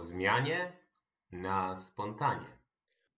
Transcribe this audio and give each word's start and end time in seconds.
zmianie 0.00 0.72
na 1.32 1.76
spontanie. 1.76 2.46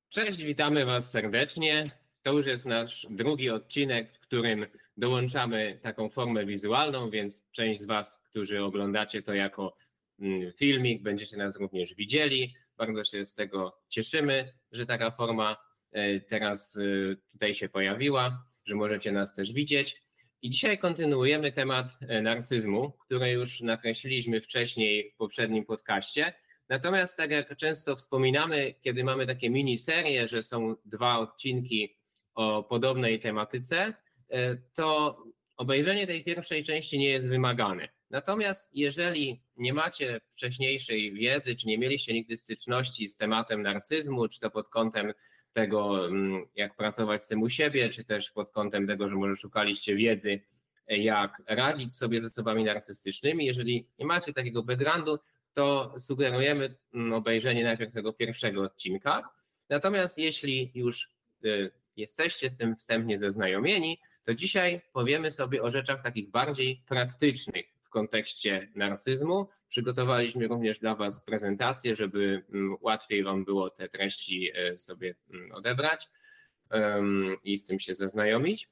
Cześć, 0.09 0.43
witamy 0.43 0.85
Was 0.87 1.11
serdecznie. 1.11 1.91
To 2.23 2.33
już 2.33 2.47
jest 2.47 2.67
nasz 2.67 3.07
drugi 3.11 3.51
odcinek, 3.51 4.13
w 4.13 4.21
którym 4.21 4.67
dołączamy 4.97 5.79
taką 5.83 6.09
formę 6.09 6.47
wizualną, 6.47 7.11
więc 7.11 7.51
część 7.51 7.81
z 7.81 7.87
Was, 7.87 8.25
którzy 8.31 8.65
oglądacie 8.65 9.23
to 9.23 9.35
jako 9.35 9.77
mm, 10.21 10.53
filmik, 10.53 11.03
będziecie 11.03 11.37
nas 11.37 11.61
również 11.61 11.95
widzieli. 11.95 12.55
Bardzo 12.77 13.05
się 13.05 13.25
z 13.25 13.35
tego 13.35 13.81
cieszymy, 13.89 14.53
że 14.73 14.87
taka 14.87 15.11
forma 15.11 15.57
e, 15.93 16.21
teraz 16.21 16.77
e, 16.77 17.17
tutaj 17.33 17.55
się 17.55 17.69
pojawiła, 17.69 18.45
że 18.65 18.75
możecie 18.75 19.13
nas 19.13 19.35
też 19.35 19.53
widzieć. 19.53 20.03
I 20.43 20.51
dzisiaj 20.51 20.79
kontynuujemy 20.79 21.53
temat 21.53 21.87
e, 22.01 22.23
narcyzmu, 22.23 22.93
który 22.93 23.31
już 23.31 23.61
nakreśliliśmy 23.61 24.41
wcześniej 24.41 25.13
w 25.15 25.17
poprzednim 25.17 25.65
podcaście. 25.65 26.35
Natomiast, 26.71 27.17
tak 27.17 27.31
jak 27.31 27.57
często 27.57 27.97
wspominamy, 27.97 28.75
kiedy 28.81 29.05
mamy 29.05 29.27
takie 29.27 29.51
miniserie, 29.51 30.29
że 30.29 30.43
są 30.43 30.77
dwa 30.85 31.19
odcinki 31.19 31.97
o 32.35 32.63
podobnej 32.63 33.21
tematyce, 33.21 33.95
e, 34.31 34.57
to 34.75 35.19
obejrzenie 35.57 36.07
tej 36.07 36.25
pierwszej 36.25 36.65
części 36.65 36.99
nie 36.99 37.09
jest 37.11 37.27
wymagane. 37.27 37.89
Natomiast 38.11 38.77
jeżeli 38.77 39.41
nie 39.57 39.75
macie 39.75 40.21
wcześniejszej 40.33 41.13
wiedzy, 41.13 41.57
czy 41.57 41.69
nie 41.69 41.79
mieliście 41.79 42.13
nigdy 42.13 42.37
styczności 42.37 43.09
z 43.09 43.17
tematem 43.17 43.63
narcyzmu, 43.63 44.29
czy 44.29 44.41
to 44.41 44.51
pod 44.51 44.69
kątem 44.69 45.13
tego, 45.53 46.07
mm, 46.07 46.47
jak 46.55 46.77
pracować 46.77 47.25
z 47.25 47.29
tym 47.29 47.43
u 47.43 47.51
siebie, 47.51 47.89
czy 47.89 48.05
też 48.05 48.31
pod 48.31 48.51
kątem 48.51 48.87
tego, 48.87 49.09
że 49.09 49.15
może 49.15 49.37
szukaliście 49.37 49.95
wiedzy, 49.95 50.41
jak 50.87 51.43
radzić 51.47 51.95
sobie 51.95 52.21
z 52.21 52.25
osobami 52.25 52.65
narcystycznymi. 52.65 53.47
Jeżeli 53.47 53.87
nie 53.99 54.07
macie 54.07 54.33
takiego 54.33 54.63
backgroundu, 54.63 55.19
to 55.55 55.95
sugerujemy 55.99 56.75
mm, 56.95 57.13
obejrzenie 57.13 57.65
najpierw 57.65 57.93
tego 57.93 58.13
pierwszego 58.13 58.63
odcinka. 58.63 59.31
Natomiast 59.69 60.19
jeśli 60.19 60.71
już 60.75 61.11
y, 61.45 61.71
jesteście 61.97 62.49
z 62.49 62.57
tym 62.57 62.77
wstępnie 62.77 63.19
zaznajomieni, 63.19 64.01
to 64.25 64.35
dzisiaj 64.35 64.81
powiemy 64.93 65.31
sobie 65.31 65.63
o 65.63 65.71
rzeczach 65.71 66.03
takich 66.03 66.31
bardziej 66.31 66.83
praktycznych 66.87 67.67
w 67.83 67.89
kontekście 67.89 68.69
narcyzmu, 68.75 69.49
Przygotowaliśmy 69.71 70.49
również 70.49 70.79
dla 70.79 70.95
Was 70.95 71.25
prezentację, 71.25 71.97
żeby 71.97 72.43
mm, 72.53 72.77
łatwiej 72.81 73.25
Wam 73.25 73.45
było 73.45 73.71
te 73.71 73.89
treści 73.89 74.51
e, 74.55 74.79
sobie 74.79 75.15
mm, 75.35 75.53
odebrać 75.53 76.09
i 77.45 77.59
z 77.59 77.67
tym 77.67 77.81
się 77.81 77.95
zaznajomić. 77.95 78.69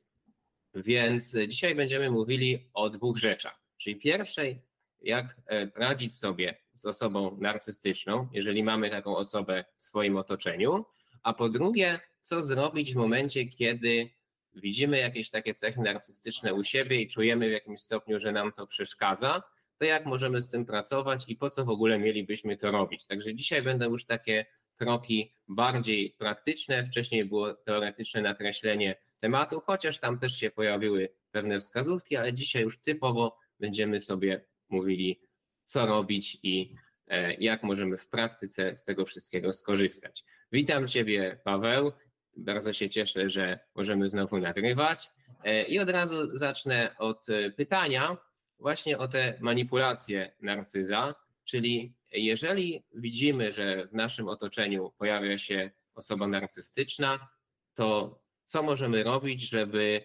Więc 0.75 1.37
dzisiaj 1.49 1.75
będziemy 1.75 2.11
mówili 2.11 2.69
o 2.75 2.91
dwóch 2.91 3.19
rzeczach. 3.19 3.61
Czyli 3.79 3.97
pierwszej, 3.97 4.63
jak 5.01 5.37
e, 5.47 5.71
radzić 5.75 6.19
sobie 6.19 6.55
z 6.79 6.87
osobą 6.87 7.37
narcystyczną, 7.41 8.29
jeżeli 8.33 8.63
mamy 8.63 8.91
taką 8.91 9.17
osobę 9.17 9.65
w 9.79 9.85
swoim 9.85 10.17
otoczeniu, 10.17 10.85
a 11.23 11.33
po 11.33 11.49
drugie, 11.49 12.01
co 12.21 12.43
zrobić 12.43 12.95
w 12.95 12.97
momencie, 12.97 13.47
kiedy 13.47 14.11
widzimy 14.55 14.99
jakieś 14.99 15.31
takie 15.31 15.55
cechy 15.55 15.81
narcystyczne 15.81 16.55
u 16.55 16.65
siebie 16.65 17.03
i 17.03 17.09
czujemy 17.09 17.49
w 17.49 17.53
jakimś 17.53 17.81
stopniu, 17.81 18.21
że 18.21 18.33
nam 18.33 18.53
to 18.53 18.67
przeszkadza, 18.67 19.43
to 19.79 19.85
jak 19.85 20.07
możemy 20.07 20.43
z 20.43 20.51
tym 20.51 20.67
pracować 20.67 21.25
i 21.29 21.37
po 21.37 21.51
co 21.51 21.65
w 21.65 21.69
ogóle 21.69 21.99
mielibyśmy 21.99 22.57
to 22.57 22.71
robić. 22.71 23.05
Także 23.05 23.35
dzisiaj 23.35 23.63
będą 23.63 23.91
już 23.91 24.05
takie 24.05 24.47
kroki 24.77 25.33
bardziej 25.49 26.11
praktyczne. 26.19 26.87
Wcześniej 26.87 27.25
było 27.25 27.55
teoretyczne 27.55 28.23
nakreślenie 28.23 28.97
tematu, 29.21 29.61
chociaż 29.61 29.99
tam 29.99 30.19
też 30.19 30.37
się 30.41 30.51
pojawiły 30.51 31.09
pewne 31.31 31.61
wskazówki, 31.61 32.17
ale 32.17 32.35
dzisiaj 32.35 32.63
już 32.63 32.79
typowo 32.79 33.39
będziemy 33.61 34.01
sobie 34.01 34.45
mówili, 34.69 35.21
co 35.69 35.87
robić 35.87 36.39
i 36.43 36.75
e, 37.09 37.35
jak 37.35 37.63
możemy 37.63 37.97
w 37.97 38.09
praktyce 38.09 38.77
z 38.77 38.85
tego 38.85 39.05
wszystkiego 39.05 39.53
skorzystać. 39.53 40.25
Witam 40.53 40.89
Ciebie, 40.89 41.41
Paweł. 41.45 41.93
Bardzo 42.37 42.73
się 42.73 42.91
cieszę, 42.91 43.31
że 43.31 43.59
możemy 43.75 44.09
znowu 44.09 44.39
nagrywać. 44.39 45.11
E, 45.45 45.63
I 45.65 45.79
od 45.79 45.91
razu 45.91 46.37
zacznę 46.37 46.95
od 46.99 47.29
e, 47.29 47.51
pytania, 47.51 48.17
właśnie 48.59 48.99
o 48.99 49.09
te 49.09 49.39
manipulacje 49.41 50.33
narcyza, 50.41 51.15
czyli 51.45 51.95
jeżeli 52.13 52.85
widzimy, 52.95 53.53
że 53.53 53.87
w 53.87 53.93
naszym 53.93 54.29
otoczeniu 54.29 54.93
pojawia 54.99 55.39
się 55.39 55.71
osoba 55.95 56.27
narcystyczna, 56.29 57.29
to 57.75 58.19
co 58.45 58.63
możemy 58.63 59.03
robić, 59.03 59.49
żeby 59.49 60.05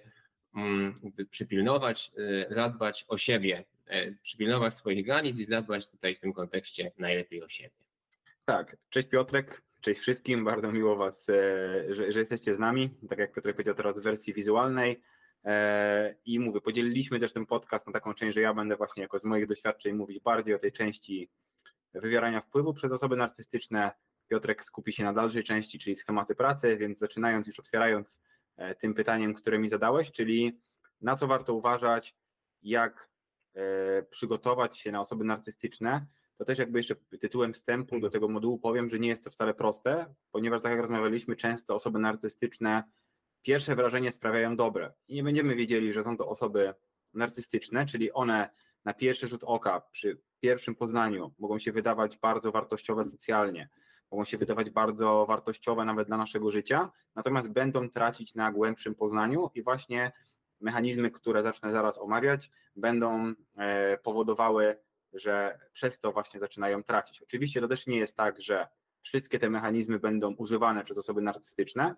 mm, 0.56 1.12
przypilnować, 1.29 2.12
zadbać 2.50 3.06
o 3.07 3.18
siebie, 3.18 3.66
przypilnować 4.21 4.75
swoich 4.75 5.05
granic 5.05 5.39
i 5.39 5.45
zadbać 5.45 5.91
tutaj 5.91 6.16
w 6.16 6.19
tym 6.19 6.33
kontekście 6.33 6.91
najlepiej 6.97 7.44
o 7.44 7.49
siebie. 7.49 7.75
Tak, 8.45 8.77
cześć 8.89 9.07
Piotrek, 9.07 9.61
cześć 9.81 9.99
wszystkim, 10.01 10.45
bardzo 10.45 10.71
miło 10.71 10.95
Was, 10.95 11.29
e, 11.29 11.33
że, 11.95 12.11
że 12.11 12.19
jesteście 12.19 12.55
z 12.55 12.59
nami, 12.59 12.89
tak 13.09 13.19
jak 13.19 13.33
Piotrek 13.33 13.55
powiedział 13.55 13.75
teraz 13.75 13.99
w 13.99 14.03
wersji 14.03 14.33
wizualnej, 14.33 15.01
E, 15.45 16.16
I 16.25 16.39
mówię, 16.39 16.61
podzieliliśmy 16.61 17.19
też 17.19 17.33
ten 17.33 17.45
podcast 17.45 17.88
na 17.88 17.93
taką 17.93 18.13
część, 18.13 18.35
że 18.35 18.41
ja 18.41 18.53
będę 18.53 18.75
właśnie 18.75 19.03
jako 19.03 19.19
z 19.19 19.25
moich 19.25 19.47
doświadczeń 19.47 19.93
mówić 19.95 20.19
bardziej 20.19 20.55
o 20.55 20.59
tej 20.59 20.72
części 20.72 21.29
wywierania 21.93 22.41
wpływu 22.41 22.73
przez 22.73 22.91
osoby 22.91 23.16
narcystyczne. 23.16 23.91
Piotrek 24.27 24.63
skupi 24.63 24.93
się 24.93 25.03
na 25.03 25.13
dalszej 25.13 25.43
części, 25.43 25.79
czyli 25.79 25.95
schematy 25.95 26.35
pracy, 26.35 26.77
więc 26.77 26.99
zaczynając 26.99 27.47
już 27.47 27.59
otwierając 27.59 28.22
e, 28.57 28.75
tym 28.75 28.93
pytaniem, 28.93 29.33
które 29.33 29.59
mi 29.59 29.69
zadałeś, 29.69 30.11
czyli 30.11 30.59
na 31.01 31.16
co 31.16 31.27
warto 31.27 31.53
uważać, 31.53 32.16
jak 32.61 32.93
e, 32.93 33.12
przygotować 34.09 34.78
się 34.78 34.91
na 34.91 35.00
osoby 35.00 35.24
narcystyczne, 35.24 36.06
to 36.38 36.46
też 36.46 36.58
jakby 36.58 36.80
jeszcze 36.80 36.96
tytułem 36.96 37.53
wstępu 37.53 38.00
do 38.00 38.09
tego 38.09 38.28
modułu 38.28 38.59
powiem, 38.59 38.90
że 38.90 39.00
nie 39.00 39.08
jest 39.08 39.24
to 39.24 39.30
wcale 39.30 39.53
proste, 39.53 40.16
ponieważ 40.31 40.62
tak 40.62 40.72
jak 40.72 40.81
rozmawialiśmy, 40.81 41.36
często 41.36 41.75
osoby 41.75 42.00
narcystyczne 42.00 42.84
pierwsze 43.41 43.75
wrażenie 43.75 44.12
sprawiają 44.12 44.56
dobre. 44.56 44.94
I 45.08 45.16
nie 45.16 45.24
będziemy 45.24 45.56
wiedzieli, 45.56 45.94
że 45.94 46.03
są 46.03 46.18
to 46.18 46.28
osoby 46.28 46.74
narcystyczne, 47.14 47.86
czyli 47.86 48.12
one 48.12 48.50
na 48.86 48.94
pierwszy 48.94 49.28
rzut 49.28 49.44
oka, 49.44 49.81
przy 49.91 50.22
pierwszym 50.40 50.75
poznaniu 50.75 51.34
mogą 51.40 51.59
się 51.59 51.72
wydawać 51.72 52.18
bardzo 52.18 52.52
wartościowe 52.52 53.09
socjalnie, 53.09 53.70
mogą 54.12 54.25
się 54.25 54.38
wydawać 54.38 54.70
bardzo 54.70 55.25
wartościowe 55.25 55.85
nawet 55.85 56.08
dla 56.08 56.18
naszego 56.18 56.52
życia, 56.52 56.91
natomiast 57.16 57.52
będą 57.52 57.90
tracić 57.90 58.35
na 58.35 58.52
głębszym 58.52 58.96
poznaniu 58.96 59.50
i 59.56 59.64
właśnie 59.64 60.12
mechanizmy, 60.63 61.12
które 61.12 61.44
zacznę 61.44 61.72
zaraz 61.72 61.97
omawiać, 61.97 62.51
będą 62.75 63.34
e, 63.57 63.97
powodowały, 63.97 64.78
że 65.13 65.59
przez 65.74 66.00
to 66.00 66.12
właśnie 66.12 66.40
zaczynają 66.40 66.84
tracić. 66.84 67.22
Oczywiście 67.22 67.62
to 67.62 67.68
też 67.68 67.88
nie 67.88 67.97
jest 67.97 68.18
tak, 68.18 68.41
że 68.41 68.68
wszystkie 69.02 69.40
te 69.40 69.50
mechanizmy 69.50 70.00
będą 70.00 70.35
używane 70.35 70.84
przez 70.84 70.97
osoby 70.97 71.22
narcystyczne, 71.22 71.96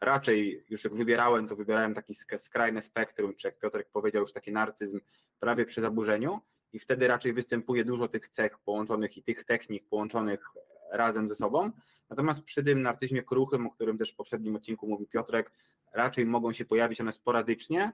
raczej 0.00 0.64
już 0.68 0.84
jak 0.84 0.94
wybierałem, 0.94 1.48
to 1.48 1.56
wybierałem 1.56 1.94
taki 1.94 2.14
skrajne 2.38 2.82
spektrum, 2.82 3.34
czy 3.34 3.48
jak 3.48 3.58
Piotrek 3.58 3.90
powiedział, 3.90 4.20
już 4.20 4.32
taki 4.32 4.52
narcyzm 4.52 5.00
prawie 5.40 5.64
przy 5.64 5.80
zaburzeniu 5.80 6.40
i 6.72 6.78
wtedy 6.78 7.08
raczej 7.08 7.32
występuje 7.32 7.84
dużo 7.84 8.08
tych 8.08 8.28
cech 8.28 8.58
połączonych 8.58 9.16
i 9.16 9.22
tych 9.22 9.44
technik 9.44 9.88
połączonych 9.88 10.46
razem 10.92 11.28
ze 11.28 11.34
sobą. 11.34 11.70
Natomiast 12.10 12.42
przy 12.42 12.64
tym 12.64 12.82
narcyzmie 12.82 13.22
kruchym, 13.22 13.66
o 13.66 13.70
którym 13.70 13.98
też 13.98 14.12
w 14.12 14.16
poprzednim 14.16 14.56
odcinku 14.56 14.88
mówił 14.88 15.06
Piotrek, 15.06 15.50
raczej 15.92 16.26
mogą 16.26 16.52
się 16.52 16.64
pojawić 16.64 17.00
one 17.00 17.12
sporadycznie 17.12 17.92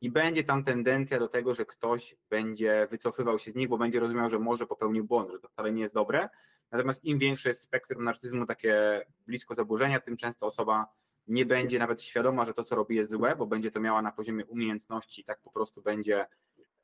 i 0.00 0.10
będzie 0.10 0.44
tam 0.44 0.64
tendencja 0.64 1.18
do 1.18 1.28
tego, 1.28 1.54
że 1.54 1.66
ktoś 1.66 2.16
będzie 2.30 2.88
wycofywał 2.90 3.38
się 3.38 3.50
z 3.50 3.54
nich, 3.54 3.68
bo 3.68 3.78
będzie 3.78 4.00
rozumiał, 4.00 4.30
że 4.30 4.38
może 4.38 4.66
popełnił 4.66 5.04
błąd, 5.04 5.30
że 5.30 5.38
to 5.38 5.48
wcale 5.48 5.72
nie 5.72 5.82
jest 5.82 5.94
dobre. 5.94 6.28
Natomiast 6.70 7.04
im 7.04 7.18
większe 7.18 7.48
jest 7.48 7.62
spektrum 7.62 8.04
narcyzmu, 8.04 8.46
takie 8.46 9.04
blisko 9.26 9.54
zaburzenia, 9.54 10.00
tym 10.00 10.16
często 10.16 10.46
osoba 10.46 10.86
nie 11.26 11.46
będzie 11.46 11.78
nawet 11.78 12.02
świadoma, 12.02 12.46
że 12.46 12.54
to, 12.54 12.64
co 12.64 12.76
robi, 12.76 12.96
jest 12.96 13.10
złe, 13.10 13.36
bo 13.36 13.46
będzie 13.46 13.70
to 13.70 13.80
miała 13.80 14.02
na 14.02 14.12
poziomie 14.12 14.46
umiejętności, 14.46 15.24
tak 15.24 15.40
po 15.40 15.50
prostu 15.50 15.82
będzie 15.82 16.26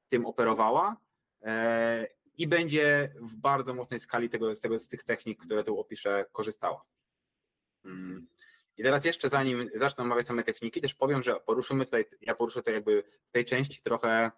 tym 0.09 0.27
operowała 0.27 0.97
e, 1.43 2.07
i 2.37 2.47
będzie 2.47 3.15
w 3.21 3.37
bardzo 3.37 3.75
mocnej 3.75 4.01
skali 4.01 4.31
tego, 4.31 4.55
z, 4.55 4.61
tego, 4.61 4.79
z 4.79 4.89
tych 4.89 5.05
technik, 5.05 5.41
które 5.41 5.65
tu 5.65 5.81
opiszę, 5.81 6.25
korzystała. 6.33 6.83
I 8.77 8.83
teraz 8.83 9.05
jeszcze 9.05 9.29
zanim 9.29 9.71
zacznę 9.75 10.05
omawiać 10.05 10.27
same 10.27 10.43
techniki, 10.43 10.81
też 10.81 10.95
powiem, 10.95 11.23
że 11.23 11.41
poruszymy 11.41 11.85
tutaj, 11.85 12.05
ja 12.21 12.35
poruszę 12.35 12.61
tutaj 12.61 12.75
jakby 12.75 13.03
w 13.29 13.33
tej 13.33 13.45
części 13.45 13.83
trochę 13.83 14.31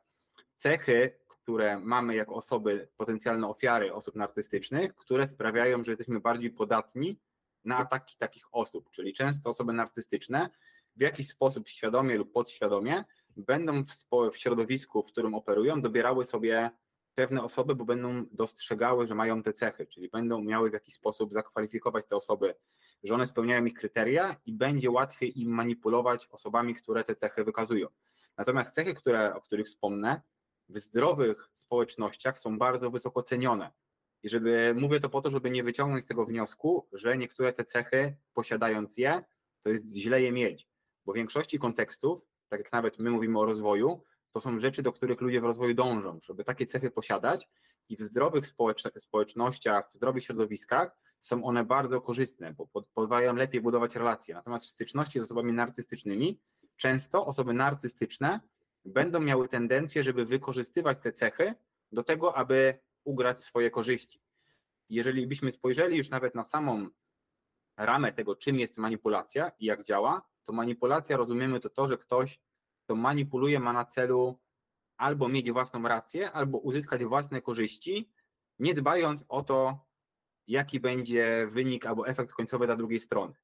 cechy, 0.56 1.19
które 1.29 1.81
mamy 1.81 2.14
jako 2.14 2.35
osoby, 2.35 2.88
potencjalne 2.96 3.49
ofiary 3.49 3.94
osób 3.94 4.17
narcystycznych, 4.17 4.94
które 4.96 5.26
sprawiają, 5.26 5.85
że 5.85 5.93
jesteśmy 5.93 6.20
bardziej 6.20 6.50
podatni 6.50 7.20
na 7.64 7.79
ataki 7.79 8.17
takich 8.17 8.44
osób, 8.52 8.90
czyli 8.90 9.12
często 9.12 9.50
osoby 9.50 9.73
narcystyczne 9.73 10.50
w 10.96 11.00
jakiś 11.00 11.29
sposób 11.29 11.69
świadomie 11.69 12.17
lub 12.17 12.32
podświadomie 12.32 13.05
będą 13.37 13.85
w, 13.85 13.93
w 14.32 14.37
środowisku, 14.37 15.02
w 15.02 15.06
którym 15.06 15.35
operują, 15.35 15.82
dobierały 15.82 16.25
sobie 16.25 16.70
pewne 17.14 17.43
osoby, 17.43 17.75
bo 17.75 17.85
będą 17.85 18.25
dostrzegały, 18.32 19.06
że 19.06 19.14
mają 19.14 19.43
te 19.43 19.52
cechy, 19.52 19.87
czyli 19.87 20.08
będą 20.08 20.43
miały 20.43 20.70
w 20.70 20.73
jakiś 20.73 20.94
sposób 20.94 21.32
zakwalifikować 21.32 22.06
te 22.08 22.17
osoby, 22.17 22.55
że 23.05 23.15
one 23.15 23.27
spełniają 23.27 23.65
ich 23.65 23.75
kryteria 23.75 24.37
i 24.47 24.53
będzie 24.53 24.91
łatwiej 24.91 25.41
im 25.41 25.50
manipulować 25.50 26.27
osobami, 26.31 26.75
które 26.75 27.05
te 27.05 27.15
cechy 27.15 27.45
wykazują. 27.45 27.89
Natomiast 28.37 28.75
cechy, 28.75 28.95
które, 28.95 29.35
o 29.35 29.41
których 29.41 29.67
wspomnę, 29.67 30.21
w 30.69 30.79
zdrowych 30.79 31.49
społecznościach 31.53 32.39
są 32.39 32.59
bardzo 32.59 32.91
wysoko 32.91 33.23
cenione. 33.23 33.71
I 34.23 34.29
żeby 34.29 34.75
mówię 34.77 35.00
to 35.00 35.09
po 35.09 35.21
to, 35.21 35.31
żeby 35.31 35.50
nie 35.50 35.65
wyciągnąć 35.65 36.05
z 36.05 36.06
tego 36.06 36.27
wniosku, 36.27 36.89
że 36.93 37.19
niektóre 37.19 37.53
te 37.53 37.65
cechy, 37.65 38.17
posiadając 38.35 38.97
je, 38.97 39.25
to 39.62 39.71
jest 39.71 39.97
źle 39.97 40.23
je 40.23 40.33
mieć. 40.33 40.69
Bo 41.05 41.12
w 41.12 41.17
większości 41.17 41.59
kontekstów, 41.59 42.23
tak 42.49 42.61
jak 42.61 42.73
nawet 42.73 42.99
my 42.99 43.11
mówimy 43.11 43.39
o 43.39 43.45
rozwoju, 43.45 44.03
to 44.33 44.41
są 44.41 44.61
rzeczy, 44.61 44.83
do 44.83 44.93
których 44.93 45.21
ludzie 45.21 45.41
w 45.41 45.45
rozwoju 45.45 45.75
dążą, 45.75 46.21
żeby 46.23 46.45
takie 46.45 46.67
cechy 46.67 46.91
posiadać 46.91 47.49
i 47.89 47.97
w 47.97 48.00
zdrowych 48.00 48.45
społecznościach, 48.99 49.91
w 49.91 49.95
zdrowych 49.95 50.25
środowiskach 50.25 50.97
są 51.20 51.44
one 51.44 51.65
bardzo 51.65 52.00
korzystne, 52.00 52.53
bo 52.53 52.67
pozwalają 52.94 53.35
lepiej 53.35 53.61
budować 53.61 53.97
relacje. 53.97 54.35
Natomiast 54.35 54.67
w 54.67 54.69
styczności 54.69 55.20
z 55.20 55.23
osobami 55.23 55.53
narcystycznymi, 55.53 56.41
często 56.76 57.26
osoby 57.26 57.53
narcystyczne 57.53 58.41
będą 58.85 59.20
miały 59.20 59.49
tendencję, 59.49 60.03
żeby 60.03 60.25
wykorzystywać 60.25 60.99
te 61.03 61.12
cechy 61.12 61.55
do 61.93 62.03
tego, 62.03 62.37
aby 62.37 62.79
ugrać 63.05 63.41
swoje 63.41 63.70
korzyści. 63.70 64.23
Jeżeli 64.88 65.26
byśmy 65.26 65.53
spojrzeli 65.53 65.97
już 65.97 66.11
nawet 66.11 66.35
na 66.35 66.44
samą 66.44 66.88
ramę 67.76 68.12
tego, 68.12 68.37
czym 68.37 68.59
jest 68.59 68.79
manipulacja 68.79 69.53
i 69.59 69.64
jak 69.64 69.85
działa, 69.85 70.23
to 70.44 70.53
manipulacja 70.53 71.17
rozumiemy 71.17 71.61
to 71.61 71.71
to, 71.71 71.88
że 71.88 71.99
ktoś, 71.99 72.41
kto 72.85 72.94
manipuluje, 72.94 73.61
ma 73.61 73.73
na 73.73 73.85
celu 73.85 74.38
albo 74.97 75.29
mieć 75.29 75.53
własną 75.53 75.82
rację, 75.82 76.32
albo 76.32 76.59
uzyskać 76.59 77.05
własne 77.05 77.43
korzyści, 77.43 78.12
nie 78.59 78.75
dbając 78.75 79.25
o 79.29 79.43
to, 79.43 79.88
jaki 80.49 80.81
będzie 80.81 81.49
wynik 81.53 81.87
albo 81.87 82.09
efekt 82.09 82.33
końcowy 82.33 82.67
dla 82.67 82.77
drugiej 82.77 83.00
strony. 83.00 83.35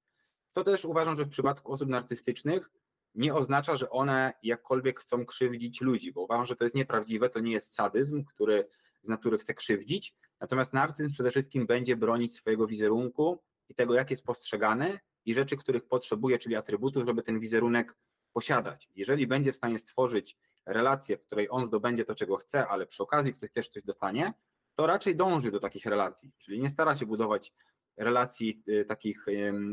To 0.53 0.65
też 0.65 0.85
uważam, 0.85 1.17
że 1.17 1.25
w 1.25 1.29
przypadku 1.29 1.73
osób 1.73 1.89
narcystycznych 1.89 2.71
nie 3.15 3.35
oznacza, 3.35 3.77
że 3.77 3.91
one 3.91 4.33
jakkolwiek 4.43 5.01
chcą 5.01 5.27
krzywdzić 5.27 5.81
ludzi, 5.81 6.12
bo 6.12 6.21
uważam, 6.21 6.47
że 6.47 6.56
to 6.56 6.65
jest 6.65 6.77
nieprawdziwe, 6.77 7.31
to 7.31 7.41
nie 7.41 7.53
jest 7.53 7.75
sadyzm, 7.75 8.25
który 8.25 8.69
z 9.03 9.09
natury 9.09 9.39
chce 9.39 9.55
krzywdzić, 9.55 10.15
natomiast 10.41 10.73
narcyzm 10.73 11.12
przede 11.12 11.31
wszystkim 11.31 11.67
będzie 11.67 11.97
bronić 11.97 12.35
swojego 12.35 12.67
wizerunku 12.67 13.43
i 13.69 13.75
tego, 13.75 13.95
jak 13.95 14.11
jest 14.11 14.25
postrzegany 14.25 14.99
i 15.25 15.35
rzeczy, 15.35 15.56
których 15.56 15.85
potrzebuje, 15.85 16.39
czyli 16.39 16.56
atrybutów, 16.56 17.06
żeby 17.06 17.23
ten 17.23 17.41
wizerunek 17.41 17.97
posiadać. 18.33 18.89
Jeżeli 18.95 19.27
będzie 19.27 19.53
w 19.53 19.56
stanie 19.56 19.79
stworzyć 19.79 20.37
relację, 20.67 21.17
w 21.17 21.23
której 21.23 21.47
on 21.51 21.67
zdobędzie 21.67 22.05
to, 22.05 22.15
czego 22.15 22.37
chce, 22.37 22.69
ale 22.69 22.87
przy 22.87 23.03
okazji 23.03 23.35
ktoś 23.35 23.53
też 23.53 23.69
coś 23.69 23.83
dostanie, 23.83 24.33
to 24.75 24.87
raczej 24.87 25.17
dąży 25.17 25.50
do 25.50 25.61
takich 25.61 25.87
relacji, 25.87 26.32
czyli 26.38 26.61
nie 26.61 26.69
stara 26.69 26.97
się 26.97 27.06
budować 27.06 27.53
relacji 27.97 28.62
y, 28.69 28.85
takich, 28.85 29.26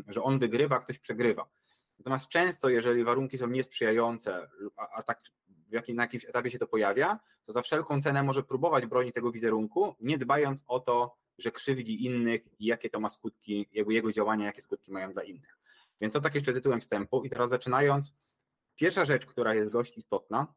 że 0.07 0.23
on 0.23 0.39
wygrywa, 0.39 0.79
ktoś 0.79 0.99
przegrywa. 0.99 1.49
Natomiast 1.99 2.29
często, 2.29 2.69
jeżeli 2.69 3.03
warunki 3.03 3.37
są 3.37 3.47
niesprzyjające, 3.47 4.49
a, 4.77 4.89
a 4.89 5.03
tak 5.03 5.21
jakim, 5.71 5.95
na 5.95 6.03
jakimś 6.03 6.25
etapie 6.25 6.51
się 6.51 6.59
to 6.59 6.67
pojawia, 6.67 7.19
to 7.45 7.51
za 7.53 7.61
wszelką 7.61 8.01
cenę 8.01 8.23
może 8.23 8.43
próbować 8.43 8.85
bronić 8.85 9.13
tego 9.13 9.31
wizerunku, 9.31 9.95
nie 9.99 10.17
dbając 10.17 10.63
o 10.67 10.79
to, 10.79 11.17
że 11.37 11.51
krzywdzi 11.51 12.05
innych 12.05 12.59
i 12.59 12.65
jakie 12.65 12.89
to 12.89 12.99
ma 12.99 13.09
skutki, 13.09 13.69
jakby 13.71 13.93
jego 13.93 14.11
działania, 14.11 14.45
jakie 14.45 14.61
skutki 14.61 14.91
mają 14.91 15.13
dla 15.13 15.23
innych. 15.23 15.57
Więc 16.01 16.13
to 16.13 16.21
tak 16.21 16.35
jeszcze 16.35 16.53
tytułem 16.53 16.81
wstępu. 16.81 17.23
I 17.23 17.29
teraz 17.29 17.49
zaczynając, 17.49 18.13
pierwsza 18.75 19.05
rzecz, 19.05 19.25
która 19.25 19.53
jest 19.53 19.71
dość 19.71 19.97
istotna, 19.97 20.53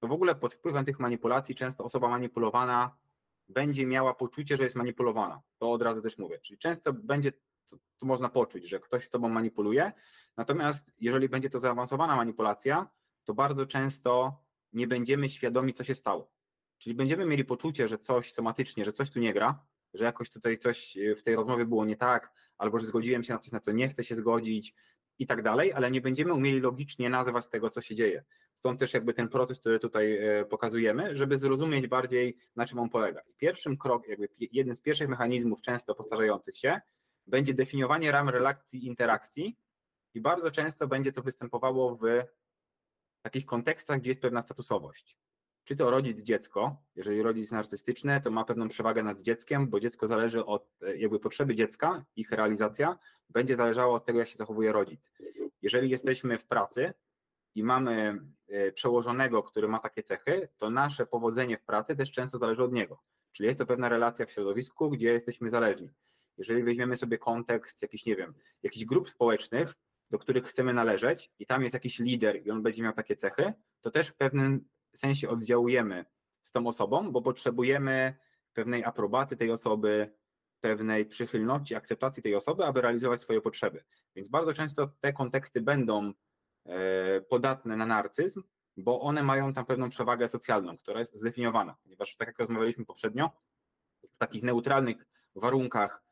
to 0.00 0.08
w 0.08 0.12
ogóle 0.12 0.34
pod 0.34 0.54
wpływem 0.54 0.84
tych 0.84 1.00
manipulacji 1.00 1.54
często 1.54 1.84
osoba 1.84 2.08
manipulowana 2.08 2.96
będzie 3.48 3.86
miała 3.86 4.14
poczucie, 4.14 4.56
że 4.56 4.62
jest 4.62 4.76
manipulowana. 4.76 5.42
To 5.58 5.72
od 5.72 5.82
razu 5.82 6.02
też 6.02 6.18
mówię. 6.18 6.38
Czyli 6.38 6.58
często 6.58 6.92
będzie, 6.92 7.32
to, 7.66 7.76
to 7.98 8.06
można 8.06 8.28
poczuć, 8.28 8.68
że 8.68 8.80
ktoś 8.80 9.08
tobą 9.08 9.28
manipuluje, 9.28 9.92
natomiast 10.36 10.92
jeżeli 11.00 11.28
będzie 11.28 11.50
to 11.50 11.58
zaawansowana 11.58 12.16
manipulacja, 12.16 12.88
to 13.24 13.34
bardzo 13.34 13.66
często 13.66 14.40
nie 14.72 14.86
będziemy 14.86 15.28
świadomi, 15.28 15.74
co 15.74 15.84
się 15.84 15.94
stało. 15.94 16.32
Czyli 16.78 16.94
będziemy 16.94 17.26
mieli 17.26 17.44
poczucie, 17.44 17.88
że 17.88 17.98
coś 17.98 18.32
somatycznie, 18.32 18.84
że 18.84 18.92
coś 18.92 19.10
tu 19.10 19.20
nie 19.20 19.34
gra, 19.34 19.66
że 19.94 20.04
jakoś 20.04 20.30
tutaj 20.30 20.58
coś 20.58 20.98
w 21.16 21.22
tej 21.22 21.36
rozmowie 21.36 21.64
było 21.64 21.84
nie 21.84 21.96
tak, 21.96 22.32
albo 22.58 22.78
że 22.78 22.86
zgodziłem 22.86 23.24
się 23.24 23.32
na 23.32 23.38
coś, 23.38 23.52
na 23.52 23.60
co 23.60 23.72
nie 23.72 23.88
chcę 23.88 24.04
się 24.04 24.14
zgodzić 24.14 24.74
i 25.18 25.26
tak 25.26 25.42
dalej, 25.42 25.72
ale 25.72 25.90
nie 25.90 26.00
będziemy 26.00 26.32
umieli 26.32 26.60
logicznie 26.60 27.10
nazwać 27.10 27.48
tego, 27.48 27.70
co 27.70 27.80
się 27.80 27.94
dzieje. 27.94 28.24
Stąd 28.54 28.80
też 28.80 28.94
jakby 28.94 29.14
ten 29.14 29.28
proces, 29.28 29.60
który 29.60 29.78
tutaj 29.78 30.16
e, 30.16 30.44
pokazujemy, 30.44 31.16
żeby 31.16 31.38
zrozumieć 31.38 31.86
bardziej, 31.86 32.36
na 32.56 32.66
czym 32.66 32.78
on 32.78 32.90
polega. 32.90 33.22
Pierwszym 33.36 33.76
krok, 33.76 34.08
jakby 34.08 34.28
jeden 34.52 34.74
z 34.74 34.80
pierwszych 34.80 35.08
mechanizmów 35.08 35.60
często 35.60 35.94
powtarzających 35.94 36.58
się, 36.58 36.80
będzie 37.26 37.54
definiowanie 37.54 38.12
ram 38.12 38.28
relacji 38.28 38.86
interakcji 38.86 39.56
i 40.14 40.20
bardzo 40.20 40.50
często 40.50 40.88
będzie 40.88 41.12
to 41.12 41.22
występowało 41.22 41.96
w 41.96 42.04
takich 43.22 43.46
kontekstach, 43.46 44.00
gdzie 44.00 44.10
jest 44.10 44.22
pewna 44.22 44.42
statusowość. 44.42 45.16
Czy 45.64 45.76
to 45.76 45.90
rodzic, 45.90 46.20
dziecko, 46.20 46.76
jeżeli 46.96 47.22
rodzic 47.22 47.40
jest 47.40 47.52
narcystyczny, 47.52 48.20
to 48.20 48.30
ma 48.30 48.44
pewną 48.44 48.68
przewagę 48.68 49.02
nad 49.02 49.20
dzieckiem, 49.20 49.68
bo 49.68 49.80
dziecko 49.80 50.06
zależy 50.06 50.44
od 50.44 50.68
e, 50.82 50.96
jakby 50.96 51.20
potrzeby 51.20 51.54
dziecka, 51.54 52.04
ich 52.16 52.30
realizacja 52.30 52.98
będzie 53.30 53.56
zależała 53.56 53.94
od 53.94 54.04
tego, 54.04 54.18
jak 54.18 54.28
się 54.28 54.36
zachowuje 54.36 54.72
rodzic. 54.72 55.10
Jeżeli 55.62 55.90
jesteśmy 55.90 56.38
w 56.38 56.46
pracy 56.46 56.92
i 57.54 57.62
mamy 57.62 58.20
e, 58.48 58.72
przełożonego, 58.72 59.42
który 59.42 59.68
ma 59.68 59.78
takie 59.78 60.02
cechy, 60.02 60.48
to 60.58 60.70
nasze 60.70 61.06
powodzenie 61.06 61.58
w 61.58 61.64
pracy 61.64 61.96
też 61.96 62.12
często 62.12 62.38
zależy 62.38 62.62
od 62.62 62.72
niego. 62.72 63.02
Czyli 63.32 63.46
jest 63.46 63.58
to 63.58 63.66
pewna 63.66 63.88
relacja 63.88 64.26
w 64.26 64.30
środowisku, 64.30 64.90
gdzie 64.90 65.08
jesteśmy 65.08 65.50
zależni. 65.50 65.90
Jeżeli 66.38 66.62
weźmiemy 66.62 66.96
sobie 66.96 67.18
kontekst 67.18 67.82
jakiś, 67.82 68.06
nie 68.06 68.16
wiem, 68.16 68.34
jakichś 68.62 68.84
grup 68.84 69.10
społecznych, 69.10 69.74
do 70.10 70.18
których 70.18 70.44
chcemy 70.44 70.74
należeć 70.74 71.30
i 71.38 71.46
tam 71.46 71.62
jest 71.62 71.74
jakiś 71.74 71.98
lider 71.98 72.46
i 72.46 72.50
on 72.50 72.62
będzie 72.62 72.82
miał 72.82 72.92
takie 72.92 73.16
cechy, 73.16 73.52
to 73.80 73.90
też 73.90 74.08
w 74.08 74.16
pewnym 74.16 74.68
sensie 74.98 75.28
oddziałujemy 75.28 76.04
z 76.42 76.52
tą 76.52 76.66
osobą, 76.66 77.12
bo 77.12 77.22
potrzebujemy 77.22 78.14
pewnej 78.52 78.84
aprobaty 78.84 79.36
tej 79.36 79.50
osoby, 79.50 80.14
pewnej 80.60 81.06
przychylności, 81.06 81.74
akceptacji 81.74 82.22
tej 82.22 82.34
osoby, 82.34 82.64
aby 82.64 82.80
realizować 82.80 83.20
swoje 83.20 83.40
potrzeby. 83.40 83.84
Więc 84.16 84.28
bardzo 84.28 84.54
często 84.54 84.90
te 85.00 85.12
konteksty 85.12 85.60
będą 85.60 86.12
e, 86.66 87.20
podatne 87.20 87.76
na 87.76 87.86
narcyzm, 87.86 88.42
bo 88.76 89.00
one 89.00 89.22
mają 89.22 89.52
tam 89.52 89.64
pewną 89.64 89.88
przewagę 89.88 90.28
socjalną, 90.28 90.78
która 90.78 90.98
jest 90.98 91.14
zdefiniowana, 91.14 91.76
ponieważ 91.82 92.16
tak 92.16 92.28
jak 92.28 92.38
rozmawialiśmy 92.38 92.84
poprzednio, 92.84 93.30
w 94.02 94.16
takich 94.18 94.42
neutralnych 94.42 95.06
warunkach 95.34 96.04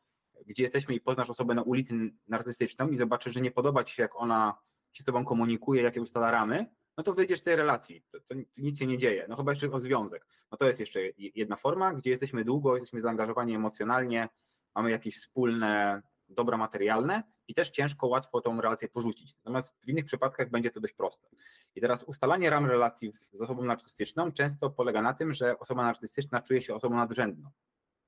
gdzie 0.46 0.62
jesteśmy 0.62 0.94
i 0.94 1.00
poznasz 1.00 1.30
osobę 1.30 1.54
na 1.54 1.62
ulicy 1.62 1.94
narcystyczną 2.28 2.88
i 2.88 2.96
zobaczysz, 2.96 3.34
że 3.34 3.40
nie 3.40 3.50
podoba 3.50 3.84
ci 3.84 3.94
się, 3.94 4.02
jak 4.02 4.16
ona 4.16 4.58
się 4.92 5.02
z 5.02 5.06
tobą 5.06 5.24
komunikuje, 5.24 5.82
jakie 5.82 6.02
ustala 6.02 6.30
ramy, 6.30 6.66
no 6.96 7.02
to 7.02 7.14
wyjdziesz 7.14 7.38
z 7.38 7.42
tej 7.42 7.56
relacji, 7.56 8.02
to, 8.10 8.20
to, 8.20 8.34
nic 8.58 8.78
się 8.78 8.86
nie 8.86 8.98
dzieje, 8.98 9.26
no 9.28 9.36
chyba 9.36 9.52
jeszcze 9.52 9.70
o 9.70 9.80
związek. 9.80 10.26
No 10.50 10.58
to 10.58 10.68
jest 10.68 10.80
jeszcze 10.80 11.00
jedna 11.16 11.56
forma, 11.56 11.94
gdzie 11.94 12.10
jesteśmy 12.10 12.44
długo, 12.44 12.74
jesteśmy 12.74 13.00
zaangażowani 13.00 13.54
emocjonalnie, 13.54 14.28
mamy 14.74 14.90
jakieś 14.90 15.16
wspólne 15.16 16.02
dobra 16.28 16.56
materialne 16.56 17.22
i 17.48 17.54
też 17.54 17.70
ciężko, 17.70 18.06
łatwo 18.06 18.40
tą 18.40 18.60
relację 18.60 18.88
porzucić. 18.88 19.36
Natomiast 19.36 19.80
w 19.80 19.88
innych 19.88 20.04
przypadkach 20.04 20.50
będzie 20.50 20.70
to 20.70 20.80
dość 20.80 20.94
proste. 20.94 21.28
I 21.74 21.80
teraz 21.80 22.04
ustalanie 22.04 22.50
ram 22.50 22.66
relacji 22.66 23.12
z 23.32 23.42
osobą 23.42 23.64
narcystyczną 23.64 24.32
często 24.32 24.70
polega 24.70 25.02
na 25.02 25.14
tym, 25.14 25.32
że 25.32 25.58
osoba 25.58 25.82
narcystyczna 25.82 26.42
czuje 26.42 26.62
się 26.62 26.74
osobą 26.74 26.96
nadrzędną. 26.96 27.50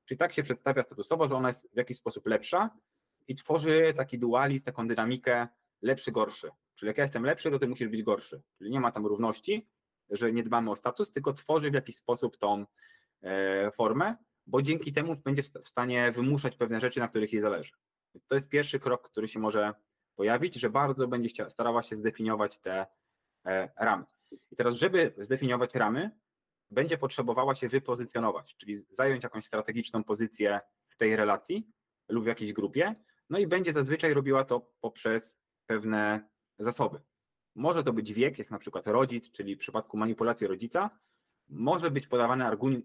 Czyli 0.04 0.18
tak 0.18 0.32
się 0.32 0.42
przedstawia 0.42 0.82
statusowo, 0.82 1.28
że 1.28 1.34
ona 1.34 1.48
jest 1.48 1.68
w 1.72 1.76
jakiś 1.76 1.96
sposób 1.96 2.26
lepsza 2.26 2.70
i 3.28 3.34
tworzy 3.34 3.94
taki 3.96 4.18
dualizm, 4.18 4.64
taką 4.64 4.88
dynamikę 4.88 5.48
lepszy, 5.84 6.12
gorszy. 6.12 6.50
Czyli 6.74 6.88
jak 6.88 6.98
ja 6.98 7.04
jestem 7.04 7.24
lepszy, 7.24 7.50
to 7.50 7.58
ty 7.58 7.68
musisz 7.68 7.88
być 7.88 8.02
gorszy. 8.02 8.42
Czyli 8.58 8.70
nie 8.70 8.80
ma 8.80 8.92
tam 8.92 9.06
równości, 9.06 9.68
że 10.10 10.32
nie 10.32 10.42
dbamy 10.42 10.70
o 10.70 10.76
status, 10.76 11.12
tylko 11.12 11.32
tworzy 11.32 11.70
w 11.70 11.74
jakiś 11.74 11.96
sposób 11.96 12.36
tą 12.36 12.66
e, 13.22 13.70
formę, 13.70 14.16
bo 14.46 14.62
dzięki 14.62 14.92
temu 14.92 15.16
będzie 15.24 15.42
w 15.42 15.68
stanie 15.68 16.12
wymuszać 16.12 16.56
pewne 16.56 16.80
rzeczy, 16.80 17.00
na 17.00 17.08
których 17.08 17.32
jej 17.32 17.42
zależy. 17.42 17.72
To 18.28 18.34
jest 18.34 18.48
pierwszy 18.48 18.80
krok, 18.80 19.10
który 19.10 19.28
się 19.28 19.40
może 19.40 19.74
pojawić, 20.16 20.54
że 20.54 20.70
bardzo 20.70 21.08
będzie 21.08 21.44
starała 21.48 21.82
się 21.82 21.96
zdefiniować 21.96 22.58
te 22.58 22.86
e, 23.46 23.70
ramy. 23.76 24.04
I 24.50 24.56
teraz, 24.56 24.76
żeby 24.76 25.14
zdefiniować 25.18 25.74
ramy, 25.74 26.10
będzie 26.70 26.98
potrzebowała 26.98 27.54
się 27.54 27.68
wypozycjonować, 27.68 28.56
czyli 28.56 28.78
zająć 28.90 29.22
jakąś 29.22 29.44
strategiczną 29.44 30.04
pozycję 30.04 30.60
w 30.88 30.96
tej 30.96 31.16
relacji 31.16 31.68
lub 32.08 32.24
w 32.24 32.26
jakiejś 32.26 32.52
grupie, 32.52 32.94
no 33.30 33.38
i 33.38 33.46
będzie 33.46 33.72
zazwyczaj 33.72 34.14
robiła 34.14 34.44
to 34.44 34.70
poprzez 34.80 35.43
pewne 35.66 36.28
zasoby. 36.58 37.00
Może 37.54 37.84
to 37.84 37.92
być 37.92 38.12
wiek, 38.12 38.38
jak 38.38 38.50
na 38.50 38.58
przykład 38.58 38.86
rodzic, 38.86 39.30
czyli 39.30 39.56
w 39.56 39.58
przypadku 39.58 39.96
manipulacji 39.96 40.46
rodzica, 40.46 40.90
może 41.48 41.90
być 41.90 42.06
podawany 42.06 42.44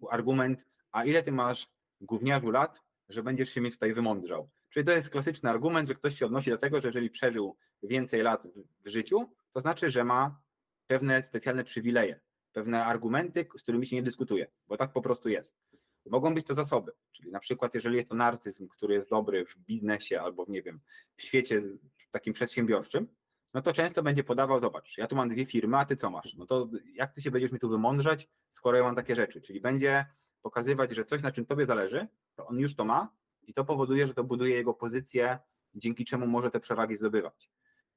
argument, 0.09 0.65
a 0.91 1.05
ile 1.05 1.23
ty 1.23 1.31
masz 1.31 1.67
gówniarzu 2.01 2.51
lat, 2.51 2.81
że 3.09 3.23
będziesz 3.23 3.49
się 3.49 3.61
mi 3.61 3.71
tutaj 3.71 3.93
wymądrzał. 3.93 4.49
Czyli 4.69 4.85
to 4.85 4.91
jest 4.91 5.09
klasyczny 5.09 5.49
argument, 5.49 5.87
że 5.87 5.95
ktoś 5.95 6.17
się 6.17 6.25
odnosi 6.25 6.49
do 6.49 6.57
tego, 6.57 6.81
że 6.81 6.87
jeżeli 6.87 7.09
przeżył 7.09 7.57
więcej 7.83 8.21
lat 8.21 8.47
w 8.85 8.89
życiu, 8.89 9.31
to 9.53 9.61
znaczy, 9.61 9.89
że 9.89 10.03
ma 10.03 10.41
pewne 10.87 11.23
specjalne 11.23 11.63
przywileje 11.63 12.19
pewne 12.53 12.85
argumenty, 12.85 13.47
z 13.57 13.63
którymi 13.63 13.87
się 13.87 13.95
nie 13.95 14.03
dyskutuje, 14.03 14.47
bo 14.67 14.77
tak 14.77 14.93
po 14.93 15.01
prostu 15.01 15.29
jest. 15.29 15.57
Mogą 16.05 16.33
być 16.33 16.47
to 16.47 16.53
zasoby, 16.53 16.91
czyli 17.11 17.31
na 17.31 17.39
przykład 17.39 17.73
jeżeli 17.73 17.95
jest 17.95 18.09
to 18.09 18.15
narcyzm, 18.15 18.67
który 18.67 18.93
jest 18.93 19.09
dobry 19.09 19.45
w 19.45 19.57
biznesie 19.57 20.21
albo 20.21 20.45
nie 20.47 20.61
wiem, 20.61 20.79
w 21.15 21.21
świecie 21.21 21.61
takim 22.11 22.33
przedsiębiorczym, 22.33 23.07
no 23.53 23.61
to 23.61 23.73
często 23.73 24.03
będzie 24.03 24.23
podawał, 24.23 24.59
zobacz, 24.59 24.97
ja 24.97 25.07
tu 25.07 25.15
mam 25.15 25.29
dwie 25.29 25.45
firmy, 25.45 25.77
a 25.77 25.85
ty 25.85 25.95
co 25.95 26.09
masz? 26.09 26.33
No 26.33 26.45
to 26.45 26.69
jak 26.93 27.13
ty 27.13 27.21
się 27.21 27.31
będziesz 27.31 27.51
mi 27.51 27.59
tu 27.59 27.69
wymądrzać, 27.69 28.29
skoro 28.51 28.77
ja 28.77 28.83
mam 28.83 28.95
takie 28.95 29.15
rzeczy? 29.15 29.41
Czyli 29.41 29.61
będzie 29.61 30.05
pokazywać, 30.41 30.95
że 30.95 31.05
coś, 31.05 31.23
na 31.23 31.31
czym 31.31 31.45
tobie 31.45 31.65
zależy, 31.65 32.07
to 32.35 32.47
on 32.47 32.59
już 32.59 32.75
to 32.75 32.85
ma 32.85 33.13
i 33.43 33.53
to 33.53 33.65
powoduje, 33.65 34.07
że 34.07 34.13
to 34.13 34.23
buduje 34.23 34.55
jego 34.55 34.73
pozycję, 34.73 35.39
dzięki 35.75 36.05
czemu 36.05 36.27
może 36.27 36.51
te 36.51 36.59
przewagi 36.59 36.95
zdobywać. 36.95 37.51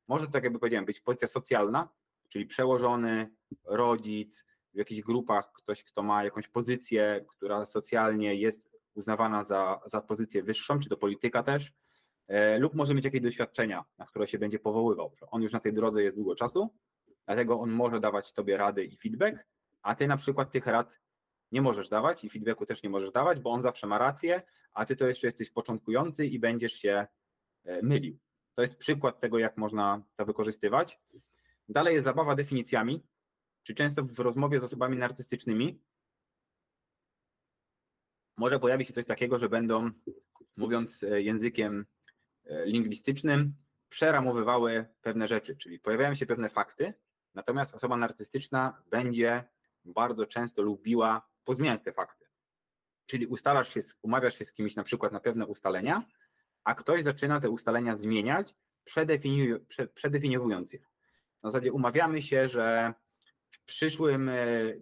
Może 0.08 0.26
to, 0.26 0.32
tak 0.32 0.44
jakby 0.44 0.58
powiedziałem, 0.58 0.84
być 0.84 1.00
pozycja 1.00 1.28
socjalna, 1.28 1.88
czyli 2.28 2.46
przełożony, 2.46 3.30
rodzic, 3.64 4.44
w 4.74 4.78
jakichś 4.78 5.00
grupach 5.00 5.52
ktoś, 5.52 5.84
kto 5.84 6.02
ma 6.02 6.24
jakąś 6.24 6.48
pozycję, 6.48 7.24
która 7.28 7.66
socjalnie 7.66 8.34
jest 8.34 8.72
uznawana 8.94 9.44
za, 9.44 9.80
za 9.86 10.00
pozycję 10.00 10.42
wyższą, 10.42 10.80
czy 10.80 10.88
to 10.88 10.96
polityka 10.96 11.42
też, 11.42 11.72
lub 12.58 12.74
może 12.74 12.94
mieć 12.94 13.04
jakieś 13.04 13.20
doświadczenia, 13.20 13.84
na 13.98 14.06
które 14.06 14.26
się 14.26 14.38
będzie 14.38 14.58
powoływał, 14.58 15.12
on 15.30 15.42
już 15.42 15.52
na 15.52 15.60
tej 15.60 15.72
drodze 15.72 16.02
jest 16.02 16.16
długo 16.16 16.34
czasu, 16.34 16.74
dlatego 17.26 17.60
on 17.60 17.70
może 17.70 18.00
dawać 18.00 18.32
tobie 18.32 18.56
rady 18.56 18.84
i 18.84 18.96
feedback, 18.96 19.36
a 19.82 19.94
ty 19.94 20.06
na 20.06 20.16
przykład 20.16 20.50
tych 20.50 20.66
rad 20.66 21.00
nie 21.52 21.62
możesz 21.62 21.88
dawać 21.88 22.24
i 22.24 22.30
feedbacku 22.30 22.66
też 22.66 22.82
nie 22.82 22.90
możesz 22.90 23.10
dawać, 23.10 23.40
bo 23.40 23.50
on 23.50 23.62
zawsze 23.62 23.86
ma 23.86 23.98
rację, 23.98 24.42
a 24.74 24.86
ty 24.86 24.96
to 24.96 25.06
jeszcze 25.06 25.26
jesteś 25.26 25.50
początkujący 25.50 26.26
i 26.26 26.38
będziesz 26.38 26.72
się 26.72 27.06
e, 27.64 27.82
mylił. 27.82 28.18
To 28.54 28.62
jest 28.62 28.78
przykład 28.78 29.20
tego, 29.20 29.38
jak 29.38 29.56
można 29.56 30.02
to 30.16 30.26
wykorzystywać. 30.26 31.00
Dalej 31.68 31.94
jest 31.94 32.04
zabawa 32.04 32.34
definicjami, 32.34 33.02
czy 33.62 33.74
często 33.74 34.02
w 34.02 34.18
rozmowie 34.18 34.60
z 34.60 34.64
osobami 34.64 34.96
narcystycznymi 34.96 35.80
może 38.36 38.60
pojawić 38.60 38.88
się 38.88 38.94
coś 38.94 39.06
takiego, 39.06 39.38
że 39.38 39.48
będą, 39.48 39.90
mówiąc 40.56 41.02
e, 41.02 41.22
językiem 41.22 41.80
e, 41.80 41.84
lingwistycznym, 42.64 43.54
przeramowywały 43.88 44.86
pewne 45.02 45.28
rzeczy, 45.28 45.56
czyli 45.56 45.78
pojawiają 45.78 46.14
się 46.14 46.26
pewne 46.26 46.50
fakty, 46.50 46.94
natomiast 47.34 47.74
osoba 47.74 47.96
narcystyczna 47.96 48.82
będzie 48.90 49.44
bardzo 49.84 50.26
często 50.26 50.62
lubiła 50.62 51.28
pozmieniać 51.44 51.82
te 51.84 51.92
fakty. 51.92 52.26
Czyli 53.06 53.26
ustalasz 53.26 53.74
się, 53.74 53.80
umawiasz 54.02 54.38
się 54.38 54.44
z 54.44 54.52
kimś 54.52 54.76
na 54.76 54.84
przykład 54.84 55.12
na 55.12 55.20
pewne 55.20 55.46
ustalenia, 55.46 56.06
a 56.64 56.74
ktoś 56.74 57.02
zaczyna 57.02 57.40
te 57.40 57.50
ustalenia 57.50 57.96
zmieniać, 57.96 58.54
przedefiniowując 59.94 60.72
je. 60.72 60.80
Na 61.42 61.50
zasadzie 61.50 61.72
umawiamy 61.72 62.22
się, 62.22 62.48
że 62.48 62.94
w 63.50 63.64
przyszłym, 63.64 64.28
e, 64.28 64.34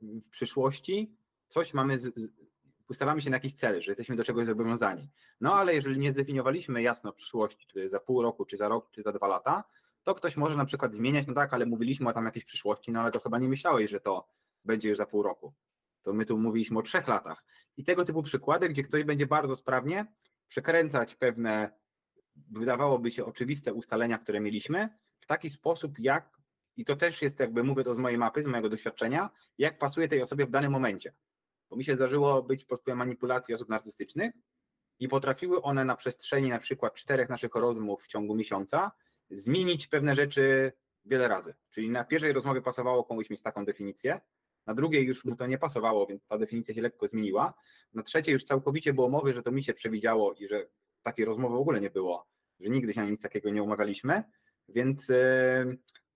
w 0.02 0.28
przyszłości 0.30 1.16
coś 1.48 1.74
mamy, 1.74 1.98
z, 1.98 2.12
ustalamy 2.90 3.22
się 3.22 3.30
na 3.30 3.36
jakiś 3.36 3.54
cel, 3.54 3.82
że 3.82 3.90
jesteśmy 3.90 4.16
do 4.16 4.24
czegoś 4.24 4.46
zobowiązani. 4.46 5.08
No 5.40 5.54
ale 5.54 5.74
jeżeli 5.74 5.98
nie 5.98 6.10
zdefiniowaliśmy 6.10 6.82
jasno 6.82 7.12
przyszłości, 7.12 7.66
czy 7.66 7.88
za 7.88 8.00
pół 8.00 8.22
roku, 8.22 8.44
czy 8.44 8.56
za 8.56 8.68
rok, 8.68 8.90
czy 8.90 9.02
za 9.02 9.12
dwa 9.12 9.26
lata, 9.26 9.64
to 10.02 10.14
ktoś 10.14 10.36
może 10.36 10.56
na 10.56 10.64
przykład 10.64 10.94
zmieniać, 10.94 11.26
no 11.26 11.34
tak, 11.34 11.54
ale 11.54 11.66
mówiliśmy 11.66 12.08
o 12.08 12.12
tam 12.12 12.24
jakiejś 12.24 12.44
przyszłości, 12.44 12.92
no 12.92 13.00
ale 13.00 13.10
to 13.10 13.20
chyba 13.20 13.38
nie 13.38 13.48
myślałeś, 13.48 13.90
że 13.90 14.00
to 14.00 14.28
będzie 14.64 14.88
już 14.88 14.98
za 14.98 15.06
pół 15.06 15.22
roku. 15.22 15.52
To 16.02 16.12
my 16.12 16.26
tu 16.26 16.38
mówiliśmy 16.38 16.78
o 16.78 16.82
trzech 16.82 17.08
latach. 17.08 17.44
I 17.76 17.84
tego 17.84 18.04
typu 18.04 18.22
przykłady, 18.22 18.68
gdzie 18.68 18.82
ktoś 18.82 19.04
będzie 19.04 19.26
bardzo 19.26 19.56
sprawnie 19.56 20.06
przekręcać 20.46 21.14
pewne, 21.14 21.70
wydawałoby 22.36 23.10
się 23.10 23.24
oczywiste 23.24 23.74
ustalenia, 23.74 24.18
które 24.18 24.40
mieliśmy, 24.40 24.88
w 25.20 25.26
taki 25.26 25.50
sposób, 25.50 25.98
jak, 25.98 26.38
i 26.76 26.84
to 26.84 26.96
też 26.96 27.22
jest 27.22 27.40
jakby, 27.40 27.64
mówię 27.64 27.84
to 27.84 27.94
z 27.94 27.98
mojej 27.98 28.18
mapy, 28.18 28.42
z 28.42 28.46
mojego 28.46 28.68
doświadczenia, 28.68 29.30
jak 29.58 29.78
pasuje 29.78 30.08
tej 30.08 30.22
osobie 30.22 30.46
w 30.46 30.50
danym 30.50 30.72
momencie. 30.72 31.12
Bo 31.70 31.76
mi 31.76 31.84
się 31.84 31.94
zdarzyło 31.94 32.42
być 32.42 32.64
pod 32.64 32.80
wpływem 32.80 32.98
manipulacji 32.98 33.54
osób 33.54 33.68
narcystycznych 33.68 34.34
i 34.98 35.08
potrafiły 35.08 35.62
one 35.62 35.84
na 35.84 35.96
przestrzeni 35.96 36.48
na 36.48 36.58
przykład 36.58 36.94
czterech 36.94 37.28
naszych 37.28 37.54
rozmów 37.54 38.02
w 38.02 38.06
ciągu 38.06 38.34
miesiąca 38.34 38.92
zmienić 39.30 39.86
pewne 39.86 40.14
rzeczy 40.14 40.72
wiele 41.04 41.28
razy. 41.28 41.54
Czyli 41.70 41.90
na 41.90 42.04
pierwszej 42.04 42.32
rozmowie 42.32 42.62
pasowało 42.62 43.04
komuś 43.04 43.30
mieć 43.30 43.42
taką 43.42 43.64
definicję, 43.64 44.20
na 44.66 44.74
drugiej 44.74 45.04
już 45.04 45.24
mu 45.24 45.36
to 45.36 45.46
nie 45.46 45.58
pasowało, 45.58 46.06
więc 46.06 46.26
ta 46.26 46.38
definicja 46.38 46.74
się 46.74 46.82
lekko 46.82 47.08
zmieniła. 47.08 47.54
Na 47.92 48.02
trzeciej 48.02 48.32
już 48.32 48.44
całkowicie 48.44 48.92
było 48.92 49.08
mowy, 49.08 49.32
że 49.32 49.42
to 49.42 49.50
mi 49.50 49.62
się 49.62 49.74
przewidziało 49.74 50.32
i 50.32 50.48
że 50.48 50.66
takiej 51.02 51.24
rozmowy 51.24 51.56
w 51.56 51.60
ogóle 51.60 51.80
nie 51.80 51.90
było, 51.90 52.26
że 52.60 52.68
nigdy 52.68 52.94
się 52.94 53.00
na 53.00 53.10
nic 53.10 53.22
takiego 53.22 53.50
nie 53.50 53.62
umawialiśmy, 53.62 54.24
więc 54.68 55.12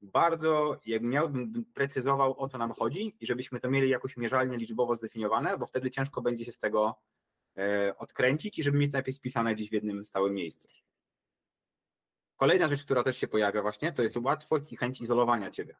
bardzo, 0.05 0.81
jakbym 0.87 1.11
miałbym 1.11 1.65
precyzował 1.75 2.41
o 2.41 2.49
co 2.49 2.59
nam 2.59 2.73
chodzi 2.73 3.17
i 3.21 3.27
żebyśmy 3.27 3.61
to 3.61 3.71
mieli 3.71 3.91
jakoś 3.91 4.17
mierzalnie, 4.17 4.57
liczbowo 4.57 4.97
zdefiniowane, 4.97 5.59
bo 5.59 5.67
wtedy 5.67 5.91
ciężko 5.91 6.23
będzie 6.23 6.45
się 6.45 6.53
z 6.53 6.59
tego 6.59 7.01
e, 7.59 7.95
odkręcić 7.99 8.59
i 8.59 8.63
żeby 8.63 8.79
mieć 8.79 8.93
najpierw 8.93 9.17
spisane 9.17 9.55
gdzieś 9.55 9.71
w 9.71 9.73
jednym 9.73 10.05
stałym 10.05 10.35
miejscu. 10.35 10.69
Kolejna 12.37 12.69
rzecz, 12.69 12.85
która 12.85 13.03
też 13.03 13.17
się 13.17 13.29
pojawia 13.29 13.63
właśnie, 13.63 13.93
to 13.93 14.03
jest 14.03 14.17
łatwość 14.17 14.73
i 14.73 14.77
chęć 14.77 15.01
izolowania 15.01 15.51
ciebie. 15.51 15.77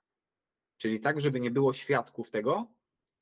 Czyli 0.77 1.01
tak, 1.01 1.21
żeby 1.21 1.41
nie 1.41 1.51
było 1.51 1.73
świadków 1.73 2.31
tego, 2.31 2.67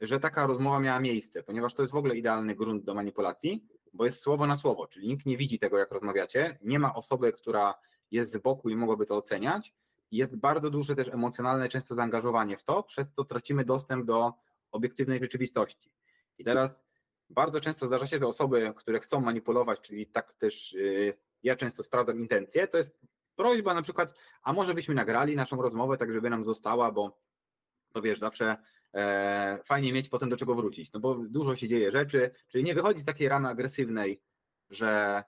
że 0.01 0.21
taka 0.21 0.47
rozmowa 0.47 0.81
miała 0.81 1.01
miejsce, 1.01 1.43
ponieważ 1.43 1.75
to 1.75 1.83
jest 1.83 1.93
w 1.93 1.97
ogóle 1.97 2.17
idealny 2.17 2.55
grunt 2.55 2.85
do 2.85 2.95
manipulacji, 2.95 3.67
bo 3.93 4.05
jest 4.05 4.21
słowo 4.21 4.47
na 4.47 4.57
słowo, 4.57 4.87
czyli 4.87 5.09
nikt 5.09 5.27
nie 5.27 5.37
widzi 5.37 5.59
tego, 5.59 5.79
jak 5.79 5.91
rozmawiacie, 5.91 6.59
nie 6.63 6.79
ma 6.79 6.95
osoby, 6.95 7.33
która 7.33 7.75
jest 8.11 8.33
z 8.33 8.39
boku 8.39 8.69
i 8.71 8.77
mogłaby 8.77 9.07
to 9.07 9.17
oceniać. 9.17 9.75
Jest 10.13 10.37
bardzo 10.37 10.71
duże 10.71 10.97
też 10.97 11.09
emocjonalne 11.09 11.69
często 11.69 11.95
zaangażowanie 11.95 12.57
w 12.57 12.63
to, 12.63 12.83
przez 12.83 13.13
to 13.15 13.25
tracimy 13.25 13.65
dostęp 13.65 14.07
do 14.07 14.33
obiektywnej 14.71 15.21
rzeczywistości. 15.21 15.93
I 16.39 16.45
teraz 16.45 16.85
bardzo 17.31 17.61
często 17.61 17.87
zdarza 17.87 18.07
się, 18.07 18.19
że 18.19 18.27
osoby, 18.27 18.73
które 18.77 19.01
chcą 19.01 19.21
manipulować, 19.21 19.81
czyli 19.81 20.07
tak 20.07 20.33
też 20.33 20.73
yy, 20.73 21.15
ja 21.43 21.57
często 21.57 21.83
sprawdzam 21.83 22.21
intencje, 22.21 22.69
to 22.69 22.79
jest 22.79 22.99
prośba 23.37 23.75
na 23.75 23.83
przykład, 23.83 24.15
a 24.43 24.53
może 24.53 24.75
byśmy 24.75 24.95
nagrali 24.95 25.37
naszą 25.37 25.63
rozmowę 25.63 25.97
tak, 25.99 26.13
żeby 26.13 26.31
nam 26.31 26.45
została, 26.45 26.93
bo 26.93 27.19
no 27.95 28.03
wiesz, 28.03 28.19
zawsze 28.19 28.57
e, 28.95 29.59
fajnie 29.65 29.93
mieć 29.93 30.09
potem 30.09 30.29
do 30.29 30.37
czego 30.37 30.55
wrócić, 30.55 30.93
no 30.93 31.01
bo 31.01 31.15
dużo 31.15 31.57
się 31.57 31.69
dzieje 31.69 31.91
rzeczy, 31.91 32.31
czyli 32.49 32.65
nie 32.65 32.75
wychodzi 32.75 33.01
z 33.01 33.05
takiej 33.05 33.29
ramy 33.29 33.49
agresywnej, 33.49 34.23
że 34.71 35.23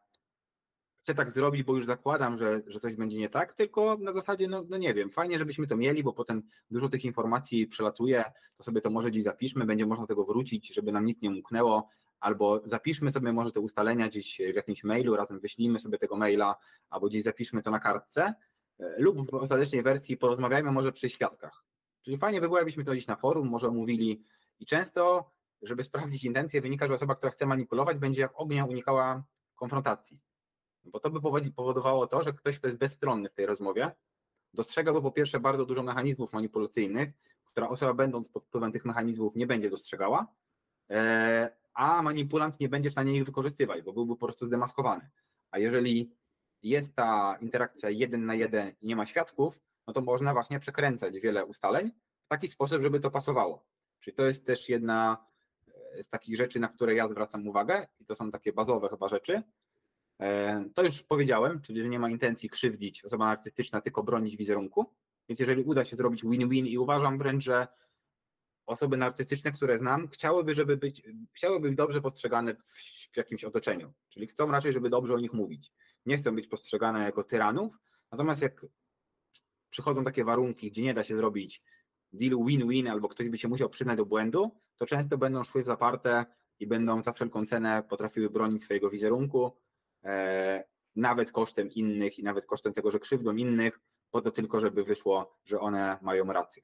chcę 1.04 1.14
tak 1.14 1.30
zrobić, 1.30 1.62
bo 1.62 1.76
już 1.76 1.84
zakładam, 1.84 2.38
że, 2.38 2.62
że 2.66 2.80
coś 2.80 2.94
będzie 2.94 3.18
nie 3.18 3.28
tak, 3.28 3.52
tylko 3.52 3.96
na 4.00 4.12
zasadzie, 4.12 4.48
no, 4.48 4.64
no 4.68 4.76
nie 4.76 4.94
wiem, 4.94 5.10
fajnie, 5.10 5.38
żebyśmy 5.38 5.66
to 5.66 5.76
mieli, 5.76 6.02
bo 6.02 6.12
potem 6.12 6.42
dużo 6.70 6.88
tych 6.88 7.04
informacji 7.04 7.66
przelatuje, 7.66 8.24
to 8.56 8.62
sobie 8.62 8.80
to 8.80 8.90
może 8.90 9.10
gdzieś 9.10 9.24
zapiszmy, 9.24 9.64
będzie 9.64 9.86
można 9.86 10.06
tego 10.06 10.24
wrócić, 10.24 10.74
żeby 10.74 10.92
nam 10.92 11.06
nic 11.06 11.20
nie 11.22 11.30
umknęło, 11.30 11.88
albo 12.20 12.62
zapiszmy 12.64 13.10
sobie 13.10 13.32
może 13.32 13.52
te 13.52 13.60
ustalenia 13.60 14.08
gdzieś 14.08 14.40
w 14.52 14.56
jakimś 14.56 14.84
mailu, 14.84 15.16
razem 15.16 15.40
wyślijmy 15.40 15.78
sobie 15.78 15.98
tego 15.98 16.16
maila, 16.16 16.56
albo 16.90 17.08
gdzieś 17.08 17.22
zapiszmy 17.22 17.62
to 17.62 17.70
na 17.70 17.78
kartce, 17.78 18.34
e, 18.80 18.94
lub 18.98 19.30
w 19.30 19.34
ostatecznej 19.34 19.82
wersji 19.82 20.16
porozmawiajmy 20.16 20.72
może 20.72 20.92
przy 20.92 21.08
świadkach. 21.08 21.64
Czyli 22.02 22.16
fajnie 22.16 22.40
by 22.40 22.46
było, 22.46 22.58
jakbyśmy 22.58 22.84
to 22.84 22.92
gdzieś 22.92 23.06
na 23.06 23.16
forum 23.16 23.48
może 23.48 23.68
omówili 23.68 24.24
i 24.60 24.66
często, 24.66 25.30
żeby 25.62 25.82
sprawdzić 25.82 26.24
intencje, 26.24 26.60
wynika, 26.60 26.86
że 26.86 26.94
osoba, 26.94 27.14
która 27.14 27.32
chce 27.32 27.46
manipulować, 27.46 27.98
będzie 27.98 28.20
jak 28.20 28.32
ognia 28.34 28.64
unikała 28.64 29.24
konfrontacji. 29.54 30.20
Bo 30.84 31.00
to 31.00 31.10
by 31.10 31.50
powodowało 31.56 32.06
to, 32.06 32.24
że 32.24 32.32
ktoś, 32.32 32.58
kto 32.58 32.68
jest 32.68 32.78
bezstronny 32.78 33.28
w 33.28 33.34
tej 33.34 33.46
rozmowie, 33.46 33.92
dostrzegałby 34.54 35.02
po 35.02 35.12
pierwsze 35.12 35.40
bardzo 35.40 35.66
dużo 35.66 35.82
mechanizmów 35.82 36.32
manipulacyjnych, 36.32 37.10
która 37.44 37.68
osoba 37.68 37.94
będąc 37.94 38.28
pod 38.28 38.44
wpływem 38.44 38.72
tych 38.72 38.84
mechanizmów 38.84 39.36
nie 39.36 39.46
będzie 39.46 39.70
dostrzegała, 39.70 40.26
e, 40.90 41.50
a 41.74 42.02
manipulant 42.02 42.60
nie 42.60 42.68
będzie 42.68 42.90
w 42.90 42.92
stanie 42.92 43.16
ich 43.16 43.24
wykorzystywać, 43.24 43.82
bo 43.82 43.92
byłby 43.92 44.16
po 44.16 44.26
prostu 44.26 44.46
zdemaskowany. 44.46 45.10
A 45.50 45.58
jeżeli 45.58 46.16
jest 46.62 46.96
ta 46.96 47.38
interakcja 47.40 47.90
jeden 47.90 48.26
na 48.26 48.34
jeden 48.34 48.72
i 48.80 48.86
nie 48.86 48.96
ma 48.96 49.06
świadków, 49.06 49.60
no 49.86 49.92
to 49.92 50.00
można 50.00 50.32
właśnie 50.32 50.60
przekręcać 50.60 51.20
wiele 51.20 51.44
ustaleń 51.44 51.92
w 52.24 52.28
taki 52.28 52.48
sposób, 52.48 52.82
żeby 52.82 53.00
to 53.00 53.10
pasowało. 53.10 53.64
Czyli 54.00 54.16
to 54.16 54.22
jest 54.22 54.46
też 54.46 54.68
jedna 54.68 55.26
e, 55.98 56.02
z 56.02 56.08
takich 56.08 56.36
rzeczy, 56.36 56.60
na 56.60 56.68
które 56.68 56.94
ja 56.94 57.08
zwracam 57.08 57.48
uwagę 57.48 57.86
i 58.00 58.04
to 58.04 58.14
są 58.14 58.30
takie 58.30 58.52
bazowe 58.52 58.88
chyba 58.88 59.08
rzeczy. 59.08 59.42
E, 60.24 60.64
to 60.74 60.82
już 60.82 61.02
powiedziałem, 61.02 61.60
czyli 61.60 61.82
że 61.82 61.88
nie 61.88 61.98
ma 61.98 62.10
intencji 62.10 62.50
krzywdzić 62.50 63.04
osoba 63.04 63.26
narcystyczna, 63.26 63.80
tylko 63.80 64.02
bronić 64.02 64.36
wizerunku. 64.36 64.86
Więc 65.28 65.40
jeżeli 65.40 65.62
uda 65.62 65.84
się 65.84 65.96
zrobić 65.96 66.22
win-win 66.22 66.66
i 66.66 66.78
uważam 66.78 67.18
wręcz, 67.18 67.44
że 67.44 67.68
osoby 68.66 68.96
narcystyczne, 68.96 69.52
które 69.52 69.78
znam, 69.78 70.08
chciałyby, 70.08 70.54
żeby 70.54 70.76
być, 70.76 71.02
chciałyby 71.32 71.68
być 71.68 71.76
dobrze 71.76 72.00
postrzegane 72.00 72.54
w 73.12 73.16
jakimś 73.16 73.44
otoczeniu. 73.44 73.92
Czyli 74.08 74.26
chcą 74.26 74.50
raczej, 74.50 74.72
żeby 74.72 74.90
dobrze 74.90 75.14
o 75.14 75.18
nich 75.18 75.32
mówić. 75.32 75.72
Nie 76.06 76.16
chcą 76.16 76.34
być 76.34 76.46
postrzegane 76.46 77.04
jako 77.04 77.24
tyranów, 77.24 77.78
natomiast 78.12 78.42
jak 78.42 78.66
przychodzą 79.70 80.04
takie 80.04 80.24
warunki, 80.24 80.70
gdzie 80.70 80.82
nie 80.82 80.94
da 80.94 81.04
się 81.04 81.16
zrobić 81.16 81.62
deal 82.12 82.44
win-win, 82.46 82.88
albo 82.88 83.08
ktoś 83.08 83.28
by 83.28 83.38
się 83.38 83.48
musiał 83.48 83.68
przyznać 83.68 83.96
do 83.96 84.06
błędu, 84.06 84.50
to 84.76 84.86
często 84.86 85.18
będą 85.18 85.44
szły 85.44 85.62
w 85.62 85.66
zaparte 85.66 86.26
i 86.60 86.66
będą 86.66 87.02
za 87.02 87.12
wszelką 87.12 87.46
cenę 87.46 87.82
potrafiły 87.88 88.30
bronić 88.30 88.62
swojego 88.62 88.90
wizerunku, 88.90 89.63
nawet 90.96 91.32
kosztem 91.32 91.70
innych 91.70 92.18
i 92.18 92.22
nawet 92.22 92.46
kosztem 92.46 92.74
tego, 92.74 92.90
że 92.90 92.98
krzywdą 92.98 93.36
innych, 93.36 93.80
po 94.10 94.20
to 94.20 94.30
tylko, 94.30 94.60
żeby 94.60 94.84
wyszło, 94.84 95.38
że 95.44 95.60
one 95.60 95.98
mają 96.02 96.32
rację. 96.32 96.62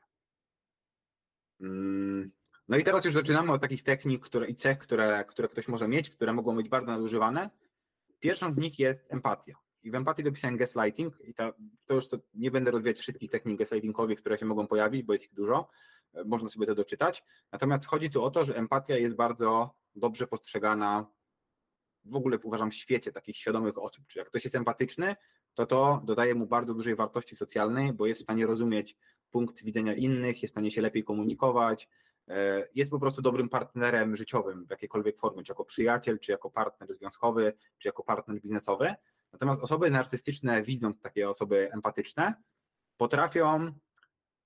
Mm. 1.60 2.30
No 2.68 2.76
i 2.76 2.84
teraz 2.84 3.04
już 3.04 3.14
zaczynamy 3.14 3.52
od 3.52 3.60
takich 3.60 3.82
technik 3.82 4.24
które, 4.24 4.46
i 4.46 4.54
cech, 4.54 4.78
które, 4.78 5.24
które 5.28 5.48
ktoś 5.48 5.68
może 5.68 5.88
mieć, 5.88 6.10
które 6.10 6.32
mogą 6.32 6.56
być 6.56 6.68
bardzo 6.68 6.92
nadużywane. 6.92 7.50
Pierwszą 8.20 8.52
z 8.52 8.56
nich 8.56 8.78
jest 8.78 9.12
empatia. 9.12 9.54
I 9.82 9.90
w 9.90 9.94
empatii 9.94 10.22
dopisałem 10.22 10.56
gaslighting 10.56 11.20
i 11.24 11.34
to, 11.34 11.52
to 11.86 11.94
już 11.94 12.08
to 12.08 12.18
nie 12.34 12.50
będę 12.50 12.70
rozwijać 12.70 12.98
wszystkich 12.98 13.30
technik 13.30 13.58
gaslightingowych, 13.58 14.18
które 14.18 14.38
się 14.38 14.46
mogą 14.46 14.66
pojawić, 14.66 15.02
bo 15.02 15.12
jest 15.12 15.24
ich 15.24 15.34
dużo, 15.34 15.68
e, 16.14 16.24
można 16.24 16.48
sobie 16.48 16.66
to 16.66 16.74
doczytać. 16.74 17.24
Natomiast 17.52 17.86
chodzi 17.86 18.10
tu 18.10 18.24
o 18.24 18.30
to, 18.30 18.44
że 18.44 18.56
empatia 18.56 18.96
jest 18.96 19.16
bardzo 19.16 19.74
dobrze 19.94 20.26
postrzegana 20.26 21.06
w 22.04 22.16
ogóle 22.16 22.38
uważam 22.42 22.70
w 22.70 22.74
świecie 22.74 23.12
takich 23.12 23.36
świadomych 23.36 23.78
osób. 23.78 24.06
Czyli 24.06 24.18
jak 24.18 24.28
ktoś 24.28 24.44
jest 24.44 24.56
empatyczny, 24.56 25.16
to 25.54 25.66
to 25.66 26.02
dodaje 26.04 26.34
mu 26.34 26.46
bardzo 26.46 26.74
dużej 26.74 26.94
wartości 26.94 27.36
socjalnej, 27.36 27.92
bo 27.92 28.06
jest 28.06 28.20
w 28.20 28.24
stanie 28.24 28.46
rozumieć 28.46 28.96
punkt 29.30 29.64
widzenia 29.64 29.94
innych, 29.94 30.42
jest 30.42 30.52
w 30.52 30.54
stanie 30.54 30.70
się 30.70 30.82
lepiej 30.82 31.04
komunikować, 31.04 31.88
e, 32.28 32.68
jest 32.74 32.90
po 32.90 32.98
prostu 32.98 33.22
dobrym 33.22 33.48
partnerem 33.48 34.16
życiowym 34.16 34.66
w 34.66 34.70
jakiejkolwiek 34.70 35.18
formie, 35.18 35.42
czy 35.42 35.52
jako 35.52 35.64
przyjaciel, 35.64 36.18
czy 36.18 36.32
jako 36.32 36.50
partner 36.50 36.94
związkowy, 36.94 37.52
czy 37.78 37.88
jako 37.88 38.04
partner 38.04 38.40
biznesowy. 38.40 38.94
Natomiast 39.32 39.62
osoby 39.62 39.90
narcystyczne, 39.90 40.62
widząc 40.62 41.00
takie 41.00 41.28
osoby 41.28 41.72
empatyczne, 41.72 42.34
potrafią 42.96 43.72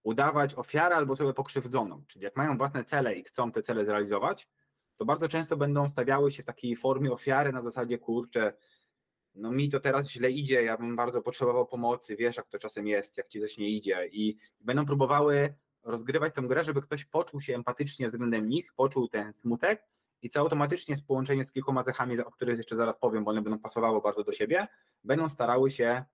udawać 0.02 0.54
ofiarę 0.54 0.96
albo 0.96 1.12
osobę 1.12 1.34
pokrzywdzoną. 1.34 2.04
Czyli 2.06 2.24
jak 2.24 2.36
mają 2.36 2.58
własne 2.58 2.84
cele 2.84 3.14
i 3.14 3.24
chcą 3.24 3.52
te 3.52 3.62
cele 3.62 3.84
zrealizować, 3.84 4.48
to 4.96 5.04
bardzo 5.04 5.28
często 5.28 5.56
będą 5.56 5.88
stawiały 5.88 6.30
się 6.30 6.42
w 6.42 6.46
takiej 6.46 6.76
formie 6.76 7.12
ofiary 7.12 7.52
na 7.52 7.62
zasadzie, 7.62 7.98
kurczę, 7.98 8.52
no 9.34 9.52
mi 9.52 9.70
to 9.70 9.80
teraz 9.80 10.10
źle 10.10 10.30
idzie, 10.30 10.62
ja 10.62 10.76
bym 10.76 10.96
bardzo 10.96 11.22
potrzebował 11.22 11.66
pomocy, 11.66 12.16
wiesz 12.16 12.36
jak 12.36 12.48
to 12.48 12.58
czasem 12.58 12.86
jest, 12.86 13.18
jak 13.18 13.28
ci 13.28 13.40
coś 13.40 13.58
nie 13.58 13.68
idzie. 13.68 14.08
I 14.12 14.36
będą 14.60 14.86
próbowały 14.86 15.54
rozgrywać 15.82 16.34
tę 16.34 16.42
grę, 16.42 16.64
żeby 16.64 16.82
ktoś 16.82 17.04
poczuł 17.04 17.40
się 17.40 17.54
empatycznie 17.54 18.08
względem 18.08 18.48
nich, 18.48 18.72
poczuł 18.76 19.08
ten 19.08 19.32
smutek 19.32 19.84
i 20.22 20.30
co 20.30 20.40
automatycznie 20.40 20.96
z 20.96 21.02
połączeniu 21.02 21.44
z 21.44 21.52
kilkoma 21.52 21.84
cechami, 21.84 22.20
o 22.20 22.30
których 22.30 22.58
jeszcze 22.58 22.76
zaraz 22.76 22.96
powiem, 23.00 23.24
bo 23.24 23.30
one 23.30 23.42
będą 23.42 23.58
pasowały 23.58 24.00
bardzo 24.00 24.24
do 24.24 24.32
siebie, 24.32 24.66
będą 25.04 25.28
starały 25.28 25.70
się 25.70 26.04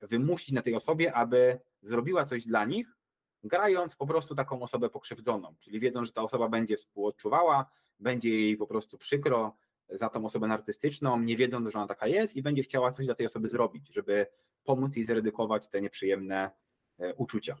wymusić 0.00 0.52
na 0.52 0.62
tej 0.62 0.74
osobie, 0.74 1.12
aby 1.12 1.60
zrobiła 1.82 2.24
coś 2.24 2.44
dla 2.44 2.64
nich, 2.64 2.96
grając 3.44 3.96
po 3.96 4.06
prostu 4.06 4.34
taką 4.34 4.62
osobę 4.62 4.90
pokrzywdzoną, 4.90 5.54
czyli 5.60 5.80
wiedzą, 5.80 6.04
że 6.04 6.12
ta 6.12 6.22
osoba 6.22 6.48
będzie 6.48 6.76
współodczuwała, 6.76 7.70
będzie 8.00 8.30
jej 8.30 8.56
po 8.56 8.66
prostu 8.66 8.98
przykro 8.98 9.56
za 9.88 10.08
tą 10.08 10.24
osobę 10.24 10.46
narcystyczną, 10.46 11.20
nie 11.20 11.36
wiedząc, 11.36 11.72
że 11.72 11.78
ona 11.78 11.88
taka 11.88 12.06
jest 12.06 12.36
i 12.36 12.42
będzie 12.42 12.62
chciała 12.62 12.90
coś 12.90 13.06
dla 13.06 13.14
tej 13.14 13.26
osoby 13.26 13.48
zrobić, 13.48 13.88
żeby 13.94 14.26
pomóc 14.64 14.96
jej 14.96 15.04
zredukować 15.04 15.68
te 15.68 15.80
nieprzyjemne 15.80 16.50
e, 16.98 17.14
uczucia. 17.14 17.56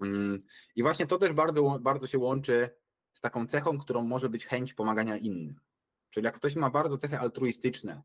Mm, 0.00 0.42
I 0.76 0.82
właśnie 0.82 1.06
to 1.06 1.18
też 1.18 1.32
bardzo, 1.32 1.78
bardzo 1.80 2.06
się 2.06 2.18
łączy 2.18 2.70
z 3.14 3.20
taką 3.20 3.46
cechą, 3.46 3.78
którą 3.78 4.02
może 4.02 4.28
być 4.28 4.46
chęć 4.46 4.74
pomagania 4.74 5.16
innym. 5.16 5.60
Czyli 6.10 6.24
jak 6.24 6.34
ktoś 6.34 6.56
ma 6.56 6.70
bardzo 6.70 6.98
cechy 6.98 7.18
altruistyczne, 7.18 8.02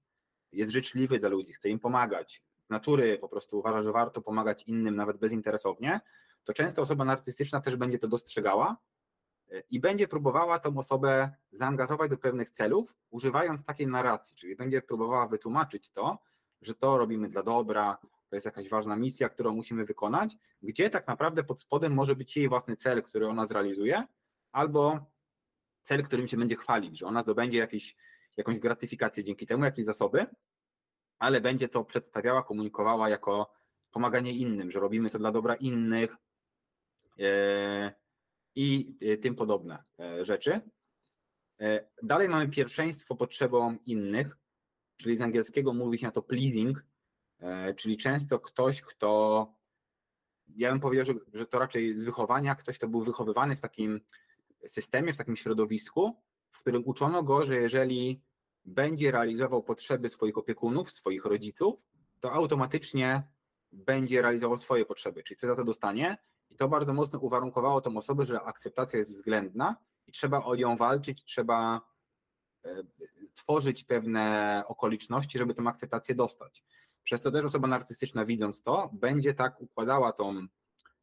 jest 0.51 0.71
życzliwy 0.71 1.19
dla 1.19 1.29
ludzi, 1.29 1.53
chce 1.53 1.69
im 1.69 1.79
pomagać, 1.79 2.43
z 2.65 2.69
natury 2.69 3.17
po 3.17 3.29
prostu 3.29 3.59
uważa, 3.59 3.81
że 3.81 3.91
warto 3.91 4.21
pomagać 4.21 4.63
innym 4.63 4.95
nawet 4.95 5.17
bezinteresownie, 5.17 5.99
to 6.43 6.53
często 6.53 6.81
osoba 6.81 7.05
narcystyczna 7.05 7.61
też 7.61 7.75
będzie 7.75 7.99
to 7.99 8.07
dostrzegała 8.07 8.77
i 9.69 9.79
będzie 9.79 10.07
próbowała 10.07 10.59
tą 10.59 10.77
osobę 10.77 11.31
zaangażować 11.51 12.09
do 12.09 12.17
pewnych 12.17 12.49
celów, 12.49 12.93
używając 13.09 13.65
takiej 13.65 13.87
narracji, 13.87 14.35
czyli 14.35 14.55
będzie 14.55 14.81
próbowała 14.81 15.27
wytłumaczyć 15.27 15.91
to, 15.91 16.19
że 16.61 16.75
to 16.75 16.97
robimy 16.97 17.29
dla 17.29 17.43
dobra, 17.43 17.97
to 18.29 18.35
jest 18.35 18.45
jakaś 18.45 18.69
ważna 18.69 18.95
misja, 18.95 19.29
którą 19.29 19.53
musimy 19.53 19.85
wykonać, 19.85 20.37
gdzie 20.61 20.89
tak 20.89 21.07
naprawdę 21.07 21.43
pod 21.43 21.61
spodem 21.61 21.93
może 21.93 22.15
być 22.15 22.37
jej 22.37 22.49
własny 22.49 22.75
cel, 22.75 23.03
który 23.03 23.27
ona 23.27 23.45
zrealizuje, 23.45 24.03
albo 24.51 24.99
cel, 25.81 26.03
którym 26.03 26.27
się 26.27 26.37
będzie 26.37 26.55
chwalić, 26.55 26.97
że 26.97 27.05
ona 27.05 27.21
zdobędzie 27.21 27.57
jakiś, 27.57 27.95
jakąś 28.37 28.59
gratyfikację 28.59 29.23
dzięki 29.23 29.47
temu, 29.47 29.65
jakieś 29.65 29.85
zasoby, 29.85 30.25
ale 31.19 31.41
będzie 31.41 31.69
to 31.69 31.83
przedstawiała, 31.83 32.43
komunikowała 32.43 33.09
jako 33.09 33.53
pomaganie 33.91 34.31
innym, 34.31 34.71
że 34.71 34.79
robimy 34.79 35.09
to 35.09 35.19
dla 35.19 35.31
dobra 35.31 35.55
innych, 35.55 36.15
E, 37.19 37.93
i 38.55 38.97
e, 39.01 39.17
tym 39.17 39.35
podobne 39.35 39.83
e, 39.99 40.25
rzeczy. 40.25 40.61
Dalej 42.03 42.29
mamy 42.29 42.49
pierwszeństwo 42.49 43.15
potrzebom 43.15 43.79
innych, 43.85 44.37
czyli 44.97 45.17
z 45.17 45.21
angielskiego 45.21 45.73
mówi 45.73 45.99
się 45.99 46.05
na 46.05 46.11
to 46.11 46.21
pleasing, 46.21 46.85
czyli 47.75 47.97
często 47.97 48.39
ktoś, 48.39 48.81
kto, 48.81 49.53
ja 50.55 50.71
bym 50.71 50.79
powiedział, 50.79 51.05
że, 51.05 51.13
że 51.33 51.45
to 51.45 51.59
raczej 51.59 51.97
z 51.97 52.05
wychowania, 52.05 52.55
ktoś, 52.55 52.77
kto 52.77 52.87
był 52.87 53.03
wychowywany 53.03 53.55
w 53.55 53.59
takim 53.59 54.01
systemie, 54.67 55.13
w 55.13 55.17
takim 55.17 55.35
środowisku, 55.35 56.21
w 56.51 56.59
którym 56.59 56.83
uczono 56.85 57.23
go, 57.23 57.45
że 57.45 57.55
jeżeli 57.55 58.21
będzie 58.65 59.11
realizował 59.11 59.63
potrzeby 59.63 60.09
swoich 60.09 60.37
opiekunów, 60.37 60.91
swoich 60.91 61.25
rodziców, 61.25 61.75
to 62.19 62.31
automatycznie 62.31 63.23
będzie 63.71 64.21
realizował 64.21 64.57
swoje 64.57 64.85
potrzeby. 64.85 65.23
Czyli 65.23 65.37
co 65.37 65.47
za 65.47 65.55
to 65.55 65.63
dostanie? 65.63 66.17
I 66.55 66.57
to 66.57 66.67
bardzo 66.67 66.93
mocno 66.93 67.19
uwarunkowało 67.19 67.81
tą 67.81 67.97
osobę, 67.97 68.25
że 68.25 68.41
akceptacja 68.41 68.99
jest 68.99 69.11
względna 69.11 69.75
i 70.07 70.11
trzeba 70.11 70.43
o 70.43 70.55
nią 70.55 70.77
walczyć, 70.77 71.23
trzeba 71.25 71.81
e, 72.65 72.83
tworzyć 73.33 73.83
pewne 73.83 74.63
okoliczności, 74.67 75.37
żeby 75.37 75.53
tę 75.53 75.63
akceptację 75.67 76.15
dostać. 76.15 76.63
Przez 77.03 77.21
to 77.21 77.31
też 77.31 77.45
osoba 77.45 77.67
narcystyczna, 77.67 78.25
widząc 78.25 78.63
to, 78.63 78.89
będzie 78.93 79.33
tak 79.33 79.61
układała 79.61 80.11
tą 80.11 80.47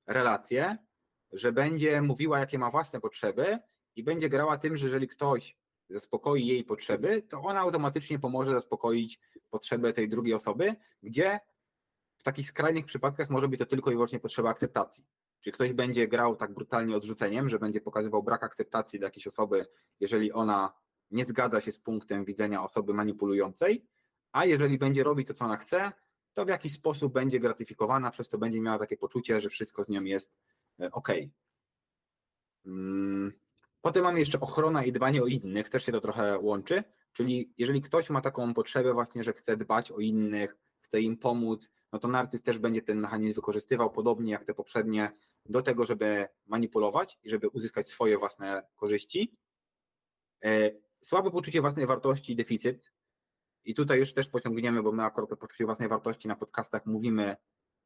relację, 0.07 0.79
że 1.33 1.53
będzie 1.53 2.03
mówiła, 2.03 2.39
jakie 2.39 2.59
ma 2.59 2.71
własne 2.71 3.01
potrzeby 3.01 3.59
i 3.97 4.03
będzie 4.03 4.29
grała 4.29 4.59
tym, 4.59 4.77
że 4.77 4.87
jeżeli 4.87 5.09
ktoś 5.09 5.57
zaspokoi 5.91 6.47
jej 6.47 6.65
potrzeby, 6.65 7.23
to 7.23 7.43
ona 7.43 7.61
automatycznie 7.61 8.19
pomoże 8.19 8.51
zaspokoić 8.51 9.21
potrzeby 9.51 9.93
tej 9.93 10.09
drugiej 10.09 10.35
osoby, 10.35 10.77
gdzie 11.03 11.41
w 12.17 12.23
takich 12.23 12.49
skrajnych 12.49 12.87
przypadkach 12.87 13.31
może 13.31 13.49
być 13.49 13.59
to 13.59 13.67
tylko 13.67 13.91
i 13.91 13.95
wyłącznie 13.95 14.21
potrzeba 14.21 14.51
akceptacji. 14.51 15.05
Czyli 15.43 15.55
ktoś 15.55 15.73
będzie 15.73 16.09
grał 16.09 16.37
tak 16.37 16.55
brutalnie 16.55 16.97
odrzuceniem, 16.97 17.49
że 17.49 17.59
będzie 17.59 17.81
pokazywał 17.81 18.23
brak 18.23 18.43
akceptacji 18.43 18.99
dla 18.99 19.07
jakiejś 19.07 19.27
osoby, 19.27 19.67
jeżeli 20.01 20.33
ona 20.33 20.73
nie 21.11 21.25
zgadza 21.25 21.61
się 21.61 21.73
z 21.73 21.79
punktem 21.79 22.25
widzenia 22.25 22.63
osoby 22.63 22.95
manipulującej, 22.95 23.87
a 24.33 24.45
jeżeli 24.45 24.79
będzie 24.79 25.03
robić 25.03 25.29
to, 25.29 25.35
co 25.35 25.45
ona 25.45 25.57
chce, 25.57 25.93
to 26.35 26.45
w 26.45 26.49
jakiś 26.49 26.73
sposób 26.73 27.13
będzie 27.13 27.41
gratyfikowana, 27.41 28.11
przez 28.11 28.29
to 28.29 28.39
będzie 28.39 28.61
miała 28.61 28.79
takie 28.79 28.97
poczucie, 28.97 29.41
że 29.41 29.49
wszystko 29.49 29.85
z 29.85 29.89
nią 29.89 30.05
jest 30.05 30.37
e, 30.81 30.91
ok. 30.93 31.09
Mm, 32.67 33.33
potem 33.81 34.03
mamy 34.03 34.19
jeszcze 34.19 34.41
ochrona 34.41 34.85
i 34.85 34.93
dbanie 34.93 35.23
o 35.23 35.27
innych, 35.27 35.69
też 35.69 35.85
się 35.87 35.93
to 35.93 36.01
trochę 36.01 36.39
łączy, 36.39 36.85
czyli 37.13 37.53
jeżeli 37.59 37.83
ktoś 37.83 38.11
ma 38.11 38.21
taką 38.21 38.55
potrzebę 38.55 38.93
właśnie, 38.93 39.25
że 39.25 39.33
chce 39.33 39.57
dbać 39.57 39.91
o 39.91 39.99
innych, 39.99 40.57
chce 40.93 41.01
im 41.01 41.17
pomóc, 41.17 41.71
no 41.93 41.99
to 41.99 42.09
narcyz 42.09 42.43
też 42.43 42.59
będzie 42.59 42.83
ten 42.83 43.01
mechanizm 43.01 43.35
wykorzystywał, 43.35 43.91
podobnie 43.91 44.33
jak 44.33 44.45
te 44.45 44.55
poprzednie, 44.55 45.13
do 45.47 45.63
tego, 45.63 45.87
żeby 45.87 46.29
manipulować 46.47 47.19
i 47.23 47.31
żeby 47.31 47.49
uzyskać 47.49 47.89
swoje 47.89 48.19
własne 48.19 48.67
korzyści. 48.77 49.37
E, 50.45 50.71
słabe 51.01 51.31
poczucie 51.31 51.61
własnej 51.61 51.87
wartości 51.87 52.33
i 52.33 52.37
deficyt. 52.37 52.93
I 53.65 53.75
tutaj 53.75 53.99
już 53.99 54.15
też 54.15 54.29
pociągniemy, 54.29 54.83
bo 54.83 54.93
my 54.93 55.03
akurat 55.03 55.33
o 55.33 55.37
poczuciu 55.37 55.67
własnej 55.67 55.89
wartości 55.89 56.29
na 56.29 56.37
podcastach 56.37 56.87
mówimy 56.87 57.37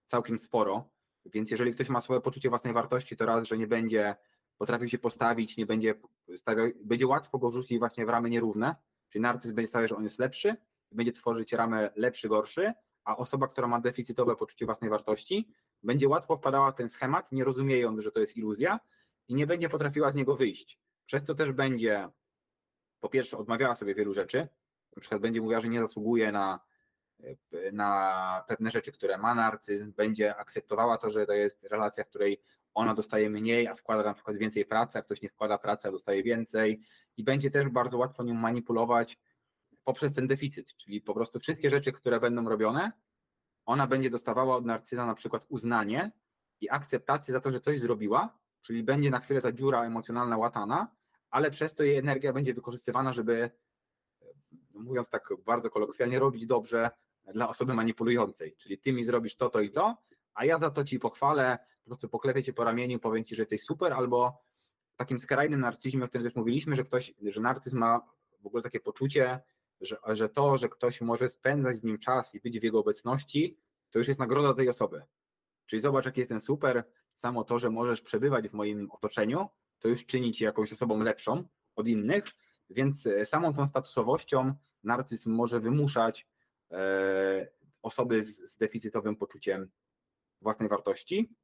całkiem 0.06 0.38
sporo. 0.38 0.90
Więc 1.24 1.50
jeżeli 1.50 1.72
ktoś 1.72 1.88
ma 1.88 2.00
swoje 2.00 2.20
poczucie 2.20 2.48
własnej 2.48 2.72
wartości, 2.72 3.16
to 3.16 3.26
raz, 3.26 3.44
że 3.44 3.58
nie 3.58 3.66
będzie 3.66 4.16
potrafił 4.58 4.88
się 4.88 4.98
postawić, 4.98 5.56
nie 5.56 5.66
będzie 5.66 5.94
stawiał, 6.36 6.66
będzie 6.84 7.06
łatwo 7.06 7.38
go 7.38 7.50
wrzucić 7.50 7.78
właśnie 7.78 8.06
w 8.06 8.08
ramy 8.08 8.30
nierówne, 8.30 8.76
czyli 9.08 9.22
narcyz 9.22 9.52
będzie 9.52 9.68
stawiał, 9.68 9.88
że 9.88 9.96
on 9.96 10.04
jest 10.04 10.18
lepszy, 10.18 10.56
będzie 10.92 11.12
tworzyć 11.12 11.52
ramę 11.52 11.90
lepszy, 11.96 12.28
gorszy, 12.28 12.72
a 13.06 13.16
osoba, 13.16 13.48
która 13.48 13.66
ma 13.66 13.80
deficytowe 13.80 14.36
poczucie 14.36 14.66
własnej 14.66 14.90
wartości, 14.90 15.48
będzie 15.82 16.08
łatwo 16.08 16.36
wpadała 16.36 16.72
w 16.72 16.74
ten 16.74 16.88
schemat, 16.88 17.32
nie 17.32 17.44
rozumiejąc, 17.44 18.00
że 18.00 18.12
to 18.12 18.20
jest 18.20 18.36
iluzja 18.36 18.80
i 19.28 19.34
nie 19.34 19.46
będzie 19.46 19.68
potrafiła 19.68 20.10
z 20.10 20.14
niego 20.14 20.36
wyjść. 20.36 20.78
Przez 21.04 21.24
co 21.24 21.34
też 21.34 21.52
będzie, 21.52 22.08
po 23.00 23.08
pierwsze, 23.08 23.38
odmawiała 23.38 23.74
sobie 23.74 23.94
wielu 23.94 24.14
rzeczy, 24.14 24.48
na 24.96 25.00
przykład 25.00 25.20
będzie 25.20 25.40
mówiła, 25.40 25.60
że 25.60 25.68
nie 25.68 25.80
zasługuje 25.80 26.32
na, 26.32 26.60
na 27.72 28.44
pewne 28.48 28.70
rzeczy, 28.70 28.92
które 28.92 29.18
ma 29.18 29.34
narcyzm, 29.34 29.92
będzie 29.92 30.36
akceptowała 30.36 30.98
to, 30.98 31.10
że 31.10 31.26
to 31.26 31.32
jest 31.32 31.64
relacja, 31.64 32.04
w 32.04 32.08
której 32.08 32.42
ona 32.74 32.94
dostaje 32.94 33.30
mniej, 33.30 33.68
a 33.68 33.74
wkłada 33.74 34.02
na 34.02 34.14
przykład 34.14 34.36
więcej 34.36 34.64
pracy, 34.64 34.98
a 34.98 35.02
ktoś 35.02 35.22
nie 35.22 35.28
wkłada 35.28 35.58
pracy, 35.58 35.88
a 35.88 35.90
dostaje 35.90 36.22
więcej. 36.22 36.80
I 37.16 37.24
będzie 37.24 37.50
też 37.50 37.68
bardzo 37.68 37.98
łatwo 37.98 38.24
nią 38.24 38.34
manipulować 38.34 39.18
poprzez 39.86 40.14
ten 40.14 40.26
deficyt, 40.26 40.76
czyli 40.76 41.00
po 41.00 41.14
prostu 41.14 41.38
wszystkie 41.40 41.70
rzeczy, 41.70 41.92
które 41.92 42.20
będą 42.20 42.48
robione, 42.48 42.92
ona 43.66 43.86
będzie 43.86 44.10
dostawała 44.10 44.56
od 44.56 44.64
narcyza 44.64 45.06
na 45.06 45.14
przykład 45.14 45.46
uznanie 45.48 46.12
i 46.60 46.70
akceptację 46.70 47.32
za 47.32 47.40
to, 47.40 47.50
że 47.50 47.60
coś 47.60 47.80
zrobiła, 47.80 48.38
czyli 48.62 48.82
będzie 48.82 49.10
na 49.10 49.20
chwilę 49.20 49.42
ta 49.42 49.52
dziura 49.52 49.84
emocjonalna 49.84 50.36
łatana, 50.36 50.96
ale 51.30 51.50
przez 51.50 51.74
to 51.74 51.82
jej 51.82 51.96
energia 51.96 52.32
będzie 52.32 52.54
wykorzystywana, 52.54 53.12
żeby, 53.12 53.50
mówiąc 54.74 55.10
tak 55.10 55.28
bardzo 55.44 55.70
kolokwialnie, 55.70 56.18
robić 56.18 56.46
dobrze 56.46 56.90
dla 57.34 57.48
osoby 57.48 57.74
manipulującej. 57.74 58.56
Czyli 58.56 58.78
ty 58.78 58.92
mi 58.92 59.04
zrobisz 59.04 59.36
to, 59.36 59.50
to 59.50 59.60
i 59.60 59.70
to, 59.70 59.96
a 60.34 60.44
ja 60.44 60.58
za 60.58 60.70
to 60.70 60.84
ci 60.84 60.98
pochwalę, 60.98 61.58
po 61.84 61.90
prostu 61.90 62.08
poklepię 62.08 62.42
cię 62.42 62.52
po 62.52 62.64
ramieniu, 62.64 62.98
powiem 62.98 63.24
ci, 63.24 63.34
że 63.34 63.42
jesteś 63.42 63.62
super, 63.62 63.92
albo 63.92 64.42
w 64.94 64.96
takim 64.96 65.18
skrajnym 65.18 65.60
narcyzmie, 65.60 66.04
o 66.04 66.08
którym 66.08 66.26
też 66.26 66.36
mówiliśmy, 66.36 66.76
że 66.76 66.84
ktoś, 66.84 67.14
że 67.22 67.40
narcyzm 67.40 67.78
ma 67.78 68.00
w 68.40 68.46
ogóle 68.46 68.62
takie 68.62 68.80
poczucie, 68.80 69.40
że, 69.80 69.96
że 70.08 70.28
to, 70.28 70.58
że 70.58 70.68
ktoś 70.68 71.00
może 71.00 71.28
spędzać 71.28 71.76
z 71.76 71.84
nim 71.84 71.98
czas 71.98 72.34
i 72.34 72.40
być 72.40 72.60
w 72.60 72.62
jego 72.62 72.78
obecności, 72.78 73.58
to 73.90 73.98
już 73.98 74.08
jest 74.08 74.20
nagroda 74.20 74.54
tej 74.54 74.68
osoby. 74.68 75.02
Czyli 75.66 75.82
zobacz, 75.82 76.04
jak 76.04 76.16
jestem 76.16 76.40
super, 76.40 76.84
samo 77.14 77.44
to, 77.44 77.58
że 77.58 77.70
możesz 77.70 78.00
przebywać 78.00 78.48
w 78.48 78.52
moim 78.52 78.90
otoczeniu, 78.90 79.48
to 79.78 79.88
już 79.88 80.06
czyni 80.06 80.32
cię 80.32 80.44
jakąś 80.44 80.72
osobą 80.72 81.02
lepszą 81.02 81.44
od 81.76 81.88
innych, 81.88 82.24
Więc 82.70 83.06
e, 83.06 83.26
samą 83.26 83.54
tą 83.54 83.66
statusowością 83.66 84.54
narcyzm 84.82 85.30
może 85.30 85.60
wymuszać 85.60 86.26
e, 86.70 87.48
osoby 87.82 88.24
z, 88.24 88.52
z 88.52 88.58
deficytowym 88.58 89.16
poczuciem 89.16 89.70
własnej 90.40 90.68
wartości. 90.68 91.34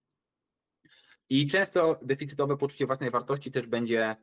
I 1.31 1.47
często 1.47 1.99
deficytowe 2.03 2.57
poczucie 2.57 2.87
własnej 2.87 3.11
wartości 3.11 3.53
też 3.53 3.67
będzie 3.67 4.17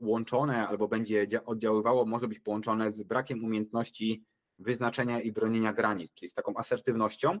łączone 0.00 0.68
albo 0.68 0.88
będzie 0.88 1.28
dzia- 1.28 1.44
oddziaływało, 1.44 2.06
może 2.06 2.28
być 2.28 2.40
połączone 2.40 2.92
z 2.92 3.02
brakiem 3.02 3.44
umiejętności 3.44 4.24
wyznaczenia 4.58 5.20
i 5.20 5.32
bronienia 5.32 5.72
granic, 5.72 6.14
czyli 6.14 6.28
z 6.28 6.34
taką 6.34 6.56
asertywnością, 6.56 7.40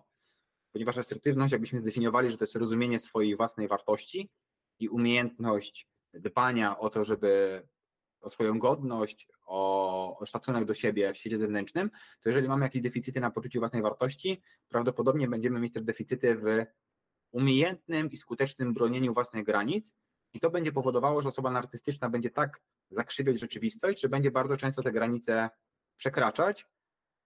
ponieważ 0.72 0.98
asertywność, 0.98 1.52
jakbyśmy 1.52 1.78
zdefiniowali, 1.78 2.30
że 2.30 2.36
to 2.36 2.44
jest 2.44 2.56
rozumienie 2.56 2.98
swojej 2.98 3.36
własnej 3.36 3.68
wartości 3.68 4.30
i 4.78 4.88
umiejętność 4.88 5.88
dbania 6.14 6.78
o 6.78 6.90
to, 6.90 7.04
żeby 7.04 7.62
o 8.20 8.30
swoją 8.30 8.58
godność, 8.58 9.28
o, 9.46 10.18
o 10.18 10.26
szacunek 10.26 10.64
do 10.64 10.74
siebie 10.74 11.14
w 11.14 11.16
świecie 11.16 11.38
zewnętrznym, 11.38 11.90
to 12.20 12.28
jeżeli 12.28 12.48
mamy 12.48 12.64
jakieś 12.64 12.82
deficyty 12.82 13.20
na 13.20 13.30
poczuciu 13.30 13.58
własnej 13.58 13.82
wartości, 13.82 14.42
prawdopodobnie 14.68 15.28
będziemy 15.28 15.60
mieć 15.60 15.72
też 15.72 15.82
deficyty 15.82 16.34
w 16.34 16.66
umiejętnym 17.30 18.10
i 18.10 18.16
skutecznym 18.16 18.74
bronieniu 18.74 19.14
własnych 19.14 19.44
granic 19.44 19.94
i 20.32 20.40
to 20.40 20.50
będzie 20.50 20.72
powodowało, 20.72 21.22
że 21.22 21.28
osoba 21.28 21.50
narcystyczna 21.50 22.10
będzie 22.10 22.30
tak 22.30 22.60
zakrzywiać 22.90 23.40
rzeczywistość, 23.40 24.00
że 24.00 24.08
będzie 24.08 24.30
bardzo 24.30 24.56
często 24.56 24.82
te 24.82 24.92
granice 24.92 25.50
przekraczać, 25.96 26.66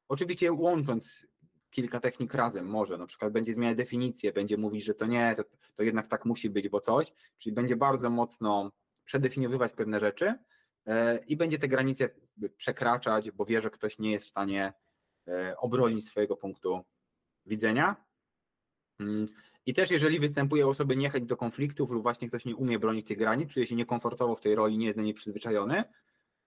oczywiście 0.08 0.52
łącząc 0.52 1.26
kilka 1.70 2.00
technik 2.00 2.34
razem 2.34 2.66
może, 2.66 2.98
na 2.98 3.06
przykład 3.06 3.32
będzie 3.32 3.54
zmieniać 3.54 3.76
definicję, 3.76 4.32
będzie 4.32 4.56
mówić, 4.58 4.84
że 4.84 4.94
to 4.94 5.06
nie, 5.06 5.34
to, 5.36 5.44
to 5.74 5.82
jednak 5.82 6.08
tak 6.08 6.24
musi 6.24 6.50
być, 6.50 6.68
bo 6.68 6.80
coś, 6.80 7.12
czyli 7.38 7.54
będzie 7.54 7.76
bardzo 7.76 8.10
mocno 8.10 8.72
przedefiniowywać 9.04 9.72
pewne 9.72 10.00
rzeczy 10.00 10.34
e, 10.86 11.18
i 11.26 11.36
będzie 11.36 11.58
te 11.58 11.68
granice 11.68 12.10
przekraczać, 12.56 13.30
bo 13.30 13.44
wie, 13.44 13.62
że 13.62 13.70
ktoś 13.70 13.98
nie 13.98 14.12
jest 14.12 14.26
w 14.26 14.30
stanie 14.30 14.72
e, 15.28 15.56
obronić 15.56 16.08
swojego 16.08 16.36
punktu 16.36 16.84
widzenia. 17.46 17.96
Mm, 19.00 19.28
I 19.66 19.74
też 19.74 19.90
jeżeli 19.90 20.20
występuje 20.20 20.66
u 20.66 20.70
osoby 20.70 20.96
niechęć 20.96 21.26
do 21.26 21.36
konfliktów 21.36 21.90
lub 21.90 22.02
właśnie 22.02 22.28
ktoś 22.28 22.44
nie 22.44 22.56
umie 22.56 22.78
bronić 22.78 23.06
tych 23.06 23.18
granic, 23.18 23.50
czuje 23.50 23.66
się 23.66 23.76
niekomfortowo 23.76 24.36
w 24.36 24.40
tej 24.40 24.54
roli, 24.54 24.78
nie 24.78 24.86
jest 24.86 24.98
do 24.98 25.02
niej 25.02 25.14
przyzwyczajony, 25.14 25.84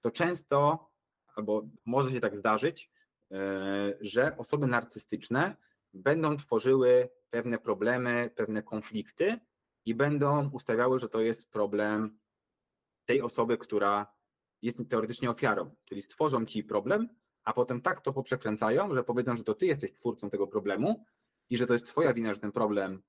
to 0.02 0.12
często, 0.12 0.90
albo 1.36 1.68
może 1.86 2.12
się 2.12 2.20
tak 2.20 2.38
zdarzyć, 2.38 2.92
e, 3.32 3.98
że 4.02 4.38
osoby 4.38 4.68
narcystyczne 4.68 5.56
będą 5.94 6.38
tworzyły 6.38 7.10
pewne 7.30 7.58
problemy, 7.58 8.32
pewne 8.36 8.64
konflikty 8.64 9.40
i 9.86 9.96
będą 9.96 10.50
ustawiały, 10.50 11.00
że 11.00 11.10
to 11.10 11.22
jest 11.22 11.52
problem 11.52 12.20
tej 13.06 13.22
osoby, 13.22 13.58
która 13.58 14.14
jest 14.62 14.80
teoretycznie 14.90 15.30
ofiarą. 15.30 15.76
Czyli 15.86 16.02
stworzą 16.02 16.46
ci 16.46 16.64
problem, 16.64 17.10
a 17.44 17.54
potem 17.54 17.82
tak 17.82 18.02
to 18.02 18.14
poprzekręcają, 18.14 18.96
że 18.96 19.04
powiedzą, 19.04 19.38
że 19.38 19.44
to 19.44 19.54
ty 19.54 19.66
jesteś 19.66 19.94
twórcą 19.94 20.30
tego 20.30 20.48
problemu 20.48 21.06
i 21.50 21.58
że 21.58 21.68
to 21.68 21.74
jest 21.74 21.88
twoja 21.88 22.14
wina, 22.14 22.34
że 22.34 22.40
ten 22.40 22.52
problem 22.52 23.04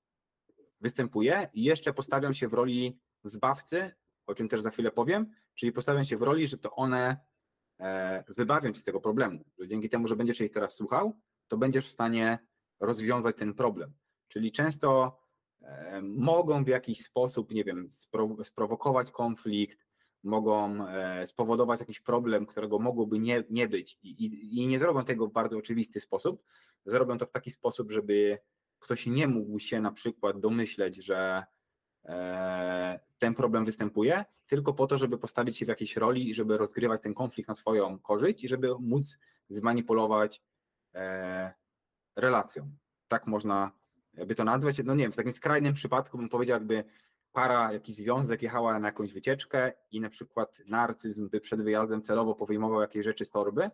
występuje 0.81 1.49
i 1.53 1.63
jeszcze 1.63 1.93
postawiam 1.93 2.33
się 2.33 2.47
w 2.47 2.53
roli 2.53 2.99
zbawcy, 3.23 3.91
o 4.27 4.35
czym 4.35 4.49
też 4.49 4.61
za 4.61 4.71
chwilę 4.71 4.91
powiem, 4.91 5.31
czyli 5.55 5.71
postawiam 5.71 6.05
się 6.05 6.17
w 6.17 6.21
roli, 6.21 6.47
że 6.47 6.57
to 6.57 6.75
one 6.75 7.17
e, 7.79 8.23
wybawią 8.27 8.73
ci 8.73 8.81
z 8.81 8.83
tego 8.83 9.01
problemu, 9.01 9.45
że 9.59 9.67
dzięki 9.67 9.89
temu, 9.89 10.07
że 10.07 10.15
będziesz 10.15 10.41
ich 10.41 10.51
teraz 10.51 10.73
słuchał, 10.73 11.19
to 11.47 11.57
będziesz 11.57 11.87
w 11.87 11.91
stanie 11.91 12.39
rozwiązać 12.79 13.35
ten 13.35 13.53
problem. 13.53 13.93
Czyli 14.27 14.51
często 14.51 15.19
e, 15.61 16.01
mogą 16.01 16.63
w 16.63 16.67
jakiś 16.67 17.03
sposób, 17.03 17.51
nie 17.51 17.63
wiem, 17.63 17.89
spro, 17.91 18.43
sprowokować 18.43 19.11
konflikt, 19.11 19.86
mogą 20.23 20.87
e, 20.87 21.27
spowodować 21.27 21.79
jakiś 21.79 21.99
problem, 21.99 22.45
którego 22.45 22.79
mogłoby 22.79 23.19
nie, 23.19 23.43
nie 23.49 23.67
być 23.67 23.99
i, 24.03 24.09
i, 24.09 24.57
i 24.57 24.67
nie 24.67 24.79
zrobią 24.79 25.05
tego 25.05 25.27
w 25.27 25.31
bardzo 25.31 25.57
oczywisty 25.57 25.99
sposób, 25.99 26.43
zrobią 26.85 27.17
to 27.17 27.25
w 27.25 27.31
taki 27.31 27.51
sposób, 27.51 27.91
żeby 27.91 28.39
ktoś 28.79 29.05
nie 29.05 29.27
mógł 29.27 29.59
się 29.59 29.81
na 29.81 29.91
przykład 29.91 30.39
domyśleć, 30.39 30.95
że 30.95 31.43
e, 32.05 32.99
ten 33.17 33.35
problem 33.35 33.65
występuje, 33.65 34.25
tylko 34.47 34.73
po 34.73 34.87
to, 34.87 34.97
żeby 34.97 35.17
postawić 35.17 35.57
się 35.57 35.65
w 35.65 35.69
jakiejś 35.69 35.97
roli 35.97 36.29
i 36.29 36.33
żeby 36.33 36.57
rozgrywać 36.57 37.01
ten 37.01 37.13
konflikt 37.13 37.47
na 37.47 37.55
swoją 37.55 37.99
korzyść 37.99 38.43
i 38.43 38.47
żeby 38.47 38.75
móc 38.79 39.17
zmanipulować 39.49 40.41
e, 40.95 41.53
relacją. 42.15 42.71
Tak 43.07 43.27
można 43.27 43.71
by 44.13 44.35
to 44.35 44.43
nazwać. 44.43 44.81
No 44.83 44.95
nie 44.95 45.03
wiem, 45.03 45.11
w 45.11 45.15
takim 45.15 45.31
skrajnym 45.31 45.73
przypadku 45.73 46.17
bym 46.17 46.29
powiedział, 46.29 46.55
jakby 46.55 46.83
para, 47.31 47.73
jakiś 47.73 47.95
związek 47.95 48.41
jechała 48.41 48.79
na 48.79 48.87
jakąś 48.87 49.13
wycieczkę 49.13 49.73
i 49.91 50.01
na 50.01 50.09
przykład 50.09 50.57
narcyzm 50.65 51.29
by 51.29 51.41
przed 51.41 51.61
wyjazdem 51.61 52.01
celowo 52.01 52.35
powyjmował 52.35 52.81
jakieś 52.81 53.05
rzeczy 53.05 53.25
z 53.25 53.31
torby 53.31 53.69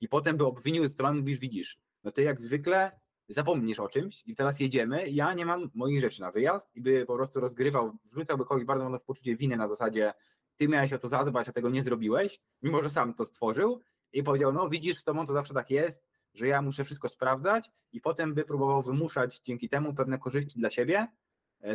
i 0.00 0.08
potem 0.08 0.36
by 0.36 0.46
obwinił 0.46 0.88
stronę, 0.88 1.20
mówisz, 1.20 1.38
widzisz, 1.38 1.80
no 2.04 2.12
ty 2.12 2.22
jak 2.22 2.40
zwykle 2.40 3.00
zapomnisz 3.28 3.80
o 3.80 3.88
czymś 3.88 4.22
i 4.26 4.34
teraz 4.34 4.60
jedziemy, 4.60 5.10
ja 5.10 5.34
nie 5.34 5.46
mam 5.46 5.70
moich 5.74 6.00
rzeczy 6.00 6.20
na 6.20 6.32
wyjazd 6.32 6.76
i 6.76 6.80
by 6.80 7.06
po 7.06 7.14
prostu 7.14 7.40
rozgrywał, 7.40 7.92
wrzucałby 8.12 8.44
kogoś 8.44 8.64
bardzo 8.64 8.84
mocno 8.84 8.98
w 8.98 9.04
poczucie 9.04 9.36
winy 9.36 9.56
na 9.56 9.68
zasadzie 9.68 10.12
ty 10.56 10.68
miałeś 10.68 10.92
o 10.92 10.98
to 10.98 11.08
zadbać, 11.08 11.48
a 11.48 11.52
tego 11.52 11.70
nie 11.70 11.82
zrobiłeś, 11.82 12.40
mimo 12.62 12.82
że 12.82 12.90
sam 12.90 13.14
to 13.14 13.24
stworzył 13.24 13.80
i 14.12 14.22
powiedział, 14.22 14.52
no 14.52 14.68
widzisz, 14.68 14.96
z 14.96 15.04
tobą 15.04 15.26
to 15.26 15.32
zawsze 15.32 15.54
tak 15.54 15.70
jest, 15.70 16.06
że 16.34 16.46
ja 16.46 16.62
muszę 16.62 16.84
wszystko 16.84 17.08
sprawdzać 17.08 17.70
i 17.92 18.00
potem 18.00 18.34
by 18.34 18.44
próbował 18.44 18.82
wymuszać 18.82 19.40
dzięki 19.40 19.68
temu 19.68 19.94
pewne 19.94 20.18
korzyści 20.18 20.58
dla 20.58 20.70
siebie, 20.70 21.08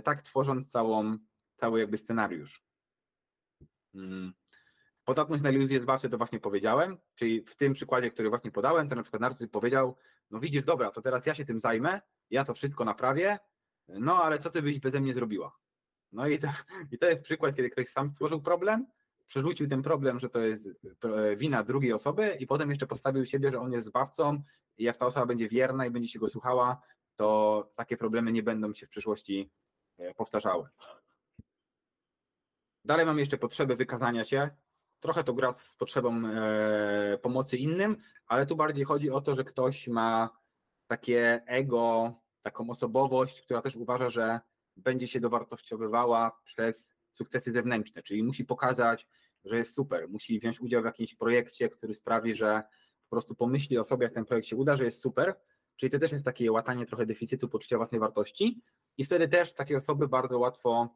tak 0.04 0.22
tworząc 0.22 0.72
całą, 0.72 1.17
cały 1.56 1.80
jakby 1.80 1.98
scenariusz. 1.98 2.63
Hmm. 3.94 4.34
Podatność 5.06 5.44
na 5.44 5.50
iluzję 5.50 5.80
zbawcze 5.80 6.10
to 6.10 6.17
właśnie 6.17 6.39
powiedziałem, 6.39 6.98
czyli 7.15 7.46
w 7.46 7.56
tym 7.56 7.74
przykładzie, 7.74 8.10
który 8.10 8.30
właśnie 8.30 8.52
podałem, 8.52 8.89
to 8.89 8.96
na 8.96 9.04
przykład 9.04 9.22
narcyz 9.22 9.50
powiedział, 9.50 9.98
no 10.32 10.39
widzisz, 10.39 10.63
dobra, 10.63 10.91
to 10.91 11.02
teraz 11.02 11.26
ja 11.26 11.36
się 11.36 11.46
tym 11.46 11.60
zajmę, 11.60 12.02
ja 12.30 12.44
to 12.44 12.54
wszystko 12.54 12.86
naprawię, 12.86 13.39
no 13.88 14.24
ale 14.24 14.39
co 14.39 14.50
ty 14.50 14.62
byś 14.62 14.80
beze 14.80 15.02
mnie 15.02 15.13
zrobiła? 15.13 15.58
No 16.12 16.28
i 16.28 16.39
to, 16.39 16.48
i 16.91 16.98
to 16.98 17.06
jest 17.06 17.24
przykład, 17.24 17.56
kiedy 17.56 17.70
ktoś 17.70 17.88
sam 17.88 18.10
stworzył 18.10 18.41
problem, 18.41 18.88
przerzucił 19.28 19.67
ten 19.67 19.82
problem, 19.82 20.20
że 20.20 20.30
to 20.30 20.39
jest 20.39 20.70
e, 21.04 21.36
wina 21.36 21.63
drugiej 21.63 21.94
osoby 21.94 22.38
i 22.39 22.48
potem 22.48 22.70
jeszcze 22.70 22.88
postawił 22.88 23.26
siebie, 23.26 23.52
że 23.52 23.60
on 23.60 23.72
jest 23.72 23.88
zbawcą 23.88 24.44
i 24.78 24.84
jak 24.84 24.98
ta 24.98 25.06
osoba 25.06 25.26
będzie 25.26 25.50
wierna 25.50 25.86
i 25.86 25.91
będzie 25.91 26.10
się 26.10 26.20
go 26.20 26.30
słuchała, 26.30 26.82
to 27.15 27.70
takie 27.76 27.98
problemy 27.98 28.32
nie 28.32 28.44
będą 28.44 28.74
się 28.74 28.88
w 28.88 28.89
przyszłości 28.89 29.52
e, 30.02 30.14
powtarzały. 30.14 30.68
Dalej 32.86 33.06
mam 33.06 33.20
jeszcze 33.20 33.38
potrzebę 33.38 33.76
wykazania 33.76 34.26
się. 34.26 34.50
Trochę 35.00 35.24
to 35.24 35.34
gra 35.34 35.52
z 35.52 35.76
potrzebą 35.76 36.28
e, 36.28 37.18
pomocy 37.22 37.58
innym, 37.58 37.98
ale 38.28 38.46
tu 38.46 38.56
bardziej 38.56 38.86
chodzi 38.86 39.10
o 39.10 39.22
to, 39.22 39.36
że 39.36 39.44
ktoś 39.44 39.88
ma 39.88 40.30
takie 40.88 41.44
ego, 41.46 42.14
taką 42.42 42.70
osobowość, 42.70 43.42
która 43.42 43.62
też 43.62 43.76
uważa, 43.76 44.10
że 44.10 44.40
będzie 44.78 45.08
się 45.08 45.20
dowartościowywała 45.20 46.40
przez 46.44 46.94
sukcesy 47.12 47.52
zewnętrzne, 47.52 48.04
czyli 48.04 48.24
musi 48.24 48.46
pokazać, 48.46 49.08
że 49.46 49.58
jest 49.58 49.76
super, 49.76 50.10
musi 50.10 50.40
wziąć 50.40 50.62
udział 50.62 50.82
w 50.82 50.86
jakimś 50.86 51.16
projekcie, 51.16 51.70
który 51.70 51.94
sprawi, 51.94 52.36
że 52.36 52.64
po 53.04 53.16
prostu 53.16 53.36
pomyśli 53.36 53.78
o 53.78 53.84
sobie, 53.84 54.04
jak 54.04 54.14
ten 54.14 54.26
projekt 54.26 54.48
się 54.48 54.56
uda, 54.56 54.78
że 54.78 54.84
jest 54.84 55.02
super, 55.02 55.36
czyli 55.76 55.90
to 55.90 56.00
też 56.00 56.12
jest 56.12 56.26
takie 56.26 56.52
łatanie 56.52 56.86
trochę 56.86 57.06
deficytu 57.06 57.50
poczucia 57.50 57.78
własnej 57.78 58.00
wartości 58.00 58.62
i 59.02 59.06
wtedy 59.06 59.28
też 59.28 59.54
takie 59.54 59.78
osoby 59.78 60.08
bardzo 60.08 60.40
łatwo 60.40 60.96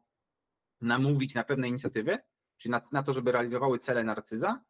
namówić 0.80 1.34
na 1.34 1.44
pewne 1.44 1.68
inicjatywy, 1.68 2.18
czyli 2.56 2.72
na, 2.72 2.80
na 2.92 3.02
to, 3.02 3.12
żeby 3.12 3.32
realizowały 3.32 3.78
cele 3.78 4.04
narcyza, 4.04 4.60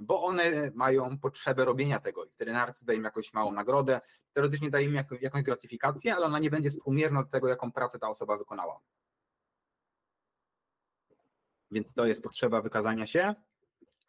bo 0.00 0.22
one 0.22 0.70
mają 0.74 1.18
potrzebę 1.18 1.64
robienia 1.64 2.00
tego 2.00 2.24
i 2.24 2.30
wtedy 2.30 2.52
narcyz 2.52 2.84
daje 2.84 2.98
im 2.98 3.04
jakąś 3.04 3.32
małą 3.32 3.52
nagrodę, 3.52 4.00
teoretycznie 4.32 4.70
daje 4.70 4.86
im 4.86 5.04
jakąś 5.20 5.42
gratyfikację, 5.42 6.14
ale 6.14 6.26
ona 6.26 6.38
nie 6.38 6.50
będzie 6.50 6.70
współmierna 6.70 7.22
do 7.22 7.28
tego, 7.28 7.48
jaką 7.48 7.72
pracę 7.72 7.98
ta 7.98 8.08
osoba 8.08 8.36
wykonała. 8.36 8.80
Więc 11.70 11.94
to 11.94 12.06
jest 12.06 12.22
potrzeba 12.22 12.62
wykazania 12.62 13.06
się. 13.06 13.34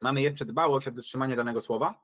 Mamy 0.01 0.21
jeszcze 0.21 0.45
dbałość 0.45 0.87
o 0.87 0.91
dotrzymanie 0.91 1.35
danego 1.35 1.61
słowa. 1.61 2.03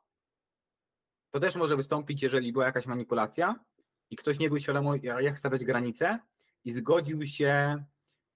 To 1.32 1.40
też 1.40 1.56
może 1.56 1.76
wystąpić, 1.76 2.24
jeżeli 2.24 2.54
była 2.54 2.66
jakaś 2.66 2.86
manipulacja 2.86 3.56
i 4.10 4.16
ktoś 4.16 4.40
nie 4.40 4.50
był 4.50 4.60
świadomy, 4.60 5.00
jak 5.20 5.40
stawiać 5.40 5.66
granice 5.66 6.20
i 6.66 6.72
zgodził 6.72 7.28
się 7.28 7.84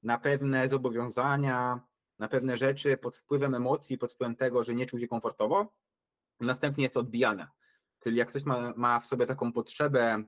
na 0.03 0.17
pewne 0.17 0.69
zobowiązania, 0.69 1.81
na 2.19 2.27
pewne 2.27 2.57
rzeczy 2.57 2.97
pod 2.97 3.17
wpływem 3.17 3.55
emocji, 3.55 3.97
pod 3.97 4.13
wpływem 4.13 4.36
tego, 4.36 4.63
że 4.63 4.75
nie 4.75 4.86
czuł 4.86 4.99
się 4.99 5.07
komfortowo. 5.07 5.73
Następnie 6.39 6.81
jest 6.81 6.93
to 6.93 6.99
odbijane. 6.99 7.47
Czyli 7.99 8.17
jak 8.17 8.29
ktoś 8.29 8.43
ma, 8.43 8.73
ma 8.75 8.99
w 8.99 9.05
sobie 9.05 9.27
taką 9.27 9.51
potrzebę 9.53 10.23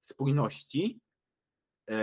spójności, 0.00 1.00
yy, 1.88 1.96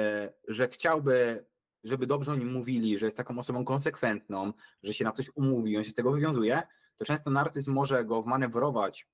że 0.47 0.67
chciałby, 0.67 1.45
żeby 1.83 2.07
dobrze 2.07 2.31
o 2.31 2.36
nim 2.36 2.51
mówili, 2.51 2.99
że 2.99 3.05
jest 3.05 3.17
taką 3.17 3.39
osobą 3.39 3.65
konsekwentną, 3.65 4.53
że 4.83 4.93
się 4.93 5.05
na 5.05 5.12
coś 5.12 5.31
umówi, 5.36 5.77
on 5.77 5.83
się 5.83 5.91
z 5.91 5.95
tego 5.95 6.12
wywiązuje, 6.12 6.63
to 6.95 7.05
często 7.05 7.29
narcyz 7.29 7.67
może 7.67 8.05
go 8.05 8.23
wmanewrować 8.23 9.07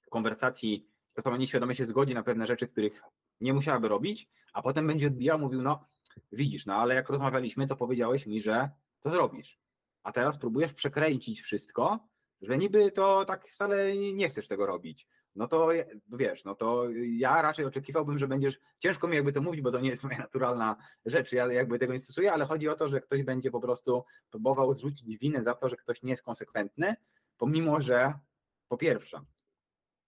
w 0.00 0.10
konwersacji, 0.10 0.88
ta 1.12 1.20
osoba 1.20 1.36
nieświadomie 1.36 1.76
się 1.76 1.86
zgodzi 1.86 2.14
na 2.14 2.22
pewne 2.22 2.46
rzeczy, 2.46 2.68
których 2.68 3.02
nie 3.40 3.54
musiałaby 3.54 3.88
robić, 3.88 4.28
a 4.52 4.62
potem 4.62 4.86
będzie 4.86 5.06
odbijał, 5.06 5.38
mówił, 5.38 5.62
no 5.62 5.84
widzisz, 6.32 6.66
no 6.66 6.74
ale 6.74 6.94
jak 6.94 7.08
rozmawialiśmy, 7.08 7.68
to 7.68 7.76
powiedziałeś 7.76 8.26
mi, 8.26 8.40
że 8.40 8.70
to 9.00 9.10
zrobisz. 9.10 9.60
A 10.02 10.12
teraz 10.12 10.38
próbujesz 10.38 10.72
przekręcić 10.72 11.40
wszystko, 11.40 12.08
że 12.42 12.58
niby 12.58 12.90
to 12.90 13.24
tak 13.24 13.48
wcale 13.48 13.96
nie 13.96 14.28
chcesz 14.28 14.48
tego 14.48 14.66
robić. 14.66 15.08
No 15.34 15.48
to 15.48 15.68
wiesz, 16.12 16.44
no 16.44 16.54
to 16.54 16.84
ja 17.16 17.42
raczej 17.42 17.64
oczekiwałbym, 17.64 18.18
że 18.18 18.28
będziesz, 18.28 18.60
ciężko 18.78 19.08
mi 19.08 19.16
jakby 19.16 19.32
to 19.32 19.40
mówić, 19.40 19.60
bo 19.60 19.72
to 19.72 19.80
nie 19.80 19.88
jest 19.88 20.02
moja 20.02 20.18
naturalna 20.18 20.76
rzecz, 21.06 21.32
ja 21.32 21.52
jakby 21.52 21.78
tego 21.78 21.92
nie 21.92 21.98
stosuję, 21.98 22.32
ale 22.32 22.44
chodzi 22.44 22.68
o 22.68 22.74
to, 22.74 22.88
że 22.88 23.00
ktoś 23.00 23.22
będzie 23.22 23.50
po 23.50 23.60
prostu 23.60 24.04
próbował 24.30 24.74
zrzucić 24.74 25.18
winę 25.18 25.42
za 25.42 25.54
to, 25.54 25.68
że 25.68 25.76
ktoś 25.76 26.02
nie 26.02 26.10
jest 26.10 26.22
konsekwentny, 26.22 26.94
pomimo, 27.38 27.80
że 27.80 28.14
po 28.68 28.76
pierwsze, 28.76 29.20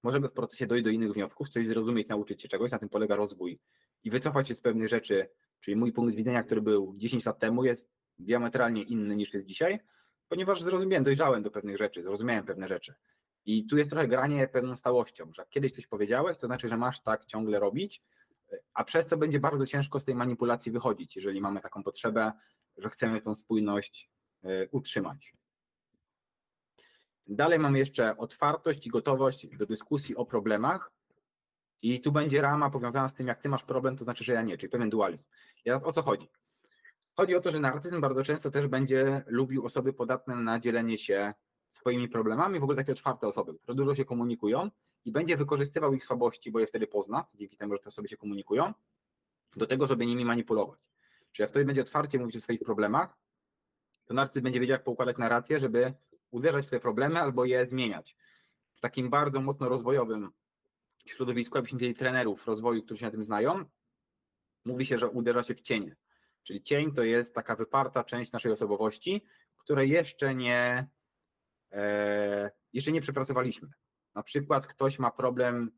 możemy 0.03 0.29
w 0.29 0.33
procesie 0.33 0.67
dojść 0.67 0.85
do 0.85 0.91
innych 0.91 1.13
wniosków, 1.13 1.49
coś 1.49 1.67
zrozumieć, 1.67 2.09
nauczyć 2.09 2.43
się 2.43 2.49
czegoś, 2.49 2.71
na 2.71 2.79
tym 2.79 2.89
polega 2.89 3.17
rozwój 3.17 3.61
i 4.05 4.11
wycofać 4.11 4.49
się 4.49 4.55
z 4.55 4.61
pewnych 4.61 4.89
rzeczy, 4.89 5.29
czyli 5.61 5.77
mój 5.77 5.93
punkt 5.93 6.15
widzenia, 6.15 6.43
który 6.43 6.63
był 6.63 6.95
10 6.97 7.25
lat 7.27 7.39
temu 7.39 7.65
jest 7.65 7.93
diametralnie 8.19 8.83
inny 8.83 9.17
niż 9.17 9.35
jest 9.35 9.47
dzisiaj, 9.47 9.81
ponieważ 10.29 10.63
zrozumiałem, 10.63 11.05
dojrzałem 11.05 11.43
do 11.43 11.51
pewnych 11.51 11.77
rzeczy, 11.77 12.03
zrozumiałem 12.03 12.45
pewne 12.45 12.69
rzeczy. 12.69 12.95
I 13.45 13.67
tu 13.67 13.77
jest 13.77 13.91
trochę 13.91 14.09
granie 14.09 14.49
pewną 14.49 14.77
stałością, 14.77 15.33
że 15.33 15.47
kiedyś 15.51 15.73
coś 15.73 15.87
powiedziałeś, 15.87 16.39
to 16.39 16.47
znaczy, 16.47 16.69
że 16.69 16.77
masz 16.77 17.03
tak 17.03 17.25
ciągle 17.25 17.61
robić, 17.61 18.03
a 18.75 18.85
przez 18.85 19.07
to 19.07 19.17
będzie 19.17 19.41
bardzo 19.41 19.67
ciężko 19.67 20.01
z 20.01 20.05
tej 20.05 20.15
manipulacji 20.15 20.73
wychodzić, 20.73 21.17
jeżeli 21.17 21.41
mamy 21.41 21.61
taką 21.61 21.83
potrzebę, 21.83 22.33
że 22.77 22.91
chcemy 22.91 23.21
tą 23.21 23.35
spójność 23.35 24.11
y, 24.45 24.69
utrzymać. 24.71 25.35
Dalej 27.27 27.59
mamy 27.59 27.79
jeszcze 27.79 28.17
otwartość 28.17 28.87
i 28.87 28.91
gotowość 28.91 29.57
do 29.57 29.67
dyskusji 29.67 30.17
o 30.17 30.27
problemach. 30.27 30.93
I 31.85 32.01
tu 32.01 32.13
będzie 32.13 32.41
rama 32.41 32.71
powiązana 32.71 33.09
z 33.09 33.15
tym, 33.15 33.27
jak 33.27 33.41
ty 33.41 33.49
masz 33.49 33.63
problem, 33.63 33.97
to 33.97 34.05
znaczy, 34.05 34.25
że 34.25 34.33
ja 34.33 34.43
nie, 34.43 34.59
czyli 34.59 34.71
pewien 34.71 34.91
dualizm. 34.91 35.29
I 35.61 35.63
teraz 35.65 35.85
o 35.85 35.93
co 35.93 36.03
chodzi? 36.03 36.29
Chodzi 37.17 37.35
o 37.35 37.41
to, 37.41 37.51
że 37.51 37.61
narcyzm 37.61 38.01
bardzo 38.01 38.25
często 38.25 38.51
też 38.51 38.67
będzie 38.67 39.25
lubił 39.27 39.67
osoby 39.67 39.93
podatne 39.93 40.37
na 40.37 40.61
dzielenie 40.61 40.99
się 40.99 41.35
swoimi 41.71 42.09
problemami, 42.09 42.61
w 42.61 42.63
ogóle 42.63 42.77
takie 42.77 42.93
otwarte 42.93 43.27
osoby, 43.27 43.55
które 43.55 43.75
dużo 43.75 43.95
się 43.95 44.05
komunikują 44.05 44.71
i 45.05 45.13
będzie 45.13 45.37
wykorzystywał 45.37 45.95
ich 45.95 46.05
słabości, 46.05 46.51
bo 46.51 46.61
je 46.61 46.67
wtedy 46.67 46.87
pozna, 46.87 47.25
dzięki 47.35 47.57
temu, 47.57 47.75
że 47.75 47.79
te 47.79 47.89
osoby 47.89 48.09
się 48.09 48.17
komunikują, 48.17 48.73
do 49.57 49.67
tego, 49.67 49.87
żeby 49.87 50.07
nimi 50.07 50.25
manipulować. 50.25 50.81
Czyli 51.33 51.45
jak 51.45 51.51
ktoś 51.51 51.65
będzie 51.65 51.81
otwarcie 51.81 52.19
mówić 52.19 52.37
o 52.37 52.41
swoich 52.41 52.61
problemach, 52.61 53.17
to 54.05 54.15
narcyz 54.15 54.43
będzie 54.43 54.61
wiedział, 54.61 54.75
jak 54.75 54.85
poukładać 54.85 55.17
narrację, 55.19 55.61
żeby 55.61 55.95
uderzać 56.31 56.67
w 56.67 56.71
te 56.71 56.81
problemy 56.81 57.21
albo 57.21 57.45
je 57.45 57.67
zmieniać. 57.67 58.17
W 58.75 58.81
takim 58.81 59.11
bardzo 59.11 59.41
mocno 59.41 59.69
rozwojowym 59.69 60.31
środowisku, 61.07 61.59
jakbyśmy 61.59 61.79
mieli 61.81 61.95
trenerów 61.95 62.47
rozwoju, 62.47 62.83
którzy 62.83 63.01
się 63.01 63.07
na 63.07 63.13
tym 63.13 63.25
znają, 63.25 63.65
mówi 64.65 64.87
się, 64.87 64.99
że 64.99 65.09
uderza 65.09 65.43
się 65.43 65.55
w 65.55 65.61
cienie. 65.61 65.97
Czyli 66.43 66.63
cień 66.63 66.93
to 66.93 67.03
jest 67.03 67.35
taka 67.35 67.57
wyparta 67.57 68.05
część 68.05 68.33
naszej 68.33 68.53
osobowości, 68.53 69.25
której 69.57 69.91
jeszcze 69.91 70.35
nie, 70.35 70.89
e, 71.73 72.51
jeszcze 72.73 72.93
nie 72.93 73.01
przepracowaliśmy. 73.01 73.69
Na 74.15 74.23
przykład 74.23 74.67
ktoś 74.67 74.99
ma 74.99 75.11
problem, 75.11 75.71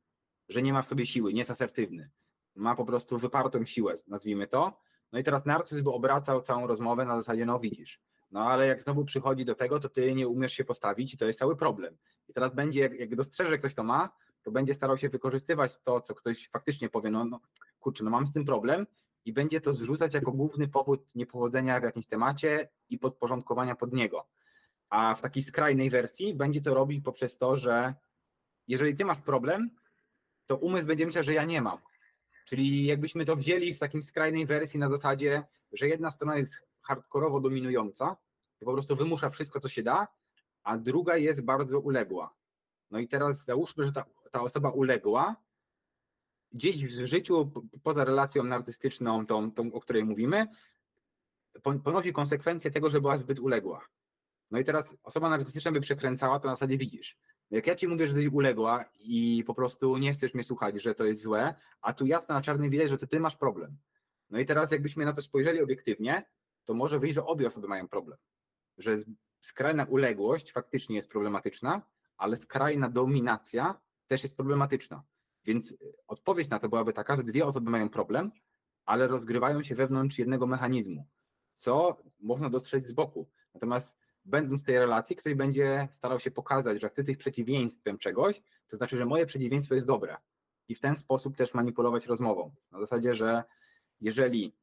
że 0.48 0.62
nie 0.62 0.72
ma 0.72 0.82
w 0.82 0.86
sobie 0.86 1.06
siły, 1.06 1.32
nie 1.32 1.38
jest 1.38 1.50
asertywny. 1.50 2.10
Ma 2.54 2.74
po 2.74 2.84
prostu 2.84 3.18
wypartą 3.18 3.64
siłę, 3.64 3.94
nazwijmy 4.06 4.46
to. 4.46 4.80
No 5.12 5.18
i 5.18 5.24
teraz 5.24 5.46
narcyz 5.46 5.80
by 5.80 5.90
obracał 5.90 6.42
całą 6.42 6.66
rozmowę 6.66 7.04
na 7.04 7.16
zasadzie, 7.16 7.46
no 7.46 7.60
widzisz, 7.60 8.00
no 8.30 8.40
ale 8.50 8.66
jak 8.66 8.82
znowu 8.82 9.04
przychodzi 9.04 9.44
do 9.44 9.54
tego, 9.54 9.80
to 9.80 9.88
ty 9.88 10.14
nie 10.14 10.28
umiesz 10.28 10.52
się 10.52 10.64
postawić 10.64 11.14
i 11.14 11.18
to 11.18 11.26
jest 11.26 11.38
cały 11.38 11.56
problem. 11.56 11.98
I 12.28 12.32
teraz 12.32 12.54
będzie, 12.54 12.80
jak, 12.80 12.92
jak 12.92 13.16
dostrzeże, 13.16 13.50
że 13.50 13.58
ktoś 13.58 13.74
to 13.74 13.84
ma, 13.84 14.10
to 14.46 14.50
będzie 14.50 14.74
starał 14.74 14.98
się 14.98 15.08
wykorzystywać 15.08 15.78
to, 15.78 16.00
co 16.00 16.14
ktoś 16.14 16.48
faktycznie 16.48 16.88
powie, 16.88 17.10
no, 17.10 17.24
no 17.24 17.40
kurczę, 17.80 18.04
no 18.04 18.10
mam 18.10 18.26
z 18.26 18.32
tym 18.32 18.44
problem 18.44 18.86
i 19.24 19.32
będzie 19.32 19.60
to 19.60 19.74
zrzucać 19.74 20.14
jako 20.14 20.32
główny 20.32 20.68
powód 20.68 21.14
niepowodzenia 21.14 21.80
w 21.80 21.82
jakimś 21.82 22.06
temacie 22.06 22.68
i 22.88 22.98
podporządkowania 22.98 23.74
pod 23.74 23.92
niego. 23.92 24.26
A 24.90 25.14
w 25.14 25.20
takiej 25.20 25.42
skrajnej 25.42 25.90
wersji 25.90 26.34
będzie 26.34 26.60
to 26.60 26.74
robić 26.74 27.04
poprzez 27.04 27.38
to, 27.38 27.56
że 27.56 27.94
jeżeli 28.68 28.96
ty 28.96 29.04
masz 29.04 29.20
problem, 29.20 29.70
to 30.46 30.56
umysł 30.56 30.86
będzie 30.86 31.06
myślał, 31.06 31.24
że 31.24 31.34
ja 31.34 31.44
nie 31.44 31.62
mam. 31.62 31.78
Czyli 32.48 32.86
jakbyśmy 32.86 33.24
to 33.24 33.36
wzięli 33.36 33.74
w 33.74 33.78
takim 33.78 34.02
skrajnej 34.02 34.46
wersji 34.46 34.80
na 34.80 34.90
zasadzie, 34.90 35.44
że 35.72 35.88
jedna 35.88 36.10
strona 36.10 36.36
jest 36.36 36.56
hardkorowo 36.82 37.40
dominująca 37.40 38.16
i 38.60 38.64
po 38.64 38.72
prostu 38.72 38.96
wymusza 38.96 39.30
wszystko, 39.30 39.60
co 39.60 39.68
się 39.68 39.82
da, 39.82 40.08
a 40.62 40.78
druga 40.78 41.16
jest 41.16 41.44
bardzo 41.44 41.80
uległa. 41.80 42.34
No 42.90 42.98
i 42.98 43.08
teraz 43.08 43.44
załóżmy, 43.44 43.84
że 43.84 43.92
ta, 43.92 44.04
ta 44.36 44.42
osoba 44.42 44.70
uległa, 44.70 45.36
gdzieś 46.52 46.84
w 46.84 47.06
życiu, 47.06 47.46
po- 47.46 47.62
poza 47.82 48.04
relacją 48.04 48.44
narcystyczną, 48.44 49.26
tą, 49.26 49.52
tą 49.52 49.72
o 49.72 49.80
której 49.80 50.04
mówimy, 50.04 50.46
pon- 51.62 51.80
ponosi 51.80 52.12
konsekwencje 52.12 52.70
tego, 52.70 52.90
że 52.90 53.00
była 53.00 53.18
zbyt 53.18 53.38
uległa. 53.38 53.86
No 54.50 54.58
i 54.58 54.64
teraz 54.64 54.96
osoba 55.02 55.30
narcystyczna 55.30 55.72
by 55.72 55.80
przekręcała, 55.80 56.40
to 56.40 56.48
na 56.48 56.54
zasadzie 56.54 56.78
widzisz. 56.78 57.16
Jak 57.50 57.66
ja 57.66 57.74
ci 57.76 57.88
mówię, 57.88 58.08
że 58.08 58.14
jesteś 58.14 58.34
uległa 58.34 58.84
i 58.98 59.44
po 59.46 59.54
prostu 59.54 59.96
nie 59.96 60.12
chcesz 60.12 60.34
mnie 60.34 60.44
słuchać, 60.44 60.82
że 60.82 60.94
to 60.94 61.04
jest 61.04 61.22
złe, 61.22 61.54
a 61.80 61.92
tu 61.92 62.06
jasno 62.06 62.34
na 62.34 62.42
czarnym 62.42 62.70
widać, 62.70 62.88
że 62.88 62.98
to 62.98 63.06
ty 63.06 63.20
masz 63.20 63.36
problem. 63.36 63.76
No 64.30 64.38
i 64.38 64.46
teraz 64.46 64.72
jakbyśmy 64.72 65.04
na 65.04 65.12
to 65.12 65.22
spojrzeli 65.22 65.60
obiektywnie, 65.60 66.22
to 66.64 66.74
może 66.74 66.98
wyjść, 66.98 67.14
że 67.14 67.26
obie 67.26 67.46
osoby 67.46 67.68
mają 67.68 67.88
problem. 67.88 68.18
Że 68.78 68.96
skrajna 69.40 69.84
uległość 69.84 70.52
faktycznie 70.52 70.96
jest 70.96 71.10
problematyczna, 71.10 71.82
ale 72.16 72.36
skrajna 72.36 72.88
dominacja 72.88 73.80
też 74.06 74.22
jest 74.22 74.36
problematyczna. 74.36 75.02
Więc 75.44 75.72
y, 75.72 75.78
odpowiedź 76.06 76.48
na 76.48 76.58
to 76.58 76.68
byłaby 76.68 76.92
taka, 76.92 77.16
że 77.16 77.22
dwie 77.22 77.46
osoby 77.46 77.70
mają 77.70 77.88
problem, 77.88 78.30
ale 78.84 79.06
rozgrywają 79.06 79.62
się 79.62 79.74
wewnątrz 79.74 80.18
jednego 80.18 80.46
mechanizmu, 80.46 81.06
co 81.54 82.02
można 82.20 82.50
dostrzec 82.50 82.86
z 82.86 82.92
boku. 82.92 83.28
Natomiast 83.54 84.00
będąc 84.24 84.62
w 84.62 84.64
tej 84.64 84.78
relacji, 84.78 85.16
ktoś 85.16 85.34
będzie 85.34 85.88
starał 85.92 86.20
się 86.20 86.30
pokazać, 86.30 86.80
że 86.80 86.90
ty 86.90 87.00
jesteś 87.00 87.16
przeciwieństwem 87.16 87.98
czegoś, 87.98 88.42
to 88.66 88.76
znaczy, 88.76 88.96
że 88.96 89.06
moje 89.06 89.26
przeciwieństwo 89.26 89.74
jest 89.74 89.86
dobre. 89.86 90.16
I 90.68 90.74
w 90.74 90.80
ten 90.80 90.94
sposób 90.94 91.36
też 91.36 91.54
manipulować 91.54 92.06
rozmową. 92.06 92.54
Na 92.72 92.80
zasadzie, 92.80 93.14
że 93.14 93.44
jeżeli 94.00 94.56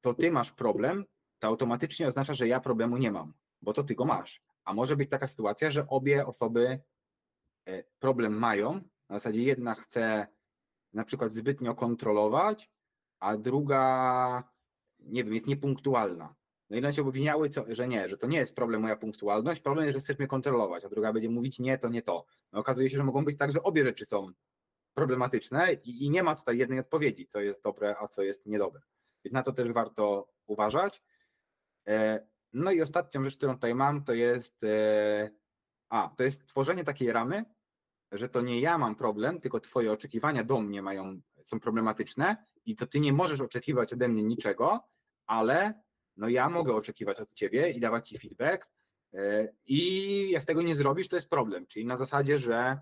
to 0.00 0.14
ty 0.14 0.30
masz 0.30 0.50
problem, 0.50 1.04
to 1.38 1.48
automatycznie 1.48 2.06
oznacza, 2.06 2.34
że 2.34 2.48
ja 2.48 2.60
problemu 2.60 2.96
nie 2.96 3.12
mam, 3.12 3.34
bo 3.62 3.72
to 3.72 3.84
ty 3.84 3.94
go 3.94 4.04
masz. 4.04 4.40
A 4.64 4.72
może 4.72 4.96
być 4.96 5.10
taka 5.10 5.28
sytuacja, 5.28 5.70
że 5.70 5.88
obie 5.88 6.26
osoby 6.26 6.80
problem 7.98 8.38
mają, 8.38 8.72
na 9.08 9.16
zasadzie 9.16 9.42
jedna 9.42 9.74
chce 9.74 10.26
na 10.92 11.04
przykład 11.04 11.32
zbytnio 11.32 11.74
kontrolować, 11.74 12.70
a 13.20 13.36
druga, 13.36 14.44
nie 15.00 15.24
wiem, 15.24 15.34
jest 15.34 15.46
niepunktualna. 15.46 16.34
No 16.70 16.76
i 16.76 16.80
one 16.80 16.94
się 16.94 17.02
obwiniały, 17.02 17.48
co, 17.48 17.64
że 17.68 17.88
nie, 17.88 18.08
że 18.08 18.16
to 18.16 18.26
nie 18.26 18.38
jest 18.38 18.54
problem 18.54 18.82
moja 18.82 18.96
punktualność, 18.96 19.60
problem 19.60 19.86
jest, 19.86 19.96
że 19.96 20.00
chcesz 20.00 20.18
mnie 20.18 20.28
kontrolować, 20.28 20.84
a 20.84 20.88
druga 20.88 21.12
będzie 21.12 21.28
mówić 21.30 21.58
nie, 21.58 21.78
to 21.78 21.88
nie 21.88 22.02
to. 22.02 22.24
No 22.52 22.60
okazuje 22.60 22.90
się, 22.90 22.96
że 22.96 23.04
mogą 23.04 23.24
być 23.24 23.38
tak, 23.38 23.52
że 23.52 23.62
obie 23.62 23.84
rzeczy 23.84 24.04
są 24.04 24.32
problematyczne 24.94 25.72
i, 25.72 26.04
i 26.06 26.10
nie 26.10 26.22
ma 26.22 26.34
tutaj 26.34 26.58
jednej 26.58 26.78
odpowiedzi, 26.78 27.26
co 27.26 27.40
jest 27.40 27.62
dobre, 27.62 27.96
a 27.98 28.08
co 28.08 28.22
jest 28.22 28.46
niedobre. 28.46 28.80
Więc 29.24 29.34
na 29.34 29.42
to 29.42 29.52
też 29.52 29.72
warto 29.72 30.28
uważać. 30.46 31.02
E, 31.86 32.26
No 32.52 32.70
i 32.70 32.82
ostatnią 32.82 33.24
rzecz, 33.24 33.36
którą 33.36 33.54
tutaj 33.54 33.74
mam, 33.74 34.04
to 34.04 34.14
jest 34.14 34.64
e, 34.64 35.30
a, 35.92 36.10
to 36.16 36.22
jest 36.22 36.46
tworzenie 36.46 36.84
takiej 36.84 37.12
ramy, 37.12 37.44
że 38.12 38.28
to 38.28 38.40
nie 38.40 38.60
ja 38.60 38.78
mam 38.78 38.94
problem, 38.94 39.40
tylko 39.40 39.60
twoje 39.60 39.92
oczekiwania 39.92 40.44
do 40.44 40.60
mnie 40.60 40.82
mają, 40.82 41.20
są 41.44 41.60
problematyczne 41.60 42.36
i 42.66 42.76
to 42.76 42.86
ty 42.86 43.00
nie 43.00 43.12
możesz 43.12 43.40
oczekiwać 43.40 43.92
ode 43.92 44.08
mnie 44.08 44.22
niczego, 44.22 44.80
ale 45.26 45.82
no 46.16 46.28
ja 46.28 46.48
mogę 46.48 46.74
oczekiwać 46.74 47.20
od 47.20 47.32
ciebie 47.32 47.70
i 47.70 47.80
dawać 47.80 48.08
ci 48.08 48.18
feedback 48.18 48.70
e, 49.14 49.48
i 49.66 50.30
jak 50.30 50.44
tego 50.44 50.62
nie 50.62 50.76
zrobisz, 50.76 51.08
to 51.08 51.16
jest 51.16 51.30
problem. 51.30 51.66
Czyli 51.66 51.86
na 51.86 51.96
zasadzie, 51.96 52.38
że 52.38 52.56
e, 52.56 52.80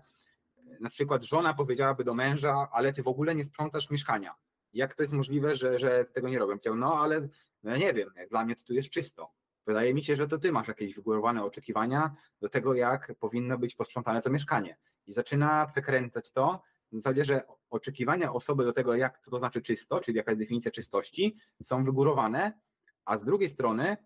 na 0.79 0.89
przykład 0.89 1.23
żona 1.23 1.53
powiedziałaby 1.53 2.03
do 2.03 2.13
męża, 2.13 2.69
ale 2.71 2.93
ty 2.93 3.03
w 3.03 3.07
ogóle 3.07 3.35
nie 3.35 3.45
sprzątasz 3.45 3.89
mieszkania. 3.89 4.35
Jak 4.73 4.93
to 4.93 5.03
jest 5.03 5.13
możliwe, 5.13 5.55
że, 5.55 5.79
że 5.79 6.05
tego 6.05 6.29
nie 6.29 6.39
robię? 6.39 6.51
Powiedział, 6.51 6.75
no 6.75 6.99
ale 6.99 7.27
no 7.63 7.71
ja 7.71 7.77
nie 7.77 7.93
wiem, 7.93 8.09
dla 8.29 8.45
mnie 8.45 8.55
to 8.55 8.63
tu 8.63 8.73
jest 8.73 8.89
czysto. 8.89 9.40
Wydaje 9.67 9.93
mi 9.93 10.03
się, 10.03 10.15
że 10.15 10.27
to 10.27 10.37
ty 10.37 10.51
masz 10.51 10.67
jakieś 10.67 10.95
wygórowane 10.95 11.43
oczekiwania 11.43 12.15
do 12.41 12.49
tego, 12.49 12.73
jak 12.73 13.15
powinno 13.19 13.57
być 13.57 13.75
posprzątane 13.75 14.21
to 14.21 14.29
mieszkanie. 14.29 14.77
I 15.07 15.13
zaczyna 15.13 15.67
przekręcać 15.71 16.31
to 16.31 16.61
w 16.91 16.95
zasadzie, 16.95 17.25
że 17.25 17.43
oczekiwania 17.69 18.33
osoby 18.33 18.63
do 18.65 18.73
tego, 18.73 18.95
jak 18.95 19.19
co 19.19 19.31
to 19.31 19.37
znaczy 19.37 19.61
czysto, 19.61 19.99
czyli 19.99 20.17
jaka 20.17 20.31
jest 20.31 20.41
definicja 20.41 20.71
czystości, 20.71 21.37
są 21.63 21.85
wygórowane, 21.85 22.59
a 23.05 23.17
z 23.17 23.25
drugiej 23.25 23.49
strony 23.49 23.97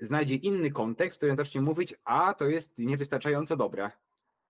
znajdzie 0.00 0.34
inny 0.34 0.70
kontekst, 0.70 1.16
w 1.16 1.18
którym 1.18 1.36
zacznie 1.36 1.60
mówić, 1.60 1.94
a 2.04 2.34
to 2.34 2.44
jest 2.44 2.78
niewystarczająco 2.78 3.56
dobre. 3.56 3.90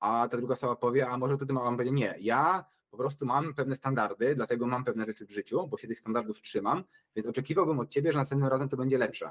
A 0.00 0.28
ta 0.28 0.36
druga 0.36 0.52
osoba 0.52 0.76
powie, 0.76 1.08
a 1.08 1.18
może 1.18 1.38
to 1.38 1.46
ty 1.46 1.52
mam 1.52 1.76
powiedzieć, 1.76 1.94
nie, 1.94 2.14
ja 2.20 2.64
po 2.90 2.96
prostu 2.96 3.26
mam 3.26 3.54
pewne 3.54 3.74
standardy, 3.74 4.34
dlatego 4.34 4.66
mam 4.66 4.84
pewne 4.84 5.06
rzeczy 5.06 5.26
w 5.26 5.30
życiu, 5.30 5.66
bo 5.66 5.78
się 5.78 5.88
tych 5.88 6.00
standardów 6.00 6.42
trzymam, 6.42 6.84
więc 7.16 7.28
oczekiwałbym 7.28 7.80
od 7.80 7.90
ciebie, 7.90 8.12
że 8.12 8.18
następnym 8.18 8.50
razem 8.50 8.68
to 8.68 8.76
będzie 8.76 8.98
lepsze. 8.98 9.30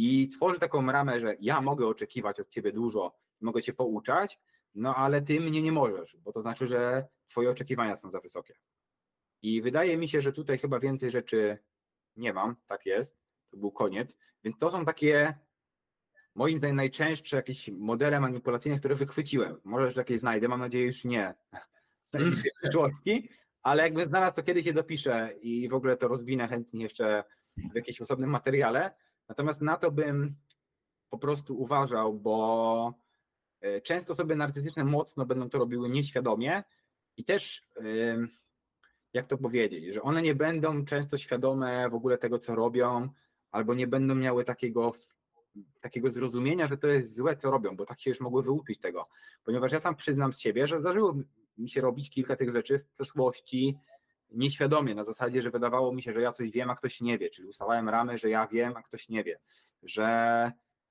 I 0.00 0.28
tworzy 0.28 0.58
taką 0.58 0.86
ramę, 0.86 1.20
że 1.20 1.36
ja 1.40 1.60
mogę 1.60 1.86
oczekiwać 1.86 2.40
od 2.40 2.48
ciebie 2.48 2.72
dużo, 2.72 3.16
mogę 3.40 3.62
cię 3.62 3.72
pouczać, 3.72 4.40
no 4.74 4.94
ale 4.94 5.22
ty 5.22 5.40
mnie 5.40 5.62
nie 5.62 5.72
możesz, 5.72 6.16
bo 6.16 6.32
to 6.32 6.40
znaczy, 6.40 6.66
że 6.66 7.06
twoje 7.28 7.50
oczekiwania 7.50 7.96
są 7.96 8.10
za 8.10 8.20
wysokie. 8.20 8.54
I 9.42 9.62
wydaje 9.62 9.96
mi 9.96 10.08
się, 10.08 10.20
że 10.20 10.32
tutaj 10.32 10.58
chyba 10.58 10.80
więcej 10.80 11.10
rzeczy 11.10 11.58
nie 12.16 12.32
mam, 12.32 12.56
tak 12.66 12.86
jest, 12.86 13.20
to 13.50 13.56
był 13.56 13.72
koniec, 13.72 14.18
więc 14.44 14.58
to 14.58 14.70
są 14.70 14.84
takie 14.84 15.38
moim 16.34 16.58
zdaniem 16.58 16.76
najczęstsze 16.76 17.36
jakieś 17.36 17.68
modele 17.68 18.20
manipulacyjne, 18.20 18.78
które 18.78 18.94
wychwyciłem. 18.94 19.60
Może 19.64 19.90
że 19.90 20.00
jakieś 20.00 20.20
znajdę, 20.20 20.48
mam 20.48 20.60
nadzieję 20.60 20.86
już 20.86 21.04
nie. 21.04 21.34
W 22.08 22.12
najbliższej 22.12 22.50
przyszłości, 22.62 23.30
ale 23.62 23.82
jakbym 23.82 24.04
znalazł, 24.04 24.36
to 24.36 24.42
kiedyś 24.42 24.66
je 24.66 24.72
dopiszę 24.72 25.30
i 25.40 25.68
w 25.68 25.74
ogóle 25.74 25.96
to 25.96 26.08
rozwinę 26.08 26.48
chętnie 26.48 26.82
jeszcze 26.82 27.24
w 27.72 27.74
jakimś 27.74 28.00
osobnym 28.00 28.30
materiale. 28.30 28.94
Natomiast 29.28 29.62
na 29.62 29.76
to 29.76 29.90
bym 29.90 30.34
po 31.10 31.18
prostu 31.18 31.60
uważał, 31.60 32.14
bo 32.14 32.94
e, 33.60 33.80
często 33.80 34.12
osoby 34.12 34.36
narcystyczne 34.36 34.84
mocno 34.84 35.26
będą 35.26 35.50
to 35.50 35.58
robiły 35.58 35.90
nieświadomie 35.90 36.62
i 37.16 37.24
też, 37.24 37.68
ym, 37.76 38.28
jak 39.12 39.26
to 39.26 39.38
powiedzieć, 39.38 39.94
że 39.94 40.02
one 40.02 40.22
nie 40.22 40.34
będą 40.34 40.84
często 40.84 41.18
świadome 41.18 41.90
w 41.90 41.94
ogóle 41.94 42.18
tego, 42.18 42.38
co 42.38 42.54
robią, 42.54 43.08
albo 43.50 43.74
nie 43.74 43.86
będą 43.86 44.14
miały 44.14 44.44
takiego, 44.44 44.92
takiego 45.80 46.10
zrozumienia, 46.10 46.68
że 46.68 46.78
to 46.78 46.86
jest 46.86 47.16
złe, 47.16 47.36
co 47.36 47.50
robią, 47.50 47.76
bo 47.76 47.86
tak 47.86 48.00
się 48.00 48.10
już 48.10 48.20
mogły 48.20 48.42
wyuczyć 48.42 48.78
tego. 48.80 49.06
Ponieważ 49.44 49.72
ja 49.72 49.80
sam 49.80 49.96
przyznam 49.96 50.32
z 50.32 50.38
siebie, 50.38 50.66
że 50.66 50.80
zdarzyło 50.80 51.16
mi 51.58 51.68
się 51.68 51.80
robić 51.80 52.10
kilka 52.10 52.36
tych 52.36 52.50
rzeczy 52.50 52.78
w 52.78 52.94
przeszłości 52.94 53.78
nieświadomie, 54.30 54.94
na 54.94 55.04
zasadzie, 55.04 55.42
że 55.42 55.50
wydawało 55.50 55.94
mi 55.94 56.02
się, 56.02 56.12
że 56.12 56.20
ja 56.20 56.32
coś 56.32 56.50
wiem, 56.50 56.70
a 56.70 56.74
ktoś 56.74 57.00
nie 57.00 57.18
wie, 57.18 57.30
czyli 57.30 57.48
ustalałem 57.48 57.88
ramy, 57.88 58.18
że 58.18 58.30
ja 58.30 58.46
wiem, 58.46 58.76
a 58.76 58.82
ktoś 58.82 59.08
nie 59.08 59.24
wie, 59.24 59.40
że 59.82 60.06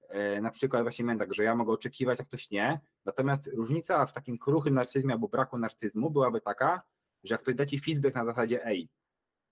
e, 0.10 0.42
na 0.42 0.52
przykład 0.52 0.84
właśnie 0.84 1.06
miałem 1.06 1.20
tak, 1.20 1.34
że 1.34 1.44
ja 1.44 1.56
mogę 1.56 1.74
oczekiwać, 1.74 2.22
a 2.22 2.24
ktoś 2.24 2.50
nie, 2.50 2.80
natomiast 3.06 3.48
różnica 3.54 4.06
w 4.06 4.14
takim 4.14 4.38
kruchym 4.38 4.74
narcyzmie 4.74 5.14
albo 5.14 5.28
braku 5.28 5.58
narcyzmu 5.58 6.10
byłaby 6.10 6.42
taka, 6.42 6.82
że 7.24 7.34
jak 7.34 7.42
ktoś 7.42 7.56
da 7.56 7.66
ci 7.66 7.80
feedback 7.80 8.16
na 8.16 8.26
zasadzie 8.26 8.66
ej, 8.66 8.90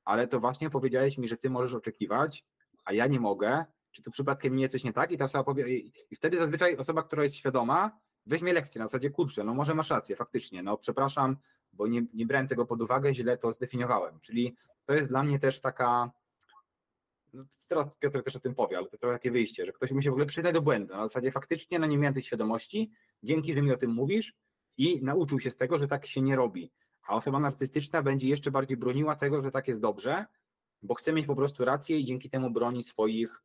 ale 0.06 0.28
to 0.28 0.40
właśnie 0.40 0.70
powiedziałeś 0.70 1.18
mi, 1.18 1.28
że 1.28 1.38
ty 1.38 1.50
możesz 1.50 1.74
oczekiwać, 1.74 2.46
a 2.84 2.94
ja 2.94 3.08
nie 3.08 3.20
mogę, 3.20 3.66
czy 3.92 4.02
tu 4.02 4.12
przypadkiem 4.12 4.56
nie 4.56 4.70
coś 4.70 4.84
nie 4.84 4.94
tak? 4.94 5.12
I 5.12 5.18
ta 5.18 5.26
osoba 5.26 5.44
powie, 5.44 5.78
i 6.12 6.16
wtedy 6.16 6.38
zazwyczaj 6.38 6.78
osoba, 6.78 7.04
która 7.04 7.24
jest 7.24 7.36
świadoma, 7.36 8.00
weźmie 8.26 8.54
lekcję 8.54 8.80
na 8.80 8.88
zasadzie, 8.88 9.10
kurczę, 9.10 9.44
no 9.44 9.54
może 9.54 9.76
masz 9.76 9.90
rację, 9.90 10.16
faktycznie, 10.16 10.64
no 10.64 10.78
przepraszam, 10.78 11.38
bo 11.76 11.88
nie, 11.88 12.06
nie 12.14 12.26
brałem 12.26 12.48
tego 12.48 12.66
pod 12.66 12.82
uwagę, 12.82 13.14
źle 13.14 13.38
to 13.38 13.54
zdefiniowałem. 13.54 14.20
Czyli 14.22 14.56
to 14.86 14.94
jest 14.94 15.10
dla 15.10 15.24
mnie 15.24 15.40
też 15.40 15.62
taka, 15.62 16.12
no 17.34 17.44
teraz 17.68 17.96
Piotr 17.96 18.24
też 18.24 18.36
o 18.36 18.40
tym 18.40 18.56
powie, 18.56 18.78
ale 18.78 18.88
to 18.88 18.98
trochę 18.98 19.16
takie 19.16 19.32
wyjście, 19.32 19.66
że 19.66 19.72
ktoś 19.74 19.92
musi 19.92 20.10
w 20.10 20.12
ogóle 20.12 20.26
przyznać 20.26 20.54
do 20.54 20.62
błędu. 20.62 20.94
Na 20.94 21.08
zasadzie 21.08 21.32
faktycznie 21.32 21.80
no 21.80 21.86
nie 21.86 21.98
miałem 21.98 22.14
tej 22.14 22.24
świadomości, 22.24 22.92
dzięki, 23.24 23.54
że 23.54 23.62
mi 23.62 23.72
o 23.72 23.78
tym 23.78 23.92
mówisz 23.92 24.34
i 24.78 25.02
nauczył 25.04 25.40
się 25.40 25.52
z 25.52 25.58
tego, 25.58 25.80
że 25.80 25.88
tak 25.88 26.06
się 26.06 26.22
nie 26.22 26.36
robi. 26.36 26.72
A 27.08 27.16
osoba 27.16 27.40
narcystyczna 27.40 28.02
będzie 28.02 28.28
jeszcze 28.28 28.52
bardziej 28.52 28.78
broniła 28.78 29.16
tego, 29.16 29.44
że 29.44 29.52
tak 29.52 29.68
jest 29.68 29.82
dobrze, 29.82 30.26
bo 30.82 30.94
chce 30.94 31.14
mieć 31.14 31.26
po 31.26 31.36
prostu 31.36 31.66
rację 31.66 32.00
i 32.00 32.06
dzięki 32.06 32.30
temu 32.30 32.50
broni 32.50 32.84
swoich 32.84 33.42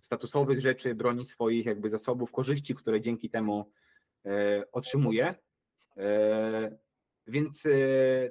statusowych 0.00 0.60
rzeczy, 0.60 0.94
broni 0.94 1.24
swoich 1.24 1.66
jakby 1.66 1.90
zasobów, 1.90 2.32
korzyści, 2.32 2.74
które 2.74 3.00
dzięki 3.00 3.30
temu 3.30 3.70
e, 4.26 4.64
otrzymuje. 4.72 5.34
E, 5.96 6.78
więc 7.26 7.66
e, 7.66 7.70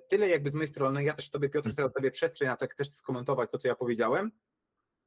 tyle 0.10 0.30
jakby 0.30 0.50
z 0.50 0.54
mojej 0.54 0.68
strony. 0.68 1.04
Ja 1.04 1.14
też 1.14 1.30
Tobie, 1.30 1.50
Piotr, 1.50 1.76
teraz 1.76 1.94
Tobie 1.94 2.12
przestrzeń 2.12 2.48
na 2.48 2.58
to, 2.58 2.66
jak 2.66 2.76
też 2.76 2.92
skomentować 2.92 3.52
to, 3.52 3.58
co 3.58 3.68
ja 3.68 3.76
powiedziałem. 3.76 4.32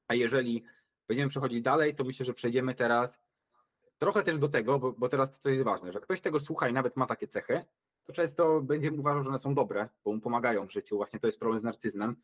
A 0.08 0.14
jeżeli 0.14 0.64
będziemy 1.08 1.28
przechodzić 1.28 1.62
dalej, 1.62 1.94
to 1.94 2.04
myślę, 2.04 2.26
że 2.26 2.34
przejdziemy 2.34 2.74
teraz 2.74 3.20
trochę 3.98 4.22
też 4.22 4.38
do 4.38 4.48
tego, 4.48 4.78
bo, 4.78 4.92
bo 4.92 5.08
teraz 5.08 5.40
to 5.40 5.50
jest 5.50 5.64
ważne, 5.64 5.92
że 5.92 6.00
ktoś 6.00 6.20
tego 6.20 6.40
słucha 6.40 6.68
i 6.68 6.72
nawet 6.72 6.96
ma 6.96 7.06
takie 7.06 7.28
cechy, 7.28 7.64
to 8.04 8.12
często 8.12 8.60
będzie 8.60 8.92
uważał, 8.92 9.22
że 9.22 9.28
one 9.28 9.38
są 9.38 9.54
dobre, 9.54 9.88
bo 10.04 10.12
mu 10.12 10.20
pomagają 10.20 10.66
w 10.66 10.72
życiu. 10.72 10.96
Właśnie 10.96 11.20
to 11.20 11.26
jest 11.26 11.38
problem 11.38 11.60
z 11.60 11.62
narcyzmem, 11.62 12.16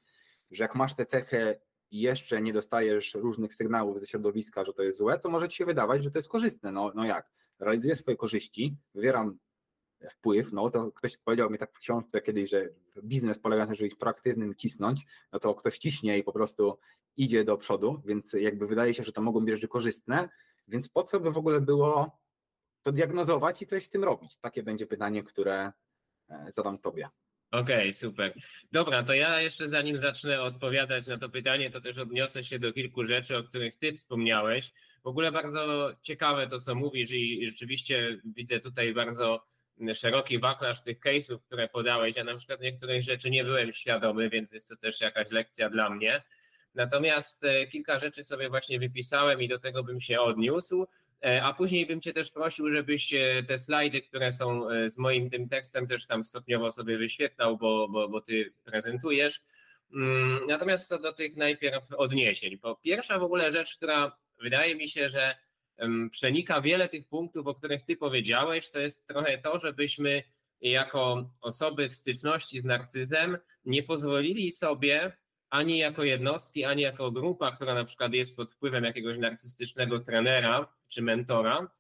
że 0.50 0.64
jak 0.64 0.74
masz 0.74 0.94
te 0.94 1.06
cechy 1.06 1.60
i 1.90 2.00
jeszcze 2.00 2.42
nie 2.42 2.52
dostajesz 2.52 3.14
różnych 3.14 3.54
sygnałów 3.54 4.00
ze 4.00 4.06
środowiska, 4.06 4.64
że 4.64 4.72
to 4.72 4.82
jest 4.82 4.98
złe, 4.98 5.18
to 5.18 5.28
może 5.28 5.48
ci 5.48 5.56
się 5.56 5.64
wydawać, 5.64 6.02
że 6.02 6.10
to 6.10 6.18
jest 6.18 6.28
korzystne. 6.28 6.72
No, 6.72 6.92
no 6.94 7.04
jak? 7.04 7.30
Realizuję 7.58 7.94
swoje 7.94 8.16
korzyści, 8.16 8.76
wywieram 8.94 9.38
wpływ, 10.10 10.52
no 10.52 10.70
to 10.70 10.92
ktoś 10.92 11.16
powiedział 11.16 11.50
mi 11.50 11.58
tak 11.58 11.72
w 11.72 11.78
książce 11.78 12.20
kiedyś, 12.20 12.50
że 12.50 12.68
biznes 13.02 13.38
polega 13.38 13.62
na 13.62 13.66
tym, 13.66 13.76
żeby 13.76 13.88
być 13.88 13.98
proaktywnym, 13.98 14.54
cisnąć, 14.54 15.06
no 15.32 15.38
to 15.38 15.54
ktoś 15.54 15.78
ciśnie 15.78 16.18
i 16.18 16.22
po 16.22 16.32
prostu 16.32 16.78
idzie 17.16 17.44
do 17.44 17.56
przodu, 17.56 18.02
więc 18.04 18.32
jakby 18.32 18.66
wydaje 18.66 18.94
się, 18.94 19.02
że 19.02 19.12
to 19.12 19.22
mogą 19.22 19.40
być 19.40 19.54
rzeczy 19.54 19.68
korzystne, 19.68 20.28
więc 20.68 20.88
po 20.88 21.04
co 21.04 21.20
by 21.20 21.30
w 21.30 21.38
ogóle 21.38 21.60
było 21.60 22.18
to 22.82 22.92
diagnozować 22.92 23.62
i 23.62 23.66
coś 23.66 23.84
z 23.84 23.90
tym 23.90 24.04
robić? 24.04 24.38
Takie 24.38 24.62
będzie 24.62 24.86
pytanie, 24.86 25.22
które 25.22 25.72
e, 26.30 26.52
zadam 26.56 26.78
Tobie. 26.78 27.08
Okej, 27.50 27.76
okay, 27.76 27.94
super. 27.94 28.34
Dobra, 28.72 29.02
to 29.02 29.14
ja 29.14 29.40
jeszcze 29.40 29.68
zanim 29.68 29.98
zacznę 29.98 30.42
odpowiadać 30.42 31.06
na 31.06 31.18
to 31.18 31.28
pytanie, 31.28 31.70
to 31.70 31.80
też 31.80 31.98
odniosę 31.98 32.44
się 32.44 32.58
do 32.58 32.72
kilku 32.72 33.04
rzeczy, 33.04 33.36
o 33.36 33.42
których 33.42 33.76
Ty 33.76 33.92
wspomniałeś. 33.92 34.72
W 35.04 35.06
ogóle 35.06 35.32
bardzo 35.32 35.90
ciekawe 36.02 36.46
to, 36.46 36.60
co 36.60 36.74
mówisz 36.74 37.10
i 37.10 37.48
rzeczywiście 37.48 38.20
widzę 38.24 38.60
tutaj 38.60 38.94
bardzo 38.94 39.46
szeroki 39.94 40.38
wachlarz 40.38 40.82
tych 40.82 41.00
case'ów, 41.00 41.38
które 41.46 41.68
podałeś. 41.68 42.16
Ja 42.16 42.24
na 42.24 42.36
przykład 42.36 42.60
niektórych 42.60 43.02
rzeczy 43.02 43.30
nie 43.30 43.44
byłem 43.44 43.72
świadomy, 43.72 44.30
więc 44.30 44.52
jest 44.52 44.68
to 44.68 44.76
też 44.76 45.00
jakaś 45.00 45.30
lekcja 45.30 45.70
dla 45.70 45.90
mnie. 45.90 46.22
Natomiast 46.74 47.44
e, 47.44 47.66
kilka 47.66 47.98
rzeczy 47.98 48.24
sobie 48.24 48.48
właśnie 48.48 48.78
wypisałem 48.78 49.42
i 49.42 49.48
do 49.48 49.58
tego 49.58 49.84
bym 49.84 50.00
się 50.00 50.20
odniósł. 50.20 50.86
E, 51.24 51.42
a 51.42 51.52
później 51.52 51.86
bym 51.86 52.00
Cię 52.00 52.12
też 52.12 52.30
prosił, 52.30 52.70
żebyś 52.70 53.14
e, 53.14 53.42
te 53.48 53.58
slajdy, 53.58 54.02
które 54.02 54.32
są 54.32 54.68
z 54.86 54.98
moim 54.98 55.30
tym 55.30 55.48
tekstem, 55.48 55.86
też 55.86 56.06
tam 56.06 56.24
stopniowo 56.24 56.72
sobie 56.72 56.98
wyświetlał, 56.98 57.56
bo, 57.56 57.88
bo, 57.88 58.08
bo 58.08 58.20
Ty 58.20 58.52
prezentujesz. 58.64 59.40
Mm, 59.94 60.46
natomiast 60.48 60.88
co 60.88 60.98
do 60.98 61.12
tych 61.12 61.36
najpierw 61.36 61.92
odniesień. 61.92 62.58
Po 62.58 62.76
pierwsza 62.76 63.18
w 63.18 63.22
ogóle 63.22 63.50
rzecz, 63.50 63.76
która 63.76 64.16
wydaje 64.42 64.74
mi 64.74 64.88
się, 64.88 65.08
że 65.08 65.36
przenika 66.10 66.60
wiele 66.60 66.88
tych 66.88 67.08
punktów, 67.08 67.46
o 67.46 67.54
których 67.54 67.82
Ty 67.82 67.96
powiedziałeś, 67.96 68.70
to 68.70 68.80
jest 68.80 69.08
trochę 69.08 69.38
to, 69.38 69.58
żebyśmy 69.58 70.22
jako 70.60 71.30
osoby 71.40 71.88
w 71.88 71.94
styczności 71.94 72.60
z 72.60 72.64
narcyzem 72.64 73.38
nie 73.64 73.82
pozwolili 73.82 74.50
sobie 74.50 75.16
ani 75.50 75.78
jako 75.78 76.04
jednostki, 76.04 76.64
ani 76.64 76.82
jako 76.82 77.10
grupa, 77.10 77.56
która 77.56 77.74
na 77.74 77.84
przykład 77.84 78.12
jest 78.12 78.36
pod 78.36 78.52
wpływem 78.52 78.84
jakiegoś 78.84 79.18
narcystycznego 79.18 80.00
trenera 80.00 80.68
czy 80.88 81.02
mentora, 81.02 81.70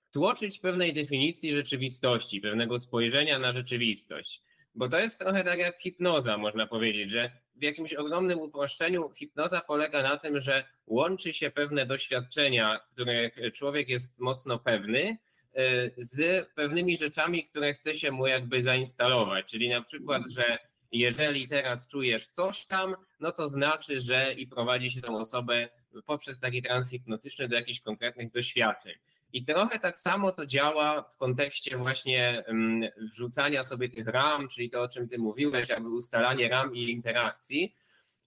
wtłoczyć 0.00 0.58
pewnej 0.58 0.94
definicji 0.94 1.56
rzeczywistości, 1.56 2.40
pewnego 2.40 2.78
spojrzenia 2.78 3.38
na 3.38 3.52
rzeczywistość. 3.52 4.42
Bo 4.74 4.88
to 4.88 4.98
jest 4.98 5.18
trochę 5.18 5.44
tak 5.44 5.58
jak 5.58 5.78
hipnoza, 5.78 6.38
można 6.38 6.66
powiedzieć, 6.66 7.10
że 7.10 7.30
w 7.56 7.62
jakimś 7.62 7.94
ogromnym 7.94 8.40
uproszczeniu 8.40 9.10
hipnoza 9.10 9.60
polega 9.60 10.02
na 10.02 10.16
tym, 10.16 10.40
że 10.40 10.64
łączy 10.86 11.32
się 11.32 11.50
pewne 11.50 11.86
doświadczenia, 11.86 12.80
których 12.92 13.36
człowiek 13.54 13.88
jest 13.88 14.20
mocno 14.20 14.58
pewny, 14.58 15.18
y, 15.58 15.92
z 15.96 16.48
pewnymi 16.54 16.96
rzeczami, 16.96 17.44
które 17.44 17.74
chce 17.74 17.98
się 17.98 18.10
mu 18.10 18.26
jakby 18.26 18.62
zainstalować. 18.62 19.46
Czyli 19.46 19.68
na 19.68 19.82
przykład, 19.82 20.22
że 20.30 20.58
jeżeli 20.92 21.48
teraz 21.48 21.88
czujesz 21.88 22.28
coś 22.28 22.66
tam, 22.66 22.96
no 23.20 23.32
to 23.32 23.48
znaczy, 23.48 24.00
że 24.00 24.34
i 24.34 24.46
prowadzi 24.46 24.90
się 24.90 25.00
tą 25.00 25.18
osobę 25.18 25.68
poprzez 26.06 26.40
taki 26.40 26.62
trans 26.62 26.90
hipnotyczny 26.90 27.48
do 27.48 27.56
jakichś 27.56 27.80
konkretnych 27.80 28.32
doświadczeń. 28.32 28.94
I 29.32 29.44
trochę 29.44 29.78
tak 29.78 30.00
samo 30.00 30.32
to 30.32 30.46
działa 30.46 31.02
w 31.02 31.16
kontekście 31.16 31.76
właśnie 31.76 32.44
mm, 32.46 32.90
wrzucania 32.96 33.64
sobie 33.64 33.88
tych 33.88 34.06
ram, 34.06 34.48
czyli 34.48 34.70
to, 34.70 34.82
o 34.82 34.88
czym 34.88 35.08
ty 35.08 35.18
mówiłeś, 35.18 35.68
jakby 35.68 35.88
ustalanie 35.88 36.48
ram 36.48 36.76
i 36.76 36.90
interakcji, 36.90 37.74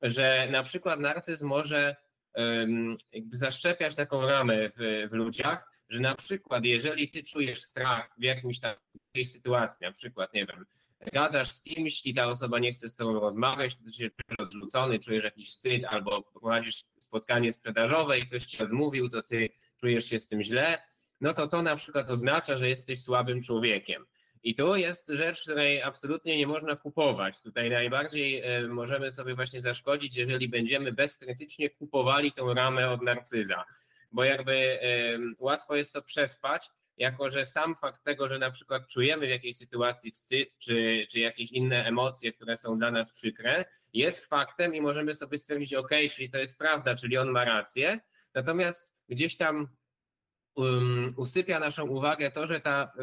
że 0.01 0.47
na 0.51 0.63
przykład 0.63 0.99
narcyz 0.99 1.41
może 1.41 1.95
jakby 3.13 3.35
zaszczepiać 3.35 3.95
taką 3.95 4.27
ramę 4.27 4.69
w, 4.69 5.07
w 5.09 5.13
ludziach, 5.13 5.73
że 5.89 5.99
na 5.99 6.15
przykład 6.15 6.65
jeżeli 6.65 7.09
ty 7.09 7.23
czujesz 7.23 7.61
strach 7.61 8.09
w 8.17 8.23
jakimś 8.23 8.59
takiej 8.59 9.25
sytuacji, 9.25 9.85
na 9.85 9.91
przykład, 9.91 10.33
nie 10.33 10.45
wiem, 10.45 10.65
gadasz 11.13 11.51
z 11.51 11.61
kimś 11.61 12.05
i 12.05 12.13
ta 12.13 12.27
osoba 12.27 12.59
nie 12.59 12.73
chce 12.73 12.89
z 12.89 12.95
tobą 12.95 13.19
rozmawiać, 13.19 13.75
to 13.75 13.83
ty 13.83 13.93
się 13.93 14.09
czujesz 14.09 14.39
odrzucony, 14.39 14.99
czujesz 14.99 15.23
jakiś 15.23 15.49
wstyd, 15.49 15.85
albo 15.85 16.21
prowadzisz 16.21 16.83
spotkanie 16.99 17.53
sprzedażowe 17.53 18.19
i 18.19 18.27
ktoś 18.27 18.45
ci 18.45 18.63
odmówił, 18.63 19.09
to 19.09 19.23
ty 19.23 19.49
czujesz 19.79 20.05
się 20.05 20.19
z 20.19 20.27
tym 20.27 20.43
źle, 20.43 20.81
no 21.23 21.33
to 21.33 21.47
to 21.47 21.61
na 21.61 21.75
przykład 21.75 22.09
oznacza, 22.09 22.57
że 22.57 22.69
jesteś 22.69 23.01
słabym 23.01 23.43
człowiekiem. 23.43 24.05
I 24.43 24.55
tu 24.55 24.75
jest 24.75 25.07
rzecz, 25.07 25.41
której 25.41 25.81
absolutnie 25.81 26.37
nie 26.37 26.47
można 26.47 26.75
kupować. 26.75 27.41
Tutaj 27.41 27.69
najbardziej 27.69 28.41
e, 28.41 28.67
możemy 28.67 29.11
sobie 29.11 29.35
właśnie 29.35 29.61
zaszkodzić, 29.61 30.17
jeżeli 30.17 30.49
będziemy 30.49 30.91
bezkrytycznie 30.91 31.69
kupowali 31.69 32.31
tą 32.31 32.53
ramę 32.53 32.91
od 32.91 33.01
narcyza, 33.01 33.65
bo 34.11 34.23
jakby 34.23 34.79
łatwo 35.39 35.75
jest 35.75 35.93
to 35.93 36.01
przespać, 36.01 36.69
jako 36.97 37.29
że 37.29 37.45
sam 37.45 37.75
fakt 37.75 38.03
tego, 38.03 38.27
że 38.27 38.39
na 38.39 38.51
przykład 38.51 38.87
czujemy 38.87 39.27
w 39.27 39.29
jakiejś 39.29 39.57
sytuacji 39.57 40.11
wstyd 40.11 40.57
czy, 40.57 41.07
czy 41.11 41.19
jakieś 41.19 41.51
inne 41.51 41.85
emocje, 41.85 42.33
które 42.33 42.57
są 42.57 42.77
dla 42.77 42.91
nas 42.91 43.11
przykre, 43.11 43.65
jest 43.93 44.25
faktem 44.25 44.75
i 44.75 44.81
możemy 44.81 45.15
sobie 45.15 45.37
stwierdzić, 45.37 45.73
ok, 45.73 45.91
czyli 46.11 46.29
to 46.29 46.37
jest 46.37 46.59
prawda, 46.59 46.95
czyli 46.95 47.17
on 47.17 47.29
ma 47.29 47.45
rację, 47.45 47.99
natomiast 48.33 49.03
gdzieś 49.09 49.37
tam 49.37 49.67
um, 50.55 51.13
usypia 51.17 51.59
naszą 51.59 51.87
uwagę 51.87 52.31
to, 52.31 52.47
że 52.47 52.61
ta 52.61 52.93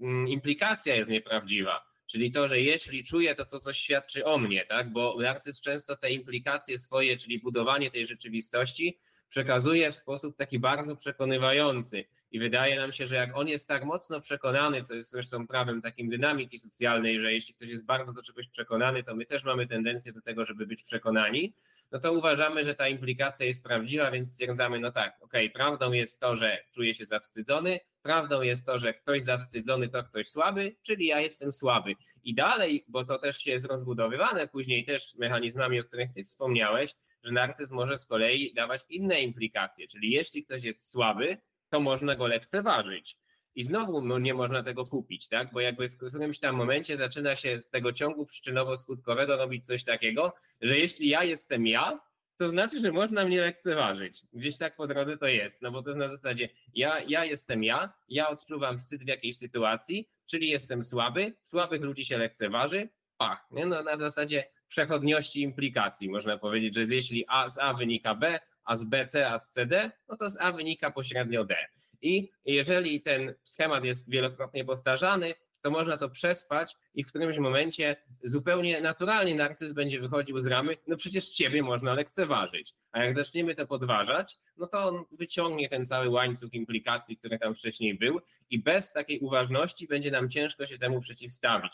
um, 0.00 0.28
implikacja 0.28 0.94
jest 0.94 1.10
nieprawdziwa. 1.10 1.86
Czyli 2.06 2.32
to, 2.32 2.48
że 2.48 2.60
jeśli 2.60 3.04
czuję, 3.04 3.34
to 3.34 3.44
to 3.44 3.58
coś 3.58 3.78
świadczy 3.78 4.24
o 4.24 4.38
mnie, 4.38 4.66
tak? 4.66 4.92
Bo 4.92 5.16
narcyz 5.20 5.60
często 5.60 5.96
te 5.96 6.10
implikacje 6.10 6.78
swoje, 6.78 7.16
czyli 7.16 7.38
budowanie 7.38 7.90
tej 7.90 8.06
rzeczywistości, 8.06 8.98
przekazuje 9.28 9.92
w 9.92 9.96
sposób 9.96 10.36
taki 10.36 10.58
bardzo 10.58 10.96
przekonywający. 10.96 12.04
I 12.30 12.38
wydaje 12.38 12.76
nam 12.76 12.92
się, 12.92 13.06
że 13.06 13.16
jak 13.16 13.36
on 13.36 13.48
jest 13.48 13.68
tak 13.68 13.84
mocno 13.84 14.20
przekonany, 14.20 14.82
co 14.82 14.94
jest 14.94 15.10
zresztą 15.10 15.46
prawem 15.46 15.82
takim 15.82 16.08
dynamiki 16.08 16.58
socjalnej, 16.58 17.20
że 17.20 17.32
jeśli 17.32 17.54
ktoś 17.54 17.68
jest 17.68 17.84
bardzo 17.84 18.12
do 18.12 18.22
czegoś 18.22 18.48
przekonany, 18.48 19.02
to 19.02 19.16
my 19.16 19.26
też 19.26 19.44
mamy 19.44 19.66
tendencję 19.66 20.12
do 20.12 20.20
tego, 20.20 20.44
żeby 20.44 20.66
być 20.66 20.82
przekonani, 20.82 21.54
no 21.92 22.00
to 22.00 22.12
uważamy, 22.12 22.64
że 22.64 22.74
ta 22.74 22.88
implikacja 22.88 23.46
jest 23.46 23.64
prawdziwa, 23.64 24.10
więc 24.10 24.32
stwierdzamy, 24.32 24.80
no 24.80 24.92
tak, 24.92 25.16
okej, 25.20 25.46
okay, 25.46 25.54
prawdą 25.54 25.92
jest 25.92 26.20
to, 26.20 26.36
że 26.36 26.58
czuję 26.74 26.94
się 26.94 27.04
zawstydzony, 27.04 27.80
prawdą 28.02 28.42
jest 28.42 28.66
to, 28.66 28.78
że 28.78 28.94
ktoś 28.94 29.22
zawstydzony 29.22 29.88
to 29.88 30.04
ktoś 30.04 30.28
słaby, 30.28 30.76
czyli 30.82 31.06
ja 31.06 31.20
jestem 31.20 31.52
słaby. 31.52 31.94
I 32.22 32.34
dalej, 32.34 32.84
bo 32.88 33.04
to 33.04 33.18
też 33.18 33.46
jest 33.46 33.66
rozbudowywane 33.66 34.48
później 34.48 34.84
też 34.84 35.14
mechanizmami, 35.14 35.80
o 35.80 35.84
których 35.84 36.12
ty 36.14 36.24
wspomniałeś, 36.24 36.94
że 37.22 37.32
narcyz 37.32 37.70
może 37.70 37.98
z 37.98 38.06
kolei 38.06 38.54
dawać 38.54 38.82
inne 38.88 39.20
implikacje, 39.20 39.88
czyli 39.88 40.10
jeśli 40.10 40.44
ktoś 40.44 40.64
jest 40.64 40.92
słaby, 40.92 41.38
to 41.70 41.80
można 41.80 42.16
go 42.16 42.26
lekceważyć. 42.26 43.16
I 43.56 43.64
znowu 43.64 44.02
no, 44.02 44.18
nie 44.18 44.34
można 44.34 44.62
tego 44.62 44.86
kupić, 44.86 45.28
tak? 45.28 45.52
Bo 45.52 45.60
jakby 45.60 45.88
w 45.88 45.96
którymś 45.96 46.38
tam 46.38 46.56
momencie 46.56 46.96
zaczyna 46.96 47.36
się 47.36 47.62
z 47.62 47.70
tego 47.70 47.92
ciągu 47.92 48.24
przyczynowo-skutkowego 48.24 49.36
robić 49.36 49.66
coś 49.66 49.84
takiego, 49.84 50.34
że 50.60 50.78
jeśli 50.78 51.08
ja 51.08 51.24
jestem 51.24 51.66
ja, 51.66 52.00
to 52.36 52.48
znaczy, 52.48 52.80
że 52.80 52.92
można 52.92 53.24
mnie 53.24 53.40
lekceważyć. 53.40 54.22
Gdzieś 54.32 54.56
tak 54.56 54.76
po 54.76 54.86
drodze 54.86 55.16
to 55.16 55.26
jest, 55.26 55.62
no 55.62 55.70
bo 55.70 55.82
to 55.82 55.90
jest 55.90 55.98
na 55.98 56.08
zasadzie 56.08 56.48
ja, 56.74 57.00
ja 57.00 57.24
jestem 57.24 57.64
ja, 57.64 57.92
ja 58.08 58.28
odczuwam 58.28 58.78
wstyd 58.78 59.04
w 59.04 59.06
jakiejś 59.08 59.36
sytuacji, 59.36 60.08
czyli 60.26 60.48
jestem 60.48 60.84
słaby, 60.84 61.34
słabych 61.42 61.82
ludzi 61.82 62.04
się 62.04 62.18
lekceważy, 62.18 62.88
pach, 63.16 63.46
nie? 63.50 63.66
No, 63.66 63.82
na 63.82 63.96
zasadzie 63.96 64.44
przechodniości 64.68 65.42
implikacji 65.42 66.10
można 66.10 66.38
powiedzieć, 66.38 66.74
że 66.74 66.82
jeśli 66.82 67.24
A 67.28 67.48
z 67.48 67.58
A 67.58 67.74
wynika 67.74 68.14
B, 68.14 68.40
a 68.64 68.76
z 68.76 68.84
B 68.84 69.06
C, 69.06 69.30
a 69.30 69.38
z 69.38 69.52
C 69.52 69.66
D, 69.66 69.90
no 70.08 70.16
to 70.16 70.30
z 70.30 70.36
A 70.40 70.52
wynika 70.52 70.90
pośrednio 70.90 71.44
D. 71.44 71.56
I 72.02 72.30
jeżeli 72.44 73.00
ten 73.00 73.34
schemat 73.44 73.84
jest 73.84 74.10
wielokrotnie 74.10 74.64
powtarzany, 74.64 75.34
to 75.66 75.70
można 75.70 75.96
to 75.96 76.08
przespać 76.08 76.76
i 76.94 77.04
w 77.04 77.08
którymś 77.08 77.38
momencie 77.38 77.96
zupełnie 78.24 78.80
naturalnie 78.80 79.34
narcyz 79.34 79.72
będzie 79.72 80.00
wychodził 80.00 80.40
z 80.40 80.46
ramy, 80.46 80.76
no 80.86 80.96
przecież 80.96 81.28
ciebie 81.28 81.62
można 81.62 81.94
lekceważyć. 81.94 82.74
A 82.92 83.04
jak 83.04 83.16
zaczniemy 83.16 83.54
to 83.54 83.66
podważać, 83.66 84.36
no 84.56 84.66
to 84.66 84.84
on 84.84 85.04
wyciągnie 85.12 85.68
ten 85.68 85.84
cały 85.84 86.08
łańcuch 86.08 86.54
implikacji, 86.54 87.16
który 87.16 87.38
tam 87.38 87.54
wcześniej 87.54 87.94
był 87.94 88.20
i 88.50 88.58
bez 88.58 88.92
takiej 88.92 89.20
uważności 89.20 89.86
będzie 89.86 90.10
nam 90.10 90.30
ciężko 90.30 90.66
się 90.66 90.78
temu 90.78 91.00
przeciwstawić. 91.00 91.72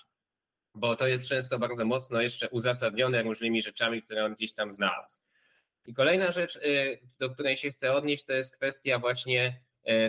Bo 0.74 0.96
to 0.96 1.06
jest 1.06 1.28
często 1.28 1.58
bardzo 1.58 1.84
mocno 1.84 2.20
jeszcze 2.20 2.48
uzasadnione 2.48 3.22
różnymi 3.22 3.62
rzeczami, 3.62 4.02
które 4.02 4.24
on 4.24 4.34
gdzieś 4.34 4.52
tam 4.52 4.72
znalazł. 4.72 5.20
I 5.86 5.94
kolejna 5.94 6.32
rzecz, 6.32 6.56
y, 6.56 6.98
do 7.18 7.30
której 7.30 7.56
się 7.56 7.70
chcę 7.70 7.92
odnieść, 7.92 8.24
to 8.24 8.32
jest 8.32 8.56
kwestia 8.56 8.98
właśnie 8.98 9.60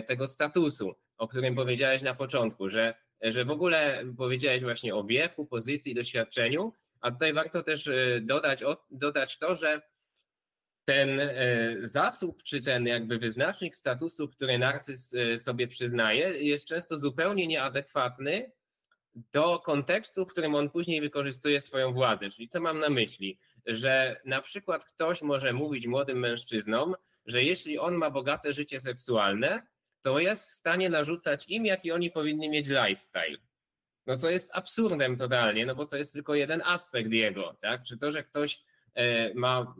tego 0.06 0.28
statusu, 0.28 0.94
o 1.18 1.28
którym 1.28 1.54
powiedziałeś 1.54 2.02
na 2.02 2.14
początku, 2.14 2.68
że, 2.68 2.94
że 3.20 3.44
w 3.44 3.50
ogóle 3.50 4.04
powiedziałeś 4.18 4.62
właśnie 4.62 4.94
o 4.94 5.04
wieku, 5.04 5.46
pozycji, 5.46 5.94
doświadczeniu, 5.94 6.72
a 7.00 7.10
tutaj 7.10 7.32
warto 7.32 7.62
też 7.62 7.86
y, 7.86 8.20
dodać, 8.24 8.60
dodać 8.90 9.38
to, 9.38 9.56
że 9.56 9.82
ten 10.84 11.20
zasób, 11.82 12.42
czy 12.42 12.62
ten 12.62 12.86
jakby 12.86 13.18
wyznacznik 13.18 13.76
statusu, 13.76 14.28
który 14.28 14.58
narcyz 14.58 15.16
sobie 15.38 15.68
przyznaje, 15.68 16.44
jest 16.44 16.68
często 16.68 16.98
zupełnie 16.98 17.46
nieadekwatny 17.46 18.52
do 19.32 19.58
kontekstu, 19.58 20.24
w 20.24 20.28
którym 20.28 20.54
on 20.54 20.70
później 20.70 21.00
wykorzystuje 21.00 21.60
swoją 21.60 21.92
władzę. 21.92 22.30
Czyli 22.30 22.48
to 22.48 22.60
mam 22.60 22.80
na 22.80 22.88
myśli, 22.88 23.38
że 23.66 24.20
na 24.24 24.42
przykład 24.42 24.84
ktoś 24.84 25.22
może 25.22 25.52
mówić 25.52 25.86
młodym 25.86 26.18
mężczyznom, 26.18 26.94
że 27.26 27.42
jeśli 27.42 27.78
on 27.78 27.94
ma 27.94 28.10
bogate 28.10 28.52
życie 28.52 28.80
seksualne, 28.80 29.66
to 30.02 30.18
jest 30.18 30.50
w 30.50 30.54
stanie 30.54 30.90
narzucać 30.90 31.48
im, 31.48 31.66
jaki 31.66 31.92
oni 31.92 32.10
powinni 32.10 32.48
mieć 32.48 32.68
lifestyle. 32.68 33.38
No 34.06 34.16
co 34.18 34.30
jest 34.30 34.50
absurdem 34.56 35.16
totalnie, 35.16 35.66
no 35.66 35.74
bo 35.74 35.86
to 35.86 35.96
jest 35.96 36.12
tylko 36.12 36.34
jeden 36.34 36.62
aspekt 36.64 37.10
jego, 37.10 37.56
tak? 37.60 37.82
Czy 37.82 37.98
to, 37.98 38.12
że 38.12 38.22
ktoś 38.22 38.64
e, 38.94 39.34
ma, 39.34 39.74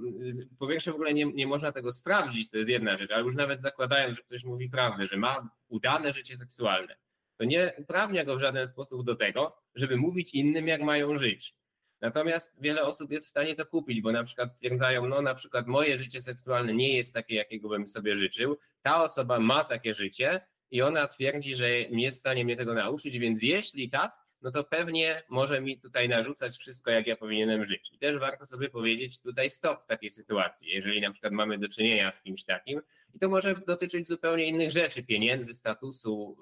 po 0.58 0.68
pierwsze 0.68 0.92
w 0.92 0.94
ogóle 0.94 1.14
nie, 1.14 1.24
nie 1.24 1.46
można 1.46 1.72
tego 1.72 1.92
sprawdzić, 1.92 2.50
to 2.50 2.56
jest 2.56 2.70
jedna 2.70 2.96
rzecz, 2.96 3.10
ale 3.10 3.24
już 3.24 3.34
nawet 3.34 3.60
zakładając, 3.60 4.16
że 4.16 4.22
ktoś 4.22 4.44
mówi 4.44 4.70
prawdę, 4.70 5.06
że 5.06 5.16
ma 5.16 5.50
udane 5.68 6.12
życie 6.12 6.36
seksualne, 6.36 6.96
to 7.36 7.44
nie 7.44 7.72
uprawnia 7.78 8.24
go 8.24 8.36
w 8.36 8.40
żaden 8.40 8.66
sposób 8.66 9.06
do 9.06 9.16
tego, 9.16 9.56
żeby 9.74 9.96
mówić 9.96 10.34
innym, 10.34 10.68
jak 10.68 10.82
mają 10.82 11.16
żyć. 11.16 11.54
Natomiast 12.00 12.62
wiele 12.62 12.82
osób 12.82 13.10
jest 13.10 13.26
w 13.26 13.30
stanie 13.30 13.56
to 13.56 13.66
kupić, 13.66 14.00
bo 14.00 14.12
na 14.12 14.24
przykład 14.24 14.52
stwierdzają, 14.52 15.08
no 15.08 15.22
na 15.22 15.34
przykład 15.34 15.66
moje 15.66 15.98
życie 15.98 16.22
seksualne 16.22 16.74
nie 16.74 16.96
jest 16.96 17.14
takie, 17.14 17.34
jakiego 17.34 17.68
bym 17.68 17.88
sobie 17.88 18.16
życzył, 18.16 18.58
ta 18.82 19.02
osoba 19.02 19.40
ma 19.40 19.64
takie 19.64 19.94
życie 19.94 20.40
i 20.70 20.82
ona 20.82 21.08
twierdzi, 21.08 21.54
że 21.54 21.70
jest 21.80 22.16
w 22.16 22.20
stanie 22.20 22.44
mnie 22.44 22.56
tego 22.56 22.74
nauczyć, 22.74 23.18
więc 23.18 23.42
jeśli 23.42 23.90
tak, 23.90 24.24
no 24.42 24.50
to 24.50 24.64
pewnie 24.64 25.22
może 25.28 25.60
mi 25.60 25.80
tutaj 25.80 26.08
narzucać 26.08 26.56
wszystko, 26.56 26.90
jak 26.90 27.06
ja 27.06 27.16
powinienem 27.16 27.64
żyć. 27.64 27.90
I 27.92 27.98
też 27.98 28.18
warto 28.18 28.46
sobie 28.46 28.68
powiedzieć 28.68 29.20
tutaj 29.20 29.50
stop 29.50 29.84
w 29.84 29.86
takiej 29.86 30.10
sytuacji, 30.10 30.70
jeżeli 30.70 31.00
na 31.00 31.10
przykład 31.10 31.32
mamy 31.32 31.58
do 31.58 31.68
czynienia 31.68 32.12
z 32.12 32.22
kimś 32.22 32.44
takim 32.44 32.80
i 33.14 33.18
to 33.18 33.28
może 33.28 33.54
dotyczyć 33.54 34.08
zupełnie 34.08 34.46
innych 34.46 34.70
rzeczy, 34.70 35.02
pieniędzy, 35.02 35.54
statusu, 35.54 36.36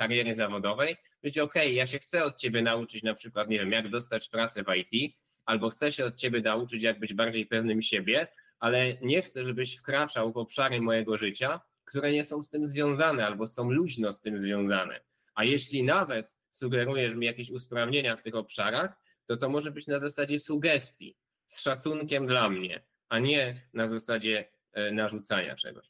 kariery 0.00 0.34
zawodowej, 0.34 0.96
być 1.22 1.38
ok, 1.38 1.54
ja 1.54 1.86
się 1.86 1.98
chcę 1.98 2.24
od 2.24 2.36
ciebie 2.36 2.62
nauczyć 2.62 3.02
na 3.02 3.14
przykład, 3.14 3.48
nie 3.48 3.58
wiem, 3.58 3.72
jak 3.72 3.88
dostać 3.88 4.28
pracę 4.28 4.64
w 4.64 4.66
IT, 4.76 5.16
albo 5.44 5.70
chcę 5.70 5.92
się 5.92 6.04
od 6.04 6.16
ciebie 6.16 6.40
nauczyć, 6.40 6.82
jak 6.82 6.98
być 6.98 7.14
bardziej 7.14 7.46
pewnym 7.46 7.82
siebie, 7.82 8.26
ale 8.58 8.96
nie 9.02 9.22
chcę, 9.22 9.44
żebyś 9.44 9.76
wkraczał 9.76 10.32
w 10.32 10.36
obszary 10.36 10.80
mojego 10.80 11.16
życia, 11.16 11.60
które 11.84 12.12
nie 12.12 12.24
są 12.24 12.42
z 12.42 12.50
tym 12.50 12.66
związane 12.66 13.26
albo 13.26 13.46
są 13.46 13.70
luźno 13.70 14.12
z 14.12 14.20
tym 14.20 14.38
związane. 14.38 15.00
A 15.34 15.44
jeśli 15.44 15.82
nawet 15.82 16.36
sugerujesz 16.50 17.14
mi 17.14 17.26
jakieś 17.26 17.50
usprawnienia 17.50 18.16
w 18.16 18.22
tych 18.22 18.34
obszarach, 18.34 18.92
to 19.26 19.36
to 19.36 19.48
może 19.48 19.70
być 19.70 19.86
na 19.86 19.98
zasadzie 19.98 20.38
sugestii, 20.38 21.16
z 21.46 21.60
szacunkiem 21.60 22.26
dla 22.26 22.50
mnie, 22.50 22.82
a 23.08 23.18
nie 23.18 23.60
na 23.74 23.86
zasadzie 23.86 24.48
e, 24.72 24.90
narzucania 24.90 25.56
czegoś. 25.56 25.86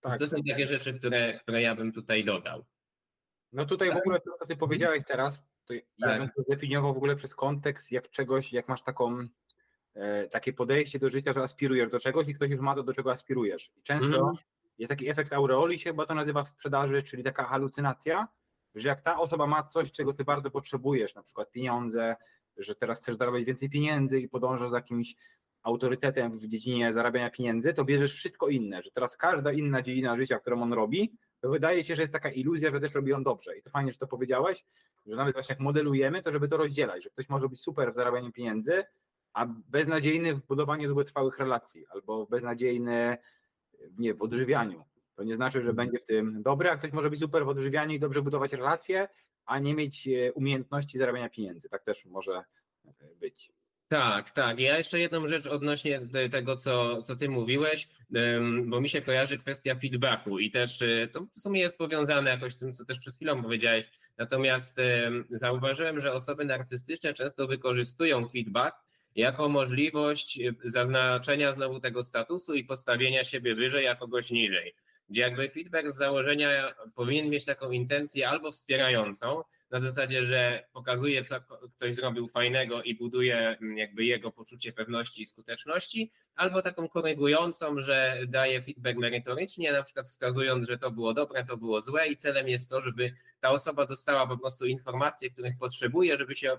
Tak. 0.00 0.18
To 0.18 0.28
są 0.28 0.36
takie 0.48 0.66
rzeczy, 0.66 0.94
które, 0.98 1.38
które 1.38 1.62
ja 1.62 1.74
bym 1.74 1.92
tutaj 1.92 2.24
dodał. 2.24 2.64
No 3.52 3.64
tutaj 3.64 3.88
w 3.88 3.92
tak. 3.92 4.02
ogóle 4.02 4.20
to, 4.20 4.30
co 4.38 4.46
ty 4.46 4.56
powiedziałeś 4.56 5.04
teraz, 5.06 5.46
to 5.64 5.74
ja 5.74 5.80
tak. 6.00 6.18
bym 6.18 6.30
to 6.36 6.42
zdefiniował 6.42 6.94
w 6.94 6.96
ogóle 6.96 7.16
przez 7.16 7.34
kontekst, 7.34 7.92
jak 7.92 8.10
czegoś, 8.10 8.52
jak 8.52 8.68
masz 8.68 8.82
taką 8.82 9.26
e, 9.94 10.28
takie 10.28 10.52
podejście 10.52 10.98
do 10.98 11.08
życia, 11.08 11.32
że 11.32 11.42
aspirujesz 11.42 11.90
do 11.90 11.98
czegoś 11.98 12.28
i 12.28 12.34
ktoś 12.34 12.50
już 12.50 12.60
ma 12.60 12.74
to, 12.74 12.82
do 12.82 12.94
czego 12.94 13.12
aspirujesz. 13.12 13.72
I 13.76 13.82
często 13.82 14.20
mm. 14.20 14.34
jest 14.78 14.88
taki 14.88 15.08
efekt 15.08 15.32
aureoli, 15.32 15.78
się 15.78 15.90
chyba 15.90 16.06
to 16.06 16.14
nazywa 16.14 16.44
w 16.44 16.48
sprzedaży, 16.48 17.02
czyli 17.02 17.24
taka 17.24 17.44
halucynacja, 17.44 18.28
że 18.74 18.88
jak 18.88 19.02
ta 19.02 19.18
osoba 19.18 19.46
ma 19.46 19.62
coś, 19.62 19.92
czego 19.92 20.12
ty 20.12 20.24
bardzo 20.24 20.50
potrzebujesz, 20.50 21.14
na 21.14 21.22
przykład 21.22 21.50
pieniądze, 21.50 22.16
że 22.56 22.74
teraz 22.74 23.00
chcesz 23.00 23.16
zarabiać 23.16 23.44
więcej 23.44 23.70
pieniędzy 23.70 24.20
i 24.20 24.28
podążasz 24.28 24.70
za 24.70 24.76
jakimś 24.76 25.14
autorytetem 25.62 26.38
w 26.38 26.46
dziedzinie 26.46 26.92
zarabiania 26.92 27.30
pieniędzy, 27.30 27.74
to 27.74 27.84
bierzesz 27.84 28.14
wszystko 28.14 28.48
inne, 28.48 28.82
że 28.82 28.90
teraz 28.90 29.16
każda 29.16 29.52
inna 29.52 29.82
dziedzina 29.82 30.16
życia, 30.16 30.38
którą 30.38 30.62
on 30.62 30.72
robi, 30.72 31.12
wydaje 31.42 31.84
się, 31.84 31.96
że 31.96 32.02
jest 32.02 32.12
taka 32.12 32.30
iluzja, 32.30 32.70
że 32.70 32.80
też 32.80 32.94
robi 32.94 33.12
on 33.12 33.22
dobrze. 33.22 33.58
I 33.58 33.62
to 33.62 33.70
fajnie, 33.70 33.92
że 33.92 33.98
to 33.98 34.06
powiedziałeś, 34.06 34.64
że 35.06 35.16
nawet 35.16 35.34
właśnie 35.34 35.52
jak 35.52 35.60
modelujemy, 35.60 36.22
to 36.22 36.32
żeby 36.32 36.48
to 36.48 36.56
rozdzielać, 36.56 37.04
że 37.04 37.10
ktoś 37.10 37.28
może 37.28 37.48
być 37.48 37.60
super 37.60 37.92
w 37.92 37.94
zarabianiu 37.94 38.32
pieniędzy, 38.32 38.84
a 39.32 39.46
beznadziejny 39.46 40.34
w 40.34 40.46
budowaniu 40.46 40.86
długotrwałych 40.86 41.38
relacji, 41.38 41.86
albo 41.86 42.26
beznadziejny 42.26 43.18
nie, 43.98 44.14
w 44.14 44.22
odżywianiu. 44.22 44.84
To 45.16 45.24
nie 45.24 45.36
znaczy, 45.36 45.62
że 45.62 45.72
będzie 45.72 45.98
w 45.98 46.04
tym 46.04 46.42
dobry, 46.42 46.70
a 46.70 46.76
ktoś 46.76 46.92
może 46.92 47.10
być 47.10 47.20
super 47.20 47.44
w 47.44 47.48
odżywianiu 47.48 47.94
i 47.94 48.00
dobrze 48.00 48.22
budować 48.22 48.52
relacje, 48.52 49.08
a 49.44 49.58
nie 49.58 49.74
mieć 49.74 50.08
e, 50.08 50.32
umiejętności 50.32 50.98
zarabiania 50.98 51.28
pieniędzy. 51.28 51.68
Tak 51.68 51.84
też 51.84 52.04
może 52.04 52.44
e, 52.84 52.92
być. 53.20 53.52
Tak, 53.90 54.30
tak. 54.30 54.60
Ja 54.60 54.78
jeszcze 54.78 55.00
jedną 55.00 55.28
rzecz 55.28 55.46
odnośnie 55.46 56.00
tego, 56.32 56.56
co, 56.56 57.02
co 57.02 57.16
ty 57.16 57.28
mówiłeś, 57.28 57.88
bo 58.64 58.80
mi 58.80 58.88
się 58.88 59.02
kojarzy 59.02 59.38
kwestia 59.38 59.74
feedbacku 59.74 60.38
i 60.38 60.50
też 60.50 60.82
y, 60.82 61.08
to 61.12 61.20
w 61.20 61.40
sumie 61.40 61.60
jest 61.60 61.78
powiązane 61.78 62.30
jakoś 62.30 62.54
z 62.54 62.58
tym, 62.58 62.74
co 62.74 62.84
też 62.84 62.98
przed 62.98 63.16
chwilą 63.16 63.42
powiedziałeś. 63.42 63.90
Natomiast 64.18 64.80
zauważyłem, 65.30 66.00
że 66.00 66.12
osoby 66.12 66.44
narcystyczne 66.44 67.14
często 67.14 67.46
wykorzystują 67.46 68.28
feedback 68.28 68.76
jako 69.16 69.48
możliwość 69.48 70.38
y, 70.40 70.54
zaznaczenia 70.64 71.52
znowu 71.52 71.80
tego 71.80 72.02
statusu 72.02 72.54
i 72.54 72.64
postawienia 72.64 73.24
siebie 73.24 73.54
wyżej, 73.54 73.88
a 73.88 73.96
kogoś 73.96 74.30
niżej. 74.30 74.74
Gdzie 75.08 75.20
jakby 75.20 75.48
feedback 75.48 75.90
z 75.90 75.96
założenia 75.96 76.74
powinien 76.94 77.30
mieć 77.30 77.44
taką 77.44 77.70
intencję 77.70 78.28
albo 78.28 78.52
wspierającą, 78.52 79.42
na 79.70 79.80
zasadzie, 79.80 80.26
że 80.26 80.64
pokazuje, 80.72 81.24
co 81.24 81.36
ktoś 81.76 81.94
zrobił 81.94 82.28
fajnego 82.28 82.82
i 82.82 82.94
buduje 82.94 83.38
mm, 83.38 83.78
jakby 83.78 84.04
jego 84.04 84.32
poczucie 84.32 84.72
pewności 84.72 85.22
i 85.22 85.26
skuteczności, 85.26 86.12
albo 86.34 86.62
taką 86.62 86.88
korygującą, 86.88 87.80
że 87.80 88.20
daje 88.28 88.62
feedback 88.62 88.98
merytorycznie, 88.98 89.72
na 89.72 89.82
przykład 89.82 90.06
wskazując, 90.06 90.68
że 90.68 90.78
to 90.78 90.90
było 90.90 91.14
dobre, 91.14 91.44
to 91.44 91.56
było 91.56 91.80
złe 91.80 92.08
i 92.08 92.16
celem 92.16 92.48
jest 92.48 92.70
to, 92.70 92.80
żeby 92.80 93.14
ta 93.40 93.50
osoba 93.50 93.86
dostała 93.86 94.26
po 94.26 94.38
prostu 94.38 94.66
informacje, 94.66 95.30
których 95.30 95.58
potrzebuje, 95.58 96.18
żeby 96.18 96.36
się 96.36 96.58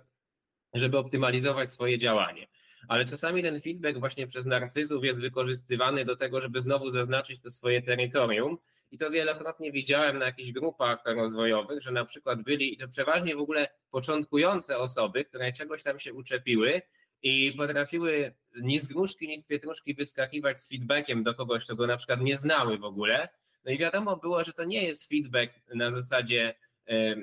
żeby 0.74 0.98
optymalizować 0.98 1.72
swoje 1.72 1.98
działanie. 1.98 2.48
ale 2.88 3.06
czasami 3.06 3.44
ten 3.44 3.62
feedback 3.62 4.00
właśnie 4.00 4.28
przez 4.28 4.46
narcyzów 4.46 5.04
jest 5.04 5.20
wykorzystywany 5.20 6.06
do 6.06 6.16
tego, 6.16 6.42
żeby 6.42 6.62
znowu 6.62 6.90
zaznaczyć 6.90 7.42
to 7.42 7.52
swoje 7.52 7.82
terytorium. 7.82 8.58
I 8.92 8.98
to 8.98 9.12
wielokrotnie 9.12 9.72
widziałem 9.72 10.20
na 10.20 10.26
jakichś 10.26 10.52
grupach 10.52 11.06
rozwojowych, 11.06 11.82
że 11.84 11.92
na 11.92 12.06
przykład 12.06 12.42
byli, 12.42 12.74
i 12.74 12.78
to 12.78 12.88
przeważnie 12.88 13.36
w 13.36 13.40
ogóle 13.40 13.70
początkujące 13.92 14.78
osoby, 14.78 15.26
które 15.26 15.54
czegoś 15.54 15.84
tam 15.84 16.00
się 16.00 16.14
uczepiły 16.14 16.82
i 17.24 17.54
potrafiły 17.58 18.34
ni 18.62 18.80
z 18.80 18.88
gruszki, 18.88 19.28
ni 19.28 19.38
z 19.38 19.48
pietruszki 19.48 19.94
wyskakiwać 19.94 20.60
z 20.60 20.70
feedbackiem 20.70 21.24
do 21.24 21.34
kogoś, 21.34 21.64
kto 21.64 21.76
go 21.76 21.88
na 21.88 21.98
przykład 21.98 22.22
nie 22.22 22.38
znały 22.38 22.78
w 22.78 22.84
ogóle. 22.84 23.30
No 23.66 23.72
i 23.72 23.78
wiadomo 23.78 24.18
było, 24.18 24.44
że 24.44 24.54
to 24.54 24.64
nie 24.64 24.84
jest 24.84 25.10
feedback 25.10 25.54
na 25.76 25.92
zasadzie 25.92 26.56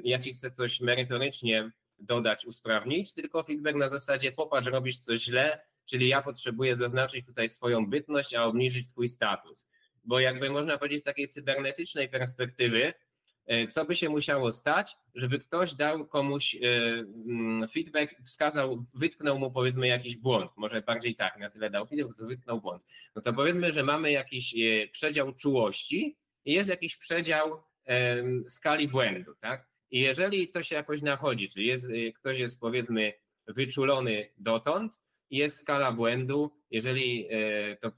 ja 0.04 0.18
ci 0.18 0.34
chcę 0.34 0.50
coś 0.50 0.80
merytorycznie 0.80 1.70
dodać, 1.98 2.46
usprawnić, 2.46 3.14
tylko 3.14 3.42
feedback 3.42 3.76
na 3.76 3.88
zasadzie 3.88 4.32
popatrz, 4.32 4.68
robisz 4.68 4.98
coś 4.98 5.20
źle, 5.20 5.60
czyli 5.84 6.08
ja 6.08 6.22
potrzebuję 6.22 6.76
zaznaczyć 6.76 7.26
tutaj 7.26 7.48
swoją 7.48 7.86
bytność, 7.86 8.34
a 8.34 8.44
obniżyć 8.44 8.88
twój 8.88 9.08
status. 9.08 9.68
Bo 10.08 10.20
jakby 10.20 10.50
można 10.50 10.78
powiedzieć 10.78 11.00
z 11.00 11.04
takiej 11.04 11.28
cybernetycznej 11.28 12.08
perspektywy, 12.08 12.92
e, 13.46 13.68
co 13.68 13.84
by 13.84 13.96
się 13.96 14.08
musiało 14.08 14.52
stać, 14.52 14.96
żeby 15.14 15.38
ktoś 15.38 15.74
dał 15.74 16.06
komuś 16.06 16.54
e, 16.54 16.58
mm, 17.28 17.68
feedback, 17.68 18.14
wskazał, 18.24 18.84
wytknął 18.94 19.38
mu 19.38 19.50
powiedzmy 19.50 19.88
jakiś 19.88 20.16
błąd, 20.16 20.50
może 20.56 20.82
bardziej 20.82 21.14
tak, 21.14 21.38
na 21.38 21.50
tyle 21.50 21.70
dał 21.70 21.86
feedback, 21.86 22.18
to 22.18 22.26
wytknął 22.26 22.60
błąd. 22.60 22.82
No 23.16 23.22
to 23.22 23.32
powiedzmy, 23.32 23.72
że 23.72 23.82
mamy 23.82 24.10
jakiś 24.12 24.54
e, 24.54 24.88
przedział 24.88 25.34
czułości 25.34 26.16
i 26.44 26.52
jest 26.52 26.70
jakiś 26.70 26.96
przedział 26.96 27.62
skali 28.48 28.88
błędu, 28.88 29.34
tak? 29.40 29.68
I 29.90 30.00
jeżeli 30.00 30.48
to 30.48 30.62
się 30.62 30.76
jakoś 30.76 31.02
nachodzi, 31.02 31.48
czyli 31.48 31.66
jest, 31.66 31.88
ktoś 32.14 32.38
jest 32.38 32.60
powiedzmy 32.60 33.12
wyczulony 33.46 34.28
dotąd, 34.38 35.00
jest 35.30 35.60
skala 35.60 35.92
błędu, 35.92 36.50
jeżeli 36.70 37.28
e, 37.30 37.76
to 37.76 37.92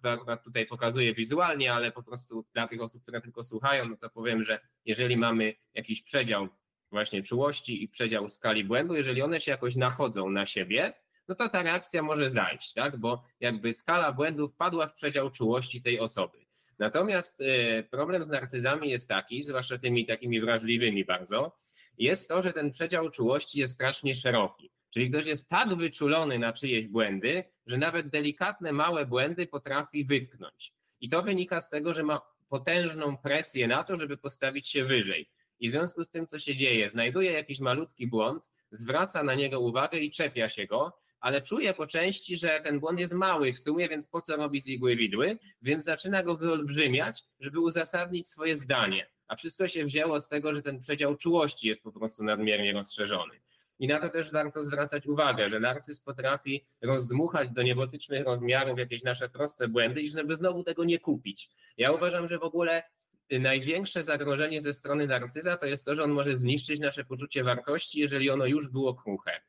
tutaj 0.45 0.67
pokazuję 0.67 1.15
wizualnie, 1.15 1.73
ale 1.73 1.93
po 1.93 2.03
prostu 2.03 2.45
dla 2.55 2.69
tych 2.69 2.83
osób, 2.83 3.03
które 3.03 3.21
tylko 3.21 3.45
słuchają, 3.45 3.89
no 3.89 3.97
to 3.97 4.11
powiem, 4.11 4.45
że 4.45 4.61
jeżeli 4.85 5.17
mamy 5.17 5.55
jakiś 5.75 6.03
przedział 6.03 6.49
właśnie 6.91 7.23
czułości 7.23 7.85
i 7.85 7.89
przedział 7.89 8.29
skali 8.29 8.65
błędu, 8.65 8.95
jeżeli 8.95 9.23
one 9.23 9.41
się 9.41 9.51
jakoś 9.51 9.77
nachodzą 9.77 10.31
na 10.31 10.47
siebie, 10.47 10.93
no 11.29 11.35
to 11.35 11.49
ta 11.49 11.63
reakcja 11.63 12.03
może 12.03 12.31
zajść, 12.31 12.73
tak? 12.73 12.97
Bo 12.97 13.25
jakby 13.41 13.73
skala 13.73 14.13
błędu 14.13 14.49
wpadła 14.49 14.87
w 14.87 14.95
przedział 14.95 15.31
czułości 15.31 15.83
tej 15.83 16.01
osoby. 16.01 16.39
Natomiast 16.79 17.41
e, 17.41 17.83
problem 17.83 18.25
z 18.25 18.29
narcyzami 18.29 18.91
jest 18.91 19.09
taki, 19.09 19.43
zwłaszcza 19.43 19.79
tymi 19.79 20.07
takimi 20.07 20.41
wrażliwymi 20.41 21.05
bardzo, 21.05 21.57
jest 21.99 22.29
to, 22.29 22.43
że 22.43 22.53
ten 22.53 22.71
przedział 22.71 23.11
czułości 23.11 23.61
jest 23.61 23.75
strasznie 23.75 24.15
szeroki. 24.15 24.71
Czyli 24.91 25.11
ktoś 25.11 25.27
jest 25.27 25.49
tak 25.49 25.75
wyczulony 25.75 26.39
na 26.39 26.53
czyjeś 26.53 26.87
błędy, 26.87 27.45
że 27.67 27.79
nawet 27.79 28.09
delikatne, 28.09 28.73
małe 28.73 29.07
błędy 29.07 29.47
potrafi 29.47 30.05
wytknąć. 30.05 30.73
I 31.01 31.09
to 31.09 31.23
wynika 31.23 31.61
z 31.61 31.71
tego, 31.71 31.95
że 31.95 32.03
ma 32.03 32.21
potężną 32.49 33.17
presję 33.17 33.69
na 33.69 33.85
to, 33.85 33.97
żeby 33.97 34.17
postawić 34.17 34.69
się 34.69 34.85
wyżej. 34.85 35.31
I 35.61 35.69
w 35.69 35.73
związku 35.73 36.05
z 36.05 36.11
tym, 36.11 36.27
co 36.27 36.39
się 36.39 36.57
dzieje, 36.57 36.91
znajduje 36.91 37.33
jakiś 37.33 37.61
malutki 37.61 38.07
błąd, 38.07 38.51
zwraca 38.71 39.23
na 39.23 39.35
niego 39.35 39.61
uwagę 39.61 39.99
i 39.99 40.11
czepia 40.11 40.49
się 40.49 40.67
go, 40.67 40.93
ale 41.21 41.43
czuje 41.43 41.75
po 41.75 41.87
części, 41.87 42.37
że 42.37 42.61
ten 42.65 42.81
błąd 42.81 42.99
jest 42.99 43.15
mały 43.15 43.53
w 43.53 43.61
sumie, 43.61 43.89
więc 43.89 44.09
po 44.09 44.21
co 44.21 44.37
robi 44.37 44.61
z 44.61 44.69
igły 44.69 44.97
widły, 44.97 45.39
więc 45.63 45.85
zaczyna 45.85 46.23
go 46.23 46.37
wyolbrzymiać, 46.37 47.25
żeby 47.41 47.61
uzasadnić 47.61 48.29
swoje 48.29 48.57
zdanie. 48.57 49.07
A 49.29 49.37
wszystko 49.37 49.69
się 49.69 49.85
wzięło 49.85 50.21
z 50.21 50.29
tego, 50.29 50.55
że 50.55 50.63
ten 50.63 50.79
przedział 50.79 51.17
czułości 51.17 51.69
jest 51.69 51.83
po 51.83 51.93
prostu 51.93 52.25
nadmiernie 52.25 52.73
rozszerzony. 52.73 53.35
I 53.81 53.89
na 53.89 53.99
to 54.01 54.09
też 54.09 54.31
warto 54.31 54.65
zwracać 54.65 55.07
uwagę, 55.07 55.49
że 55.49 55.61
narcyz 55.61 56.01
potrafi 56.01 56.65
rozdmuchać 56.83 57.51
do 57.51 57.63
niebotycznych 57.63 58.25
rozmiarów 58.25 58.79
jakieś 58.79 59.03
nasze 59.03 59.29
proste 59.29 59.69
błędy 59.69 60.01
i 60.01 60.11
żeby 60.11 60.37
znowu 60.37 60.65
tego 60.65 60.85
nie 60.85 60.99
kupić. 60.99 61.51
Ja 61.77 61.93
uważam, 61.93 62.29
że 62.29 62.39
w 62.39 62.43
ogóle 62.43 62.83
największe 63.31 64.05
zagrożenie 64.05 64.63
ze 64.63 64.75
strony 64.75 65.07
narcyza 65.07 65.57
to 65.57 65.67
jest 65.67 65.85
to, 65.85 65.95
że 65.95 66.03
on 66.03 66.11
może 66.11 66.39
zniszczyć 66.39 66.81
nasze 66.81 67.05
poczucie 67.05 67.45
wartości, 67.45 68.01
jeżeli 68.01 68.31
ono 68.31 68.47
już 68.47 68.69
było 68.69 68.95
kruche. 68.95 69.41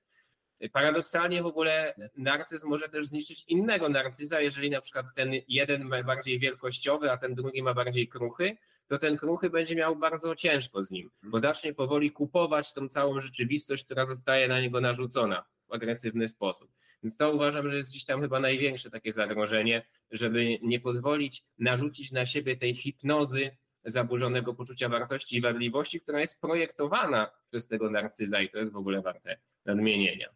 Paradoksalnie 0.73 1.43
w 1.43 1.45
ogóle 1.45 1.95
narcyz 2.17 2.63
może 2.63 2.89
też 2.89 3.05
zniszczyć 3.05 3.43
innego 3.47 3.89
narcyza, 3.89 4.41
jeżeli 4.41 4.69
na 4.69 4.81
przykład 4.81 5.05
ten 5.15 5.31
jeden 5.47 5.83
ma 5.83 6.03
bardziej 6.03 6.39
wielkościowy, 6.39 7.11
a 7.11 7.17
ten 7.17 7.35
drugi 7.35 7.63
ma 7.63 7.73
bardziej 7.73 8.07
kruchy, 8.07 8.57
to 8.91 8.97
ten 8.97 9.17
kruchy 9.17 9.49
będzie 9.49 9.75
miał 9.75 9.95
bardzo 9.95 10.35
ciężko 10.35 10.83
z 10.83 10.91
nim, 10.91 11.09
bo 11.23 11.39
zacznie 11.39 11.73
powoli 11.73 12.11
kupować 12.11 12.73
tą 12.73 12.89
całą 12.89 13.21
rzeczywistość, 13.21 13.85
która 13.85 14.05
zostaje 14.05 14.47
na 14.47 14.61
niego 14.61 14.81
narzucona 14.81 15.45
w 15.69 15.73
agresywny 15.73 16.29
sposób. 16.29 16.71
Więc 17.03 17.17
to 17.17 17.33
uważam, 17.33 17.69
że 17.69 17.77
jest 17.77 17.89
gdzieś 17.89 18.05
tam 18.05 18.21
chyba 18.21 18.39
największe 18.39 18.89
takie 18.89 19.11
zagrożenie, 19.11 19.85
żeby 20.11 20.59
nie 20.61 20.79
pozwolić 20.79 21.43
narzucić 21.59 22.11
na 22.11 22.25
siebie 22.25 22.57
tej 22.57 22.75
hipnozy 22.75 23.57
zaburzonego 23.85 24.53
poczucia 24.53 24.89
wartości 24.89 25.37
i 25.37 25.41
wadliwości, 25.41 26.01
która 26.01 26.19
jest 26.19 26.41
projektowana 26.41 27.31
przez 27.49 27.67
tego 27.67 27.89
narcyza 27.89 28.41
i 28.41 28.49
to 28.49 28.57
jest 28.57 28.71
w 28.71 28.77
ogóle 28.77 29.01
warte 29.01 29.37
nadmienienia. 29.65 30.29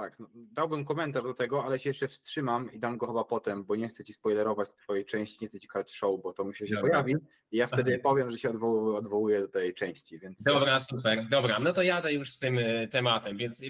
Tak, 0.00 0.18
no, 0.18 0.26
dałbym 0.34 0.84
komentarz 0.84 1.22
do 1.22 1.34
tego, 1.34 1.64
ale 1.64 1.78
się 1.78 1.90
jeszcze 1.90 2.08
wstrzymam 2.08 2.72
i 2.72 2.78
dam 2.78 2.96
go 2.96 3.06
chyba 3.06 3.24
potem, 3.24 3.64
bo 3.64 3.76
nie 3.76 3.88
chcę 3.88 4.04
ci 4.04 4.12
spoilerować 4.12 4.68
twojej 4.82 5.04
części, 5.04 5.38
nie 5.40 5.48
chcę 5.48 5.60
ci 5.60 5.68
karać 5.68 5.92
show, 5.94 6.22
bo 6.22 6.32
to 6.32 6.44
myślę 6.44 6.66
się 6.66 6.74
Dobra. 6.74 6.90
pojawi 6.90 7.14
i 7.50 7.56
ja 7.56 7.66
wtedy 7.66 7.98
powiem, 7.98 8.30
że 8.30 8.38
się 8.38 8.50
odwołuję, 8.50 8.98
odwołuję 8.98 9.40
do 9.40 9.48
tej 9.48 9.74
części. 9.74 10.18
Więc... 10.18 10.42
Dobra, 10.42 10.80
super. 10.80 11.28
Dobra, 11.30 11.58
no 11.58 11.72
to 11.72 11.82
jadę 11.82 12.12
już 12.12 12.32
z 12.32 12.38
tym 12.38 12.58
e, 12.58 12.88
tematem, 12.88 13.36
więc 13.36 13.62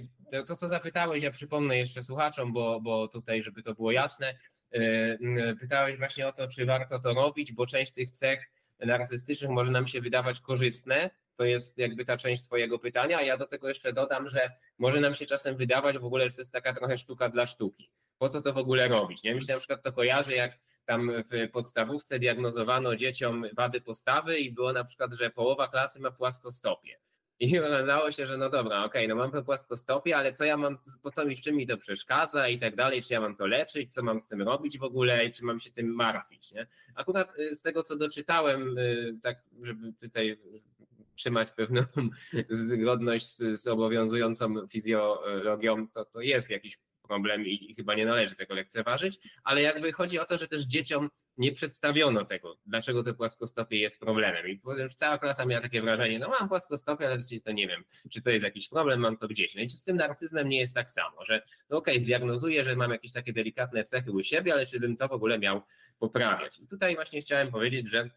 to, 0.47 0.57
co 0.57 0.68
zapytałeś, 0.68 1.22
ja 1.22 1.31
przypomnę 1.31 1.79
jeszcze 1.79 2.03
słuchaczom, 2.03 2.53
bo, 2.53 2.81
bo 2.81 3.09
tutaj, 3.09 3.43
żeby 3.43 3.62
to 3.62 3.74
było 3.74 3.93
jasne, 3.93 4.35
e, 4.70 5.55
pytałeś 5.61 5.99
właśnie 5.99 6.27
o 6.27 6.33
to, 6.33 6.49
czy 6.49 6.66
warto 6.66 6.99
to 6.99 7.14
robić, 7.14 7.53
bo 7.53 7.66
część 7.66 7.93
tych 7.93 8.11
cech 8.11 8.51
narcystycznych 8.81 9.51
może 9.51 9.70
nam 9.70 9.87
się 9.87 10.01
wydawać 10.01 10.41
korzystne, 10.41 11.11
to 11.37 11.45
jest 11.45 11.78
jakby 11.78 12.05
ta 12.05 12.16
część 12.16 12.43
Twojego 12.43 12.78
pytania. 12.78 13.22
Ja 13.22 13.37
do 13.37 13.47
tego 13.47 13.68
jeszcze 13.68 13.93
dodam, 13.93 14.28
że 14.28 14.51
może 14.78 15.01
nam 15.01 15.14
się 15.14 15.26
czasem 15.26 15.57
wydawać 15.57 15.99
w 15.99 16.05
ogóle, 16.05 16.28
że 16.28 16.34
to 16.34 16.41
jest 16.41 16.53
taka 16.53 16.74
trochę 16.74 16.99
sztuka 16.99 17.28
dla 17.28 17.47
sztuki. 17.47 17.91
Po 18.18 18.28
co 18.28 18.43
to 18.43 18.53
w 18.53 18.59
ogóle 18.59 18.89
robić? 18.89 19.22
Nie? 19.22 19.34
Mi 19.34 19.43
się 19.43 19.53
na 19.53 19.59
przykład 19.59 19.82
to 19.82 19.93
kojarzy, 19.93 20.34
jak 20.34 20.59
tam 20.84 21.12
w 21.30 21.51
podstawówce 21.51 22.18
diagnozowano 22.18 22.97
dzieciom 22.97 23.45
wady 23.53 23.80
postawy 23.80 24.39
i 24.39 24.53
było 24.53 24.72
na 24.72 24.84
przykład, 24.84 25.14
że 25.14 25.30
połowa 25.30 25.68
klasy 25.68 26.01
ma 26.01 26.11
płaskostopie. 26.11 26.99
I 27.41 27.59
okazało 27.59 28.12
się, 28.12 28.26
że 28.26 28.37
no 28.37 28.51
dobra, 28.51 28.84
okej, 28.84 29.05
okay, 29.05 29.09
no 29.09 29.22
mam 29.22 29.32
to 29.32 29.43
płaskostopie, 29.43 30.16
ale 30.16 30.32
co 30.32 30.45
ja 30.45 30.57
mam, 30.57 30.76
po 31.03 31.11
co 31.11 31.24
mi, 31.24 31.37
w 31.37 31.41
czym 31.41 31.57
mi 31.57 31.66
to 31.66 31.76
przeszkadza 31.76 32.49
i 32.49 32.59
tak 32.59 32.76
dalej, 32.76 33.03
czy 33.03 33.12
ja 33.12 33.20
mam 33.20 33.37
to 33.37 33.47
leczyć, 33.47 33.95
co 33.95 34.03
mam 34.03 34.20
z 34.20 34.28
tym 34.28 34.43
robić 34.43 34.78
w 34.78 34.82
ogóle 34.82 35.30
czy 35.30 35.45
mam 35.45 35.61
się 35.61 35.70
tym 35.70 35.87
martwić, 35.95 36.53
nie? 36.53 36.66
Akurat 36.95 37.39
y, 37.39 37.57
z 37.57 37.62
tego, 37.62 37.82
co 37.82 37.97
doczytałem, 37.97 38.78
y, 38.78 39.18
tak 39.22 39.39
żeby 39.62 39.93
tutaj 39.93 40.39
trzymać 41.17 41.51
pewną 41.51 41.83
zgodność 42.51 43.27
z, 43.27 43.61
z 43.61 43.67
obowiązującą 43.67 44.67
fizjologią, 44.67 45.89
to, 45.89 46.05
to 46.05 46.21
jest 46.21 46.51
jakiś 46.51 46.79
problem 47.07 47.47
i, 47.47 47.71
i 47.71 47.75
chyba 47.75 47.95
nie 47.95 48.07
należy 48.07 48.37
tego 48.37 48.55
lekceważyć, 48.55 49.19
ale 49.45 49.62
jakby 49.62 49.93
chodzi 49.93 50.19
o 50.19 50.25
to, 50.25 50.39
że 50.39 50.49
też 50.49 50.62
dzieciom 50.62 51.11
nie 51.37 51.53
przedstawiono 51.53 52.25
tego, 52.25 52.59
dlaczego 52.67 53.03
to 53.03 53.14
płaskostopie 53.14 53.79
jest 53.79 54.01
problemem. 54.01 54.49
I 54.49 54.59
potem 54.59 54.89
cała 54.89 55.19
klasa 55.19 55.47
miała 55.47 55.62
takie 55.62 55.83
wrażenie, 55.83 56.19
no 56.19 56.29
mam 56.29 56.49
płaskostopie, 56.49 57.07
ale 57.07 57.19
to 57.45 57.53
nie 57.53 57.69
wiem, 57.69 57.85
czy 58.11 58.23
to 58.23 58.31
jest 58.31 58.45
jakiś 58.45 58.69
problem, 58.69 59.01
mam 59.01 59.17
to 59.17 59.29
gdzieś. 59.29 59.55
No 59.55 59.62
i 59.62 59.71
z 59.71 59.85
tym 59.85 59.97
narcyzmem 59.97 60.49
nie 60.49 60.59
jest 60.59 60.75
tak 60.75 60.91
samo, 60.91 61.25
że 61.25 61.43
no 61.71 61.77
okej, 61.77 61.95
okay, 61.95 62.05
zdiagnozuję, 62.05 62.64
że 62.64 62.77
mam 62.77 62.91
jakieś 62.91 63.12
takie 63.12 63.33
delikatne 63.33 63.85
cechy 63.85 64.12
u 64.12 64.23
siebie, 64.23 64.53
ale 64.53 64.67
czy 64.67 64.81
bym 64.81 64.97
to 64.97 65.09
w 65.09 65.12
ogóle 65.12 65.39
miał 65.39 65.62
poprawiać. 65.99 66.59
I 66.61 66.67
tutaj 66.67 66.95
właśnie 66.95 67.23
chciałem 67.23 67.51
powiedzieć, 67.51 67.89
że 67.89 68.11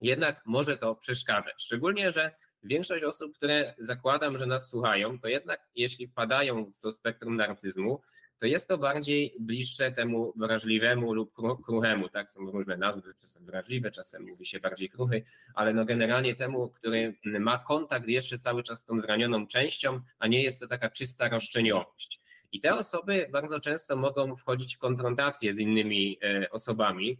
jednak 0.00 0.42
może 0.46 0.76
to 0.76 0.94
przeszkadzać. 0.94 1.54
Szczególnie, 1.58 2.12
że 2.12 2.30
większość 2.62 3.04
osób, 3.04 3.36
które 3.36 3.74
zakładam, 3.78 4.38
że 4.38 4.46
nas 4.46 4.70
słuchają, 4.70 5.20
to 5.20 5.28
jednak 5.28 5.60
jeśli 5.74 6.06
wpadają 6.06 6.72
w 6.72 6.78
to 6.78 6.92
spektrum 6.92 7.36
narcyzmu, 7.36 8.00
to 8.38 8.46
jest 8.46 8.68
to 8.68 8.78
bardziej 8.78 9.34
bliższe 9.40 9.92
temu 9.92 10.32
wrażliwemu 10.36 11.14
lub 11.14 11.32
kruchemu, 11.64 12.08
tak? 12.08 12.30
Są 12.30 12.50
różne 12.50 12.76
nazwy, 12.76 13.14
czasem 13.20 13.46
wrażliwe, 13.46 13.90
czasem 13.90 14.22
mówi 14.22 14.46
się 14.46 14.60
bardziej 14.60 14.90
kruchy, 14.90 15.24
ale 15.54 15.74
no 15.74 15.84
generalnie 15.84 16.34
temu, 16.34 16.68
który 16.68 17.14
ma 17.24 17.58
kontakt 17.58 18.08
jeszcze 18.08 18.38
cały 18.38 18.62
czas 18.62 18.78
z 18.78 18.84
tą 18.84 19.00
zranioną 19.00 19.46
częścią, 19.46 20.00
a 20.18 20.26
nie 20.26 20.42
jest 20.42 20.60
to 20.60 20.68
taka 20.68 20.90
czysta 20.90 21.28
roszczeniowość. 21.28 22.20
I 22.52 22.60
te 22.60 22.74
osoby 22.74 23.28
bardzo 23.32 23.60
często 23.60 23.96
mogą 23.96 24.36
wchodzić 24.36 24.76
w 24.76 24.78
konfrontację 24.78 25.54
z 25.54 25.58
innymi 25.58 26.18
e, 26.22 26.50
osobami, 26.50 27.18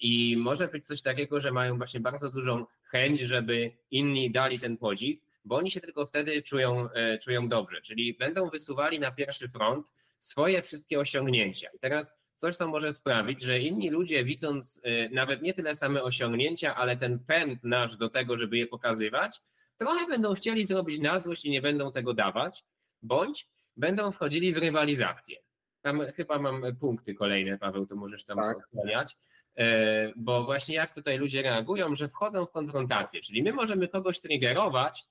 i 0.00 0.36
może 0.36 0.68
być 0.68 0.86
coś 0.86 1.02
takiego, 1.02 1.40
że 1.40 1.52
mają 1.52 1.76
właśnie 1.76 2.00
bardzo 2.00 2.30
dużą 2.30 2.66
chęć, 2.82 3.20
żeby 3.20 3.72
inni 3.90 4.30
dali 4.30 4.60
ten 4.60 4.76
podziw, 4.76 5.20
bo 5.44 5.56
oni 5.56 5.70
się 5.70 5.80
tylko 5.80 6.06
wtedy 6.06 6.42
czują, 6.42 6.90
e, 6.90 7.18
czują 7.18 7.48
dobrze, 7.48 7.80
czyli 7.80 8.14
będą 8.14 8.50
wysuwali 8.50 9.00
na 9.00 9.10
pierwszy 9.10 9.48
front 9.48 9.92
swoje 10.18 10.62
wszystkie 10.62 11.00
osiągnięcia. 11.00 11.68
I 11.74 11.78
teraz 11.78 12.30
coś 12.34 12.56
to 12.56 12.68
może 12.68 12.92
sprawić, 12.92 13.42
że 13.42 13.58
inni 13.58 13.90
ludzie 13.90 14.24
widząc 14.24 14.80
e, 14.84 15.08
nawet 15.08 15.42
nie 15.42 15.54
tyle 15.54 15.74
same 15.74 16.02
osiągnięcia, 16.02 16.76
ale 16.76 16.96
ten 16.96 17.18
pęd 17.18 17.64
nasz 17.64 17.96
do 17.96 18.10
tego, 18.10 18.36
żeby 18.36 18.58
je 18.58 18.66
pokazywać, 18.66 19.40
trochę 19.76 20.06
będą 20.06 20.34
chcieli 20.34 20.64
zrobić 20.64 21.00
na 21.00 21.18
złość 21.18 21.44
i 21.44 21.50
nie 21.50 21.62
będą 21.62 21.92
tego 21.92 22.14
dawać, 22.14 22.64
bądź 23.02 23.48
będą 23.76 24.12
wchodzili 24.12 24.54
w 24.54 24.56
rywalizację. 24.56 25.36
Tam 25.82 26.02
chyba 26.16 26.38
mam 26.38 26.76
punkty 26.80 27.14
kolejne, 27.14 27.58
Paweł, 27.58 27.86
to 27.86 27.96
możesz 27.96 28.24
tam 28.24 28.38
Tak. 28.38 28.56
E, 29.56 30.12
Bo 30.16 30.44
właśnie 30.44 30.74
jak 30.74 30.94
tutaj 30.94 31.18
ludzie 31.18 31.42
reagują, 31.42 31.94
że 31.94 32.08
wchodzą 32.08 32.46
w 32.46 32.50
konfrontację, 32.50 33.20
czyli 33.20 33.42
my 33.42 33.52
możemy 33.52 33.88
kogoś 33.88 34.20
triggerować, 34.20 35.04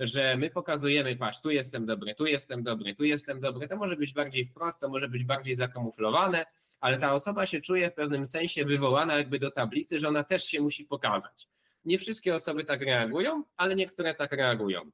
że 0.00 0.36
my 0.36 0.50
pokazujemy, 0.50 1.16
patrz, 1.16 1.40
tu 1.40 1.50
jestem 1.50 1.86
dobry, 1.86 2.14
tu 2.14 2.26
jestem 2.26 2.62
dobry, 2.62 2.94
tu 2.94 3.04
jestem 3.04 3.40
dobry. 3.40 3.68
To 3.68 3.76
może 3.76 3.96
być 3.96 4.12
bardziej 4.12 4.46
wprost, 4.46 4.80
to 4.80 4.88
może 4.88 5.08
być 5.08 5.24
bardziej 5.24 5.54
zakamuflowane, 5.54 6.46
ale 6.80 6.98
ta 6.98 7.12
osoba 7.14 7.46
się 7.46 7.60
czuje 7.60 7.90
w 7.90 7.94
pewnym 7.94 8.26
sensie 8.26 8.64
wywołana 8.64 9.14
jakby 9.18 9.38
do 9.38 9.50
tablicy, 9.50 10.00
że 10.00 10.08
ona 10.08 10.24
też 10.24 10.44
się 10.44 10.60
musi 10.60 10.84
pokazać. 10.84 11.48
Nie 11.84 11.98
wszystkie 11.98 12.34
osoby 12.34 12.64
tak 12.64 12.82
reagują, 12.82 13.44
ale 13.56 13.74
niektóre 13.74 14.14
tak 14.14 14.32
reagują. 14.32 14.90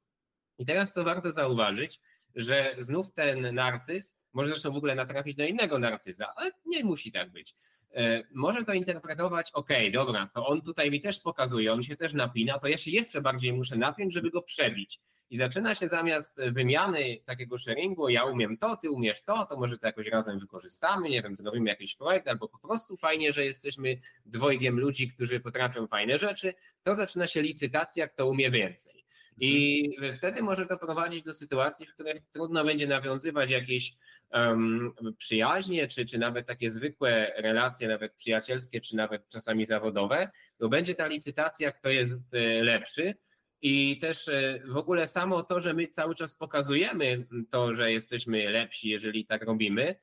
I 0.59 0.67
teraz 0.67 0.93
co 0.93 1.05
warto 1.05 1.33
zauważyć, 1.33 2.01
że 2.35 2.77
znów 2.79 3.13
ten 3.13 3.55
narcyz 3.55 4.22
może 4.33 4.49
zresztą 4.49 4.73
w 4.73 4.77
ogóle 4.77 4.95
natrafić 4.95 5.37
na 5.37 5.47
innego 5.47 5.79
narcyza, 5.79 6.33
ale 6.37 6.51
nie 6.67 6.85
musi 6.85 7.13
tak 7.13 7.31
być. 7.31 7.55
E, 7.95 8.23
Może 8.35 8.65
to 8.65 8.73
interpretować, 8.73 9.51
ok, 9.53 9.69
dobra, 9.93 10.31
to 10.35 10.47
on 10.47 10.63
tutaj 10.63 10.91
mi 10.91 11.01
też 11.01 11.21
pokazuje, 11.21 11.73
on 11.73 11.83
się 11.83 11.97
też 11.97 12.13
napina, 12.13 12.59
to 12.59 12.69
ja 12.69 12.77
się 12.79 12.91
jeszcze 12.91 13.21
bardziej 13.21 13.53
muszę 13.53 13.77
napiąć, 13.77 14.15
żeby 14.15 14.31
go 14.31 14.43
przebić. 14.43 15.01
I 15.31 15.37
zaczyna 15.37 15.75
się 15.75 15.89
zamiast 15.89 16.41
wymiany 16.51 17.19
takiego 17.25 17.59
sharingu, 17.59 18.09
ja 18.09 18.25
umiem 18.25 18.59
to, 18.59 18.77
ty 18.77 18.91
umiesz 18.91 19.23
to, 19.23 19.47
to 19.47 19.57
może 19.57 19.79
to 19.79 19.87
jakoś 19.87 20.09
razem 20.09 20.39
wykorzystamy, 20.39 21.09
nie 21.09 21.23
wiem, 21.23 21.37
zrobimy 21.37 21.71
jakiś 21.71 21.97
projekt, 21.97 22.29
albo 22.29 22.49
po 22.49 22.59
prostu 22.59 22.97
fajnie, 22.97 23.33
że 23.33 23.45
jesteśmy 23.45 24.01
dwojgiem 24.27 24.81
ludzi, 24.81 25.09
którzy 25.09 25.41
potrafią 25.41 25.87
fajne 25.87 26.19
rzeczy, 26.19 26.55
to 26.83 26.95
zaczyna 26.95 27.27
się 27.27 27.43
licytacja, 27.43 28.09
kto 28.09 28.29
umie 28.29 28.51
więcej. 28.51 29.05
I 29.39 29.97
wtedy 30.17 30.43
może 30.43 30.67
to 30.67 30.79
prowadzić 30.79 31.25
do 31.25 31.33
sytuacji, 31.33 31.87
w 31.87 31.95
których 31.95 32.23
trudno 32.33 32.65
będzie 32.65 32.87
nawiązywać 32.87 33.51
jakieś 33.51 33.95
um, 34.33 34.95
przyjaźnie, 35.19 35.89
czy, 35.89 36.07
czy 36.07 36.19
nawet 36.19 36.47
takie 36.47 36.71
zwykłe 36.71 37.33
relacje, 37.37 37.89
nawet 37.89 38.15
przyjacielskie, 38.15 38.81
czy 38.81 38.97
nawet 38.97 39.29
czasami 39.29 39.65
zawodowe, 39.65 40.31
to 40.59 40.69
będzie 40.69 40.95
ta 40.95 41.07
licytacja, 41.07 41.73
kto 41.73 41.89
jest 41.89 42.15
e, 42.33 42.63
lepszy. 42.63 43.15
I 43.63 43.99
też 43.99 44.29
e, 44.29 44.61
w 44.65 44.77
ogóle 44.77 45.07
samo 45.07 45.43
to, 45.43 45.61
że 45.61 45.75
my 45.75 45.89
cały 45.89 46.15
czas 46.15 46.37
pokazujemy 46.37 47.27
to, 47.51 47.75
że 47.75 47.93
jesteśmy 47.93 48.51
lepsi, 48.51 48.89
jeżeli 48.89 49.27
tak 49.27 49.43
robimy, 49.43 49.95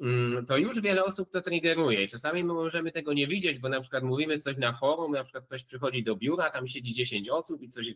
mm, 0.00 0.46
to 0.46 0.56
już 0.56 0.80
wiele 0.80 1.04
osób 1.04 1.30
to 1.30 1.42
triggeruje. 1.42 2.08
Czasami 2.08 2.44
my 2.44 2.52
możemy 2.52 2.92
tego 2.92 3.12
nie 3.12 3.26
widzieć, 3.26 3.58
bo 3.58 3.68
na 3.68 3.80
przykład 3.80 4.04
mówimy 4.04 4.38
coś 4.38 4.56
na 4.56 4.78
forum, 4.78 5.12
na 5.12 5.24
przykład 5.24 5.44
ktoś 5.44 5.64
przychodzi 5.64 6.02
do 6.02 6.16
biura, 6.16 6.50
tam 6.50 6.68
siedzi 6.68 6.94
10 6.94 7.28
osób 7.28 7.62
i 7.62 7.68
coś, 7.68 7.86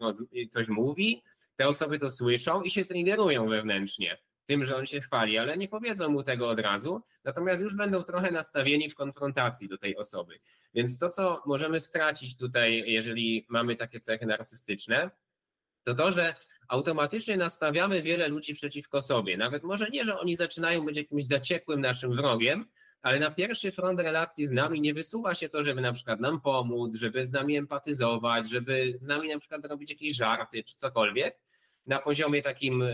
coś 0.51 0.69
mówi, 0.69 1.23
te 1.57 1.69
osoby 1.69 1.99
to 1.99 2.11
słyszą 2.11 2.63
i 2.63 2.71
się 2.71 2.85
triggerują 2.85 3.49
wewnętrznie 3.49 4.19
tym, 4.47 4.65
że 4.65 4.77
on 4.77 4.87
się 4.87 5.01
chwali, 5.01 5.39
ale 5.39 5.57
nie 5.57 5.69
powiedzą 5.69 6.09
mu 6.09 6.23
tego 6.23 6.49
od 6.49 6.61
razu, 6.61 7.03
natomiast 7.25 7.63
już 7.63 7.77
będą 7.77 8.03
trochę 8.03 8.31
nastawieni 8.31 8.91
w 8.91 8.95
konfrontacji 8.95 9.69
do 9.69 9.79
tej 9.79 9.97
osoby. 9.97 10.39
Więc 10.75 10.99
to, 10.99 11.09
co 11.09 11.43
możemy 11.47 11.81
stracić 11.81 12.37
tutaj, 12.37 12.85
jeżeli 12.87 13.47
mamy 13.49 13.77
takie 13.77 14.01
cechy 14.01 14.27
narcystyczne, 14.27 15.11
to 15.85 15.95
to, 15.95 16.13
że 16.13 16.35
automatycznie 16.69 17.37
nastawiamy 17.37 18.03
wiele 18.03 18.29
ludzi 18.29 18.55
przeciwko 18.55 19.03
sobie. 19.03 19.37
Nawet 19.37 19.63
może 19.63 19.89
nie, 19.91 20.05
że 20.05 20.19
oni 20.19 20.37
zaczynają 20.37 20.85
być 20.85 20.97
jakimś 20.97 21.25
zaciekłym 21.25 21.81
naszym 21.81 22.17
wrogiem, 22.17 22.67
ale 23.03 23.19
na 23.19 23.31
pierwszy 23.31 23.73
front 23.73 24.01
relacji 24.01 24.47
z 24.47 24.51
nami 24.51 24.81
nie 24.81 24.95
wysuwa 24.95 25.35
się 25.35 25.49
to, 25.49 25.65
żeby 25.65 25.81
na 25.81 25.93
przykład 25.93 26.21
nam 26.21 26.41
pomóc, 26.41 26.97
żeby 26.97 27.27
z 27.27 27.33
nami 27.33 27.57
empatyzować, 27.57 28.51
żeby 28.51 28.99
z 29.01 29.07
nami 29.07 29.29
na 29.29 29.39
przykład 29.39 29.65
robić 29.67 29.91
jakieś 29.91 30.17
żarty 30.17 30.65
czy 30.65 30.77
cokolwiek 30.77 31.39
na 31.87 31.99
poziomie 31.99 32.43
takim 32.43 32.83
e, 32.83 32.93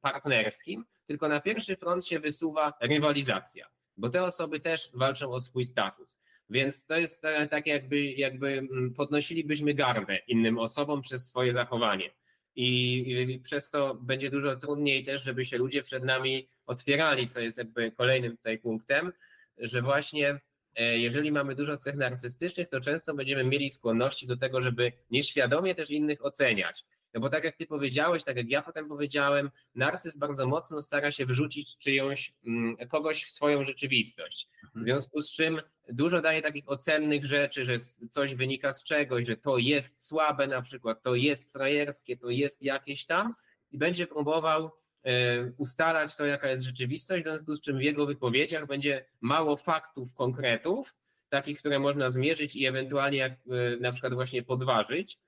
partnerskim, 0.00 0.84
tylko 1.06 1.28
na 1.28 1.40
pierwszy 1.40 1.76
front 1.76 2.06
się 2.06 2.20
wysuwa 2.20 2.72
rywalizacja, 2.80 3.66
bo 3.96 4.10
te 4.10 4.24
osoby 4.24 4.60
też 4.60 4.90
walczą 4.94 5.30
o 5.30 5.40
swój 5.40 5.64
status. 5.64 6.20
Więc 6.50 6.86
to 6.86 6.96
jest 6.96 7.24
e, 7.24 7.48
tak, 7.48 7.66
jakby, 7.66 8.04
jakby 8.04 8.48
mm, 8.48 8.94
podnosilibyśmy 8.94 9.74
garbę 9.74 10.18
innym 10.28 10.58
osobom 10.58 11.02
przez 11.02 11.28
swoje 11.28 11.52
zachowanie. 11.52 12.10
I 12.56 12.98
i 13.30 13.38
przez 13.38 13.70
to 13.70 13.94
będzie 13.94 14.30
dużo 14.30 14.56
trudniej 14.56 15.04
też, 15.04 15.22
żeby 15.22 15.46
się 15.46 15.58
ludzie 15.58 15.82
przed 15.82 16.04
nami 16.04 16.48
otwierali, 16.66 17.28
co 17.28 17.40
jest 17.40 17.58
jakby 17.58 17.92
kolejnym 17.92 18.36
tutaj 18.36 18.58
punktem, 18.58 19.12
że 19.58 19.82
właśnie 19.82 20.40
e, 20.76 20.98
jeżeli 20.98 21.32
mamy 21.32 21.54
dużo 21.54 21.76
cech 21.76 21.96
narcystycznych, 21.96 22.68
to 22.68 22.80
często 22.80 23.14
będziemy 23.14 23.44
mieli 23.44 23.70
skłonności 23.70 24.26
do 24.26 24.36
tego, 24.36 24.62
żeby 24.62 24.92
nieświadomie 25.10 25.74
też 25.74 25.90
innych 25.90 26.24
oceniać. 26.24 26.84
No 27.14 27.20
bo 27.20 27.30
tak 27.30 27.44
jak 27.44 27.56
ty 27.56 27.66
powiedziałeś, 27.66 28.24
tak 28.24 28.36
jak 28.36 28.50
ja 28.50 28.62
potem 28.62 28.88
powiedziałem, 28.88 29.50
narcyz 29.74 30.16
bardzo 30.16 30.46
mocno 30.46 30.82
stara 30.82 31.10
się 31.10 31.26
wrzucić 31.26 31.78
czyjąś, 31.78 32.34
mm, 32.46 32.76
kogoś 32.88 33.24
w 33.24 33.30
swoją 33.30 33.64
rzeczywistość. 33.64 34.48
W 34.74 34.82
związku 34.82 35.22
z 35.22 35.32
czym 35.32 35.60
dużo 35.88 36.20
daje 36.20 36.42
takich 36.42 36.68
ocennych 36.68 37.26
rzeczy, 37.26 37.64
że 37.64 37.78
coś 38.10 38.34
wynika 38.34 38.72
z 38.72 38.84
czegoś, 38.84 39.26
że 39.26 39.36
to 39.36 39.58
jest 39.58 40.06
słabe 40.06 40.46
na 40.46 40.62
przykład, 40.62 41.02
to 41.02 41.14
jest 41.14 41.52
frajerskie, 41.52 42.16
to 42.16 42.30
jest 42.30 42.62
jakieś 42.62 43.06
tam 43.06 43.34
i 43.70 43.78
będzie 43.78 44.06
próbował 44.06 44.70
e, 45.04 45.12
ustalać 45.56 46.16
to, 46.16 46.26
jaka 46.26 46.48
jest 46.48 46.62
rzeczywistość, 46.62 47.24
w 47.24 47.26
związku 47.26 47.54
z 47.54 47.60
czym 47.60 47.78
w 47.78 47.82
jego 47.82 48.06
wypowiedziach 48.06 48.66
będzie 48.66 49.04
mało 49.20 49.56
faktów, 49.56 50.14
konkretów, 50.14 50.96
takich, 51.28 51.58
które 51.58 51.78
można 51.78 52.10
zmierzyć 52.10 52.56
i 52.56 52.66
ewentualnie 52.66 53.18
jak, 53.18 53.32
e, 53.32 53.36
na 53.80 53.92
przykład 53.92 54.14
właśnie 54.14 54.42
podważyć 54.42 55.18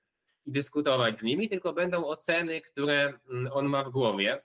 i 0.45 0.51
dyskutować 0.51 1.17
z 1.17 1.23
nimi, 1.23 1.49
tylko 1.49 1.73
będą 1.73 2.05
oceny, 2.05 2.61
które 2.61 3.13
mm, 3.29 3.51
on 3.53 3.65
ma 3.65 3.83
w 3.83 3.89
głowie. 3.89 4.41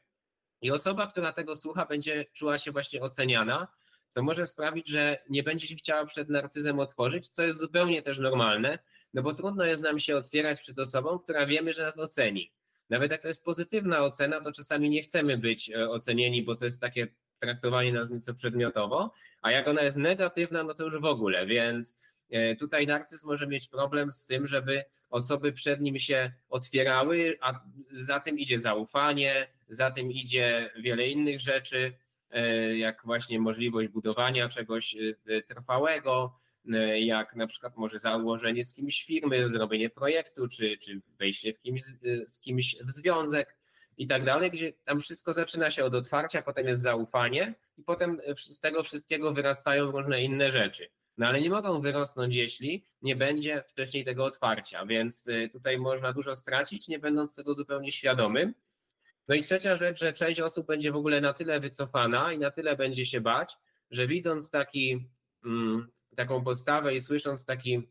I 0.62 0.70
osoba, 0.70 1.06
która 1.06 1.32
tego 1.32 1.56
słucha, 1.56 1.86
będzie 1.86 2.24
czuła 2.32 2.58
się 2.58 2.72
właśnie 2.72 3.00
oceniana, 3.00 3.68
co 4.08 4.22
może 4.22 4.46
sprawić, 4.46 4.88
że 4.88 5.18
nie 5.30 5.42
będzie 5.42 5.66
się 5.66 5.74
chciała 5.74 6.06
przed 6.06 6.28
narcyzem 6.28 6.78
otworzyć, 6.78 7.28
co 7.28 7.42
jest 7.42 7.58
zupełnie 7.58 8.02
też 8.02 8.18
normalne, 8.18 8.78
no 9.14 9.22
bo 9.22 9.34
trudno 9.34 9.64
jest 9.64 9.82
nam 9.82 10.00
się 10.00 10.16
otwierać 10.16 10.60
przed 10.60 10.78
osobą, 10.78 11.18
która 11.18 11.46
wiemy, 11.46 11.72
że 11.72 11.82
nas 11.82 11.98
oceni. 11.98 12.52
Nawet 12.90 13.10
jak 13.10 13.22
to 13.22 13.28
jest 13.28 13.44
pozytywna 13.44 14.00
ocena, 14.00 14.40
to 14.40 14.52
czasami 14.52 14.90
nie 14.90 15.02
chcemy 15.02 15.38
być 15.38 15.70
e, 15.70 15.90
ocenieni, 15.90 16.42
bo 16.42 16.56
to 16.56 16.64
jest 16.64 16.80
takie 16.80 17.06
traktowanie 17.38 17.92
nas 17.92 18.10
nieco 18.10 18.34
przedmiotowo, 18.34 19.12
a 19.42 19.50
jak 19.50 19.68
ona 19.68 19.82
jest 19.82 19.96
negatywna, 19.96 20.62
no 20.62 20.74
to 20.74 20.84
już 20.84 21.00
w 21.00 21.04
ogóle, 21.04 21.46
więc 21.46 22.00
e, 22.30 22.56
tutaj 22.56 22.86
narcyz 22.86 23.24
może 23.24 23.46
mieć 23.46 23.68
problem 23.68 24.12
z 24.12 24.26
tym, 24.26 24.46
żeby 24.46 24.84
osoby 25.10 25.52
przed 25.52 25.80
nim 25.80 25.98
się 25.98 26.32
otwierały, 26.48 27.38
a 27.40 27.60
za 27.92 28.20
tym 28.20 28.38
idzie 28.38 28.58
zaufanie, 28.58 29.48
za 29.68 29.90
tym 29.90 30.12
idzie 30.12 30.70
wiele 30.78 31.08
innych 31.08 31.40
rzeczy, 31.40 31.92
e, 32.30 32.78
jak 32.78 33.02
właśnie 33.04 33.40
możliwość 33.40 33.88
budowania 33.88 34.48
czegoś 34.48 34.96
e, 35.26 35.42
trwałego, 35.42 36.38
e, 36.72 37.00
jak 37.00 37.36
na 37.36 37.46
przykład 37.46 37.76
może 37.76 38.00
założenie 38.00 38.64
z 38.64 38.74
kimś 38.74 39.04
firmy, 39.04 39.48
zrobienie 39.48 39.90
projektu, 39.90 40.48
czy, 40.48 40.78
czy 40.78 41.00
wejście 41.18 41.54
w 41.54 41.60
kimś, 41.60 41.82
z 42.26 42.40
kimś 42.40 42.76
w 42.76 42.90
związek 42.90 43.56
i 43.98 44.06
tak 44.06 44.24
dalej, 44.24 44.50
gdzie 44.50 44.72
tam 44.72 45.00
wszystko 45.00 45.32
zaczyna 45.32 45.70
się 45.70 45.84
od 45.84 45.94
otwarcia, 45.94 46.42
potem 46.42 46.68
jest 46.68 46.82
zaufanie 46.82 47.54
i 47.78 47.82
potem 47.82 48.20
z 48.36 48.60
tego 48.60 48.82
wszystkiego 48.82 49.32
wyrastają 49.32 49.90
różne 49.90 50.22
inne 50.22 50.50
rzeczy. 50.50 50.90
No 51.18 51.26
ale 51.26 51.40
nie 51.40 51.50
mogą 51.50 51.80
wyrosnąć, 51.80 52.34
jeśli 52.34 52.84
nie 53.02 53.16
będzie 53.16 53.62
wcześniej 53.68 54.04
tego 54.04 54.24
otwarcia, 54.24 54.86
więc 54.86 55.26
y, 55.26 55.48
tutaj 55.52 55.78
można 55.78 56.12
dużo 56.12 56.36
stracić, 56.36 56.88
nie 56.88 56.98
będąc 56.98 57.34
tego 57.34 57.54
zupełnie 57.54 57.92
świadomym. 57.92 58.54
No 59.28 59.34
i 59.34 59.42
trzecia 59.42 59.76
rzecz, 59.76 59.98
że 59.98 60.12
część 60.12 60.40
osób 60.40 60.66
będzie 60.66 60.92
w 60.92 60.96
ogóle 60.96 61.20
na 61.20 61.32
tyle 61.32 61.60
wycofana 61.60 62.32
i 62.32 62.38
na 62.38 62.50
tyle 62.50 62.76
będzie 62.76 63.06
się 63.06 63.20
bać, 63.20 63.56
że 63.90 64.06
widząc 64.06 64.50
taki, 64.50 65.08
mm, 65.44 65.88
taką 66.16 66.44
postawę 66.44 66.94
i 66.94 67.00
słysząc 67.00 67.44
taki 67.44 67.82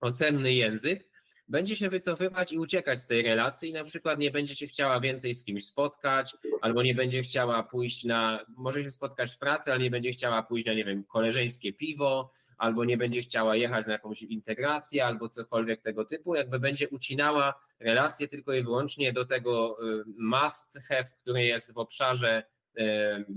ocenny 0.00 0.52
język, 0.52 1.12
będzie 1.48 1.76
się 1.76 1.88
wycofywać 1.88 2.52
i 2.52 2.58
uciekać 2.58 3.00
z 3.00 3.06
tej 3.06 3.22
relacji 3.22 3.72
na 3.72 3.84
przykład 3.84 4.18
nie 4.18 4.30
będzie 4.30 4.54
się 4.54 4.66
chciała 4.66 5.00
więcej 5.00 5.34
z 5.34 5.44
kimś 5.44 5.66
spotkać, 5.66 6.36
albo 6.60 6.82
nie 6.82 6.94
będzie 6.94 7.22
chciała 7.22 7.62
pójść 7.62 8.04
na, 8.04 8.46
może 8.56 8.82
się 8.82 8.90
spotkać 8.90 9.34
w 9.34 9.38
pracy, 9.38 9.72
ale 9.72 9.82
nie 9.82 9.90
będzie 9.90 10.12
chciała 10.12 10.42
pójść 10.42 10.66
na, 10.66 10.74
nie 10.74 10.84
wiem, 10.84 11.04
koleżeńskie 11.04 11.72
piwo, 11.72 12.32
albo 12.62 12.84
nie 12.84 12.96
będzie 12.96 13.22
chciała 13.22 13.56
jechać 13.56 13.86
na 13.86 13.92
jakąś 13.92 14.22
integrację, 14.22 15.06
albo 15.06 15.28
cokolwiek 15.28 15.82
tego 15.82 16.04
typu, 16.04 16.34
jakby 16.34 16.58
będzie 16.58 16.88
ucinała 16.88 17.54
relacje 17.80 18.28
tylko 18.28 18.54
i 18.54 18.62
wyłącznie 18.62 19.12
do 19.12 19.24
tego 19.24 19.78
y, 20.00 20.04
must 20.18 20.78
have, 20.88 21.08
który 21.22 21.44
jest 21.44 21.74
w 21.74 21.78
obszarze 21.78 22.42
y, 22.78 22.82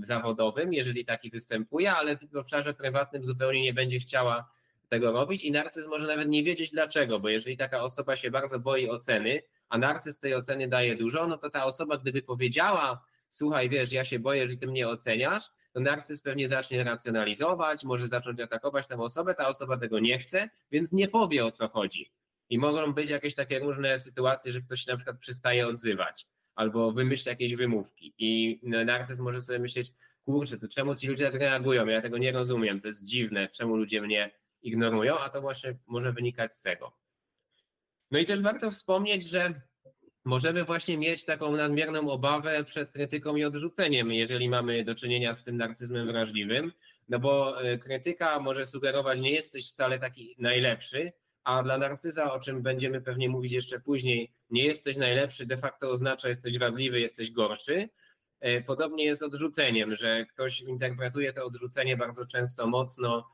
zawodowym, 0.02 0.72
jeżeli 0.72 1.04
taki 1.04 1.30
występuje, 1.30 1.92
ale 1.92 2.16
w 2.16 2.36
obszarze 2.36 2.74
prywatnym 2.74 3.24
zupełnie 3.24 3.62
nie 3.62 3.74
będzie 3.74 3.98
chciała 3.98 4.50
tego 4.88 5.12
robić 5.12 5.44
i 5.44 5.52
narcyz 5.52 5.86
może 5.86 6.06
nawet 6.06 6.28
nie 6.28 6.44
wiedzieć 6.44 6.70
dlaczego, 6.70 7.20
bo 7.20 7.28
jeżeli 7.28 7.56
taka 7.56 7.82
osoba 7.82 8.16
się 8.16 8.30
bardzo 8.30 8.58
boi 8.58 8.88
oceny, 8.88 9.42
a 9.68 9.78
narcyz 9.78 10.18
tej 10.18 10.34
oceny 10.34 10.68
daje 10.68 10.96
dużo, 10.96 11.26
no 11.26 11.38
to 11.38 11.50
ta 11.50 11.64
osoba 11.64 11.98
gdyby 11.98 12.22
powiedziała, 12.22 13.04
słuchaj, 13.30 13.68
wiesz, 13.68 13.92
ja 13.92 14.04
się 14.04 14.18
boję, 14.18 14.50
że 14.50 14.56
ty 14.56 14.66
mnie 14.66 14.88
oceniasz, 14.88 15.50
to 15.76 15.80
narcyz 15.80 16.20
pewnie 16.20 16.48
zacznie 16.48 16.84
racjonalizować, 16.84 17.84
może 17.84 18.08
zacząć 18.08 18.40
atakować 18.40 18.86
tę 18.86 18.96
osobę, 18.96 19.34
ta 19.34 19.48
osoba 19.48 19.78
tego 19.78 19.98
nie 19.98 20.18
chce, 20.18 20.50
więc 20.70 20.92
nie 20.92 21.08
powie 21.08 21.44
o 21.44 21.50
co 21.50 21.68
chodzi. 21.68 22.10
I 22.50 22.58
mogą 22.58 22.92
być 22.92 23.10
jakieś 23.10 23.34
takie 23.34 23.58
różne 23.58 23.98
sytuacje, 23.98 24.52
że 24.52 24.60
ktoś 24.60 24.80
się 24.80 24.90
na 24.90 24.96
przykład 24.96 25.18
przestaje 25.18 25.66
odzywać 25.66 26.26
albo 26.54 26.92
wymyśla 26.92 27.30
jakieś 27.30 27.54
wymówki 27.54 28.14
i 28.18 28.60
narcyz 28.62 29.18
może 29.18 29.40
sobie 29.40 29.58
myśleć, 29.58 29.92
kurczę, 30.24 30.58
to 30.58 30.68
czemu 30.68 30.94
ci 30.94 31.08
ludzie 31.08 31.24
tak 31.30 31.40
reagują? 31.40 31.86
Ja 31.86 32.02
tego 32.02 32.18
nie 32.18 32.32
rozumiem, 32.32 32.80
to 32.80 32.88
jest 32.88 33.04
dziwne, 33.04 33.48
czemu 33.48 33.76
ludzie 33.76 34.02
mnie 34.02 34.30
ignorują, 34.62 35.18
a 35.18 35.28
to 35.28 35.40
właśnie 35.40 35.74
może 35.86 36.12
wynikać 36.12 36.54
z 36.54 36.62
tego. 36.62 36.92
No 38.10 38.18
i 38.18 38.26
też 38.26 38.40
warto 38.40 38.70
wspomnieć, 38.70 39.28
że 39.28 39.60
możemy 40.26 40.64
właśnie 40.64 40.98
mieć 40.98 41.24
taką 41.24 41.56
nadmierną 41.56 42.10
obawę 42.10 42.64
przed 42.64 42.90
krytyką 42.90 43.36
i 43.36 43.44
odrzuceniem, 43.44 44.12
jeżeli 44.12 44.48
mamy 44.48 44.84
do 44.84 44.94
czynienia 44.94 45.34
z 45.34 45.44
tym 45.44 45.56
narcyzmem 45.56 46.06
wrażliwym, 46.06 46.72
no 47.08 47.18
bo 47.18 47.62
e, 47.62 47.78
krytyka 47.78 48.40
może 48.40 48.66
sugerować, 48.66 49.20
nie 49.20 49.30
jesteś 49.30 49.70
wcale 49.70 49.98
taki 49.98 50.36
najlepszy, 50.38 51.12
a 51.44 51.62
dla 51.62 51.78
narcyza, 51.78 52.32
o 52.32 52.40
czym 52.40 52.62
będziemy 52.62 53.00
pewnie 53.00 53.28
mówić 53.28 53.52
jeszcze 53.52 53.80
później, 53.80 54.32
nie 54.50 54.64
jesteś 54.64 54.96
najlepszy, 54.96 55.46
de 55.46 55.56
facto 55.56 55.90
oznacza 55.90 56.28
jesteś 56.28 56.58
wadliwy, 56.58 57.00
jesteś 57.00 57.30
gorszy. 57.30 57.88
E, 58.40 58.60
podobnie 58.60 59.04
jest 59.04 59.22
odrzuceniem, 59.22 59.96
że 59.96 60.26
ktoś 60.26 60.60
interpretuje 60.60 61.32
to 61.32 61.44
odrzucenie 61.44 61.96
bardzo 61.96 62.26
często 62.26 62.66
mocno 62.66 63.28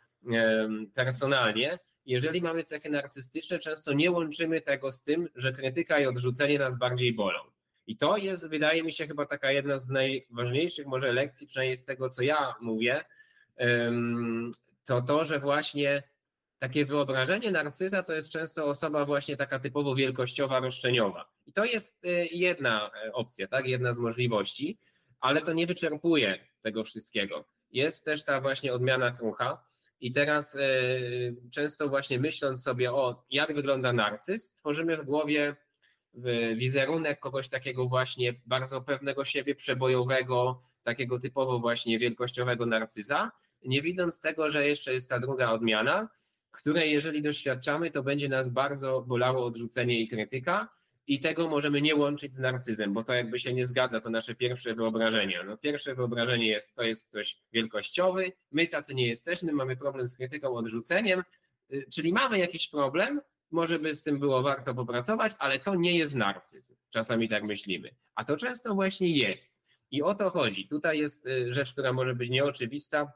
personalnie. 0.94 1.78
Jeżeli 2.06 2.42
mamy 2.42 2.64
cechy 2.64 2.90
narcystyczne, 2.90 3.58
często 3.58 3.92
nie 3.92 4.10
łączymy 4.10 4.60
tego 4.60 4.92
z 4.92 5.02
tym, 5.02 5.28
że 5.34 5.52
krytyka 5.52 6.00
i 6.00 6.06
odrzucenie 6.06 6.58
nas 6.58 6.78
bardziej 6.78 7.12
bolą. 7.12 7.38
I 7.86 7.96
to 7.96 8.16
jest, 8.16 8.48
wydaje 8.48 8.82
mi 8.82 8.92
się, 8.92 9.06
chyba 9.06 9.26
taka 9.26 9.52
jedna 9.52 9.78
z 9.78 9.88
najważniejszych 9.88 10.86
może 10.86 11.12
lekcji, 11.12 11.46
przynajmniej 11.46 11.76
z 11.76 11.84
tego, 11.84 12.10
co 12.10 12.22
ja 12.22 12.54
mówię, 12.60 13.04
to 14.84 15.02
to, 15.02 15.24
że 15.24 15.38
właśnie 15.38 16.02
takie 16.58 16.84
wyobrażenie 16.84 17.50
narcyza 17.50 18.02
to 18.02 18.12
jest 18.12 18.30
często 18.30 18.66
osoba 18.66 19.04
właśnie 19.04 19.36
taka 19.36 19.58
typowo 19.58 19.94
wielkościowa, 19.94 20.60
roszczeniowa. 20.60 21.28
I 21.46 21.52
to 21.52 21.64
jest 21.64 22.04
y, 22.04 22.28
jedna 22.32 22.90
e, 23.04 23.12
opcja, 23.12 23.48
tak, 23.48 23.66
jedna 23.66 23.92
z 23.92 23.98
możliwości, 23.98 24.78
ale 25.20 25.42
to 25.42 25.52
nie 25.52 25.66
wyczerpuje 25.66 26.38
tego 26.62 26.84
wszystkiego. 26.84 27.44
Jest 27.72 28.04
też 28.04 28.24
ta 28.24 28.40
właśnie 28.40 28.72
odmiana 28.72 29.10
krucha 29.10 29.64
i 30.02 30.12
teraz 30.12 30.54
y, 30.54 31.36
często 31.50 31.88
właśnie 31.88 32.18
myśląc 32.18 32.62
sobie 32.62 32.92
o 32.92 33.24
jak 33.30 33.54
wygląda 33.54 33.92
narcyz, 33.92 34.54
tworzymy 34.54 34.96
w 34.96 35.04
głowie 35.04 35.56
wizerunek 36.56 37.20
kogoś 37.20 37.48
takiego 37.48 37.86
właśnie 37.86 38.34
bardzo 38.46 38.80
pewnego 38.80 39.24
siebie, 39.24 39.54
przebojowego, 39.54 40.62
takiego 40.82 41.18
typowo 41.18 41.58
właśnie 41.58 41.98
wielkościowego 41.98 42.66
narcyza, 42.66 43.32
nie 43.64 43.82
widząc 43.82 44.20
tego, 44.20 44.50
że 44.50 44.66
jeszcze 44.66 44.92
jest 44.92 45.10
ta 45.10 45.20
druga 45.20 45.50
odmiana, 45.50 46.08
której 46.50 46.92
jeżeli 46.92 47.22
doświadczamy, 47.22 47.90
to 47.90 48.02
będzie 48.02 48.28
nas 48.28 48.48
bardzo 48.48 49.02
bolało 49.02 49.44
odrzucenie 49.44 50.00
i 50.00 50.08
krytyka, 50.08 50.68
i 51.06 51.20
tego 51.20 51.48
możemy 51.48 51.82
nie 51.82 51.96
łączyć 51.96 52.34
z 52.34 52.38
narcyzem, 52.38 52.92
bo 52.92 53.04
to 53.04 53.14
jakby 53.14 53.38
się 53.38 53.54
nie 53.54 53.66
zgadza, 53.66 54.00
to 54.00 54.10
nasze 54.10 54.34
pierwsze 54.34 54.74
wyobrażenie. 54.74 55.40
No, 55.46 55.56
pierwsze 55.56 55.94
wyobrażenie 55.94 56.48
jest, 56.48 56.74
to 56.74 56.82
jest 56.82 57.08
ktoś 57.08 57.38
wielkościowy, 57.52 58.32
my 58.50 58.66
tacy 58.66 58.94
nie 58.94 59.06
jesteśmy, 59.06 59.52
mamy 59.52 59.76
problem 59.76 60.08
z 60.08 60.16
krytyką, 60.16 60.54
odrzuceniem, 60.54 61.22
y, 61.72 61.86
czyli 61.92 62.12
mamy 62.12 62.38
jakiś 62.38 62.68
problem, 62.68 63.20
może 63.50 63.78
by 63.78 63.94
z 63.94 64.02
tym 64.02 64.18
było 64.18 64.42
warto 64.42 64.74
popracować, 64.74 65.32
ale 65.38 65.60
to 65.60 65.74
nie 65.74 65.98
jest 65.98 66.14
narcyzm. 66.14 66.74
Czasami 66.90 67.28
tak 67.28 67.44
myślimy. 67.44 67.94
A 68.14 68.24
to 68.24 68.36
często 68.36 68.74
właśnie 68.74 69.18
jest. 69.18 69.62
I 69.90 70.02
o 70.02 70.14
to 70.14 70.30
chodzi. 70.30 70.68
Tutaj 70.68 70.98
jest 70.98 71.26
y, 71.26 71.54
rzecz, 71.54 71.72
która 71.72 71.92
może 71.92 72.14
być 72.14 72.30
nieoczywista, 72.30 73.12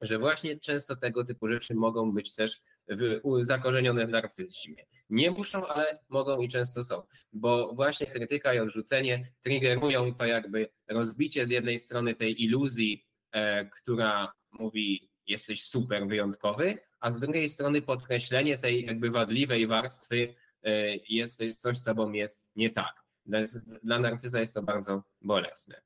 że 0.00 0.18
właśnie 0.18 0.60
często 0.60 0.96
tego 0.96 1.24
typu 1.24 1.48
rzeczy 1.48 1.74
mogą 1.74 2.12
być 2.12 2.34
też 2.34 2.60
w, 2.88 3.20
zakorzenione 3.40 4.06
w 4.06 4.10
narcyzmie. 4.10 4.86
Nie 5.10 5.30
muszą, 5.30 5.66
ale 5.66 5.98
mogą 6.08 6.40
i 6.40 6.48
często 6.48 6.82
są, 6.82 7.02
bo 7.32 7.74
właśnie 7.74 8.06
krytyka 8.06 8.54
i 8.54 8.58
odrzucenie 8.58 9.32
triggerują 9.42 10.14
to 10.14 10.26
jakby 10.26 10.68
rozbicie 10.88 11.46
z 11.46 11.50
jednej 11.50 11.78
strony 11.78 12.14
tej 12.14 12.44
iluzji, 12.44 13.06
e, 13.32 13.64
która 13.64 14.32
mówi 14.52 15.10
jesteś 15.26 15.64
super 15.64 16.06
wyjątkowy, 16.06 16.78
a 17.00 17.10
z 17.10 17.20
drugiej 17.20 17.48
strony 17.48 17.82
podkreślenie 17.82 18.58
tej 18.58 18.84
jakby 18.84 19.10
wadliwej 19.10 19.66
warstwy 19.66 20.34
e, 20.62 20.96
jest 21.08 21.60
coś, 21.60 21.78
z 21.78 21.84
tobą 21.84 22.12
jest 22.12 22.56
nie 22.56 22.70
tak. 22.70 23.02
Dla, 23.26 23.40
dla 23.82 23.98
narcyza 23.98 24.40
jest 24.40 24.54
to 24.54 24.62
bardzo 24.62 25.02
bolesne. 25.20 25.82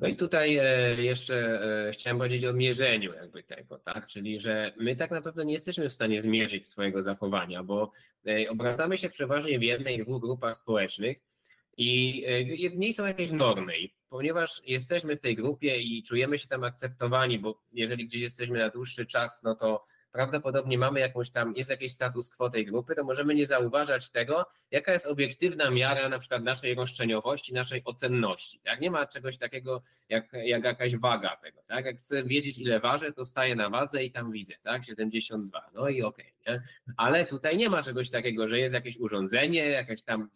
No 0.00 0.08
i 0.08 0.16
tutaj 0.16 0.56
e, 0.56 0.94
jeszcze 1.02 1.62
e, 1.88 1.92
chciałem 1.92 2.18
powiedzieć 2.18 2.44
o 2.44 2.52
mierzeniu 2.52 3.14
jakby 3.14 3.42
tego, 3.42 3.78
tak? 3.78 4.06
Czyli, 4.06 4.40
że 4.40 4.72
my 4.76 4.96
tak 4.96 5.10
naprawdę 5.10 5.44
nie 5.44 5.52
jesteśmy 5.52 5.88
w 5.88 5.92
stanie 5.92 6.22
zmierzyć 6.22 6.68
swojego 6.68 7.02
zachowania, 7.02 7.62
bo 7.62 7.92
e, 8.26 8.50
obracamy 8.50 8.98
się 8.98 9.10
przeważnie 9.10 9.58
w 9.58 9.62
jednej, 9.62 10.02
dwóch 10.02 10.22
grupach 10.22 10.56
społecznych 10.56 11.16
i 11.76 12.24
w 12.74 12.76
niej 12.76 12.92
są 12.92 13.06
jakieś 13.06 13.32
normy. 13.32 13.78
I 13.78 13.94
ponieważ 14.08 14.62
jesteśmy 14.66 15.16
w 15.16 15.20
tej 15.20 15.36
grupie 15.36 15.80
i 15.80 16.02
czujemy 16.02 16.38
się 16.38 16.48
tam 16.48 16.64
akceptowani, 16.64 17.38
bo 17.38 17.62
jeżeli 17.72 18.06
gdzieś 18.06 18.22
jesteśmy 18.22 18.58
na 18.58 18.68
dłuższy 18.68 19.06
czas, 19.06 19.42
no 19.42 19.54
to 19.54 19.84
prawdopodobnie 20.12 20.78
mamy 20.78 21.00
jakąś 21.00 21.30
tam, 21.30 21.54
jest 21.56 21.70
jakiś 21.70 21.92
status 21.92 22.36
quo 22.36 22.50
tej 22.50 22.66
grupy, 22.66 22.94
to 22.94 23.04
możemy 23.04 23.34
nie 23.34 23.46
zauważać 23.46 24.10
tego, 24.10 24.46
jaka 24.70 24.92
jest 24.92 25.06
obiektywna 25.06 25.70
miara 25.70 26.08
na 26.08 26.18
przykład 26.18 26.42
naszej 26.42 26.74
roszczeniowości, 26.74 27.54
naszej 27.54 27.82
ocenności. 27.84 28.60
Tak? 28.64 28.80
Nie 28.80 28.90
ma 28.90 29.06
czegoś 29.06 29.38
takiego 29.38 29.82
jak, 30.08 30.32
jak 30.32 30.64
jakaś 30.64 30.96
waga 30.96 31.36
tego. 31.36 31.62
Tak? 31.66 31.84
Jak 31.84 31.98
chcę 31.98 32.24
wiedzieć, 32.24 32.58
ile 32.58 32.80
ważę, 32.80 33.12
to 33.12 33.24
staję 33.24 33.54
na 33.56 33.70
wadze 33.70 34.04
i 34.04 34.12
tam 34.12 34.32
widzę, 34.32 34.54
tak? 34.62 34.84
72. 34.84 35.70
No 35.74 35.88
i 35.88 36.02
okej. 36.02 36.32
Okay, 36.42 36.62
Ale 36.96 37.26
tutaj 37.26 37.56
nie 37.56 37.70
ma 37.70 37.82
czegoś 37.82 38.10
takiego, 38.10 38.48
że 38.48 38.58
jest 38.58 38.74
jakieś 38.74 38.96
urządzenie, 38.96 39.68
jakaś 39.68 40.02
tam 40.02 40.30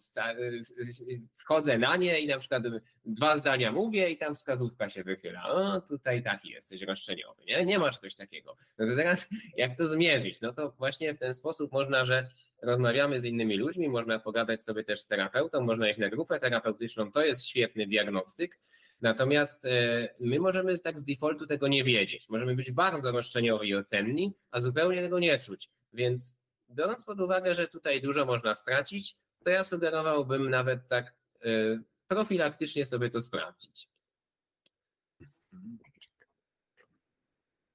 wchodzę 1.35 1.79
na 1.79 1.97
nie 1.97 2.21
i 2.21 2.27
na 2.27 2.39
przykład 2.39 2.63
dwa 3.05 3.39
zdania 3.39 3.73
mówię 3.73 4.11
i 4.11 4.17
tam 4.17 4.35
wskazówka 4.35 4.91
się 4.91 5.05
wychyla. 5.05 5.49
O, 5.49 5.81
tutaj 5.81 6.23
taki 6.23 6.49
jesteś 6.49 6.83
roszczeniowy. 6.83 7.45
Nie, 7.45 7.67
nie 7.67 7.79
ma 7.79 7.91
czegoś 7.91 8.15
takiego. 8.15 8.57
No 8.79 8.87
to 8.87 8.97
teraz 8.97 9.29
jak 9.69 9.77
to 9.79 9.89
zmierzyć? 9.89 10.41
No 10.41 10.53
to 10.53 10.71
właśnie 10.79 11.15
w 11.15 11.19
ten 11.19 11.35
sposób 11.35 11.73
można, 11.73 12.05
że 12.05 12.29
rozmawiamy 12.63 13.21
z 13.21 13.25
innymi 13.25 13.57
ludźmi, 13.57 13.89
można 13.89 14.19
pogadać 14.19 14.65
sobie 14.65 14.85
też 14.85 15.01
z 15.01 15.07
terapeutą, 15.07 15.61
można 15.61 15.91
iść 15.91 15.99
na 15.99 16.09
grupę 16.09 16.41
terapeutyczną, 16.41 17.13
to 17.13 17.25
jest 17.25 17.47
świetny 17.47 17.87
diagnostyk. 17.87 18.59
Natomiast 19.01 19.65
e, 19.65 20.09
my 20.21 20.39
możemy 20.39 20.79
tak 20.79 20.99
z 20.99 21.05
defaultu 21.05 21.47
tego 21.47 21.69
nie 21.69 21.85
wiedzieć. 21.85 22.29
Możemy 22.29 22.55
być 22.55 22.71
bardzo 22.73 23.13
roszczeniowi 23.13 23.69
i 23.69 23.75
ocenni, 23.75 24.33
a 24.51 24.61
zupełnie 24.61 25.03
tego 25.03 25.19
nie 25.19 25.39
czuć. 25.39 25.71
Więc 25.93 26.45
biorąc 26.71 27.05
pod 27.05 27.21
uwagę, 27.21 27.55
że 27.55 27.69
tutaj 27.69 28.03
dużo 28.03 28.25
można 28.25 28.55
stracić, 28.55 29.17
to 29.45 29.51
ja 29.51 29.65
sugerowałbym 29.65 30.51
nawet 30.51 30.89
tak 30.89 31.15
e, 31.45 31.49
profilaktycznie 32.09 32.85
sobie 32.85 33.11
to 33.11 33.21
sprawdzić. 33.21 33.94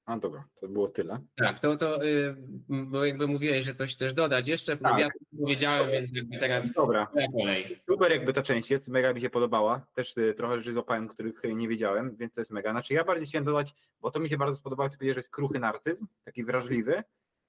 A 0.10 0.18
dobra, 0.18 0.44
to 0.62 0.68
było 0.68 0.88
tyle. 0.88 1.20
Tak, 1.36 1.60
to, 1.60 1.78
to 1.78 2.06
y, 2.06 2.36
bo 2.70 3.06
jakby 3.06 3.28
mówiłeś, 3.28 3.66
że 3.66 3.74
coś 3.74 3.94
chcesz 3.94 4.14
dodać 4.14 4.48
jeszcze, 4.48 4.78
tak. 4.78 5.00
ja 5.00 5.10
powiedziałem, 5.40 5.92
więc 5.92 6.16
jakby 6.16 6.40
teraz 6.40 6.74
dobra. 6.74 7.08
kolej. 7.34 7.82
Super 7.90 8.12
jakby 8.12 8.34
ta 8.34 8.44
część 8.44 8.72
jest, 8.72 8.88
mega 8.88 9.14
mi 9.14 9.22
się 9.22 9.30
podobała, 9.30 9.86
też 9.94 10.18
y, 10.18 10.34
trochę 10.34 10.58
rzeczy 10.58 10.74
złapałem, 10.74 11.08
których 11.08 11.42
nie 11.56 11.68
wiedziałem, 11.68 12.16
więc 12.16 12.34
to 12.34 12.42
jest 12.42 12.52
mega. 12.52 12.72
Znaczy 12.72 12.94
ja 12.94 13.04
bardziej 13.04 13.26
chciałem 13.26 13.46
dodać, 13.46 13.76
bo 14.02 14.12
to 14.12 14.20
mi 14.20 14.30
się 14.30 14.38
bardzo 14.38 14.56
spodobało, 14.56 14.90
ty 14.90 15.14
że 15.14 15.20
jest 15.20 15.32
kruchy 15.32 15.60
narcyzm, 15.60 16.08
taki 16.24 16.44
wrażliwy 16.44 17.04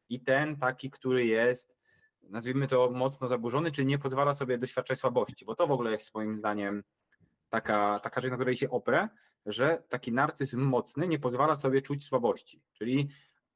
i 0.08 0.20
ten 0.20 0.56
taki, 0.56 0.90
który 0.90 1.26
jest, 1.26 1.76
nazwijmy 2.22 2.68
to 2.68 2.90
mocno 2.90 3.28
zaburzony, 3.28 3.72
czyli 3.72 3.86
nie 3.86 3.98
pozwala 3.98 4.34
sobie 4.34 4.58
doświadczać 4.58 4.98
słabości, 4.98 5.44
bo 5.44 5.54
to 5.54 5.66
w 5.66 5.72
ogóle 5.72 5.90
jest 5.90 6.14
moim 6.14 6.36
zdaniem 6.36 6.82
taka, 7.50 8.00
taka 8.02 8.20
rzecz, 8.20 8.30
na 8.30 8.36
której 8.36 8.56
się 8.56 8.70
oprę, 8.70 9.08
że 9.47 9.82
taki 9.88 10.12
narcyzm 10.12 10.61
mocny 10.61 11.09
nie 11.09 11.18
pozwala 11.18 11.57
sobie 11.57 11.82
czuć 11.82 12.05
słabości. 12.05 12.62
Czyli 12.72 13.09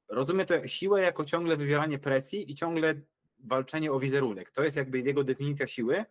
rozumie 0.09 0.47
to 0.47 0.67
siłę 0.67 1.01
jako 1.01 1.25
ciągle 1.25 1.57
wywieranie 1.57 1.99
presji 1.99 2.51
i 2.53 2.55
ciągle 2.55 2.95
walczenie 3.39 3.93
o 3.93 4.01
wizerunek. 4.01 4.51
To 4.51 4.63
jest 4.63 4.77
jakby 4.77 5.01
jego 5.01 5.25
definicja 5.25 5.67
siły, 5.67 6.05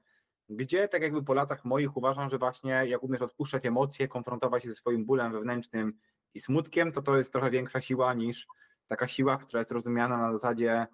gdzie 0.50 0.88
tak 0.88 1.02
jakby 1.02 1.24
po 1.24 1.34
latach 1.34 1.66
moich 1.66 1.98
uważam, 1.98 2.30
że 2.30 2.38
właśnie 2.38 2.72
jak 2.72 3.04
umiesz 3.04 3.22
odpuszczać 3.22 3.66
emocje, 3.66 4.08
konfrontować 4.08 4.64
się 4.64 4.70
ze 4.70 4.76
swoim 4.76 5.06
bólem 5.06 5.32
wewnętrznym 5.32 5.94
i 6.34 6.40
smutkiem, 6.40 6.92
to 6.92 7.02
to 7.02 7.18
jest 7.18 7.32
trochę 7.32 7.52
większa 7.52 7.82
siła 7.82 8.14
niż 8.14 8.48
taka 8.88 9.08
siła, 9.08 9.38
która 9.38 9.60
jest 9.60 9.72
rozumiana 9.72 10.18
na 10.18 10.32
zasadzie 10.32 10.88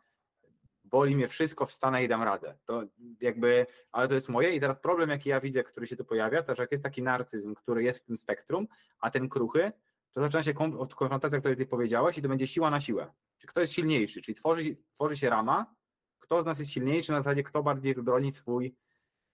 boli 0.92 1.16
mnie 1.16 1.28
wszystko, 1.28 1.66
wstanę 1.66 2.04
i 2.04 2.08
dam 2.08 2.24
radę. 2.24 2.58
To 2.66 2.84
jakby, 3.22 3.66
ale 3.92 4.08
to 4.08 4.14
jest 4.14 4.30
moje 4.30 4.56
i 4.56 4.60
teraz 4.60 4.80
problem, 4.80 5.10
jaki 5.10 5.30
ja 5.30 5.42
widzę, 5.42 5.64
który 5.64 5.88
się 5.88 5.96
tu 5.96 6.06
pojawia, 6.06 6.44
to 6.44 6.56
że 6.56 6.64
jak 6.64 6.72
jest 6.72 6.84
taki 6.84 7.02
narcyzm, 7.02 7.56
który 7.56 7.84
jest 7.84 8.00
w 8.00 8.04
tym 8.04 8.18
spektrum, 8.18 8.68
a 9.00 9.12
ten 9.12 9.30
kruchy, 9.30 9.72
to 10.12 10.22
zaczyna 10.22 10.44
się 10.44 10.54
od 10.80 10.96
konfrontacji, 10.96 11.38
o 11.38 11.40
której 11.40 11.58
ty 11.58 11.66
powiedziałeś 11.66 12.18
i 12.18 12.22
to 12.22 12.30
będzie 12.30 12.48
siła 12.48 12.70
na 12.70 12.82
siłę. 12.82 13.14
Czy 13.38 13.48
kto 13.48 13.62
jest 13.62 13.74
silniejszy, 13.74 14.22
czyli 14.22 14.36
tworzy, 14.36 14.78
tworzy 14.94 15.18
się 15.18 15.30
rama, 15.30 15.76
kto 16.20 16.42
z 16.42 16.46
nas 16.46 16.60
jest 16.60 16.72
silniejszy, 16.72 17.12
na 17.12 17.22
zasadzie 17.22 17.44
kto 17.44 17.64
bardziej 17.64 17.96
wybroni 17.96 18.32
swój 18.32 18.76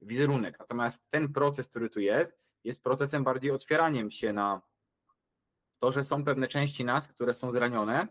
wizerunek. 0.02 0.60
Natomiast 0.60 1.10
ten 1.10 1.34
proces, 1.34 1.68
który 1.68 1.90
tu 1.90 2.00
jest, 2.00 2.38
jest 2.64 2.84
procesem 2.84 3.24
bardziej 3.24 3.52
otwieraniem 3.52 4.12
się 4.12 4.34
na 4.34 4.62
to, 5.80 5.92
że 5.92 6.04
są 6.04 6.24
pewne 6.24 6.48
części 6.48 6.86
nas, 6.86 7.08
które 7.08 7.34
są 7.34 7.52
zranione, 7.52 8.08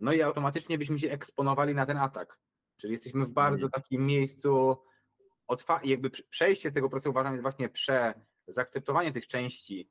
no 0.00 0.12
i 0.12 0.22
automatycznie 0.22 0.78
byśmy 0.78 0.98
się 0.98 1.10
eksponowali 1.10 1.74
na 1.74 1.86
ten 1.86 1.96
atak. 1.96 2.38
Czyli 2.76 2.92
jesteśmy 2.92 3.26
w 3.26 3.30
bardzo 3.30 3.68
takim 3.68 4.06
miejscu, 4.06 4.76
jakby 5.84 6.10
przejście 6.10 6.70
z 6.70 6.74
tego 6.74 6.90
procesu 6.90 7.10
uważam 7.10 7.32
jest 7.32 7.42
właśnie 7.42 7.68
prze 7.68 8.14
zaakceptowanie 8.48 9.12
tych 9.12 9.26
części 9.26 9.90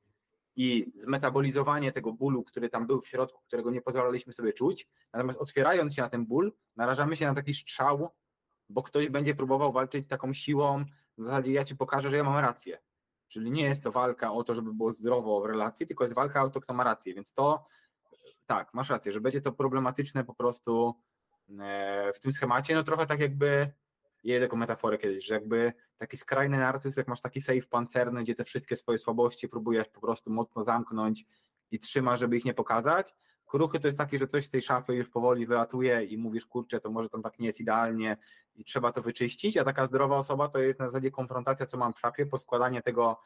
i 0.55 0.91
zmetabolizowanie 0.95 1.91
tego 1.91 2.13
bólu, 2.13 2.43
który 2.43 2.69
tam 2.69 2.87
był 2.87 3.01
w 3.01 3.07
środku, 3.07 3.41
którego 3.47 3.71
nie 3.71 3.81
pozwalaliśmy 3.81 4.33
sobie 4.33 4.53
czuć. 4.53 4.89
Natomiast 5.13 5.39
otwierając 5.39 5.95
się 5.95 6.01
na 6.01 6.09
ten 6.09 6.25
ból, 6.25 6.53
narażamy 6.75 7.15
się 7.15 7.25
na 7.25 7.35
taki 7.35 7.53
strzał, 7.53 8.09
bo 8.69 8.83
ktoś 8.83 9.09
będzie 9.09 9.35
próbował 9.35 9.73
walczyć 9.73 10.07
taką 10.07 10.33
siłą, 10.33 10.85
w 11.17 11.23
zasadzie 11.23 11.51
ja 11.51 11.65
ci 11.65 11.75
pokażę, 11.75 12.09
że 12.09 12.17
ja 12.17 12.23
mam 12.23 12.37
rację. 12.37 12.79
Czyli 13.27 13.51
nie 13.51 13.63
jest 13.63 13.83
to 13.83 13.91
walka 13.91 14.33
o 14.33 14.43
to, 14.43 14.55
żeby 14.55 14.73
było 14.73 14.91
zdrowo 14.91 15.41
w 15.41 15.45
relacji, 15.45 15.87
tylko 15.87 16.03
jest 16.03 16.15
walka 16.15 16.43
o 16.43 16.49
to, 16.49 16.61
kto 16.61 16.73
ma 16.73 16.83
rację. 16.83 17.13
Więc 17.13 17.33
to 17.33 17.65
tak, 18.45 18.73
masz 18.73 18.89
rację, 18.89 19.11
że 19.11 19.21
będzie 19.21 19.41
to 19.41 19.51
problematyczne 19.51 20.23
po 20.23 20.35
prostu 20.35 20.95
w 22.15 22.19
tym 22.19 22.31
schemacie. 22.31 22.75
No 22.75 22.83
trochę 22.83 23.07
tak 23.07 23.19
jakby, 23.19 23.71
je 24.23 24.39
taką 24.39 24.57
metaforę 24.57 24.97
kiedyś, 24.97 25.25
że 25.25 25.33
jakby 25.33 25.73
taki 25.97 26.17
skrajny 26.17 26.57
narcyz, 26.57 26.97
jak 26.97 27.07
masz 27.07 27.21
taki 27.21 27.41
safe 27.41 27.61
pancerny, 27.61 28.23
gdzie 28.23 28.35
te 28.35 28.43
wszystkie 28.43 28.75
swoje 28.75 28.97
słabości 28.97 29.49
próbujesz 29.49 29.87
po 29.87 30.01
prostu 30.01 30.29
mocno 30.29 30.63
zamknąć 30.63 31.25
i 31.71 31.79
trzyma, 31.79 32.17
żeby 32.17 32.37
ich 32.37 32.45
nie 32.45 32.53
pokazać. 32.53 33.15
Kruchy 33.45 33.79
to 33.79 33.87
jest 33.87 33.97
taki, 33.97 34.19
że 34.19 34.27
coś 34.27 34.45
z 34.45 34.49
tej 34.49 34.61
szafy 34.61 34.95
już 34.95 35.09
powoli 35.09 35.45
wylatuje 35.45 36.03
i 36.03 36.17
mówisz, 36.17 36.45
kurczę, 36.45 36.79
to 36.79 36.91
może 36.91 37.09
tam 37.09 37.23
tak 37.23 37.39
nie 37.39 37.47
jest 37.47 37.59
idealnie 37.59 38.17
i 38.55 38.65
trzeba 38.65 38.91
to 38.91 39.01
wyczyścić, 39.01 39.57
a 39.57 39.63
taka 39.63 39.85
zdrowa 39.85 40.17
osoba 40.17 40.47
to 40.47 40.59
jest 40.59 40.79
na 40.79 40.89
zasadzie 40.89 41.11
konfrontacja, 41.11 41.65
co 41.65 41.77
mam 41.77 41.93
w 41.93 41.99
szafie, 41.99 42.25
poskładanie 42.25 42.81
tego, 42.81 43.19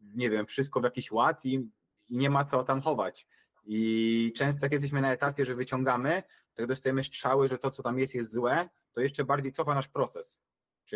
nie 0.00 0.30
wiem, 0.30 0.46
wszystko 0.46 0.80
w 0.80 0.84
jakiś 0.84 1.12
ład 1.12 1.44
i, 1.44 1.70
i 2.08 2.16
nie 2.16 2.30
ma 2.30 2.44
co 2.44 2.64
tam 2.64 2.80
chować. 2.80 3.26
I 3.72 4.32
często 4.36 4.64
jak 4.66 4.72
jesteśmy 4.72 5.00
na 5.00 5.12
etapie, 5.12 5.44
że 5.44 5.54
wyciągamy, 5.54 6.22
to 6.54 6.62
jak 6.62 6.68
dostajemy 6.68 7.04
strzały, 7.04 7.48
że 7.48 7.58
to, 7.58 7.70
co 7.70 7.82
tam 7.82 7.98
jest, 7.98 8.14
jest 8.14 8.32
złe, 8.34 8.68
to 8.92 9.00
jeszcze 9.00 9.24
bardziej 9.24 9.52
cofa 9.52 9.74
nasz 9.74 9.88
proces. 9.88 10.40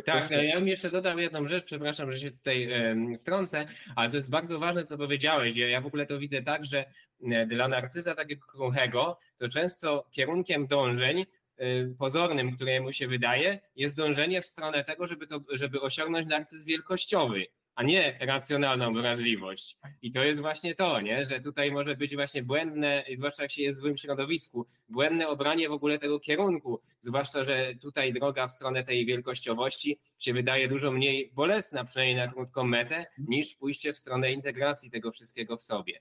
Tak, 0.07 0.25
ktoś- 0.25 0.31
ja 0.49 0.55
bym 0.55 0.69
jeszcze 0.69 0.91
dodał 0.91 1.19
jedną 1.19 1.49
rzecz, 1.49 1.65
przepraszam, 1.65 2.13
że 2.13 2.19
się 2.19 2.31
tutaj 2.31 2.73
em, 2.73 3.19
wtrącę, 3.19 3.67
ale 3.97 4.11
to 4.11 4.17
jest 4.17 4.31
bardzo 4.31 4.59
ważne, 4.59 4.85
co 4.85 4.99
powiedziałeś. 4.99 5.57
Ja 5.57 5.81
w 5.81 5.87
ogóle 5.87 6.07
to 6.07 6.19
widzę 6.19 6.43
tak, 6.43 6.67
że 6.67 6.85
e, 7.33 7.47
dla 7.47 7.69
narcyza 7.69 8.15
takiego 8.15 8.47
kruchego, 8.47 9.19
to 9.39 9.49
często 9.49 10.07
kierunkiem 10.11 10.67
dążeń 10.67 11.27
pozornym, 11.99 12.57
które 12.57 12.81
mu 12.81 12.93
się 12.93 13.09
wydaje, 13.09 13.61
jest 13.77 13.97
dążenie 13.97 14.43
w 14.43 14.47
stronę 14.47 14.85
tego, 14.85 15.07
żeby, 15.07 15.27
to, 15.27 15.41
żeby 15.53 15.81
osiągnąć 15.81 16.29
narcyz 16.29 16.65
wielkościowy, 16.65 17.47
a 17.75 17.83
nie 17.83 18.19
racjonalną 18.21 18.95
wrażliwość. 18.95 19.79
I 20.03 20.13
to 20.13 20.25
jest 20.25 20.41
właśnie 20.41 20.75
to, 20.75 21.01
nie? 21.01 21.27
że 21.27 21.41
tutaj 21.41 21.73
może 21.73 21.97
być 21.97 22.15
właśnie 22.15 22.43
błędne, 22.43 23.05
zwłaszcza 23.17 23.43
jak 23.43 23.53
się 23.53 23.63
jest 23.63 23.79
w 23.79 23.81
złym 23.81 23.97
środowisku, 23.97 24.67
błędne 24.89 25.29
obranie 25.29 25.69
w 25.69 25.73
ogóle 25.73 25.99
tego 25.99 26.21
kierunku, 26.21 26.81
zwłaszcza, 26.99 27.45
że 27.45 27.75
tutaj 27.81 28.13
droga 28.13 28.49
w 28.49 28.53
stronę 28.53 28.85
tej 28.85 29.07
wielkościowości 29.07 29.99
się 30.19 30.33
wydaje 30.33 30.69
dużo 30.69 30.91
mniej 30.91 31.33
bolesna, 31.35 31.85
przynajmniej 31.85 32.17
na 32.27 32.33
krótką 32.33 32.65
metę, 32.65 33.07
niż 33.19 33.55
pójście 33.55 33.93
w 33.93 33.99
stronę 33.99 34.33
integracji 34.33 34.91
tego 34.91 35.13
wszystkiego 35.13 35.57
w 35.57 35.63
sobie. 35.63 36.01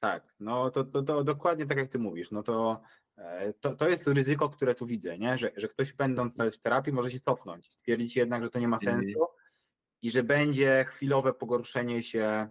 Tak, 0.00 0.34
no 0.40 0.70
to, 0.70 0.84
to, 0.84 1.02
to 1.02 1.24
dokładnie 1.24 1.66
tak 1.66 1.78
jak 1.78 1.88
ty 1.88 1.98
mówisz, 1.98 2.30
no 2.30 2.42
to, 2.42 2.80
e, 3.16 3.52
to, 3.52 3.76
to 3.76 3.88
jest 3.88 4.04
to 4.04 4.12
ryzyko, 4.12 4.48
które 4.48 4.74
tu 4.74 4.86
widzę, 4.86 5.18
nie? 5.18 5.38
Że, 5.38 5.50
że 5.56 5.68
ktoś 5.68 5.92
będąc 5.92 6.36
w 6.52 6.58
terapii 6.58 6.92
może 6.92 7.10
się 7.10 7.20
cofnąć, 7.20 7.72
stwierdzić 7.72 8.16
jednak, 8.16 8.42
że 8.42 8.50
to 8.50 8.58
nie 8.58 8.68
ma 8.68 8.76
Mhm. 8.76 9.00
sensu 9.00 9.37
i 10.02 10.10
że 10.10 10.22
będzie 10.22 10.84
chwilowe 10.88 11.32
pogorszenie 11.32 12.02
się 12.02 12.48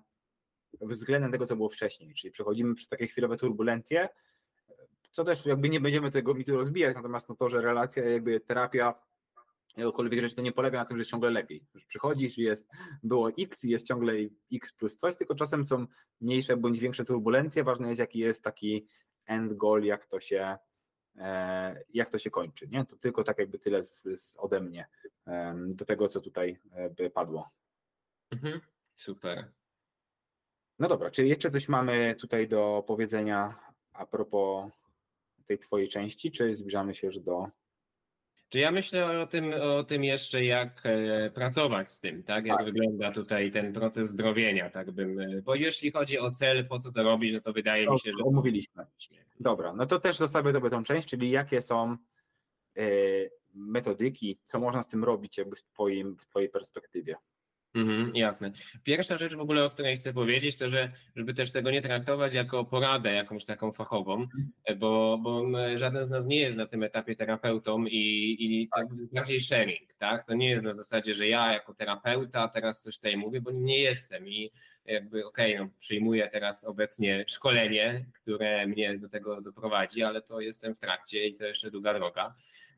względem 0.81 1.31
tego, 1.31 1.45
co 1.45 1.55
było 1.55 1.69
wcześniej, 1.69 2.13
czyli 2.13 2.31
przechodzimy 2.31 2.75
przez 2.75 2.89
takie 2.89 3.07
chwilowe 3.07 3.37
turbulencje, 3.37 4.09
co 5.11 5.23
też 5.23 5.45
jakby 5.45 5.69
nie 5.69 5.79
będziemy 5.79 6.11
tego 6.11 6.33
mitu 6.33 6.57
rozbijać, 6.57 6.95
natomiast 6.95 7.29
no 7.29 7.35
to, 7.35 7.49
że 7.49 7.61
relacja, 7.61 8.09
jakby 8.09 8.39
terapia, 8.39 9.07
jakkolwiek 9.77 10.21
rzecz 10.21 10.35
to 10.35 10.41
nie 10.41 10.51
polega 10.51 10.79
na 10.79 10.85
tym, 10.85 10.97
że 10.97 11.01
jest 11.01 11.11
ciągle 11.11 11.29
lepiej. 11.29 11.65
Przychodzisz 11.87 12.37
i 12.37 12.41
jest, 12.41 12.71
było 13.03 13.29
X 13.39 13.63
i 13.63 13.69
jest 13.69 13.87
ciągle 13.87 14.13
X 14.53 14.73
plus 14.73 14.97
coś, 14.97 15.15
tylko 15.15 15.35
czasem 15.35 15.65
są 15.65 15.85
mniejsze 16.21 16.57
bądź 16.57 16.79
większe 16.79 17.05
turbulencje. 17.05 17.63
Ważne 17.63 17.89
jest, 17.89 17.99
jaki 17.99 18.19
jest 18.19 18.43
taki 18.43 18.87
end 19.25 19.53
goal, 19.53 19.83
jak 19.83 20.05
to 20.05 20.19
się, 20.19 20.57
jak 21.93 22.09
to 22.09 22.17
się 22.17 22.29
kończy. 22.29 22.67
Nie? 22.67 22.85
To 22.85 22.95
tylko 22.95 23.23
tak 23.23 23.37
jakby 23.37 23.59
tyle 23.59 23.83
z, 23.83 24.01
z 24.21 24.37
ode 24.37 24.59
mnie 24.59 24.87
do 25.67 25.85
tego, 25.85 26.07
co 26.07 26.21
tutaj 26.21 26.57
e, 26.71 26.89
by 26.89 27.09
padło. 27.09 27.49
Mhm. 28.31 28.61
Super. 28.95 29.51
No 30.79 30.87
dobra, 30.87 31.11
czy 31.11 31.27
jeszcze 31.27 31.51
coś 31.51 31.69
mamy 31.69 32.15
tutaj 32.15 32.47
do 32.47 32.83
powiedzenia 32.87 33.59
a 33.93 34.05
propos 34.05 34.71
tej 35.45 35.59
twojej 35.59 35.87
części, 35.87 36.31
czy 36.31 36.55
zbliżamy 36.55 36.95
się 36.95 37.07
już 37.07 37.19
do 37.19 37.49
Czy 38.49 38.59
ja 38.59 38.71
myślę 38.71 39.21
o 39.21 39.27
tym, 39.27 39.53
o 39.61 39.83
tym 39.83 40.03
jeszcze, 40.03 40.45
jak 40.45 40.81
e, 40.85 41.29
pracować 41.29 41.91
z 41.91 41.99
tym, 41.99 42.23
tak? 42.23 42.45
Jak 42.45 42.57
Tak. 42.57 42.65
wygląda 42.65 43.11
tutaj 43.11 43.51
ten 43.51 43.73
proces 43.73 44.09
zdrowienia, 44.09 44.69
tak 44.69 44.91
bym. 44.91 45.19
e, 45.19 45.41
Bo 45.41 45.55
jeśli 45.55 45.91
chodzi 45.91 46.19
o 46.19 46.31
cel, 46.31 46.67
po 46.67 46.79
co 46.79 46.91
to 46.91 47.03
robić, 47.03 47.33
no 47.33 47.41
to 47.41 47.53
wydaje 47.53 47.89
mi 47.89 47.99
się, 47.99 48.11
że. 48.17 48.23
omówiliśmy. 48.23 48.85
Dobra, 49.39 49.73
no 49.73 49.85
to 49.85 49.99
też 49.99 50.17
zostawię 50.17 50.53
tobie 50.53 50.69
tą 50.69 50.83
część, 50.83 51.07
czyli 51.07 51.29
jakie 51.29 51.61
są 51.61 51.97
e, 52.77 52.83
metodyki, 53.55 54.39
co 54.43 54.59
można 54.59 54.83
z 54.83 54.87
tym 54.87 55.03
robić 55.03 55.37
jakby 55.37 55.55
w, 55.55 55.63
twoim, 55.63 56.15
w 56.17 56.25
twojej 56.27 56.49
perspektywie. 56.49 57.15
Mhm, 57.75 58.15
jasne. 58.15 58.51
Pierwsza 58.83 59.17
rzecz 59.17 59.35
w 59.35 59.39
ogóle, 59.39 59.65
o 59.65 59.69
której 59.69 59.97
chcę 59.97 60.13
powiedzieć, 60.13 60.57
to 60.57 60.69
że 60.69 60.91
żeby 61.15 61.33
też 61.33 61.51
tego 61.51 61.71
nie 61.71 61.81
traktować 61.81 62.33
jako 62.33 62.65
poradę 62.65 63.13
jakąś 63.13 63.45
taką 63.45 63.71
fachową, 63.71 64.27
e, 64.65 64.75
bo, 64.75 65.19
bo 65.21 65.43
żaden 65.75 66.05
z 66.05 66.09
nas 66.09 66.27
nie 66.27 66.39
jest 66.39 66.57
na 66.57 66.67
tym 66.67 66.83
etapie 66.83 67.15
terapeutą 67.15 67.85
i, 67.85 68.37
i 68.39 68.69
tak 68.75 68.87
bardziej 69.11 69.41
sharing, 69.41 69.93
tak? 69.97 70.27
To 70.27 70.33
nie 70.33 70.49
jest 70.49 70.63
na 70.63 70.73
zasadzie, 70.73 71.13
że 71.13 71.27
ja 71.27 71.53
jako 71.53 71.73
terapeuta 71.73 72.47
teraz 72.47 72.81
coś 72.81 72.95
tutaj 72.95 73.17
mówię, 73.17 73.41
bo 73.41 73.51
nim 73.51 73.65
nie 73.65 73.79
jestem 73.79 74.27
i 74.27 74.51
jakby 74.85 75.25
okej, 75.25 75.57
no, 75.57 75.69
przyjmuję 75.79 76.29
teraz 76.29 76.63
obecnie 76.63 77.25
szkolenie, 77.27 78.05
które 78.13 78.67
mnie 78.67 78.97
do 78.97 79.09
tego 79.09 79.41
doprowadzi, 79.41 80.03
ale 80.03 80.21
to 80.21 80.41
jestem 80.41 80.75
w 80.75 80.79
trakcie 80.79 81.27
i 81.27 81.35
to 81.35 81.45
jeszcze 81.45 81.71
długa 81.71 81.93
droga. 81.93 82.35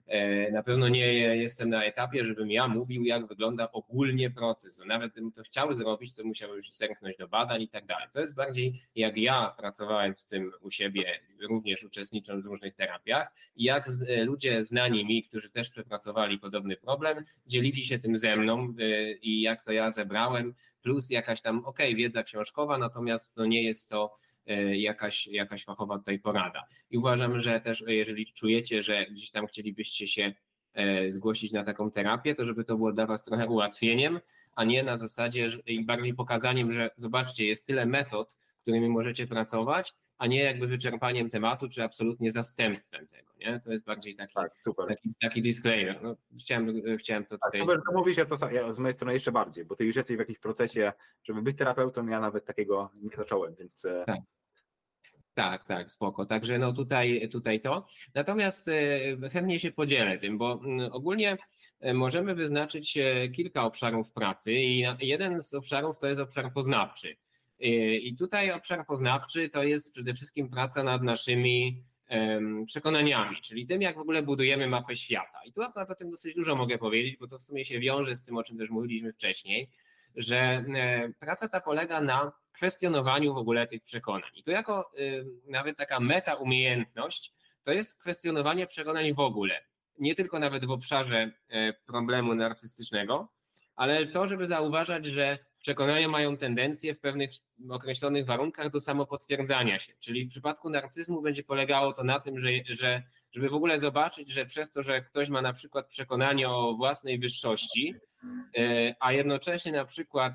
E, 0.10 0.52
Na 0.52 0.64
pewno 0.64 0.88
nie 0.88 1.14
jestem 1.38 1.70
na 1.70 1.84
etapie, 1.84 2.26
żebym 2.26 2.52
ja 2.52 2.68
mówił, 2.68 3.04
jak 3.04 3.28
wygląda 3.28 3.72
ogólnie 3.72 4.30
proces. 4.32 4.80
No 4.80 4.86
nawet 4.86 5.12
gdybym 5.12 5.32
to 5.32 5.44
chciał 5.44 5.76
zrobić, 5.76 6.14
to 6.14 6.24
musiałbym 6.24 6.64
się 6.64 6.72
zerknąć 6.72 7.18
do 7.18 7.28
badań 7.28 7.62
i 7.62 7.70
tak 7.70 7.86
dalej. 7.86 8.08
To 8.14 8.20
jest 8.20 8.36
bardziej 8.36 8.82
jak 8.96 9.18
ja 9.18 9.56
pracowałem 9.58 10.14
z 10.18 10.28
tym 10.28 10.52
u 10.62 10.72
siebie, 10.72 11.20
również 11.42 11.84
uczestnicząc 11.84 12.44
w 12.44 12.48
różnych 12.48 12.76
terapiach, 12.76 13.32
i 13.56 13.64
jak 13.64 13.90
e, 14.08 14.24
ludzie 14.24 14.64
znani 14.64 15.06
mi, 15.06 15.24
którzy 15.24 15.50
też 15.50 15.70
przepracowali 15.70 16.40
podobny 16.40 16.78
problem, 16.78 17.26
dzielili 17.48 17.86
się 17.86 18.00
tym 18.00 18.18
ze 18.18 18.36
mną 18.36 18.74
e, 18.80 19.12
i 19.12 19.42
jak 19.42 19.64
to 19.64 19.72
ja 19.72 19.92
zebrałem, 19.92 20.54
plus 20.82 21.10
jakaś 21.10 21.42
tam, 21.42 21.66
okej, 21.66 21.96
wiedza 21.96 22.24
książkowa, 22.24 22.78
natomiast 22.78 23.38
no 23.38 23.46
nie 23.46 23.64
jest 23.64 23.90
to 23.90 24.18
jakaś, 24.72 25.28
jakaś 25.28 25.66
fachowa 25.66 25.98
tutaj 25.98 26.20
porada. 26.20 26.66
I 26.92 26.98
uważam, 26.98 27.40
że 27.40 27.62
też 27.62 27.82
e, 27.82 27.94
jeżeli 27.94 28.34
czujecie, 28.34 28.84
że 28.84 29.06
gdzieś 29.06 29.32
tam 29.32 29.48
chcielibyście 29.48 30.08
się 30.08 30.34
e, 30.74 31.12
zgłosić 31.12 31.52
na 31.52 31.64
taką 31.64 31.92
terapię, 31.92 32.36
to 32.36 32.46
żeby 32.46 32.64
to 32.64 32.76
było 32.76 32.92
dla 32.92 33.06
Was 33.06 33.24
trochę 33.24 33.48
ułatwieniem, 33.48 34.20
a 34.56 34.64
nie 34.64 34.84
na 34.84 34.98
zasadzie 34.98 35.50
i 35.66 35.86
bardziej 35.86 36.14
pokazaniem, 36.14 36.74
że 36.74 36.90
zobaczcie, 36.96 37.46
jest 37.46 37.68
tyle 37.68 37.86
metod, 37.86 38.38
którymi 38.62 38.90
możecie 38.90 39.28
pracować, 39.28 39.94
a 40.20 40.28
nie 40.28 40.44
jakby 40.44 40.68
wyczerpaniem 40.68 41.30
tematu, 41.30 41.70
czy 41.70 41.84
absolutnie 41.84 42.32
zastępstwem 42.32 43.08
tego. 43.08 43.30
Nie? 43.40 43.60
To 43.60 43.72
jest 43.72 43.86
bardziej 43.86 44.16
taki, 44.16 44.34
Tak, 44.34 44.54
taki, 44.88 45.14
taki 45.22 45.42
disclaimer. 45.42 46.00
No, 46.04 46.16
chciałem, 46.40 46.98
chciałem 46.98 47.26
to 47.26 47.38
Tak, 47.38 47.52
tutaj. 47.52 47.62
super, 47.62 47.82
to 47.88 47.98
mówisz, 47.98 48.18
ja 48.18 48.26
to 48.26 48.50
ja 48.50 48.72
z 48.72 48.80
mojej 48.80 48.94
strony 48.94 49.14
jeszcze 49.14 49.32
bardziej, 49.32 49.66
bo 49.66 49.76
ty 49.76 49.86
już 49.86 49.96
jesteś 49.96 50.16
w 50.16 50.20
jakimś 50.20 50.40
procesie, 50.40 50.94
żeby 51.24 51.42
być 51.42 51.58
terapeutą, 51.58 52.08
ja 52.08 52.20
nawet 52.20 52.46
takiego 52.46 52.92
nie 52.96 53.16
zacząłem, 53.18 53.56
więc 53.56 53.86
e, 53.86 54.04
Tak. 54.06 54.20
Tak, 55.34 55.64
tak, 55.64 55.92
spoko. 55.92 56.26
Także 56.26 56.58
no 56.60 56.74
tutaj, 56.74 57.30
tutaj 57.32 57.62
to. 57.62 57.88
Natomiast 58.14 58.68
e, 58.68 59.30
chętnie 59.30 59.60
się 59.60 59.72
podzielę 59.72 60.18
tym, 60.18 60.38
bo 60.38 60.62
mm, 60.64 60.94
ogólnie 60.94 61.38
e, 61.80 61.94
możemy 61.94 62.36
wyznaczyć 62.36 62.98
kilka 63.36 63.64
obszarów 63.64 64.12
pracy 64.12 64.54
i 64.54 64.86
jeden 65.00 65.42
z 65.42 65.54
obszarów 65.54 66.00
to 66.00 66.08
jest 66.08 66.22
obszar 66.22 66.54
poznawczy. 66.54 67.18
E, 67.62 67.66
I 67.96 68.16
tutaj 68.16 68.52
obszar 68.52 68.86
poznawczy 68.86 69.50
to 69.50 69.64
jest 69.64 69.94
przede 69.94 70.14
wszystkim 70.14 70.50
praca 70.50 70.84
nad 70.84 71.04
naszymi 71.04 71.84
przekonaniami, 72.66 73.38
czyli 73.42 73.68
tym, 73.68 73.82
jak 73.82 73.96
w 73.96 74.00
ogóle 74.00 74.24
budujemy 74.24 74.68
mapę 74.68 74.96
świata. 74.96 75.40
I 75.46 75.54
tu 75.54 75.62
akurat 75.62 75.90
o 75.90 75.96
tym 75.96 76.10
dosyć 76.10 76.36
dużo 76.36 76.56
mogę 76.56 76.78
powiedzieć, 76.78 77.18
bo 77.18 77.28
to 77.28 77.40
w 77.40 77.44
sumie 77.44 77.66
się 77.66 77.80
wiąże 77.80 78.16
z 78.16 78.26
tym, 78.26 78.38
o 78.38 78.44
czym 78.44 78.58
też 78.58 78.70
mówiliśmy 78.70 79.14
wcześniej, 79.14 79.70
że 80.16 80.38
e, 80.38 81.10
praca 81.20 81.50
ta 81.50 81.62
polega 81.62 82.02
na 82.02 82.32
kwestionowaniu 82.60 83.34
w 83.34 83.38
ogóle 83.38 83.68
tych 83.68 83.84
przekonań. 83.84 84.30
I 84.36 84.44
tu 84.44 84.52
jako 84.52 84.92
y, 85.00 85.26
nawet 85.48 85.78
taka 85.78 86.00
meta 86.00 86.36
umiejętność 86.36 87.34
to 87.64 87.72
jest 87.72 88.02
kwestionowanie 88.02 88.68
przekonań 88.68 89.14
w 89.14 89.20
ogóle. 89.20 89.62
Nie 90.00 90.16
tylko 90.16 90.40
nawet 90.40 90.66
w 90.66 90.72
obszarze 90.72 91.32
e, 91.50 91.74
problemu 91.74 92.36
narcystycznego, 92.36 93.32
ale 93.76 94.08
to, 94.08 94.28
żeby 94.28 94.48
zauważać, 94.48 95.06
że 95.06 95.38
przekonania 95.60 96.08
mają 96.08 96.38
tendencję 96.38 96.94
w 96.94 97.00
pewnych 97.00 97.30
określonych 97.70 98.26
warunkach 98.26 98.72
do 98.72 98.80
samopotwierdzania 98.80 99.80
się. 99.80 99.94
Czyli 100.00 100.26
w 100.26 100.30
przypadku 100.30 100.70
narcyzmu 100.70 101.22
będzie 101.22 101.44
polegało 101.44 101.94
to 101.94 102.04
na 102.04 102.20
tym, 102.20 102.40
że, 102.40 102.50
że 102.66 103.04
żeby 103.32 103.50
w 103.50 103.54
ogóle 103.54 103.80
zobaczyć, 103.80 104.30
że 104.30 104.46
przez 104.46 104.72
to, 104.72 104.84
że 104.84 105.02
ktoś 105.02 105.30
ma 105.30 105.42
na 105.42 105.54
przykład 105.54 105.88
przekonanie 105.88 106.50
o 106.50 106.74
własnej 106.74 107.20
wyższości, 107.20 107.96
e, 108.58 108.96
a 109.00 109.14
jednocześnie 109.14 109.72
na 109.72 109.86
przykład 109.86 110.34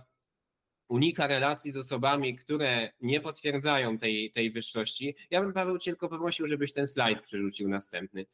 unika 0.89 1.27
relacji 1.27 1.71
z 1.71 1.77
osobami, 1.77 2.37
które 2.37 2.93
nie 3.01 3.21
potwierdzają 3.21 3.99
tej, 3.99 4.33
tej 4.33 4.51
wyższości. 4.51 5.17
Ja 5.31 5.41
bym 5.41 5.53
Paweł 5.53 5.79
Cię 5.79 5.91
tylko 5.91 6.09
poprosił, 6.09 6.49
żebyś 6.49 6.73
ten 6.73 6.87
slajd 6.87 7.21
przerzucił 7.21 7.69
następny, 7.69 8.27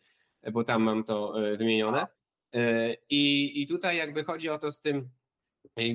bo 0.52 0.64
tam 0.64 0.82
mam 0.82 1.04
to 1.04 1.46
e, 1.52 1.56
wymienione. 1.56 2.06
E, 2.54 2.94
I, 3.10 3.52
I 3.62 3.66
tutaj 3.66 3.96
jakby 3.96 4.24
chodzi 4.24 4.48
o 4.48 4.58
to 4.58 4.72
z 4.72 4.80
tym 4.80 5.10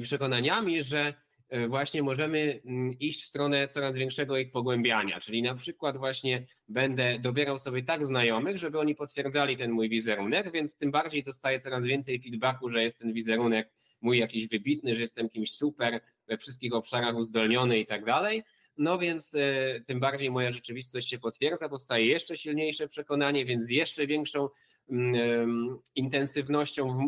przekonaniami, 0.03 0.84
że 0.84 1.13
e, 1.49 1.67
właśnie 1.67 2.03
możemy 2.03 2.61
mm, 2.65 2.99
iść 2.99 3.23
w 3.23 3.28
stronę 3.28 3.67
coraz 3.67 3.95
większego 3.95 4.38
ich 4.38 4.51
pogłębiania, 4.51 5.19
czyli 5.19 5.41
na 5.41 5.55
przykład 5.55 5.97
właśnie 5.97 6.45
będę 6.67 7.19
dobierał 7.19 7.59
sobie 7.59 7.84
tak 7.84 8.05
znajomych, 8.05 8.57
żeby 8.57 8.80
oni 8.80 8.95
potwierdzali 8.95 9.57
ten 9.57 9.71
mój 9.71 9.89
wizerunek, 9.89 10.51
więc 10.51 10.78
tym 10.78 10.91
bardziej 10.91 11.23
dostaję 11.23 11.59
coraz 11.59 11.84
więcej 11.84 12.21
feedbacku, 12.21 12.69
że 12.69 12.84
jest 12.84 12.99
ten 12.99 13.13
wizerunek 13.13 13.71
mój 14.01 14.17
jakiś 14.17 14.47
wybitny, 14.47 14.95
że 14.95 15.01
jestem 15.01 15.30
kimś 15.30 15.51
super, 15.51 16.01
we 16.28 16.38
wszystkich 16.38 16.73
obszarach 16.73 17.15
uzdolniony 17.15 17.80
i 17.80 17.86
tak 17.86 18.05
dalej. 18.05 18.43
No 18.78 18.97
więc 18.97 19.34
y, 19.34 19.84
tym 19.88 19.99
bardziej 19.99 20.32
moja 20.32 20.51
rzeczywistość 20.51 21.09
się 21.09 21.19
potwierdza, 21.19 21.69
powstaje 21.69 22.05
jeszcze 22.05 22.38
silniejsze 22.38 22.88
przekonanie, 22.88 23.45
więc 23.45 23.69
jeszcze 23.69 24.07
większą 24.07 24.49
intensywnością 25.95 26.99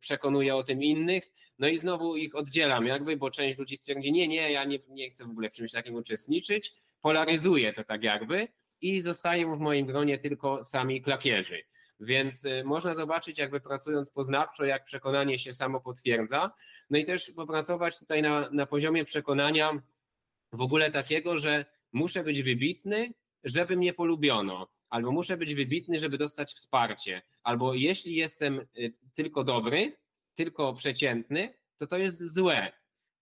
przekonuję 0.00 0.56
o 0.56 0.62
tym 0.62 0.82
innych, 0.82 1.32
no 1.58 1.68
i 1.68 1.78
znowu 1.78 2.16
ich 2.16 2.34
oddzielam 2.34 2.86
jakby, 2.86 3.16
bo 3.16 3.30
część 3.30 3.58
ludzi 3.58 3.76
stwierdzi, 3.76 4.12
nie, 4.12 4.28
nie, 4.28 4.52
ja 4.52 4.64
nie, 4.64 4.78
nie 4.88 5.10
chcę 5.10 5.24
w 5.24 5.30
ogóle 5.30 5.50
w 5.50 5.52
czymś 5.52 5.72
takim 5.72 5.94
uczestniczyć, 5.94 6.72
polaryzuję 7.00 7.72
to 7.72 7.84
tak 7.84 8.02
jakby 8.02 8.48
i 8.80 9.00
zostają 9.00 9.56
w 9.56 9.60
moim 9.60 9.86
gronie 9.86 10.18
tylko 10.18 10.64
sami 10.64 11.02
klakierzy. 11.02 11.62
Więc 12.00 12.44
y, 12.44 12.64
można 12.64 12.94
zobaczyć, 12.94 13.38
jakby 13.38 13.60
pracując 13.60 14.10
poznawczo, 14.10 14.64
jak 14.64 14.84
przekonanie 14.84 15.38
się 15.38 15.54
samo 15.54 15.80
potwierdza. 15.80 16.50
No 16.90 16.98
i 16.98 17.04
też 17.04 17.30
popracować 17.36 17.98
tutaj 17.98 18.22
na, 18.22 18.50
na 18.50 18.66
poziomie 18.66 19.04
przekonania 19.04 19.82
w 20.52 20.60
ogóle 20.60 20.90
takiego, 20.90 21.38
że 21.38 21.64
muszę 21.92 22.24
być 22.24 22.42
wybitny, 22.42 23.12
żeby 23.44 23.76
mnie 23.76 23.92
polubiono, 23.92 24.68
albo 24.94 25.12
muszę 25.12 25.36
być 25.36 25.54
wybitny, 25.54 25.98
żeby 25.98 26.18
dostać 26.18 26.54
wsparcie, 26.54 27.22
albo 27.42 27.74
jeśli 27.74 28.14
jestem 28.14 28.60
y, 28.78 28.92
tylko 29.14 29.44
dobry, 29.44 29.96
tylko 30.34 30.74
przeciętny, 30.74 31.54
to 31.76 31.86
to 31.86 31.98
jest 31.98 32.34
złe 32.34 32.72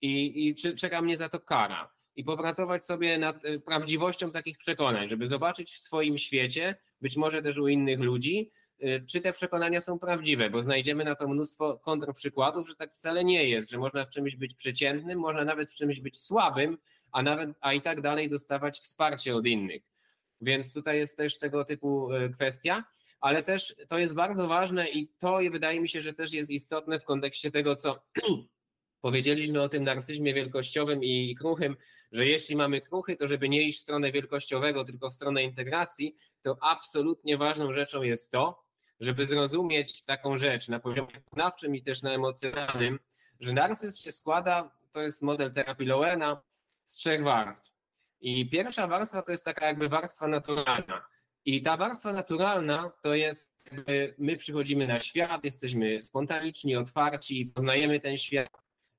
i, 0.01 0.49
i 0.49 0.55
czeka 0.77 1.03
mnie 1.03 1.17
za 1.17 1.29
to 1.29 1.41
kara. 1.41 1.93
I 2.17 2.25
popracować 2.25 2.85
sobie 2.85 3.19
nad 3.19 3.45
y, 3.45 3.61
prawdziwością 3.61 4.31
takich 4.31 4.59
przekonań, 4.59 5.09
żeby 5.09 5.27
zobaczyć 5.27 5.73
w 5.73 5.81
swoim 5.81 6.19
świecie, 6.19 6.77
być 7.01 7.17
może 7.17 7.43
też 7.43 7.57
u 7.57 7.69
innych 7.69 8.01
ludzi, 8.01 8.51
Y, 8.83 9.05
czy 9.07 9.21
te 9.21 9.33
przekonania 9.33 9.81
są 9.81 9.99
prawdziwe, 9.99 10.51
bo 10.51 10.63
znajdziemy 10.63 11.05
na 11.05 11.15
to 11.15 11.29
mnóstwo 11.29 11.79
kontrprzykładów, 11.79 12.69
że 12.69 12.77
tak 12.77 12.95
wcale 12.95 13.25
nie 13.25 13.49
jest, 13.49 13.71
że 13.71 13.79
można 13.79 14.05
w 14.05 14.11
czymś 14.11 14.37
być 14.37 14.55
przeciętnym, 14.55 15.19
można 15.19 15.45
nawet 15.45 15.71
w 15.71 15.75
czymś 15.75 16.01
być 16.01 16.23
słabym, 16.23 16.79
a 17.13 17.23
nawet, 17.23 17.51
a 17.61 17.73
i 17.73 17.81
tak 17.81 18.01
dalej 18.01 18.31
dostawać 18.31 18.81
wsparcie 18.81 19.37
od 19.37 19.47
innych. 19.47 19.92
Więc 20.43 20.75
tutaj 20.75 20.99
jest 20.99 21.17
też 21.17 21.39
tego 21.39 21.65
typu 21.65 22.13
y, 22.13 22.31
kwestia, 22.31 22.85
ale 23.21 23.43
też 23.43 23.77
to 23.89 23.99
jest 23.99 24.15
bardzo 24.15 24.49
ważne 24.49 24.89
i 24.89 25.09
to 25.09 25.39
wydaje 25.51 25.81
mi 25.81 25.89
się, 25.89 26.03
że 26.03 26.13
też 26.13 26.33
jest 26.33 26.51
istotne 26.51 27.01
w 27.01 27.05
kontekście 27.05 27.51
tego, 27.51 27.77
co 27.77 28.03
powiedzieliśmy 29.01 29.63
o 29.63 29.69
tym 29.69 29.85
narcyzmie 29.85 30.35
wielkościowym 30.35 31.05
i 31.05 31.35
kruchym, 31.35 31.77
że 32.13 32.27
jeśli 32.27 32.57
mamy 32.57 32.81
kruchy, 32.81 33.17
to 33.17 33.27
żeby 33.27 33.49
nie 33.49 33.63
iść 33.63 33.79
w 33.79 33.83
stronę 33.83 34.13
wielkościowego, 34.13 34.85
tylko 34.85 35.11
w 35.11 35.15
stronę 35.15 35.43
integracji, 35.43 36.17
to 36.43 36.57
absolutnie 36.61 37.37
ważną 37.37 37.73
rzeczą 37.73 38.03
jest 38.03 38.31
to, 38.31 38.65
żeby 39.01 39.27
zrozumieć 39.27 40.05
taką 40.05 40.37
rzecz 40.37 40.69
na 40.69 40.81
poziomie 40.81 41.21
poznawczym 41.25 41.77
i 41.77 41.83
też 41.83 42.03
na 42.03 42.11
emocjonalnym, 42.11 42.99
że 43.41 43.53
narcyzm 43.53 44.03
się 44.03 44.13
składa, 44.13 44.71
to 44.93 45.03
jest 45.03 45.23
model 45.23 45.53
terapii 45.53 45.87
Lowena, 45.87 46.43
z 46.85 46.95
trzech 46.95 47.23
warstw. 47.23 47.72
I 48.23 48.49
pierwsza 48.51 48.87
warstwa 48.87 49.23
to 49.23 49.33
jest 49.33 49.45
taka 49.45 49.67
jakby 49.67 49.89
warstwa 49.89 50.29
naturalna. 50.29 51.05
I 51.45 51.63
ta 51.63 51.77
warstwa 51.77 52.13
naturalna 52.13 52.93
to 53.03 53.15
jest, 53.15 53.69
jakby 53.73 54.15
my 54.19 54.37
przychodzimy 54.37 54.87
na 54.87 55.01
świat, 55.01 55.45
jesteśmy 55.45 56.03
spontaniczni, 56.03 56.77
otwarci, 56.77 57.53
poznajemy 57.55 58.01
ten 58.01 58.19
świat 58.19 58.49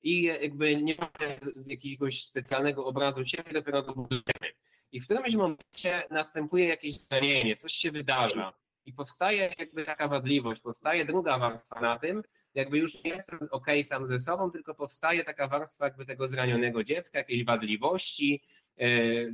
i 0.03 0.23
jakby 0.23 0.83
nie 0.83 0.95
mamy 0.95 1.39
jakiegoś 1.67 2.23
specjalnego 2.23 2.85
obrazu 2.85 3.25
siebie, 3.25 3.53
dopiero 3.53 3.83
go 3.83 3.93
budujemy. 3.93 4.53
I 4.91 4.99
w 4.99 5.05
którymś 5.05 5.35
momencie 5.35 6.03
następuje 6.09 6.67
jakieś 6.67 6.99
zranienie, 6.99 7.55
coś 7.55 7.73
się 7.73 7.91
wydarza 7.91 8.53
i 8.85 8.93
powstaje 8.93 9.53
jakby 9.59 9.85
taka 9.85 10.07
wadliwość, 10.07 10.61
powstaje 10.61 11.05
druga 11.05 11.37
warstwa 11.37 11.81
na 11.81 11.99
tym, 11.99 12.23
jakby 12.53 12.77
już 12.77 13.03
nie 13.03 13.11
jestem 13.11 13.39
ok 13.51 13.67
sam 13.83 14.07
ze 14.07 14.19
sobą, 14.19 14.51
tylko 14.51 14.75
powstaje 14.75 15.23
taka 15.23 15.47
warstwa 15.47 15.85
jakby 15.85 16.05
tego 16.05 16.27
zranionego 16.27 16.83
dziecka, 16.83 17.17
jakiejś 17.17 17.43
wadliwości, 17.45 18.41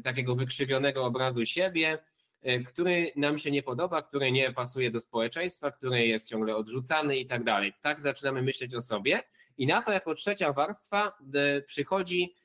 takiego 0.03 0.35
wykrzywionego 0.35 1.05
obrazu 1.05 1.45
siebie, 1.45 1.97
e, 2.41 2.59
który 2.59 3.11
nam 3.15 3.39
się 3.39 3.51
nie 3.51 3.63
podoba, 3.63 4.01
który 4.01 4.31
nie 4.31 4.53
pasuje 4.53 4.91
do 4.91 4.99
społeczeństwa, 4.99 5.71
który 5.71 6.07
jest 6.07 6.29
ciągle 6.29 6.55
odrzucany 6.55 7.17
i 7.17 7.25
tak 7.25 7.43
dalej. 7.43 7.73
Tak 7.81 8.01
zaczynamy 8.01 8.41
myśleć 8.41 8.75
o 8.75 8.81
sobie 8.81 9.23
i 9.57 9.67
na 9.67 9.81
to 9.81 9.91
jako 9.91 10.15
trzecia 10.15 10.53
warstwa 10.53 11.17
e, 11.33 11.61
przychodzi 11.61 12.35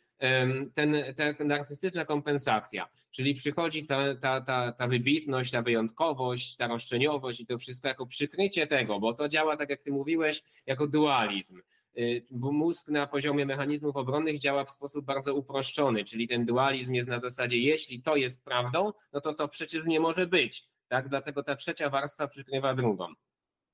ten, 0.75 0.97
ta 1.17 1.45
narcystyczna 1.45 2.05
kompensacja, 2.05 2.89
czyli 3.11 3.35
przychodzi 3.35 3.87
ta, 3.87 4.15
ta, 4.15 4.41
ta, 4.41 4.73
ta 4.73 4.89
wybitność, 4.89 5.51
ta 5.51 5.63
wyjątkowość, 5.63 6.57
ta 6.57 6.67
roszczeniowość 6.67 7.41
i 7.41 7.47
to 7.47 7.59
wszystko 7.59 7.89
jako 7.89 8.07
przykrycie 8.07 8.67
tego, 8.67 9.01
bo 9.01 9.13
to 9.13 9.29
działa, 9.29 9.57
tak 9.57 9.71
jak 9.71 9.83
ty 9.83 9.93
mówiłeś, 9.93 10.43
jako 10.67 10.87
dualizm. 10.87 11.61
Y, 11.99 12.27
bo 12.31 12.53
mózg 12.53 12.89
na 12.89 13.07
poziomie 13.07 13.47
mechanizmów 13.47 13.97
obronnych 13.97 14.39
działa 14.39 14.65
w 14.65 14.73
sposób 14.73 15.05
bardzo 15.05 15.35
uproszczony, 15.35 16.05
czyli 16.05 16.29
ten 16.29 16.47
dualizm 16.47 16.95
jest 16.95 17.09
na 17.09 17.21
zasadzie, 17.21 17.59
jeśli 17.59 18.03
to 18.03 18.17
jest 18.17 18.45
prawdą, 18.45 18.93
no 19.13 19.21
to 19.21 19.35
to 19.35 19.49
przecież 19.49 19.85
nie 19.87 20.01
może 20.01 20.27
być. 20.27 20.65
Tak? 20.89 21.09
Dlatego 21.09 21.43
ta 21.43 21.57
trzecia 21.57 21.91
warstwa 21.91 22.29
przykrywa 22.29 22.75
drugą. 22.75 23.07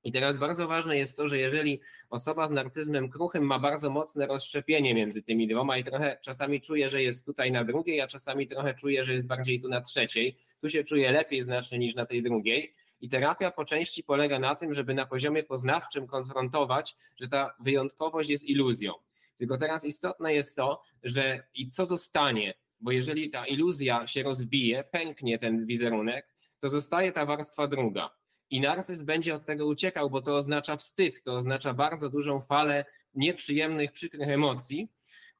I 0.05 0.13
teraz 0.13 0.37
bardzo 0.37 0.69
ważne 0.69 0.99
jest 0.99 1.17
to, 1.17 1.29
że 1.29 1.39
jeżeli 1.39 1.81
osoba 2.11 2.49
z 2.49 2.51
narcyzmem 2.51 3.11
kruchym 3.11 3.45
ma 3.45 3.59
bardzo 3.59 3.91
mocne 3.91 4.27
rozszczepienie 4.27 4.95
między 4.95 5.23
tymi 5.23 5.49
dwoma 5.49 5.79
i 5.79 5.85
trochę 5.85 6.19
czasami 6.23 6.61
czuje, 6.61 6.91
że 6.91 7.03
jest 7.03 7.27
tutaj 7.27 7.53
na 7.53 7.65
drugiej, 7.65 8.01
a 8.01 8.09
czasami 8.09 8.49
trochę 8.49 8.75
czuje, 8.75 9.05
że 9.05 9.13
jest 9.13 9.27
bardziej 9.27 9.61
tu 9.61 9.69
na 9.69 9.81
trzeciej, 9.81 10.37
tu 10.61 10.71
się 10.71 10.85
czuje 10.85 11.13
lepiej 11.13 11.43
znacznie 11.43 11.79
niż 11.79 11.95
na 11.95 12.07
tej 12.07 12.23
drugiej. 12.23 12.75
I 13.01 13.09
terapia 13.09 13.51
po 13.51 13.65
części 13.65 14.05
polega 14.05 14.39
na 14.39 14.55
tym, 14.55 14.75
żeby 14.75 14.95
na 14.95 15.07
poziomie 15.07 15.43
poznawczym 15.43 16.07
konfrontować, 16.07 16.97
że 17.21 17.29
ta 17.29 17.55
wyjątkowość 17.61 18.31
jest 18.31 18.45
iluzją. 18.45 18.93
Tylko 19.39 19.59
teraz 19.59 19.85
istotne 19.85 20.35
jest 20.35 20.57
to, 20.57 20.83
że 21.03 21.43
i 21.55 21.69
co 21.69 21.87
zostanie, 21.87 22.55
bo 22.81 22.93
jeżeli 22.93 23.31
ta 23.31 23.47
iluzja 23.47 24.07
się 24.07 24.23
rozbije, 24.23 24.85
pęknie 24.85 25.39
ten 25.39 25.67
wizerunek, 25.67 26.27
to 26.61 26.71
zostaje 26.71 27.13
ta 27.13 27.27
warstwa 27.27 27.67
druga 27.67 28.11
i 28.51 28.61
narcyz 28.61 29.03
będzie 29.03 29.35
od 29.35 29.45
tego 29.45 29.67
uciekał, 29.67 30.11
bo 30.11 30.23
to 30.23 30.37
oznacza 30.37 30.77
wstyd, 30.77 31.23
to 31.23 31.33
oznacza 31.33 31.75
bardzo 31.75 32.11
dużą 32.11 32.41
falę 32.41 32.85
nieprzyjemnych, 33.15 33.93
przykrych 33.93 34.29
emocji. 34.29 34.89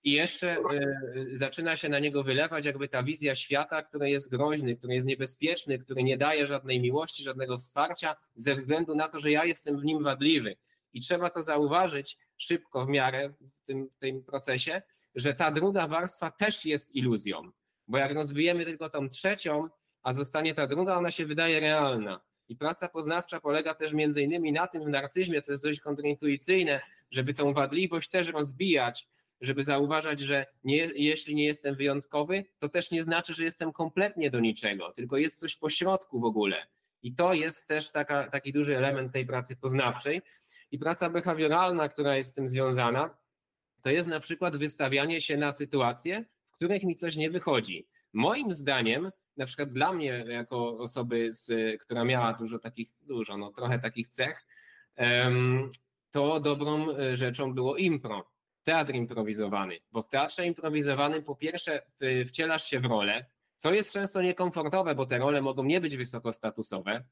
I 0.05 0.13
jeszcze 0.13 0.57
y, 1.17 1.37
zaczyna 1.37 1.77
się 1.77 1.89
na 1.89 1.99
niego 1.99 2.23
wylewać 2.23 2.65
jakby 2.65 2.89
ta 2.89 3.03
wizja 3.03 3.35
świata, 3.35 3.83
który 3.83 4.11
jest 4.11 4.31
groźny, 4.31 4.77
który 4.77 4.95
jest 4.95 5.07
niebezpieczny, 5.07 5.79
który 5.79 6.03
nie 6.03 6.19
daje 6.19 6.47
żadnej 6.47 6.81
miłości, 6.81 7.23
żadnego 7.23 7.59
wsparcia, 7.59 8.17
ze 8.35 8.55
względu 8.55 8.95
na 8.95 9.09
to, 9.09 9.21
że 9.21 9.31
ja 9.31 9.45
jestem 9.45 9.81
w 9.81 9.85
nim 9.85 10.03
wadliwy. 10.03 10.57
I 10.93 11.01
trzeba 11.01 11.31
to 11.31 11.43
zauważyć 11.43 12.19
szybko 12.39 12.87
w 12.87 12.89
miarę 12.89 13.29
w 13.29 13.67
tym, 13.67 13.89
tym 13.99 14.25
procesie, 14.25 14.83
że 15.15 15.35
ta 15.35 15.51
druga 15.51 15.89
warstwa 15.89 16.31
też 16.31 16.65
jest 16.65 16.95
iluzją. 16.95 17.51
Bo 17.89 17.99
jak 17.99 18.13
rozwijemy 18.13 18.65
tylko 18.65 18.91
tą 18.91 19.09
trzecią, 19.09 19.69
a 20.03 20.13
zostanie 20.13 20.55
ta 20.55 20.67
druga, 20.67 20.97
ona 20.97 21.11
się 21.11 21.27
wydaje 21.27 21.61
realna. 21.61 22.21
I 22.49 22.57
praca 22.57 22.89
poznawcza 22.89 23.41
polega 23.41 23.75
też 23.75 23.93
między 23.93 24.23
innymi 24.23 24.53
na 24.53 24.67
tym 24.67 24.85
w 24.85 24.89
narcyzmie, 24.89 25.43
co 25.43 25.53
jest 25.53 25.65
dość 25.65 25.81
kontrintuicyjne, 25.81 26.81
żeby 27.11 27.35
tą 27.35 27.53
wadliwość 27.53 28.09
też 28.09 28.29
rozbijać, 28.29 29.09
żeby 29.41 29.65
zauważać, 29.65 30.21
że 30.21 30.47
nie, 30.65 30.77
jeśli 30.95 31.35
nie 31.35 31.45
jestem 31.45 31.75
wyjątkowy, 31.75 32.45
to 32.59 32.69
też 32.69 32.91
nie 32.91 33.05
znaczy, 33.05 33.35
że 33.35 33.45
jestem 33.45 33.73
kompletnie 33.73 34.31
do 34.31 34.41
niczego, 34.41 34.93
tylko 34.93 35.17
jest 35.17 35.39
coś 35.39 35.57
pośrodku 35.57 36.21
w 36.21 36.25
ogóle. 36.25 36.67
I 37.03 37.15
to 37.15 37.35
jest 37.35 37.69
też 37.69 37.91
taka, 37.91 38.31
taki 38.31 38.53
duży 38.53 38.77
element 38.77 39.13
tej 39.13 39.27
pracy 39.27 39.57
poznawczej. 39.57 40.23
I 40.73 40.79
praca 40.79 41.11
behawioralna, 41.11 41.89
która 41.89 42.17
jest 42.17 42.31
z 42.31 42.35
tym 42.35 42.49
związana, 42.49 43.17
to 43.83 43.91
jest 43.91 44.09
na 44.09 44.21
przykład 44.21 44.57
wystawianie 44.57 45.21
się 45.21 45.37
na 45.37 45.53
sytuacje, 45.53 46.25
w 46.51 46.53
których 46.53 46.83
mi 46.83 46.97
coś 46.97 47.17
nie 47.17 47.31
wychodzi. 47.31 47.87
Moim 48.13 48.53
zdaniem 48.53 49.11
na 49.37 49.47
przykład 49.47 49.73
dla 49.73 49.93
mnie, 49.93 50.25
jako 50.29 50.79
osoby, 50.79 51.33
z, 51.33 51.81
która 51.83 52.05
miała 52.05 52.33
dużo 52.33 52.59
takich, 52.59 52.93
dużo, 53.01 53.37
no 53.37 53.53
trochę 53.53 53.79
takich 53.79 54.09
cech, 54.09 54.47
to 56.11 56.41
dobrą 56.41 56.91
e, 56.91 57.17
rzeczą 57.17 57.55
było 57.55 57.77
impro, 57.77 58.31
teatr 58.71 58.95
improwizowany, 58.95 59.81
bo 59.93 60.03
w 60.03 60.09
teatrze 60.09 60.47
improwizowanym 60.47 61.23
po 61.23 61.37
pierwsze 61.37 61.83
wcielasz 62.27 62.65
się 62.65 62.81
w 62.81 62.85
rolę, 62.85 63.27
co 63.57 63.73
jest 63.75 63.93
często 63.93 64.23
niekomfortowe, 64.23 64.95
bo 64.95 65.07
te 65.07 65.19
role 65.19 65.43
mogą 65.43 65.65
nie 65.65 65.81
być 65.81 65.97
wysokostatusowe. 65.97 67.05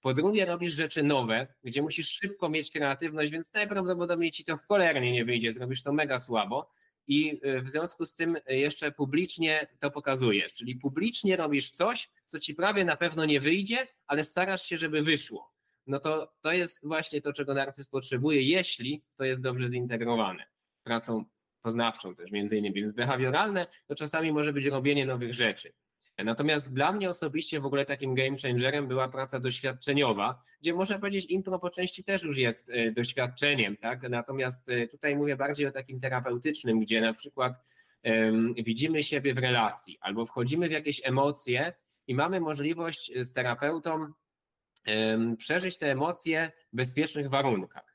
Po 0.00 0.14
drugie, 0.14 0.44
robisz 0.46 0.72
rzeczy 0.74 1.02
nowe, 1.02 1.46
gdzie 1.64 1.82
musisz 1.82 2.08
szybko 2.08 2.48
mieć 2.48 2.70
kreatywność, 2.70 3.30
więc 3.32 3.54
najprawdopodobniej 3.54 4.30
ci 4.30 4.44
to 4.44 4.56
cholernie 4.56 5.12
nie 5.12 5.24
wyjdzie, 5.24 5.52
zrobisz 5.52 5.82
to 5.82 5.92
mega 5.92 6.18
słabo. 6.18 6.70
i 7.06 7.40
w 7.62 7.70
związku 7.70 8.06
z 8.06 8.14
tym 8.14 8.36
jeszcze 8.48 8.92
publicznie 8.92 9.66
to 9.80 9.90
pokazujesz, 9.90 10.54
czyli 10.54 10.76
publicznie 10.76 11.36
robisz 11.36 11.70
coś, 11.70 12.10
co 12.24 12.40
ci 12.40 12.54
prawie 12.54 12.84
na 12.84 12.96
pewno 12.96 13.24
nie 13.24 13.40
wyjdzie, 13.40 13.88
ale 14.06 14.24
starasz 14.24 14.62
się, 14.62 14.78
żeby 14.78 15.02
wyszło. 15.02 15.52
No 15.86 16.00
to 16.00 16.32
to 16.40 16.52
jest 16.52 16.86
właśnie 16.86 17.20
to, 17.20 17.32
czego 17.32 17.54
narcyz 17.54 17.88
potrzebuje, 17.88 18.42
jeśli 18.42 19.02
to 19.16 19.24
jest 19.24 19.40
dobrze 19.40 19.68
zintegrowane 19.70 20.44
pracą 20.84 21.24
poznawczą 21.62 22.14
też 22.14 22.30
między 22.30 22.56
innymi, 22.56 22.74
więc 22.74 22.94
behawioralne 22.94 23.66
to 23.86 23.94
czasami 23.94 24.32
może 24.32 24.52
być 24.52 24.66
robienie 24.66 25.06
nowych 25.06 25.34
rzeczy. 25.34 25.72
Natomiast 26.18 26.74
dla 26.74 26.92
mnie 26.92 27.10
osobiście 27.10 27.60
w 27.60 27.66
ogóle 27.66 27.86
takim 27.86 28.14
game 28.14 28.36
changerem 28.42 28.88
była 28.88 29.08
praca 29.08 29.40
doświadczeniowa, 29.40 30.42
gdzie 30.60 30.74
można 30.74 30.98
powiedzieć 30.98 31.26
intro 31.26 31.58
po 31.58 31.70
części 31.70 32.04
też 32.04 32.22
już 32.22 32.36
jest 32.36 32.70
e, 32.70 32.92
doświadczeniem, 32.92 33.76
tak? 33.76 34.02
Natomiast 34.10 34.68
e, 34.68 34.88
tutaj 34.88 35.16
mówię 35.16 35.36
bardziej 35.36 35.66
o 35.66 35.72
takim 35.72 36.00
terapeutycznym, 36.00 36.80
gdzie 36.80 37.00
na 37.00 37.14
przykład 37.14 37.52
um, 38.04 38.54
widzimy 38.54 39.02
siebie 39.02 39.34
w 39.34 39.38
relacji 39.38 39.98
albo 40.00 40.26
wchodzimy 40.26 40.68
w 40.68 40.72
jakieś 40.72 41.06
emocje 41.06 41.72
i 42.06 42.14
mamy 42.14 42.40
możliwość 42.40 43.12
e, 43.16 43.24
z 43.24 43.32
terapeutą 43.32 44.12
um, 44.86 45.36
przeżyć 45.36 45.78
te 45.78 45.90
emocje 45.90 46.52
w 46.72 46.76
bezpiecznych 46.76 47.30
warunkach. 47.30 47.91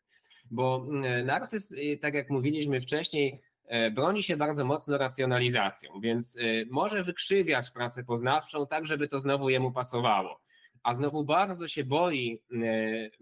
Bo 0.52 0.86
narcyz, 1.26 1.76
tak 2.02 2.14
jak 2.14 2.30
mówiliśmy 2.30 2.82
wcześniej, 2.82 3.42
E, 3.68 3.92
broni 3.92 4.24
się 4.24 4.38
bardzo 4.38 4.66
mocno 4.66 4.98
racjonalizacją, 4.98 6.00
więc 6.02 6.38
e, 6.38 6.42
może 6.70 7.04
wykrzywiać 7.04 7.72
pracę 7.72 8.04
poznawczą 8.04 8.68
tak, 8.68 8.86
żeby 8.86 9.08
to 9.08 9.20
znowu 9.20 9.50
jemu 9.50 9.72
pasowało. 9.72 10.42
A 10.84 10.94
znowu 10.94 11.24
bardzo 11.24 11.68
się 11.68 11.84
boi 11.84 12.42
e, 12.52 12.58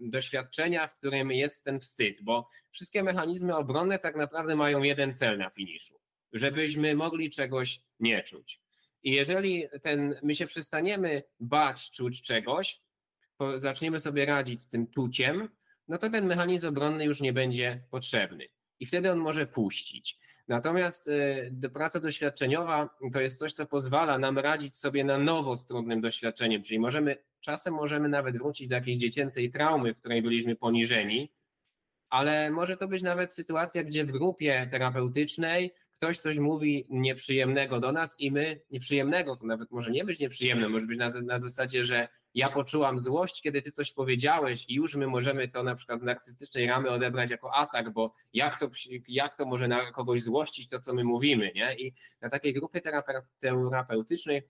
doświadczenia, 0.00 0.86
w 0.86 0.94
którym 0.94 1.32
jest 1.32 1.64
ten 1.64 1.80
wstyd, 1.80 2.22
bo 2.22 2.48
wszystkie 2.70 3.02
mechanizmy 3.02 3.56
obronne 3.56 3.98
tak 3.98 4.16
naprawdę 4.16 4.56
mają 4.56 4.82
jeden 4.82 5.14
cel 5.14 5.38
na 5.38 5.50
finiszu, 5.50 5.94
żebyśmy 6.32 6.94
mogli 6.94 7.30
czegoś 7.30 7.80
nie 8.00 8.22
czuć. 8.22 8.60
I 9.02 9.10
jeżeli 9.10 9.64
ten, 9.82 10.14
my 10.22 10.34
się 10.34 10.46
przestaniemy 10.46 11.22
bać 11.40 11.90
czuć 11.90 12.22
czegoś, 12.22 12.80
zaczniemy 13.56 14.00
sobie 14.00 14.26
radzić 14.26 14.62
z 14.62 14.68
tym 14.68 14.86
czuciem, 14.90 15.48
no 15.88 15.98
to 15.98 16.10
ten 16.10 16.26
mechanizm 16.26 16.68
obronny 16.68 17.04
już 17.04 17.20
nie 17.20 17.32
będzie 17.32 17.80
potrzebny. 17.90 18.48
I 18.80 18.86
wtedy 18.86 19.12
on 19.12 19.18
może 19.18 19.46
puścić. 19.46 20.18
Natomiast 20.48 21.08
y, 21.08 21.70
praca 21.74 22.00
doświadczeniowa 22.00 22.98
to 23.12 23.20
jest 23.20 23.38
coś, 23.38 23.52
co 23.52 23.66
pozwala 23.66 24.18
nam 24.18 24.38
radzić 24.38 24.76
sobie 24.76 25.04
na 25.04 25.18
nowo 25.18 25.56
z 25.56 25.66
trudnym 25.66 26.00
doświadczeniem, 26.00 26.62
czyli 26.62 26.78
możemy, 26.78 27.16
czasem 27.40 27.74
możemy 27.74 28.08
nawet 28.08 28.38
wrócić 28.38 28.68
do 28.68 28.74
jakiejś 28.74 28.98
dziecięcej 28.98 29.50
traumy, 29.50 29.94
w 29.94 29.98
której 29.98 30.22
byliśmy 30.22 30.56
poniżeni, 30.56 31.32
ale 32.08 32.50
może 32.50 32.76
to 32.76 32.88
być 32.88 33.02
nawet 33.02 33.32
sytuacja, 33.32 33.84
gdzie 33.84 34.04
w 34.04 34.10
grupie 34.10 34.68
terapeutycznej 34.70 35.74
ktoś 35.96 36.18
coś 36.18 36.38
mówi 36.38 36.86
nieprzyjemnego 36.90 37.80
do 37.80 37.92
nas 37.92 38.20
i 38.20 38.30
my, 38.32 38.60
nieprzyjemnego, 38.70 39.36
to 39.36 39.46
nawet 39.46 39.70
może 39.70 39.90
nie 39.90 40.04
być 40.04 40.18
nieprzyjemne, 40.18 40.68
może 40.68 40.86
być 40.86 40.98
na, 40.98 41.10
na 41.10 41.40
zasadzie, 41.40 41.84
że 41.84 42.08
ja 42.34 42.50
poczułam 42.50 43.00
złość, 43.00 43.42
kiedy 43.42 43.62
ty 43.62 43.70
coś 43.70 43.92
powiedziałeś 43.92 44.64
i 44.68 44.74
już 44.74 44.94
my 44.94 45.06
możemy 45.06 45.48
to 45.48 45.62
na 45.62 45.74
przykład 45.74 46.00
w 46.00 46.04
narcystycznej 46.04 46.66
ramy 46.66 46.90
odebrać 46.90 47.30
jako 47.30 47.54
atak, 47.54 47.90
bo 47.90 48.14
jak 48.32 48.60
to, 48.60 48.70
jak 49.08 49.36
to 49.36 49.46
może 49.46 49.68
na 49.68 49.92
kogoś 49.92 50.22
złościć 50.22 50.68
to, 50.68 50.80
co 50.80 50.94
my 50.94 51.04
mówimy, 51.04 51.52
nie? 51.54 51.74
I 51.74 51.94
na 52.20 52.30
takiej 52.30 52.54
grupie 52.54 52.80
terapeutycznej 53.40 54.42